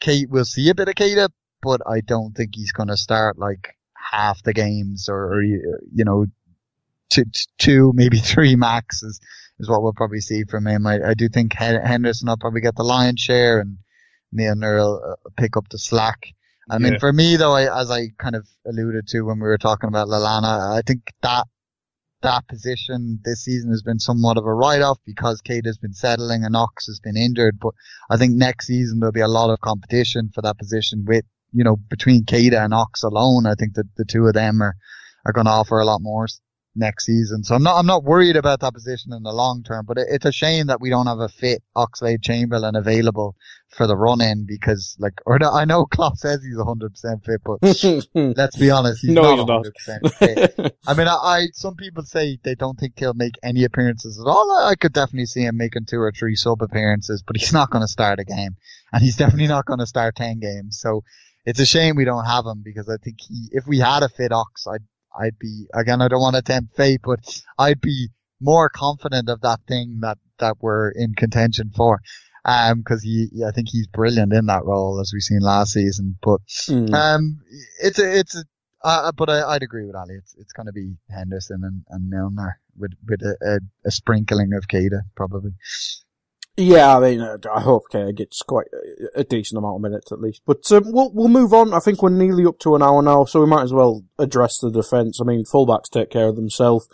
Kate 0.00 0.30
will 0.30 0.44
see 0.44 0.68
a 0.68 0.74
bit 0.74 0.88
of 0.88 0.94
Keita, 0.94 1.28
but 1.62 1.80
I 1.86 2.00
don't 2.00 2.34
think 2.34 2.50
he's 2.54 2.72
going 2.72 2.88
to 2.88 2.96
start 2.96 3.38
like 3.38 3.76
half 3.94 4.42
the 4.42 4.52
games 4.52 5.08
or, 5.08 5.34
or 5.34 5.42
you 5.42 6.04
know, 6.04 6.26
two, 7.10 7.24
two, 7.58 7.92
maybe 7.94 8.18
three 8.18 8.56
max 8.56 9.02
is, 9.02 9.20
is 9.58 9.68
what 9.68 9.82
we'll 9.82 9.92
probably 9.92 10.20
see 10.20 10.44
from 10.44 10.66
him. 10.66 10.86
I, 10.86 11.10
I 11.10 11.14
do 11.14 11.28
think 11.28 11.52
Henderson 11.54 12.28
will 12.28 12.36
probably 12.36 12.60
get 12.60 12.76
the 12.76 12.84
lion's 12.84 13.20
share 13.20 13.60
and 13.60 13.78
Milner 14.32 14.76
will 14.76 15.02
uh, 15.04 15.30
pick 15.36 15.56
up 15.56 15.68
the 15.68 15.78
slack. 15.78 16.26
I 16.68 16.74
yeah. 16.74 16.78
mean, 16.78 16.98
for 16.98 17.12
me 17.12 17.36
though, 17.36 17.52
I, 17.52 17.80
as 17.80 17.90
I 17.90 18.08
kind 18.18 18.36
of 18.36 18.46
alluded 18.66 19.08
to 19.08 19.22
when 19.22 19.38
we 19.38 19.48
were 19.48 19.58
talking 19.58 19.88
about 19.88 20.08
Lallana, 20.08 20.76
I 20.76 20.82
think 20.86 21.12
that 21.22 21.46
that 22.22 22.46
position 22.48 23.18
this 23.24 23.44
season 23.44 23.70
has 23.70 23.82
been 23.82 23.98
somewhat 23.98 24.36
of 24.36 24.44
a 24.44 24.52
write-off 24.52 24.98
because 25.06 25.40
Keita 25.40 25.66
has 25.66 25.78
been 25.78 25.94
settling 25.94 26.44
and 26.44 26.54
Ox 26.54 26.86
has 26.86 27.00
been 27.00 27.16
injured. 27.16 27.58
But 27.58 27.72
I 28.10 28.18
think 28.18 28.34
next 28.34 28.66
season 28.66 29.00
there'll 29.00 29.12
be 29.12 29.20
a 29.20 29.28
lot 29.28 29.50
of 29.50 29.60
competition 29.60 30.30
for 30.34 30.42
that 30.42 30.58
position 30.58 31.04
with 31.06 31.24
you 31.52 31.64
know, 31.64 31.76
between 31.76 32.24
Keita 32.24 32.64
and 32.64 32.74
Ox 32.74 33.02
alone, 33.02 33.46
I 33.46 33.54
think 33.54 33.74
that 33.74 33.86
the 33.96 34.04
two 34.04 34.26
of 34.26 34.34
them 34.34 34.62
are, 34.62 34.76
are 35.26 35.32
going 35.32 35.46
to 35.46 35.52
offer 35.52 35.78
a 35.78 35.84
lot 35.84 36.00
more 36.00 36.26
next 36.76 37.06
season. 37.06 37.42
So 37.42 37.54
I'm 37.54 37.62
not, 37.62 37.78
I'm 37.78 37.86
not 37.86 38.04
worried 38.04 38.36
about 38.36 38.60
that 38.60 38.74
position 38.74 39.12
in 39.12 39.22
the 39.22 39.32
long 39.32 39.62
term, 39.62 39.84
but 39.86 39.98
it, 39.98 40.06
it's 40.10 40.24
a 40.24 40.32
shame 40.32 40.68
that 40.68 40.80
we 40.80 40.90
don't 40.90 41.06
have 41.06 41.18
a 41.18 41.28
fit 41.28 41.62
Oxlade 41.76 42.22
Chamberlain 42.22 42.76
available 42.76 43.36
for 43.68 43.86
the 43.86 43.96
run 43.96 44.20
in 44.20 44.46
because 44.46 44.96
like, 44.98 45.14
or 45.26 45.42
I 45.42 45.64
know 45.64 45.84
Klopp 45.84 46.16
says 46.16 46.40
he's 46.42 46.56
100% 46.56 47.24
fit, 47.24 47.40
but 47.44 47.58
let's 48.36 48.56
be 48.56 48.70
honest, 48.70 49.02
he's 49.02 49.10
no, 49.10 49.44
not 49.44 49.64
100% 49.64 50.14
fit. 50.14 50.76
I 50.86 50.94
mean, 50.94 51.08
I, 51.08 51.14
I, 51.14 51.46
some 51.52 51.74
people 51.74 52.04
say 52.04 52.38
they 52.42 52.54
don't 52.54 52.78
think 52.78 52.94
he'll 52.98 53.14
make 53.14 53.34
any 53.42 53.64
appearances 53.64 54.20
at 54.20 54.28
all. 54.28 54.50
I 54.64 54.74
could 54.74 54.92
definitely 54.92 55.26
see 55.26 55.42
him 55.42 55.56
making 55.56 55.86
two 55.86 56.00
or 56.00 56.12
three 56.12 56.36
sub 56.36 56.62
appearances, 56.62 57.22
but 57.26 57.36
he's 57.36 57.52
not 57.52 57.70
going 57.70 57.82
to 57.82 57.88
start 57.88 58.20
a 58.20 58.24
game 58.24 58.56
and 58.92 59.02
he's 59.02 59.16
definitely 59.16 59.48
not 59.48 59.66
going 59.66 59.80
to 59.80 59.86
start 59.86 60.16
10 60.16 60.40
games. 60.40 60.78
So, 60.80 61.02
it's 61.44 61.60
a 61.60 61.66
shame 61.66 61.96
we 61.96 62.04
don't 62.04 62.26
have 62.26 62.46
him 62.46 62.62
because 62.64 62.88
I 62.88 62.96
think 63.02 63.18
he, 63.20 63.48
if 63.52 63.66
we 63.66 63.78
had 63.78 64.02
a 64.02 64.08
fit 64.08 64.32
Ox, 64.32 64.66
I'd, 64.66 64.84
I'd 65.18 65.38
be, 65.38 65.66
again, 65.74 66.02
I 66.02 66.08
don't 66.08 66.20
want 66.20 66.36
to 66.36 66.42
tempt 66.42 66.76
fate, 66.76 67.00
but 67.02 67.20
I'd 67.58 67.80
be 67.80 68.08
more 68.40 68.68
confident 68.68 69.28
of 69.28 69.40
that 69.42 69.60
thing 69.66 69.98
that, 70.02 70.18
that 70.38 70.56
we're 70.60 70.90
in 70.90 71.14
contention 71.14 71.70
for. 71.74 72.00
Um, 72.44 72.82
cause 72.82 73.02
he, 73.02 73.28
I 73.46 73.50
think 73.50 73.68
he's 73.70 73.86
brilliant 73.86 74.32
in 74.32 74.46
that 74.46 74.64
role 74.64 74.98
as 74.98 75.12
we've 75.12 75.22
seen 75.22 75.40
last 75.40 75.72
season, 75.74 76.16
but, 76.22 76.40
mm. 76.68 76.92
um, 76.94 77.40
it's 77.82 77.98
a, 77.98 78.18
it's 78.18 78.34
a, 78.34 78.44
uh, 78.82 79.12
but 79.12 79.28
I, 79.28 79.52
would 79.52 79.62
agree 79.62 79.84
with 79.84 79.94
Ally. 79.94 80.14
It's, 80.16 80.34
it's 80.38 80.52
going 80.52 80.66
to 80.66 80.72
be 80.72 80.94
Henderson 81.10 81.60
and, 81.62 81.84
and 81.90 82.08
Milner 82.08 82.58
with, 82.78 82.92
with 83.06 83.20
a, 83.20 83.36
a, 83.42 83.88
a 83.88 83.90
sprinkling 83.90 84.54
of 84.54 84.68
Keita, 84.68 85.02
probably. 85.14 85.52
Yeah, 86.60 86.98
I 86.98 87.00
mean, 87.00 87.22
uh, 87.22 87.38
I 87.50 87.62
hope 87.62 87.84
Keita 87.90 88.14
gets 88.14 88.42
quite 88.42 88.66
a, 89.14 89.24
decent 89.24 89.56
amount 89.56 89.76
of 89.76 89.80
minutes 89.80 90.12
at 90.12 90.20
least. 90.20 90.42
But 90.44 90.70
um, 90.72 90.82
we'll 90.92 91.10
we'll 91.10 91.28
move 91.28 91.54
on. 91.54 91.72
I 91.72 91.78
think 91.78 92.02
we're 92.02 92.10
nearly 92.10 92.44
up 92.44 92.58
to 92.60 92.74
an 92.74 92.82
hour 92.82 93.00
now, 93.00 93.24
so 93.24 93.40
we 93.40 93.46
might 93.46 93.62
as 93.62 93.72
well 93.72 94.04
address 94.18 94.58
the 94.58 94.70
defence. 94.70 95.20
I 95.22 95.24
mean, 95.24 95.44
fullbacks 95.44 95.88
take 95.90 96.10
care 96.10 96.28
of 96.28 96.36
themselves. 96.36 96.86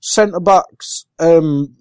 Centre 0.00 0.38
backs, 0.38 1.06
um, 1.18 1.76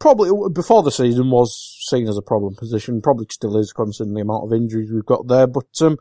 probably 0.00 0.30
before 0.52 0.82
the 0.82 0.90
season 0.90 1.30
was 1.30 1.78
seen 1.88 2.08
as 2.08 2.18
a 2.18 2.22
problem 2.22 2.56
position. 2.56 3.02
Probably 3.02 3.26
still 3.30 3.56
is, 3.56 3.72
considering 3.72 4.14
the 4.14 4.22
amount 4.22 4.46
of 4.46 4.52
injuries 4.52 4.90
we've 4.92 5.06
got 5.06 5.28
there. 5.28 5.46
But 5.46 5.68
um, 5.80 5.96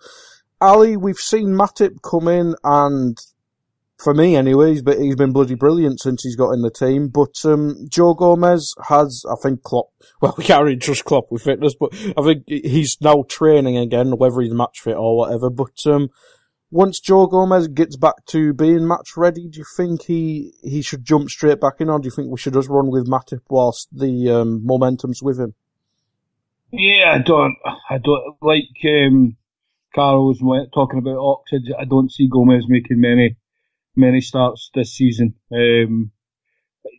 Ally, 0.60 0.96
we've 0.96 1.20
seen 1.20 1.50
Matip 1.50 2.02
come 2.02 2.28
in 2.28 2.56
and 2.64 3.16
for 3.98 4.14
me 4.14 4.36
anyway, 4.36 4.72
he's 4.72 4.84
been, 4.84 5.02
he's 5.02 5.16
been 5.16 5.34
bloody 5.34 5.56
brilliant 5.56 6.00
since 6.00 6.24
he's 6.24 6.36
got 6.36 6.52
in 6.52 6.62
the 6.62 6.70
team. 6.70 7.08
But 7.08 7.44
um, 7.46 7.88
Joe 7.90 8.14
Gomez 8.14 8.76
has, 8.88 9.24
I 9.30 9.36
think, 9.42 9.64
Klopp. 9.64 9.90
Well, 10.20 10.34
we 10.36 10.46
can't 10.46 10.64
really 10.64 10.78
trust 10.78 11.06
Klopp 11.06 11.26
with 11.30 11.44
fitness, 11.44 11.76
but 11.80 11.94
I 12.18 12.24
think 12.24 12.46
he's 12.48 12.98
now 13.02 13.24
training 13.30 13.78
again, 13.78 14.18
whether 14.18 14.42
he's 14.42 14.52
match 14.52 14.80
fit 14.80 14.96
or 14.96 15.16
whatever. 15.16 15.52
But 15.52 15.76
um, 15.86 16.10
once 16.72 17.00
Joe 17.00 17.28
Gomez 17.28 17.68
gets 17.68 17.96
back 17.98 18.26
to 18.30 18.52
being 18.52 18.88
match 18.88 19.16
ready, 19.16 19.48
do 19.48 19.60
you 19.60 19.66
think 19.76 20.06
he 20.06 20.54
he 20.64 20.82
should 20.82 21.06
jump 21.06 21.30
straight 21.30 21.62
back 21.62 21.76
in, 21.82 21.90
or 21.90 22.00
do 22.00 22.06
you 22.06 22.12
think 22.12 22.32
we 22.32 22.40
should 22.40 22.54
just 22.54 22.68
run 22.68 22.90
with 22.90 23.08
Matip 23.08 23.42
whilst 23.48 23.90
the 23.96 24.32
um, 24.32 24.66
momentum's 24.66 25.22
with 25.22 25.40
him? 25.40 25.54
Yeah, 26.72 27.14
I 27.14 27.20
don't. 27.20 27.56
I 27.88 28.00
don't 28.00 28.38
like. 28.42 28.64
Um, 28.86 29.38
talking 29.94 31.00
about 31.00 31.18
Oxford. 31.18 31.62
I 31.80 31.86
don't 31.86 32.12
see 32.12 32.28
Gomez 32.28 32.66
making 32.68 33.02
many 33.02 33.36
many 33.98 34.22
starts 34.22 34.70
this 34.74 34.94
season. 34.94 35.36
Um, 35.52 36.12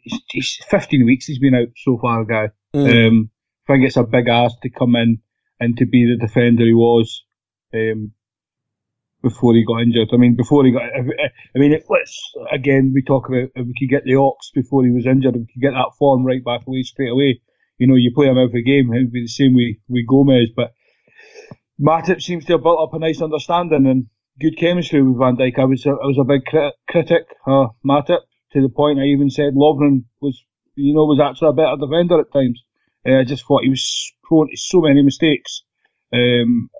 he's, 0.03 0.21
he's 0.31 0.59
15 0.69 1.07
weeks 1.07 1.27
he's 1.27 1.39
been 1.39 1.55
out 1.55 1.69
so 1.77 1.99
far, 1.99 2.25
guy. 2.25 2.51
Mm. 2.75 3.09
Um, 3.09 3.31
I 3.69 3.73
think 3.73 3.85
it's 3.85 3.97
a 3.97 4.03
big 4.03 4.29
ask 4.29 4.61
to 4.63 4.71
come 4.71 4.97
in 4.97 5.19
and 5.61 5.77
to 5.79 5.87
be 5.87 6.07
the 6.07 6.25
defender 6.25 6.65
he 6.65 6.75
was 6.75 7.25
um, 7.75 8.13
before 9.23 9.55
he 9.55 9.65
got 9.65 9.83
injured. 9.83 10.09
I 10.13 10.17
mean, 10.17 10.37
before 10.37 10.65
he 10.65 10.73
got, 10.73 10.83
I 10.83 11.59
mean, 11.59 11.73
it, 11.73 11.85
let's 11.89 12.19
again 12.53 12.93
we 12.95 13.03
talk 13.03 13.29
about 13.29 13.51
if 13.55 13.67
we 13.67 13.75
could 13.79 13.91
get 13.91 14.05
the 14.05 14.17
Ox 14.17 14.51
before 14.55 14.85
he 14.85 14.91
was 14.91 15.07
injured, 15.07 15.35
if 15.35 15.41
we 15.41 15.53
could 15.53 15.63
get 15.63 15.73
that 15.73 15.93
form 15.99 16.25
right 16.25 16.45
back 16.45 16.67
away 16.67 16.83
straight 16.83 17.11
away. 17.11 17.41
You 17.79 17.87
know, 17.87 17.95
you 17.95 18.13
play 18.15 18.27
him 18.27 18.39
every 18.39 18.65
game, 18.65 18.93
it 18.93 18.99
would 18.99 19.13
be 19.13 19.23
the 19.23 19.29
same 19.29 19.55
with 19.55 19.77
with 19.89 20.07
Gomez, 20.07 20.49
but 20.55 20.73
Matip 21.81 22.21
seems 22.21 22.45
to 22.47 22.55
have 22.55 22.63
built 22.63 22.81
up 22.81 22.95
a 22.95 22.99
nice 22.99 23.23
understanding 23.23 23.87
and 23.87 24.07
good 24.41 24.57
chemistry 24.59 25.03
with 25.03 25.19
Van 25.19 25.37
Dijk. 25.37 25.59
I 25.59 25.65
was 25.65 25.85
a, 25.87 25.91
I 25.91 26.07
was 26.07 26.19
a 26.21 26.25
big 26.25 26.45
crit- 26.45 26.75
critic 26.89 27.27
of 27.47 27.71
Matip 27.85 28.21
to 28.53 28.63
the 28.63 28.69
point 28.69 28.99
I 28.99 29.05
even 29.05 29.31
said 29.31 29.55
Lovren 29.55 30.05
was, 30.21 30.43
you 30.75 30.95
know, 30.95 31.05
was 31.05 31.21
actually 31.21 31.49
a 31.49 31.53
better 31.53 31.77
defender 31.79 32.21
at 32.21 32.33
times. 32.33 32.63
Uh, 33.07 33.21
I 33.21 33.25
just 33.25 33.45
thought 33.47 33.63
he 33.65 33.71
was 33.71 34.13
prone 34.25 34.49
to 34.51 34.57
so 34.57 34.81
many 34.81 35.03
mistakes. 35.03 35.63
Um, 36.13 36.71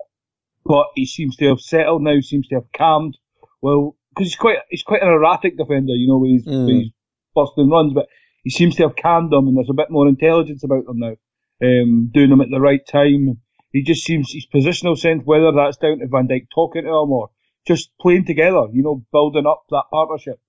but 0.65 0.87
he 0.95 1.05
seems 1.05 1.35
to 1.37 1.49
have 1.49 1.59
settled 1.59 2.03
now, 2.03 2.19
seems 2.21 2.47
to 2.47 2.55
have 2.55 2.71
calmed. 2.75 3.17
Well, 3.61 3.95
because 4.09 4.27
he's 4.27 4.35
quite 4.35 4.57
he's 4.69 4.83
quite 4.83 5.01
an 5.01 5.09
erratic 5.09 5.57
defender, 5.57 5.93
you 5.93 6.07
know, 6.07 6.17
with 6.17 6.31
his, 6.31 6.45
Mm. 6.45 6.65
with 6.65 6.75
his 6.75 6.91
busting 7.35 7.69
runs, 7.69 7.93
but 7.93 8.07
he 8.43 8.49
seems 8.49 8.75
to 8.75 8.83
have 8.83 8.95
calmed 8.95 9.31
them, 9.31 9.47
and 9.47 9.57
there's 9.57 9.69
a 9.69 9.73
bit 9.73 9.91
more 9.91 10.07
intelligence 10.07 10.63
about 10.63 10.85
them 10.85 10.99
now. 10.99 11.15
Um, 11.61 12.09
doing 12.13 12.29
them 12.29 12.41
at 12.41 12.49
the 12.49 12.59
right 12.59 12.85
time. 12.87 13.41
He 13.71 13.83
just 13.83 14.03
seems 14.03 14.31
his 14.31 14.47
positional 14.47 14.97
sense, 14.97 15.21
whether 15.25 15.51
that's 15.51 15.77
down 15.77 15.99
to 15.99 16.07
Van 16.07 16.27
Dijk 16.27 16.47
talking 16.53 16.83
to 16.83 16.89
him 16.89 17.11
or 17.11 17.29
just 17.67 17.91
playing 17.99 18.25
together, 18.25 18.67
you 18.71 18.83
know, 18.83 19.03
building 19.11 19.45
up 19.45 19.63
that 19.69 19.85
partnership. 19.91 20.39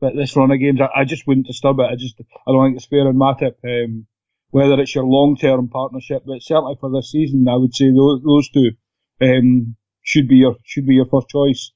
But 0.00 0.14
this 0.14 0.36
run 0.36 0.50
of 0.52 0.60
games, 0.60 0.80
I, 0.80 1.00
I 1.00 1.04
just 1.04 1.26
wouldn't 1.26 1.46
disturb 1.46 1.80
it. 1.80 1.90
I 1.90 1.96
just 1.96 2.20
I 2.20 2.52
don't 2.52 2.66
think 2.66 2.76
it's 2.76 2.86
fair 2.86 3.08
on 3.08 3.16
Matip. 3.16 3.56
Um, 3.64 4.06
whether 4.50 4.80
it's 4.80 4.94
your 4.94 5.04
long 5.04 5.36
term 5.36 5.68
partnership, 5.68 6.22
but 6.26 6.42
certainly 6.42 6.76
for 6.80 6.90
this 6.90 7.10
season, 7.10 7.46
I 7.48 7.56
would 7.56 7.74
say 7.74 7.90
those, 7.90 8.22
those 8.24 8.48
two 8.48 8.70
um, 9.20 9.76
should 10.02 10.28
be 10.28 10.36
your 10.36 10.56
should 10.64 10.86
be 10.86 10.94
your 10.94 11.06
first 11.06 11.28
choice, 11.28 11.72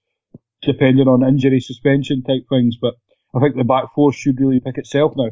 depending 0.62 1.08
on 1.08 1.26
injury, 1.26 1.60
suspension 1.60 2.22
type 2.22 2.46
things. 2.48 2.76
But 2.80 2.94
I 3.34 3.40
think 3.40 3.56
the 3.56 3.64
back 3.64 3.94
four 3.94 4.12
should 4.12 4.40
really 4.40 4.60
pick 4.60 4.78
itself 4.78 5.12
now 5.16 5.30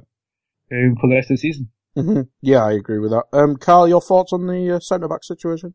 um, 0.72 0.96
for 1.00 1.08
the 1.08 1.14
rest 1.14 1.30
of 1.30 1.36
the 1.36 1.40
season. 1.40 1.70
hmm 1.94 2.22
Yeah, 2.40 2.64
I 2.64 2.72
agree 2.72 2.98
with 2.98 3.10
that. 3.10 3.24
Um, 3.32 3.56
Karl, 3.56 3.88
your 3.88 4.00
thoughts 4.00 4.32
on 4.32 4.46
the 4.46 4.76
uh, 4.76 4.80
centre 4.80 5.08
back 5.08 5.24
situation? 5.24 5.74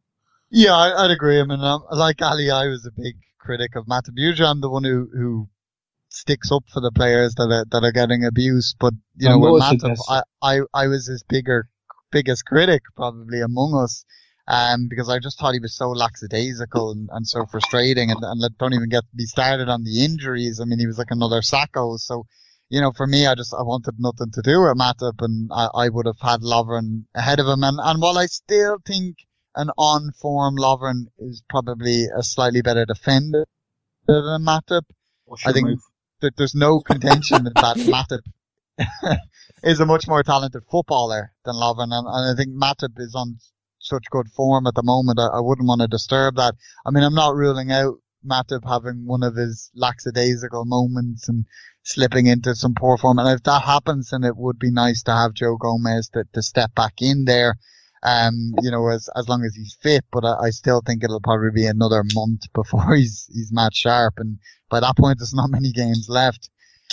Yeah, 0.51 0.73
I, 0.73 1.05
I'd 1.05 1.11
agree. 1.11 1.39
I 1.39 1.43
mean, 1.43 1.59
um, 1.59 1.83
like 1.91 2.21
Ally, 2.21 2.49
I 2.49 2.67
was 2.67 2.86
a 2.86 2.91
big 2.91 3.15
critic 3.46 3.76
of. 3.76 3.86
Usually 4.16 4.48
I'm 4.48 4.62
the 4.62 4.70
one 4.70 4.84
who, 4.84 5.08
who 5.14 5.50
sticks 6.10 6.52
up 6.52 6.64
for 6.74 6.82
the 6.82 6.91
players 6.91 7.36
that 7.36 7.50
are, 7.52 7.66
that 7.72 7.84
are 7.84 7.91
getting 7.91 8.26
abused. 8.26 8.78
But, 8.80 8.93
you 9.18 9.30
know, 9.30 9.39
with 9.39 9.62
noticed 9.62 9.86
Matip, 9.86 9.89
this. 9.89 10.08
I, 10.10 10.22
I, 10.41 10.60
I 10.74 10.88
was 10.88 11.08
his 11.08 11.24
bigger, 11.24 11.70
biggest 12.12 12.46
critic 12.46 12.82
probably 12.96 13.41
among 13.41 13.76
us. 13.76 14.06
Um, 14.48 14.88
because 14.88 15.10
I 15.10 15.18
just 15.18 15.39
thought 15.39 15.56
he 15.56 15.60
was 15.60 15.76
so 15.76 15.89
lackadaisical 15.89 16.91
and, 16.91 17.10
and 17.12 17.28
so 17.28 17.48
frustrating 17.48 18.12
and, 18.12 18.20
and 18.22 18.39
let- 18.39 18.58
don't 18.60 18.74
even 18.74 18.89
get 18.89 19.04
me 19.14 19.26
started 19.26 19.70
on 19.70 19.84
the 19.84 20.06
injuries. 20.06 20.60
I 20.62 20.66
mean, 20.66 20.78
he 20.78 20.86
was 20.86 21.00
like 21.00 21.10
another 21.10 21.41
Sakho. 21.41 21.98
So, 21.98 22.28
you 22.70 22.80
know, 22.80 22.91
for 22.91 23.08
me, 23.08 23.26
I 23.26 23.34
just, 23.34 23.56
I 23.56 23.64
wanted 23.64 23.96
nothing 23.98 24.32
to 24.32 24.41
do 24.43 24.62
with 24.62 24.78
Matip 24.78 25.20
and 25.20 25.50
I, 25.52 25.70
I 25.74 25.89
would 25.89 26.06
have 26.06 26.22
had 26.22 26.41
Lovren 26.41 27.06
ahead 27.16 27.39
of 27.39 27.48
him. 27.48 27.64
And, 27.64 27.80
and 27.82 28.00
while 28.00 28.20
I 28.20 28.28
still 28.28 28.78
think 28.86 29.18
an 29.56 29.70
on 29.78 30.12
form 30.12 30.58
Lovren 30.58 31.06
is 31.18 31.43
probably 31.49 32.06
a 32.06 32.24
slightly 32.24 32.62
better 32.62 32.86
defender 32.86 33.45
than 34.08 34.41
Matip, 34.41 34.84
I 35.45 35.51
think 35.51 35.80
that 36.22 36.36
there's 36.38 36.56
no 36.56 36.80
contention 36.86 37.45
that 37.45 37.78
Matip 37.78 38.22
is 39.64 39.80
a 39.80 39.86
much 39.86 40.08
more 40.08 40.24
talented 40.24 40.64
footballer 40.70 41.34
than 41.45 41.56
Lovren, 41.56 41.91
and, 41.91 42.08
and 42.08 42.32
I 42.32 42.36
think 42.36 42.56
Matip 42.56 42.99
is 42.99 43.16
on 43.16 43.38
such 43.80 44.06
good 44.10 44.28
form 44.36 44.68
at 44.68 44.76
the 44.76 44.84
moment. 44.84 45.20
I, 45.20 45.28
I 45.28 45.39
wouldn't 45.39 45.68
want 45.68 45.82
to 45.82 45.88
disturb 45.88 46.36
that. 46.36 46.56
I 46.86 46.91
mean, 46.91 47.03
I'm 47.03 47.16
not 47.16 47.36
ruling 47.36 47.72
out 47.72 47.95
Matip 48.26 48.68
having 48.68 49.06
one 49.06 49.24
of 49.24 49.36
his 49.36 49.70
lackadaisical 49.76 50.66
moments 50.66 51.30
and 51.30 51.45
slipping 51.84 52.26
into 52.26 52.56
some 52.56 52.74
poor 52.74 52.97
form. 52.97 53.20
And 53.20 53.30
if 53.30 53.43
that 53.43 53.62
happens, 53.62 54.10
then 54.10 54.24
it 54.24 54.36
would 54.36 54.58
be 54.58 54.72
nice 54.72 55.03
to 55.03 55.12
have 55.12 55.34
Joe 55.34 55.58
Gomez 55.58 56.10
to, 56.10 56.26
to 56.34 56.41
step 56.41 56.74
back 56.74 56.95
in 57.01 57.26
there. 57.26 57.56
Um, 58.06 58.53
you 58.62 58.70
know, 58.70 58.88
as 58.89 59.10
as 59.16 59.28
long 59.28 59.43
as 59.43 59.56
he's 59.56 59.78
fit, 59.82 60.06
but 60.12 60.24
I, 60.24 60.45
I 60.45 60.49
still 60.51 60.82
think 60.86 61.03
it'll 61.03 61.22
probably 61.22 61.51
be 61.51 61.66
another 61.66 62.03
month 62.14 62.41
before 62.53 62.95
he's 62.95 63.28
he's 63.34 63.51
match 63.51 63.78
sharp, 63.78 64.16
and 64.18 64.38
by 64.70 64.80
that 64.80 64.97
point, 64.97 65.20
there's 65.20 65.34
not 65.34 65.49
many 65.49 65.72
games 65.72 66.08
left. 66.08 66.49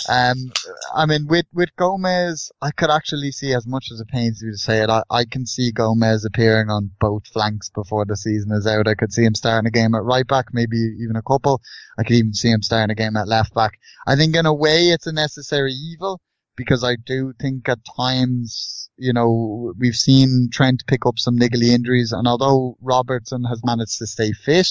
Um, 0.09 0.51
I 0.93 1.05
mean, 1.05 1.27
with, 1.27 1.45
with 1.53 1.69
Gomez, 1.77 2.51
I 2.61 2.71
could 2.71 2.89
actually 2.89 3.31
see 3.31 3.53
as 3.53 3.65
much 3.65 3.89
as 3.91 4.01
it 4.01 4.07
pains 4.07 4.43
me 4.43 4.51
to 4.51 4.57
say 4.57 4.81
it, 4.81 4.89
I, 4.89 5.03
I 5.09 5.23
can 5.25 5.45
see 5.45 5.71
Gomez 5.71 6.25
appearing 6.25 6.69
on 6.69 6.91
both 6.99 7.27
flanks 7.27 7.69
before 7.69 8.05
the 8.05 8.17
season 8.17 8.51
is 8.51 8.67
out. 8.67 8.87
I 8.87 8.95
could 8.95 9.13
see 9.13 9.23
him 9.23 9.35
starting 9.35 9.67
a 9.67 9.71
game 9.71 9.95
at 9.95 10.03
right 10.03 10.27
back, 10.27 10.47
maybe 10.51 10.77
even 10.99 11.15
a 11.15 11.21
couple. 11.21 11.61
I 11.97 12.03
could 12.03 12.15
even 12.15 12.33
see 12.33 12.49
him 12.49 12.61
starting 12.61 12.91
a 12.91 12.95
game 12.95 13.15
at 13.15 13.27
left 13.27 13.53
back. 13.53 13.79
I 14.05 14.15
think 14.15 14.35
in 14.35 14.45
a 14.45 14.53
way 14.53 14.89
it's 14.89 15.07
a 15.07 15.13
necessary 15.13 15.71
evil 15.71 16.19
because 16.55 16.83
I 16.83 16.95
do 16.95 17.33
think 17.39 17.67
at 17.69 17.79
times, 17.97 18.89
you 18.97 19.13
know, 19.13 19.73
we've 19.77 19.95
seen 19.95 20.49
Trent 20.51 20.83
pick 20.87 21.05
up 21.05 21.17
some 21.19 21.37
niggly 21.37 21.69
injuries 21.69 22.11
and 22.11 22.27
although 22.27 22.77
Robertson 22.81 23.43
has 23.45 23.61
managed 23.63 23.97
to 23.99 24.07
stay 24.07 24.31
fit, 24.33 24.67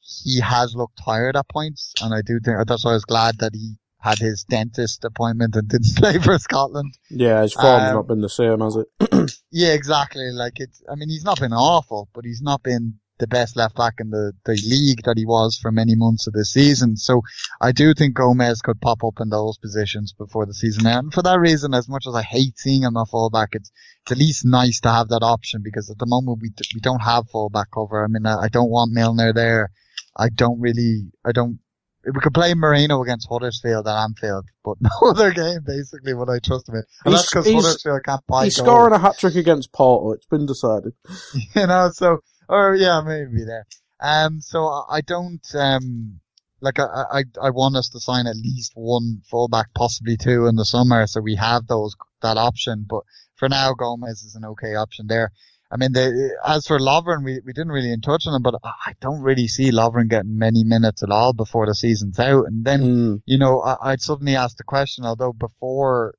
he 0.00 0.40
has 0.40 0.74
looked 0.74 1.00
tired 1.04 1.36
at 1.36 1.48
points 1.48 1.94
and 2.02 2.14
I 2.14 2.22
do 2.22 2.38
think 2.40 2.58
that's 2.66 2.84
why 2.84 2.92
I 2.92 2.94
was 2.94 3.04
glad 3.04 3.38
that 3.38 3.52
he 3.54 3.76
had 3.98 4.18
his 4.18 4.44
dentist 4.44 5.04
appointment 5.04 5.56
and 5.56 5.68
didn't 5.68 5.96
play 5.96 6.18
for 6.18 6.38
Scotland. 6.38 6.94
Yeah, 7.10 7.42
his 7.42 7.54
form's 7.54 7.88
Um, 7.88 7.94
not 7.94 8.06
been 8.06 8.20
the 8.20 8.28
same, 8.28 8.60
has 8.60 8.76
it? 8.76 9.32
Yeah, 9.50 9.72
exactly. 9.72 10.30
Like 10.32 10.60
it's, 10.60 10.82
I 10.90 10.96
mean, 10.96 11.08
he's 11.08 11.24
not 11.24 11.40
been 11.40 11.54
awful, 11.54 12.08
but 12.14 12.24
he's 12.24 12.42
not 12.42 12.62
been 12.62 13.00
the 13.18 13.26
best 13.26 13.56
left 13.56 13.74
back 13.76 13.94
in 13.98 14.10
the, 14.10 14.32
the 14.44 14.52
league 14.66 15.02
that 15.04 15.16
he 15.16 15.24
was 15.24 15.56
for 15.56 15.72
many 15.72 15.94
months 15.94 16.26
of 16.26 16.32
the 16.34 16.44
season. 16.44 16.96
So 16.96 17.22
I 17.60 17.72
do 17.72 17.94
think 17.94 18.14
Gomez 18.14 18.60
could 18.60 18.80
pop 18.80 19.02
up 19.04 19.20
in 19.20 19.30
those 19.30 19.56
positions 19.58 20.12
before 20.12 20.44
the 20.46 20.54
season 20.54 20.86
ends. 20.86 20.98
And 21.04 21.14
for 21.14 21.22
that 21.22 21.40
reason, 21.40 21.72
as 21.74 21.88
much 21.88 22.06
as 22.06 22.14
I 22.14 22.22
hate 22.22 22.58
seeing 22.58 22.82
him 22.82 22.96
a 22.96 23.06
fullback, 23.06 23.50
it's, 23.52 23.70
it's 24.02 24.12
at 24.12 24.18
least 24.18 24.44
nice 24.44 24.80
to 24.80 24.90
have 24.90 25.08
that 25.08 25.22
option 25.22 25.62
because 25.64 25.88
at 25.90 25.98
the 25.98 26.06
moment 26.06 26.40
we, 26.42 26.50
d- 26.50 26.68
we 26.74 26.80
don't 26.80 27.00
have 27.02 27.30
fullback 27.30 27.68
cover. 27.72 28.04
I 28.04 28.08
mean, 28.08 28.26
I, 28.26 28.42
I 28.42 28.48
don't 28.48 28.70
want 28.70 28.92
Milner 28.92 29.32
there. 29.32 29.70
I 30.16 30.28
don't 30.28 30.60
really, 30.60 31.10
I 31.24 31.32
don't, 31.32 31.58
we 32.04 32.20
could 32.20 32.34
play 32.34 32.54
Moreno 32.54 33.02
against 33.02 33.26
Huddersfield 33.28 33.88
at 33.88 34.02
Anfield, 34.02 34.44
but 34.64 34.76
no 34.80 34.90
other 35.10 35.32
game 35.32 35.58
basically 35.66 36.14
would 36.14 36.30
I 36.30 36.38
trust 36.38 36.68
him 36.68 36.76
in. 36.76 36.84
And 37.04 37.14
He's- 37.14 37.22
that's 37.32 37.46
because 37.46 37.64
Huddersfield 37.64 38.04
can't 38.04 38.26
buy 38.28 38.44
He's 38.44 38.56
goals. 38.58 38.66
scoring 38.68 38.94
a 38.94 38.98
hat 38.98 39.18
trick 39.18 39.34
against 39.34 39.72
Porto. 39.72 40.12
It's 40.12 40.26
been 40.26 40.46
decided. 40.46 40.92
you 41.56 41.66
know, 41.66 41.90
so, 41.92 42.18
or 42.48 42.74
yeah, 42.74 43.00
maybe 43.00 43.44
there. 43.44 43.66
Um, 44.00 44.40
so 44.40 44.66
I 44.66 44.96
I 44.96 45.00
don't, 45.00 45.46
um, 45.54 46.20
like 46.60 46.78
I, 46.78 47.04
I, 47.12 47.24
I 47.42 47.50
want 47.50 47.76
us 47.76 47.88
to 47.90 48.00
sign 48.00 48.26
at 48.26 48.36
least 48.36 48.72
one 48.74 49.22
fullback, 49.30 49.68
possibly 49.74 50.16
two 50.16 50.46
in 50.46 50.56
the 50.56 50.64
summer, 50.64 51.06
so 51.06 51.20
we 51.20 51.36
have 51.36 51.66
those, 51.66 51.94
that 52.22 52.36
option, 52.36 52.86
but 52.88 53.02
for 53.36 53.48
now, 53.48 53.74
Gomez 53.74 54.22
is 54.22 54.34
an 54.34 54.44
okay 54.44 54.74
option 54.74 55.06
there. 55.06 55.32
I 55.70 55.76
mean, 55.76 55.92
the, 55.92 56.36
as 56.46 56.66
for 56.66 56.78
Lovren, 56.78 57.24
we, 57.24 57.40
we 57.44 57.52
didn't 57.52 57.72
really 57.72 57.92
in 57.92 58.00
touch 58.00 58.26
on 58.26 58.34
him, 58.34 58.42
but 58.42 58.54
I 58.62 58.92
don't 59.00 59.20
really 59.20 59.48
see 59.48 59.72
Lovren 59.72 60.08
getting 60.08 60.38
many 60.38 60.62
minutes 60.64 61.02
at 61.02 61.10
all 61.10 61.32
before 61.32 61.66
the 61.66 61.74
season's 61.74 62.18
out. 62.18 62.46
And 62.46 62.64
then, 62.64 62.80
Mm. 62.80 63.22
you 63.26 63.36
know, 63.36 63.60
I, 63.60 63.90
I'd 63.90 64.00
suddenly 64.00 64.36
ask 64.36 64.56
the 64.56 64.64
question, 64.64 65.04
although 65.04 65.32
before 65.32 66.14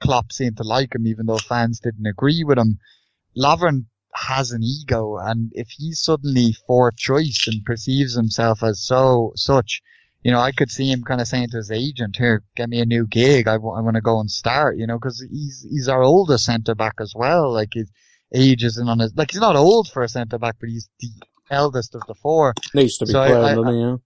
Klopp 0.00 0.30
seemed 0.32 0.58
to 0.58 0.62
like 0.62 0.94
him, 0.94 1.06
even 1.06 1.26
though 1.26 1.36
fans 1.38 1.80
didn't 1.80 2.06
agree 2.06 2.44
with 2.44 2.58
him, 2.58 2.78
Lovren 3.36 3.86
has 4.16 4.50
an 4.52 4.62
ego, 4.62 5.16
and 5.18 5.50
if 5.54 5.68
he's 5.70 6.00
suddenly 6.02 6.56
fourth 6.66 6.96
choice 6.96 7.44
and 7.46 7.64
perceives 7.64 8.14
himself 8.14 8.62
as 8.62 8.80
so 8.82 9.32
such, 9.36 9.82
you 10.22 10.32
know, 10.32 10.40
I 10.40 10.52
could 10.52 10.70
see 10.70 10.90
him 10.90 11.02
kind 11.04 11.20
of 11.20 11.28
saying 11.28 11.48
to 11.50 11.58
his 11.58 11.70
agent, 11.70 12.16
"Here, 12.16 12.42
get 12.56 12.68
me 12.68 12.80
a 12.80 12.86
new 12.86 13.06
gig. 13.06 13.46
I 13.46 13.56
want 13.58 13.94
to 13.94 14.00
go 14.00 14.18
and 14.20 14.30
start." 14.30 14.76
You 14.78 14.86
know, 14.86 14.98
because 14.98 15.24
he's 15.30 15.66
he's 15.70 15.88
our 15.88 16.02
oldest 16.02 16.44
centre 16.44 16.74
back 16.74 16.94
as 17.00 17.12
well. 17.14 17.52
Like 17.52 17.74
his 17.74 17.90
age 18.34 18.64
isn't 18.64 18.88
on 18.88 18.98
his 18.98 19.14
like 19.16 19.30
he's 19.30 19.40
not 19.40 19.54
old 19.56 19.88
for 19.88 20.02
a 20.02 20.08
centre 20.08 20.38
back, 20.38 20.56
but 20.60 20.68
he's 20.68 20.88
the 21.00 21.08
eldest 21.50 21.94
of 21.94 22.02
the 22.08 22.14
four 22.14 22.54
Needs 22.74 22.98
to 22.98 23.06
be 23.06 23.12
So 23.12 23.20
I- 23.22 23.28
playing, 23.28 23.44
I- 23.44 23.54
doesn't 23.54 23.74
he? 23.74 23.80
Yeah. 23.80 23.96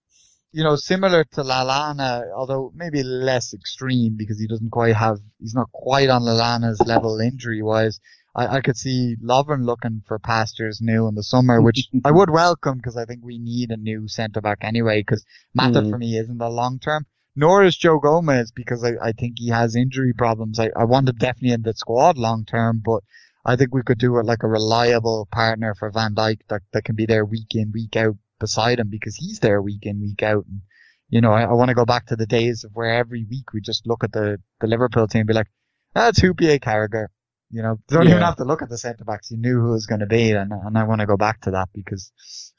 you 0.52 0.64
know, 0.64 0.76
similar 0.76 1.24
to 1.24 1.42
Lallana, 1.42 2.24
although 2.36 2.72
maybe 2.74 3.02
less 3.02 3.54
extreme 3.54 4.16
because 4.18 4.38
he 4.38 4.46
doesn't 4.46 4.70
quite 4.70 4.96
have, 4.96 5.18
he's 5.38 5.54
not 5.54 5.70
quite 5.72 6.10
on 6.10 6.22
Lallana's 6.22 6.80
level 6.80 7.18
injury 7.20 7.62
wise. 7.62 8.00
I, 8.34 8.46
I 8.56 8.60
could 8.60 8.76
see 8.76 9.16
Lovren 9.22 9.64
looking 9.64 10.02
for 10.06 10.18
pastures 10.18 10.80
new 10.80 11.08
in 11.08 11.14
the 11.14 11.22
summer, 11.22 11.60
which 11.60 11.88
I 12.04 12.10
would 12.10 12.30
welcome 12.30 12.76
because 12.78 12.96
I 12.96 13.04
think 13.04 13.24
we 13.24 13.38
need 13.38 13.70
a 13.70 13.76
new 13.76 14.08
centre 14.08 14.40
back 14.40 14.58
anyway 14.62 15.00
because 15.00 15.24
Matip 15.58 15.86
Mm. 15.86 15.90
for 15.90 15.98
me 15.98 16.16
isn't 16.16 16.40
a 16.40 16.48
long 16.48 16.78
term. 16.78 17.06
Nor 17.36 17.64
is 17.64 17.76
Joe 17.76 17.98
Gomez 17.98 18.52
because 18.52 18.84
I, 18.84 18.92
I 19.02 19.12
think 19.12 19.34
he 19.38 19.48
has 19.50 19.76
injury 19.76 20.12
problems. 20.12 20.58
I, 20.58 20.70
I 20.76 20.84
want 20.84 21.08
him 21.08 21.16
definitely 21.16 21.52
in 21.52 21.62
the 21.62 21.74
squad 21.74 22.18
long 22.18 22.44
term, 22.44 22.82
but 22.84 23.02
I 23.44 23.56
think 23.56 23.72
we 23.72 23.82
could 23.82 23.98
do 23.98 24.18
it 24.18 24.26
like 24.26 24.42
a 24.42 24.48
reliable 24.48 25.26
partner 25.30 25.74
for 25.74 25.90
Van 25.90 26.14
Dijk 26.14 26.40
that, 26.48 26.62
that 26.72 26.84
can 26.84 26.96
be 26.96 27.06
there 27.06 27.24
week 27.24 27.54
in, 27.54 27.72
week 27.72 27.96
out, 27.96 28.16
beside 28.38 28.78
him 28.80 28.88
because 28.90 29.16
he's 29.16 29.38
there 29.38 29.62
week 29.62 29.86
in, 29.86 30.00
week 30.00 30.22
out. 30.22 30.44
And, 30.46 30.62
you 31.08 31.20
know, 31.20 31.32
I, 31.32 31.42
I 31.42 31.52
want 31.52 31.68
to 31.68 31.74
go 31.74 31.84
back 31.86 32.06
to 32.06 32.16
the 32.16 32.26
days 32.26 32.64
of 32.64 32.72
where 32.74 32.94
every 32.94 33.24
week 33.24 33.52
we 33.52 33.60
just 33.60 33.86
look 33.86 34.04
at 34.04 34.12
the, 34.12 34.38
the 34.60 34.66
Liverpool 34.66 35.06
team 35.06 35.20
and 35.20 35.28
be 35.28 35.34
like, 35.34 35.50
that's 35.94 36.18
ah, 36.18 36.26
Hyypiä 36.26 36.60
Carragher. 36.60 37.06
You 37.50 37.62
know, 37.62 37.80
don't 37.88 38.04
yeah. 38.04 38.10
even 38.10 38.22
have 38.22 38.36
to 38.36 38.44
look 38.44 38.62
at 38.62 38.68
the 38.68 38.78
centre 38.78 39.04
backs. 39.04 39.30
You 39.30 39.36
knew 39.36 39.60
who 39.60 39.70
it 39.70 39.72
was 39.72 39.86
going 39.86 40.00
to 40.00 40.06
be, 40.06 40.30
and 40.30 40.52
and 40.52 40.78
I 40.78 40.84
want 40.84 41.00
to 41.00 41.06
go 41.06 41.16
back 41.16 41.40
to 41.42 41.50
that 41.50 41.68
because, 41.74 42.12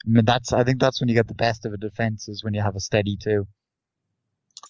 I 0.04 0.10
mean, 0.10 0.24
that's 0.24 0.52
I 0.52 0.64
think 0.64 0.80
that's 0.80 1.00
when 1.00 1.08
you 1.08 1.14
get 1.14 1.28
the 1.28 1.34
best 1.34 1.64
of 1.64 1.72
a 1.72 1.78
defence 1.78 2.28
is 2.28 2.44
when 2.44 2.52
you 2.52 2.60
have 2.60 2.76
a 2.76 2.80
steady 2.80 3.16
two. 3.16 3.46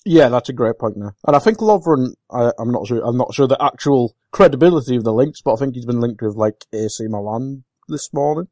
Yeah, 0.04 0.28
that's 0.28 0.48
a 0.48 0.52
great 0.52 0.78
point 0.78 0.96
there. 0.98 1.14
And 1.26 1.36
I 1.36 1.38
think 1.38 1.58
Lovren, 1.58 2.14
I, 2.30 2.52
am 2.58 2.72
not 2.72 2.86
sure, 2.86 3.04
I'm 3.04 3.16
not 3.16 3.34
sure 3.34 3.46
the 3.46 3.62
actual 3.62 4.16
credibility 4.32 4.96
of 4.96 5.04
the 5.04 5.12
links, 5.12 5.40
but 5.42 5.54
I 5.54 5.56
think 5.56 5.74
he's 5.74 5.86
been 5.86 6.00
linked 6.00 6.22
with 6.22 6.34
like 6.34 6.64
AC 6.72 7.06
Milan 7.06 7.64
this 7.88 8.12
morning 8.12 8.48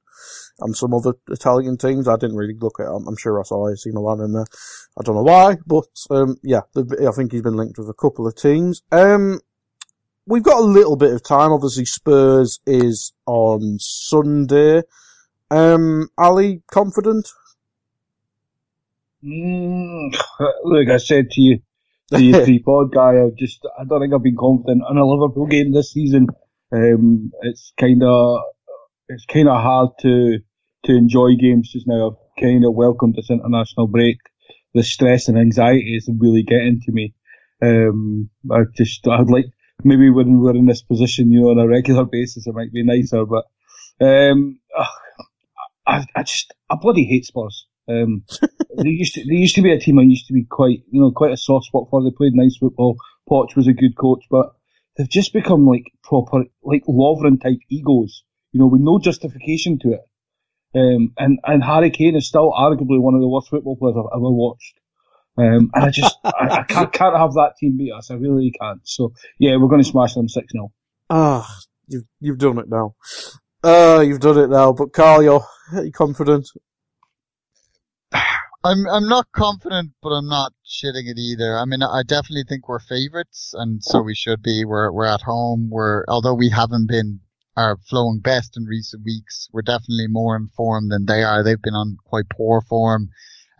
and 0.60 0.76
some 0.76 0.94
other 0.94 1.14
Italian 1.28 1.76
teams. 1.76 2.06
I 2.06 2.16
didn't 2.16 2.36
really 2.36 2.54
look 2.60 2.78
at 2.78 2.86
it. 2.86 3.02
I'm 3.06 3.16
sure 3.16 3.40
I 3.40 3.42
saw 3.42 3.68
AC 3.68 3.90
Milan 3.92 4.20
in 4.20 4.32
there. 4.32 4.46
I 4.98 5.02
don't 5.02 5.16
know 5.16 5.22
why, 5.22 5.56
but, 5.66 5.88
um, 6.10 6.36
yeah, 6.42 6.60
I 6.76 7.10
think 7.10 7.32
he's 7.32 7.42
been 7.42 7.56
linked 7.56 7.78
with 7.78 7.88
a 7.88 7.94
couple 7.94 8.28
of 8.28 8.36
teams. 8.36 8.82
Um, 8.92 9.40
we've 10.30 10.42
got 10.44 10.60
a 10.60 10.64
little 10.64 10.96
bit 10.96 11.12
of 11.12 11.22
time. 11.22 11.52
Obviously, 11.52 11.84
Spurs 11.84 12.60
is 12.64 13.12
on 13.26 13.78
Sunday. 13.80 14.82
Um, 15.50 16.08
Ally, 16.16 16.58
confident? 16.70 17.28
Mm, 19.22 20.14
like 20.64 20.88
I 20.88 20.96
said 20.96 21.30
to 21.32 21.40
you, 21.40 21.58
the 22.08 22.32
three 22.44 22.60
pod 22.60 22.92
guy, 22.92 23.20
I 23.20 23.30
just 23.36 23.66
I 23.78 23.84
don't 23.84 24.00
think 24.00 24.14
I've 24.14 24.22
been 24.22 24.36
confident 24.36 24.82
in 24.88 24.96
a 24.96 25.06
Liverpool 25.06 25.46
game 25.46 25.72
this 25.72 25.92
season. 25.92 26.28
Um, 26.72 27.32
it's 27.42 27.72
kind 27.78 28.02
of 28.02 28.40
it's 29.08 29.26
kind 29.26 29.48
of 29.48 29.60
hard 29.60 29.90
to 30.02 30.38
to 30.84 30.96
enjoy 30.96 31.34
games 31.34 31.72
just 31.72 31.86
now. 31.86 32.10
I've 32.10 32.42
kind 32.42 32.64
of 32.64 32.74
welcomed 32.74 33.16
this 33.16 33.30
international 33.30 33.88
break. 33.88 34.18
The 34.72 34.84
stress 34.84 35.26
and 35.26 35.36
anxiety 35.36 35.96
is 35.96 36.08
really 36.16 36.44
getting 36.44 36.80
to 36.86 36.92
me. 36.92 37.14
Um, 37.60 38.30
I 38.50 38.60
just 38.76 39.06
I'd 39.08 39.28
like 39.28 39.46
maybe 39.84 40.10
when 40.10 40.40
we're 40.40 40.56
in 40.56 40.66
this 40.66 40.82
position, 40.82 41.30
you 41.30 41.40
know, 41.40 41.50
on 41.50 41.58
a 41.58 41.68
regular 41.68 42.04
basis, 42.04 42.46
it 42.46 42.54
might 42.54 42.72
be 42.72 42.84
nicer. 42.84 43.24
But 43.24 43.44
um, 44.00 44.60
I, 45.86 46.04
I 46.14 46.22
just 46.22 46.54
I 46.68 46.76
bloody 46.80 47.04
hate 47.04 47.26
Spurs. 47.26 47.66
Um, 47.88 48.24
they 48.78 48.90
used 48.90 49.14
to 49.14 49.24
they 49.24 49.34
used 49.34 49.56
to 49.56 49.62
be 49.62 49.72
a 49.72 49.80
team 49.80 49.98
I 49.98 50.02
used 50.02 50.26
to 50.28 50.32
be 50.32 50.44
quite 50.44 50.82
you 50.90 51.00
know 51.00 51.10
quite 51.10 51.32
a 51.32 51.36
soft 51.36 51.66
spot 51.66 51.88
for. 51.90 52.02
They 52.02 52.14
played 52.16 52.34
nice 52.34 52.56
football. 52.56 52.96
Poch 53.28 53.56
was 53.56 53.66
a 53.66 53.72
good 53.72 53.96
coach, 53.96 54.24
but 54.30 54.52
they've 54.96 55.08
just 55.08 55.32
become 55.32 55.66
like 55.66 55.84
proper 56.02 56.44
like 56.62 56.84
Lovren 56.86 57.40
type 57.40 57.58
egos. 57.68 58.24
You 58.52 58.60
know, 58.60 58.66
with 58.66 58.80
no 58.80 58.98
justification 58.98 59.78
to 59.80 59.92
it. 59.92 60.00
Um, 60.72 61.12
and 61.18 61.38
and 61.44 61.64
Harry 61.64 61.90
Kane 61.90 62.16
is 62.16 62.28
still 62.28 62.52
arguably 62.52 63.00
one 63.00 63.14
of 63.14 63.20
the 63.20 63.28
worst 63.28 63.48
football 63.48 63.76
players 63.76 63.96
I've 63.96 64.16
ever 64.16 64.30
watched. 64.30 64.79
Um, 65.38 65.70
and 65.74 65.84
I 65.84 65.90
just 65.90 66.16
I, 66.24 66.30
I 66.30 66.62
can't, 66.64 66.92
can't, 66.92 67.16
have 67.16 67.34
that 67.34 67.54
team 67.58 67.76
beat 67.76 67.92
us. 67.92 68.10
I 68.10 68.14
really 68.14 68.52
can't. 68.60 68.80
So 68.84 69.12
yeah, 69.38 69.56
we're 69.56 69.68
going 69.68 69.82
to 69.82 69.88
smash 69.88 70.14
them 70.14 70.28
six 70.28 70.52
0 70.52 70.72
Ah, 71.08 71.48
you've 71.88 72.04
you've 72.20 72.38
done 72.38 72.58
it 72.58 72.68
now. 72.68 72.94
Uh, 73.62 74.02
you've 74.06 74.20
done 74.20 74.38
it 74.38 74.50
now. 74.50 74.72
But 74.72 74.92
Karl, 74.92 75.22
you're, 75.22 75.46
you 75.82 75.92
confident? 75.92 76.48
I'm 78.62 78.86
I'm 78.88 79.08
not 79.08 79.26
confident, 79.32 79.92
but 80.02 80.10
I'm 80.10 80.28
not 80.28 80.52
shitting 80.66 81.08
it 81.08 81.18
either. 81.18 81.58
I 81.58 81.64
mean, 81.64 81.82
I 81.82 82.02
definitely 82.02 82.44
think 82.48 82.68
we're 82.68 82.78
favourites, 82.78 83.54
and 83.54 83.82
so 83.82 84.02
we 84.02 84.14
should 84.14 84.42
be. 84.42 84.64
We're 84.64 84.92
we're 84.92 85.06
at 85.06 85.22
home. 85.22 85.70
We're 85.70 86.04
although 86.08 86.34
we 86.34 86.50
haven't 86.50 86.86
been 86.88 87.20
our 87.56 87.76
flowing 87.88 88.20
best 88.20 88.56
in 88.56 88.64
recent 88.64 89.04
weeks, 89.04 89.48
we're 89.52 89.62
definitely 89.62 90.06
more 90.08 90.36
informed 90.36 90.90
than 90.90 91.06
they 91.06 91.22
are. 91.22 91.42
They've 91.42 91.60
been 91.60 91.74
on 91.74 91.96
quite 92.04 92.28
poor 92.30 92.60
form. 92.62 93.10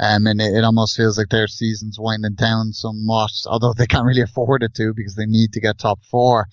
Um, 0.01 0.27
and 0.27 0.41
it, 0.41 0.55
it, 0.55 0.65
almost 0.65 0.97
feels 0.97 1.19
like 1.19 1.29
their 1.29 1.47
season's 1.47 1.99
winding 2.01 2.35
down 2.35 2.73
somewhat, 2.73 3.31
although 3.47 3.75
they 3.75 3.87
can't 3.87 4.07
really 4.07 4.23
afford 4.23 4.63
it 4.63 4.75
to 4.77 4.95
because 4.95 5.15
they 5.15 5.27
need 5.27 5.53
to 5.53 5.61
get 5.61 5.79
top 5.79 5.99
four. 6.11 6.47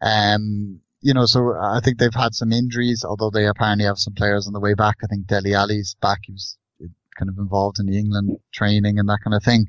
Um, 0.00 0.80
you 1.02 1.12
know, 1.12 1.26
so 1.26 1.54
I 1.54 1.80
think 1.80 1.98
they've 1.98 2.14
had 2.14 2.34
some 2.34 2.50
injuries, 2.50 3.04
although 3.04 3.28
they 3.28 3.46
apparently 3.46 3.84
have 3.84 3.98
some 3.98 4.14
players 4.14 4.46
on 4.46 4.54
the 4.54 4.60
way 4.60 4.72
back. 4.72 4.96
I 5.04 5.06
think 5.06 5.26
Dele 5.26 5.54
Alli's 5.54 5.96
back. 6.00 6.20
He 6.22 6.32
was 6.32 6.56
kind 7.18 7.28
of 7.28 7.36
involved 7.36 7.78
in 7.78 7.86
the 7.86 7.98
England 7.98 8.38
training 8.52 8.98
and 8.98 9.08
that 9.08 9.20
kind 9.22 9.34
of 9.34 9.42
thing. 9.42 9.66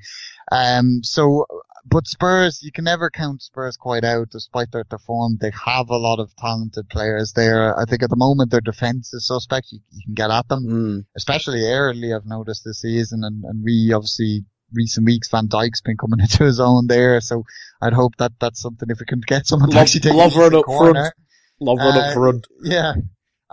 Um, 0.51 1.01
so, 1.03 1.45
but 1.85 2.07
Spurs, 2.07 2.61
you 2.63 2.71
can 2.71 2.85
never 2.85 3.09
count 3.09 3.41
Spurs 3.41 3.77
quite 3.77 4.03
out 4.03 4.29
despite 4.31 4.71
their, 4.71 4.85
their 4.89 4.99
form. 4.99 5.37
They 5.39 5.51
have 5.65 5.89
a 5.89 5.97
lot 5.97 6.19
of 6.19 6.35
talented 6.35 6.89
players 6.89 7.33
there. 7.33 7.77
I 7.77 7.85
think 7.85 8.01
at 8.01 8.09
the 8.09 8.15
moment 8.15 8.51
their 8.51 8.61
defense 8.61 9.13
is 9.13 9.27
suspect. 9.27 9.71
You, 9.71 9.79
you 9.91 10.01
can 10.05 10.13
get 10.15 10.31
at 10.31 10.47
them, 10.47 10.63
mm. 10.65 11.05
especially 11.15 11.63
early. 11.63 12.13
I've 12.13 12.25
noticed 12.25 12.63
this 12.65 12.81
season 12.81 13.23
and, 13.23 13.43
and 13.43 13.63
we 13.63 13.93
obviously 13.93 14.45
recent 14.73 15.05
weeks, 15.05 15.29
Van 15.29 15.47
Dijk's 15.47 15.81
been 15.81 15.97
coming 15.97 16.19
into 16.21 16.43
his 16.43 16.59
own 16.59 16.87
there. 16.87 17.21
So 17.21 17.43
I'd 17.81 17.93
hope 17.93 18.15
that 18.17 18.33
that's 18.39 18.61
something 18.61 18.89
if 18.89 18.99
we 18.99 19.05
can 19.05 19.21
get 19.21 19.45
someone 19.47 19.69
to 19.69 19.75
love, 19.75 19.83
actually 19.83 20.01
take 20.01 20.13
Lovren 20.13 20.57
up 20.57 20.65
corner. 20.65 20.93
front. 20.93 21.13
Lovren 21.61 21.95
uh, 21.95 21.99
up 21.99 22.13
front. 22.13 22.47
Yeah. 22.63 22.93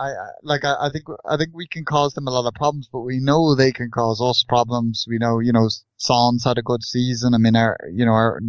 I, 0.08 0.28
like 0.42 0.64
I, 0.64 0.76
I, 0.80 0.90
think 0.90 1.04
I 1.28 1.36
think 1.36 1.50
we 1.52 1.66
can 1.66 1.84
cause 1.84 2.14
them 2.14 2.26
a 2.26 2.30
lot 2.30 2.46
of 2.46 2.54
problems, 2.54 2.88
but 2.92 3.00
we 3.00 3.20
know 3.20 3.54
they 3.54 3.72
can 3.72 3.90
cause 3.90 4.20
us 4.20 4.44
problems. 4.48 5.06
We 5.08 5.18
know 5.18 5.38
you 5.38 5.52
know 5.52 5.68
Son's 5.96 6.44
had 6.44 6.58
a 6.58 6.62
good 6.62 6.82
season. 6.82 7.34
I 7.34 7.38
mean 7.38 7.56
our 7.56 7.78
you 7.92 8.04
know 8.04 8.12
our 8.12 8.40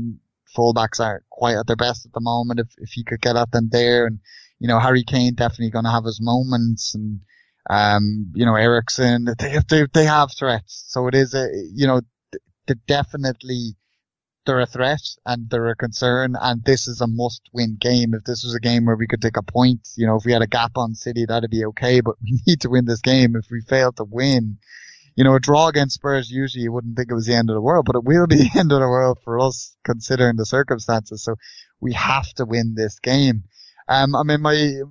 fullbacks 0.55 0.99
are 0.99 1.23
quite 1.29 1.55
at 1.55 1.67
their 1.67 1.75
best 1.75 2.05
at 2.05 2.13
the 2.13 2.21
moment. 2.21 2.59
If 2.59 2.67
if 2.77 2.91
he 2.91 3.03
could 3.03 3.21
get 3.21 3.35
at 3.35 3.51
them 3.51 3.69
there, 3.71 4.05
and 4.05 4.19
you 4.59 4.67
know 4.67 4.79
Harry 4.79 5.03
Kane 5.03 5.35
definitely 5.35 5.71
going 5.71 5.85
to 5.85 5.91
have 5.91 6.05
his 6.05 6.19
moments, 6.21 6.95
and 6.95 7.19
um 7.69 8.31
you 8.35 8.45
know 8.45 8.55
Eriksen 8.55 9.27
they 9.37 9.59
they 9.69 9.85
they 9.93 10.05
have 10.05 10.31
threats. 10.37 10.85
So 10.87 11.07
it 11.07 11.15
is 11.15 11.33
a 11.33 11.47
you 11.73 11.87
know 11.87 12.01
they 12.67 12.75
definitely 12.87 13.75
they're 14.45 14.59
a 14.59 14.65
threat 14.65 15.01
and 15.25 15.49
they're 15.49 15.69
a 15.69 15.75
concern 15.75 16.35
and 16.39 16.63
this 16.63 16.87
is 16.87 17.01
a 17.01 17.07
must 17.07 17.49
win 17.53 17.77
game. 17.79 18.13
If 18.13 18.23
this 18.23 18.43
was 18.43 18.55
a 18.55 18.59
game 18.59 18.85
where 18.85 18.95
we 18.95 19.07
could 19.07 19.21
take 19.21 19.37
a 19.37 19.43
point, 19.43 19.87
you 19.95 20.05
know, 20.05 20.15
if 20.17 20.25
we 20.25 20.33
had 20.33 20.41
a 20.41 20.47
gap 20.47 20.77
on 20.77 20.95
City, 20.95 21.25
that'd 21.25 21.49
be 21.49 21.65
okay, 21.65 22.01
but 22.01 22.15
we 22.23 22.41
need 22.45 22.61
to 22.61 22.69
win 22.69 22.85
this 22.85 23.01
game. 23.01 23.35
If 23.35 23.45
we 23.49 23.61
fail 23.61 23.91
to 23.93 24.03
win, 24.03 24.57
you 25.15 25.23
know, 25.23 25.35
a 25.35 25.39
draw 25.39 25.67
against 25.67 25.95
Spurs, 25.95 26.29
usually 26.29 26.63
you 26.63 26.71
wouldn't 26.71 26.97
think 26.97 27.11
it 27.11 27.15
was 27.15 27.25
the 27.25 27.35
end 27.35 27.49
of 27.49 27.55
the 27.55 27.61
world, 27.61 27.85
but 27.85 27.95
it 27.95 28.03
will 28.03 28.27
be 28.27 28.35
the 28.53 28.59
end 28.59 28.71
of 28.71 28.79
the 28.79 28.87
world 28.87 29.19
for 29.23 29.39
us 29.39 29.75
considering 29.83 30.35
the 30.35 30.45
circumstances. 30.45 31.23
So 31.23 31.35
we 31.79 31.93
have 31.93 32.31
to 32.33 32.45
win 32.45 32.75
this 32.75 32.99
game. 32.99 33.43
Um, 33.87 34.15
I 34.15 34.23
mean, 34.23 34.41
my, 34.41 34.81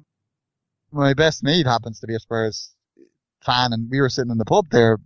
my 0.93 1.15
best 1.15 1.43
mate 1.43 1.67
happens 1.67 2.01
to 2.01 2.07
be 2.07 2.15
a 2.15 2.21
Spurs 2.21 2.73
fan 3.45 3.73
and 3.73 3.91
we 3.91 4.01
were 4.01 4.09
sitting 4.09 4.31
in 4.31 4.39
the 4.39 4.45
pub 4.45 4.67
there 4.71 4.99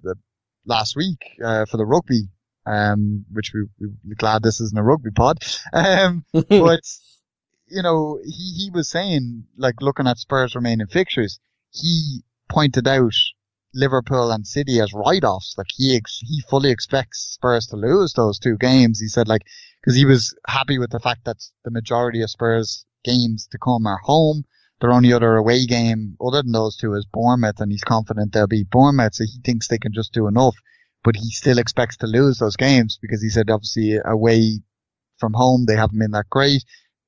last 0.67 0.97
week, 0.97 1.39
uh, 1.43 1.65
for 1.65 1.77
the 1.79 1.87
rugby 1.87 2.29
um, 2.67 3.25
which 3.33 3.53
we, 3.55 3.67
we're 4.05 4.15
glad 4.17 4.43
this 4.43 4.61
isn't 4.61 4.79
a 4.79 4.83
rugby 4.83 5.11
pod. 5.11 5.39
Um, 5.73 6.25
but, 6.33 6.81
you 7.69 7.83
know, 7.83 8.19
he, 8.25 8.65
he 8.65 8.71
was 8.73 8.89
saying, 8.89 9.45
like, 9.57 9.81
looking 9.81 10.07
at 10.07 10.19
Spurs 10.19 10.55
remaining 10.55 10.89
fixtures, 10.89 11.39
he 11.71 12.23
pointed 12.49 12.87
out 12.89 13.13
Liverpool 13.73 14.31
and 14.33 14.47
City 14.47 14.81
as 14.81 14.93
write-offs. 14.93 15.55
Like, 15.57 15.69
he, 15.75 15.97
ex- 15.97 16.21
he 16.27 16.43
fully 16.49 16.71
expects 16.71 17.21
Spurs 17.35 17.67
to 17.69 17.77
lose 17.77 18.13
those 18.13 18.39
two 18.39 18.57
games. 18.57 19.01
He 19.01 19.09
said, 19.09 19.29
like, 19.29 19.43
cause 19.85 19.95
he 19.95 20.05
was 20.05 20.37
happy 20.49 20.79
with 20.79 20.91
the 20.91 21.01
fact 21.01 21.25
that 21.25 21.37
the 21.65 21.71
majority 21.71 22.23
of 22.23 22.31
Spurs 22.31 22.85
games 23.05 23.47
to 23.53 23.59
come 23.59 23.87
are 23.87 24.01
home. 24.03 24.45
Their 24.81 24.93
only 24.93 25.13
other 25.13 25.37
away 25.37 25.65
game, 25.65 26.17
other 26.21 26.43
than 26.43 26.53
those 26.53 26.77
two, 26.77 26.93
is 26.95 27.07
Bournemouth, 27.11 27.61
and 27.61 27.73
he's 27.73 27.85
confident 27.85 28.33
they'll 28.33 28.47
be 28.47 28.65
Bournemouth, 28.65 29.15
so 29.15 29.25
he 29.25 29.41
thinks 29.43 29.69
they 29.69 29.79
can 29.79 29.95
just 29.95 30.13
do 30.13 30.27
enough 30.27 30.55
but 31.07 31.15
he 31.15 31.31
still 31.31 31.59
expects 31.59 31.97
to 31.97 32.07
lose 32.09 32.39
those 32.39 32.57
games 32.57 32.99
because 33.01 33.23
he 33.23 33.29
said 33.29 33.49
obviously 33.49 33.97
away 34.05 34.59
from 35.19 35.33
home 35.35 35.65
they 35.65 35.77
haven't 35.77 36.01
been 36.01 36.11
that 36.11 36.29
great. 36.29 36.65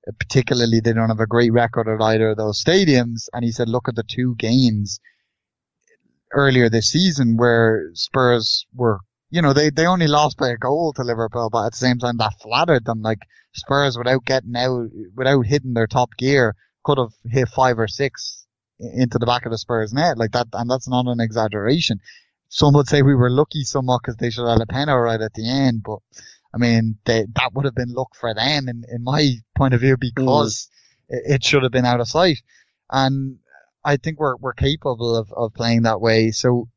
Uh, 0.07 0.13
particularly, 0.21 0.79
they 0.79 0.93
don't 0.93 1.09
have 1.09 1.19
a 1.19 1.27
great 1.27 1.53
record 1.53 1.89
at 1.89 2.01
either 2.01 2.31
of 2.31 2.37
those 2.37 2.63
stadiums. 2.63 3.27
And 3.33 3.45
he 3.45 3.51
said, 3.51 3.69
look 3.69 3.89
at 3.89 3.97
the 3.97 4.05
two 4.05 4.37
games 4.37 5.01
earlier 6.33 6.71
this 6.71 6.91
season 6.91 7.37
where 7.37 7.91
Spurs 7.95 8.67
were, 8.73 9.01
you 9.31 9.43
know, 9.43 9.53
they, 9.53 9.69
they 9.69 9.87
only 9.87 10.07
lost 10.07 10.39
by 10.39 10.51
a 10.51 10.57
goal 10.57 10.93
to 10.93 11.03
Liverpool, 11.03 11.51
but 11.51 11.67
at 11.67 11.73
the 11.73 11.79
same 11.79 11.99
time 11.99 12.19
that 12.19 12.41
flattered 12.41 12.85
them. 12.85 13.03
Like 13.03 13.19
Spurs 13.53 13.99
without 13.99 14.25
getting 14.25 14.55
out, 14.55 14.91
without 15.17 15.45
hitting 15.45 15.75
their 15.75 15.89
top 15.89 16.11
gear, 16.17 16.55
could 16.85 16.99
have 16.99 17.15
hit 17.29 17.49
five 17.49 17.81
or 17.81 17.89
six 17.89 18.47
into 18.79 19.19
the 19.19 19.27
back 19.27 19.45
of 19.45 19.51
the 19.51 19.59
Spurs 19.59 19.93
net 19.93 20.19
like 20.19 20.31
that. 20.31 20.47
And 20.53 20.71
that's 20.71 20.89
not 20.89 21.09
an 21.09 21.19
exaggeration 21.19 21.99
some 22.49 22.75
would 22.75 22.89
say 22.89 23.03
we 23.03 23.15
were 23.15 23.31
lucky 23.31 23.63
somewhat 23.63 24.01
because 24.03 24.17
they 24.17 24.31
should 24.31 24.47
have 24.47 24.59
had 24.59 24.63
a 24.63 24.67
penalty 24.67 25.01
right 25.01 25.21
at 25.21 25.35
the 25.35 25.49
end, 25.49 25.83
but 25.83 25.99
I 26.55 26.59
mean, 26.59 26.99
they, 27.05 27.27
that 27.35 27.53
would 27.55 27.67
have 27.67 27.75
been 27.75 27.93
luck 27.93 28.15
for 28.19 28.33
them 28.35 28.69
in, 28.69 28.85
in 28.91 29.05
my 29.05 29.35
point 29.57 29.75
of 29.75 29.81
view 29.81 29.97
because 29.99 30.69
mm. 31.11 31.17
it, 31.17 31.35
it, 31.35 31.45
should 31.45 31.63
have 31.63 31.73
been 31.73 31.85
out 31.85 32.01
of 32.01 32.09
sight. 32.09 32.39
And 32.91 33.39
I 33.85 33.97
think 33.97 34.19
we're, 34.19 34.37
we're 34.37 34.55
capable 34.55 35.15
of, 35.15 35.33
of 35.33 35.53
playing 35.55 35.83
that 35.83 36.01
way. 36.01 36.31
So 36.31 36.69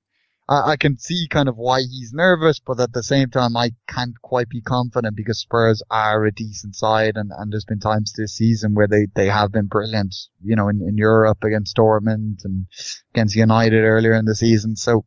I, 0.50 0.72
I 0.72 0.76
can 0.76 0.98
see 0.98 1.28
kind 1.30 1.48
of 1.48 1.56
why 1.56 1.80
he's 1.80 2.12
nervous, 2.14 2.60
but 2.60 2.82
at 2.82 2.92
the 2.92 3.02
same 3.02 3.30
time, 3.30 3.56
I 3.56 3.72
can't 3.88 4.22
quite 4.22 4.50
be 4.50 4.62
confident 4.62 5.16
because 5.16 5.40
Spurs 5.40 5.82
are 5.90 6.26
a 6.26 6.34
decent 6.34 6.76
side 6.76 7.16
and, 7.16 7.32
and 7.36 7.52
there's 7.52 7.66
been 7.66 7.80
times 7.80 8.12
this 8.12 8.36
season 8.36 8.74
where 8.74 8.88
they, 8.88 9.08
they 9.16 9.28
have 9.28 9.54
been 9.54 9.68
brilliant, 9.68 10.14
you 10.44 10.58
know, 10.58 10.68
in, 10.68 10.82
in 10.82 10.98
Europe 10.98 11.46
against 11.46 11.78
Dortmund 11.78 12.44
and 12.44 12.66
against 13.14 13.36
United 13.36 13.84
earlier 13.86 14.14
in 14.14 14.26
the 14.26 14.36
season. 14.36 14.76
So, 14.76 15.06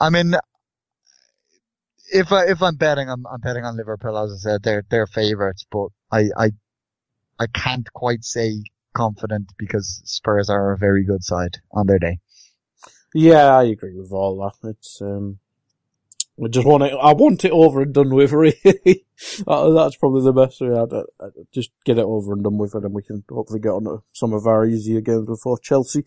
I 0.00 0.10
mean, 0.10 0.34
if 2.12 2.32
I 2.32 2.46
if 2.46 2.62
I'm 2.62 2.76
betting, 2.76 3.08
I'm 3.08 3.26
I'm 3.26 3.40
betting 3.40 3.64
on 3.64 3.76
Liverpool. 3.76 4.18
As 4.18 4.32
I 4.32 4.36
said, 4.36 4.62
they're 4.62 4.84
they're 4.90 5.06
favourites, 5.06 5.64
but 5.70 5.88
I 6.12 6.28
I 6.36 6.50
I 7.38 7.46
can't 7.46 7.90
quite 7.92 8.24
say 8.24 8.62
confident 8.94 9.48
because 9.58 10.02
Spurs 10.04 10.48
are 10.48 10.72
a 10.72 10.78
very 10.78 11.04
good 11.04 11.24
side 11.24 11.58
on 11.72 11.86
their 11.86 11.98
day. 11.98 12.18
Yeah, 13.14 13.56
I 13.56 13.64
agree 13.64 13.96
with 13.96 14.12
all 14.12 14.36
that. 14.38 14.68
It's 14.68 15.00
um, 15.00 15.38
I 16.42 16.48
just 16.48 16.66
want 16.66 16.82
it. 16.82 16.92
I 17.00 17.12
want 17.12 17.44
it 17.44 17.52
over 17.52 17.82
and 17.82 17.94
done 17.94 18.14
with. 18.14 18.32
Really, 18.44 19.06
that's 19.46 19.96
probably 19.96 20.22
the 20.22 20.32
best 20.32 20.60
way. 20.60 20.68
I'd, 20.68 20.92
I'd 21.24 21.46
just 21.52 21.70
get 21.84 21.98
it 21.98 22.04
over 22.04 22.32
and 22.32 22.42
done 22.42 22.58
with, 22.58 22.74
and 22.74 22.82
then 22.82 22.92
we 22.92 23.02
can 23.02 23.22
hopefully 23.30 23.60
get 23.60 23.70
on 23.70 23.84
to 23.84 24.02
some 24.12 24.32
of 24.32 24.46
our 24.46 24.66
easier 24.66 25.00
games 25.00 25.26
before 25.26 25.58
Chelsea. 25.58 26.04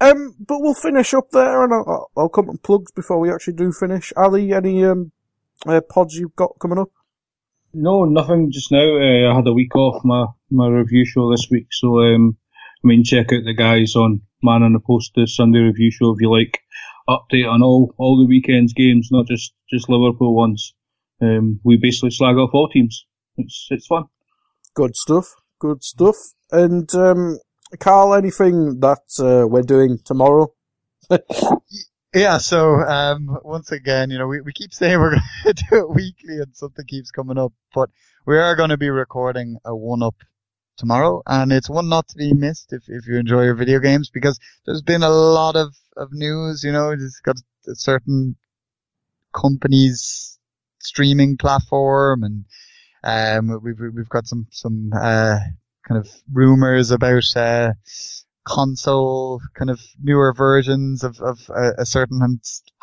Um, 0.00 0.36
but 0.38 0.60
we'll 0.60 0.74
finish 0.74 1.12
up 1.14 1.30
there, 1.30 1.64
and 1.64 1.74
I'll, 1.74 2.10
I'll 2.16 2.28
come 2.28 2.48
and 2.48 2.62
plugs 2.62 2.92
before 2.92 3.18
we 3.18 3.32
actually 3.32 3.54
do 3.54 3.72
finish. 3.72 4.12
Ally, 4.16 4.50
any 4.54 4.84
um 4.84 5.10
uh, 5.66 5.80
pods 5.80 6.14
you've 6.14 6.36
got 6.36 6.58
coming 6.60 6.78
up? 6.78 6.90
No, 7.72 8.04
nothing 8.04 8.52
just 8.52 8.70
now. 8.70 8.78
Uh, 8.78 9.32
I 9.32 9.34
had 9.34 9.48
a 9.48 9.52
week 9.52 9.74
off 9.74 10.04
my 10.04 10.26
my 10.50 10.68
review 10.68 11.04
show 11.04 11.30
this 11.32 11.48
week, 11.50 11.66
so 11.72 11.98
um, 12.00 12.36
I 12.84 12.86
mean, 12.86 13.02
check 13.02 13.32
out 13.32 13.42
the 13.44 13.54
guys 13.54 13.96
on 13.96 14.22
Man 14.42 14.62
on 14.62 14.74
the 14.74 14.80
Post, 14.80 15.12
the 15.16 15.26
Sunday 15.26 15.58
review 15.58 15.90
show 15.90 16.12
if 16.12 16.20
you 16.20 16.30
like. 16.30 16.60
Update 17.08 17.48
on 17.48 17.62
all 17.62 17.94
all 17.98 18.18
the 18.18 18.26
weekend's 18.26 18.72
games, 18.72 19.08
not 19.10 19.26
just 19.26 19.52
just 19.68 19.88
Liverpool 19.88 20.34
ones. 20.34 20.74
Um, 21.20 21.60
we 21.62 21.76
basically 21.76 22.10
slag 22.10 22.36
off 22.36 22.50
all 22.54 22.68
teams. 22.68 23.06
It's 23.36 23.68
it's 23.70 23.86
fun. 23.86 24.04
Good 24.74 24.96
stuff. 24.96 25.34
Good 25.58 25.82
stuff. 25.82 26.16
And 26.50 26.92
um, 26.94 27.38
Karl, 27.78 28.14
anything 28.14 28.80
that 28.80 29.02
uh, 29.18 29.46
we're 29.46 29.62
doing 29.62 29.98
tomorrow? 30.04 30.52
Yeah, 32.14 32.38
so 32.38 32.76
um, 32.76 33.40
once 33.42 33.72
again, 33.72 34.12
you 34.12 34.18
know, 34.18 34.28
we, 34.28 34.40
we 34.40 34.52
keep 34.52 34.72
saying 34.72 35.00
we're 35.00 35.10
going 35.16 35.22
to 35.46 35.64
do 35.68 35.78
it 35.78 35.90
weekly 35.90 36.36
and 36.36 36.54
something 36.54 36.86
keeps 36.86 37.10
coming 37.10 37.38
up, 37.38 37.52
but 37.74 37.90
we 38.24 38.38
are 38.38 38.54
going 38.54 38.70
to 38.70 38.76
be 38.76 38.88
recording 38.88 39.56
a 39.64 39.74
one 39.74 40.00
up 40.00 40.14
tomorrow, 40.76 41.22
and 41.26 41.52
it's 41.52 41.70
one 41.70 41.88
not 41.88 42.08
to 42.08 42.16
be 42.16 42.32
missed 42.32 42.72
if, 42.72 42.82
if 42.88 43.06
you 43.06 43.16
enjoy 43.16 43.44
your 43.44 43.54
video 43.54 43.78
games 43.78 44.10
because 44.10 44.38
there's 44.66 44.82
been 44.82 45.02
a 45.02 45.10
lot 45.10 45.56
of, 45.56 45.74
of 45.96 46.12
news, 46.12 46.62
you 46.64 46.72
know, 46.72 46.90
it's 46.90 47.20
got 47.20 47.36
certain 47.74 48.36
companies 49.32 50.38
streaming 50.80 51.36
platform 51.36 52.22
and 52.22 52.44
um, 53.04 53.60
we've 53.62 53.80
we've 53.94 54.08
got 54.08 54.26
some 54.26 54.46
some 54.50 54.90
uh, 54.94 55.38
kind 55.86 56.00
of 56.00 56.08
rumors 56.32 56.90
about 56.90 57.36
uh, 57.36 57.72
console 58.44 59.40
kind 59.54 59.70
of 59.70 59.80
newer 60.02 60.32
versions 60.32 61.04
of 61.04 61.20
of 61.20 61.50
a, 61.50 61.82
a 61.82 61.86
certain 61.86 62.40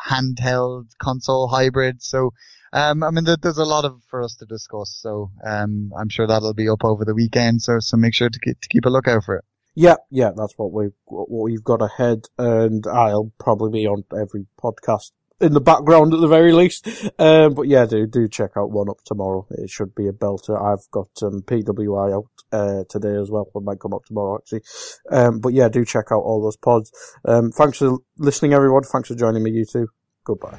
handheld 0.08 0.86
console 1.00 1.48
hybrid. 1.48 2.02
So 2.02 2.32
um, 2.72 3.02
I 3.02 3.10
mean, 3.10 3.24
there's 3.24 3.58
a 3.58 3.64
lot 3.64 3.84
of 3.84 4.00
for 4.08 4.22
us 4.22 4.36
to 4.36 4.46
discuss. 4.46 4.96
So 5.00 5.30
um, 5.46 5.92
I'm 5.98 6.08
sure 6.08 6.26
that'll 6.26 6.54
be 6.54 6.68
up 6.68 6.84
over 6.84 7.04
the 7.04 7.14
weekend. 7.14 7.62
So 7.62 7.78
so 7.80 7.96
make 7.96 8.14
sure 8.14 8.28
to 8.28 8.38
keep, 8.38 8.60
to 8.60 8.68
keep 8.68 8.84
a 8.84 8.90
lookout 8.90 9.24
for 9.24 9.36
it. 9.36 9.44
Yeah, 9.74 9.96
yeah, 10.10 10.32
that's 10.36 10.54
what 10.58 10.72
we 10.72 10.88
what 11.06 11.28
we've 11.30 11.64
got 11.64 11.80
ahead, 11.80 12.26
and 12.38 12.86
I'll 12.86 13.32
probably 13.38 13.80
be 13.80 13.86
on 13.86 14.04
every 14.14 14.46
podcast 14.62 15.12
in 15.40 15.54
the 15.54 15.60
background 15.60 16.14
at 16.14 16.20
the 16.20 16.28
very 16.28 16.52
least. 16.52 16.88
Um, 17.18 17.54
but 17.54 17.68
yeah, 17.68 17.86
do 17.86 18.06
do 18.06 18.28
check 18.28 18.50
out 18.56 18.70
One 18.70 18.88
Up 18.90 19.02
tomorrow. 19.04 19.46
It 19.50 19.70
should 19.70 19.94
be 19.94 20.08
a 20.08 20.12
belter. 20.12 20.60
I've 20.60 20.90
got 20.90 21.08
um, 21.22 21.42
PWI 21.42 22.14
out 22.14 22.26
uh, 22.52 22.84
today 22.88 23.16
as 23.20 23.30
well. 23.30 23.50
It 23.54 23.62
might 23.62 23.80
come 23.80 23.94
up 23.94 24.04
tomorrow 24.04 24.38
actually. 24.38 24.62
Um, 25.10 25.40
but 25.40 25.52
yeah, 25.52 25.68
do 25.68 25.84
check 25.84 26.06
out 26.10 26.20
all 26.20 26.42
those 26.42 26.56
pods. 26.56 26.92
Um, 27.24 27.50
thanks 27.50 27.78
for 27.78 27.98
listening, 28.18 28.52
everyone. 28.52 28.82
Thanks 28.82 29.08
for 29.08 29.14
joining 29.14 29.42
me, 29.42 29.50
you 29.52 29.64
two. 29.64 29.88
Goodbye. 30.24 30.58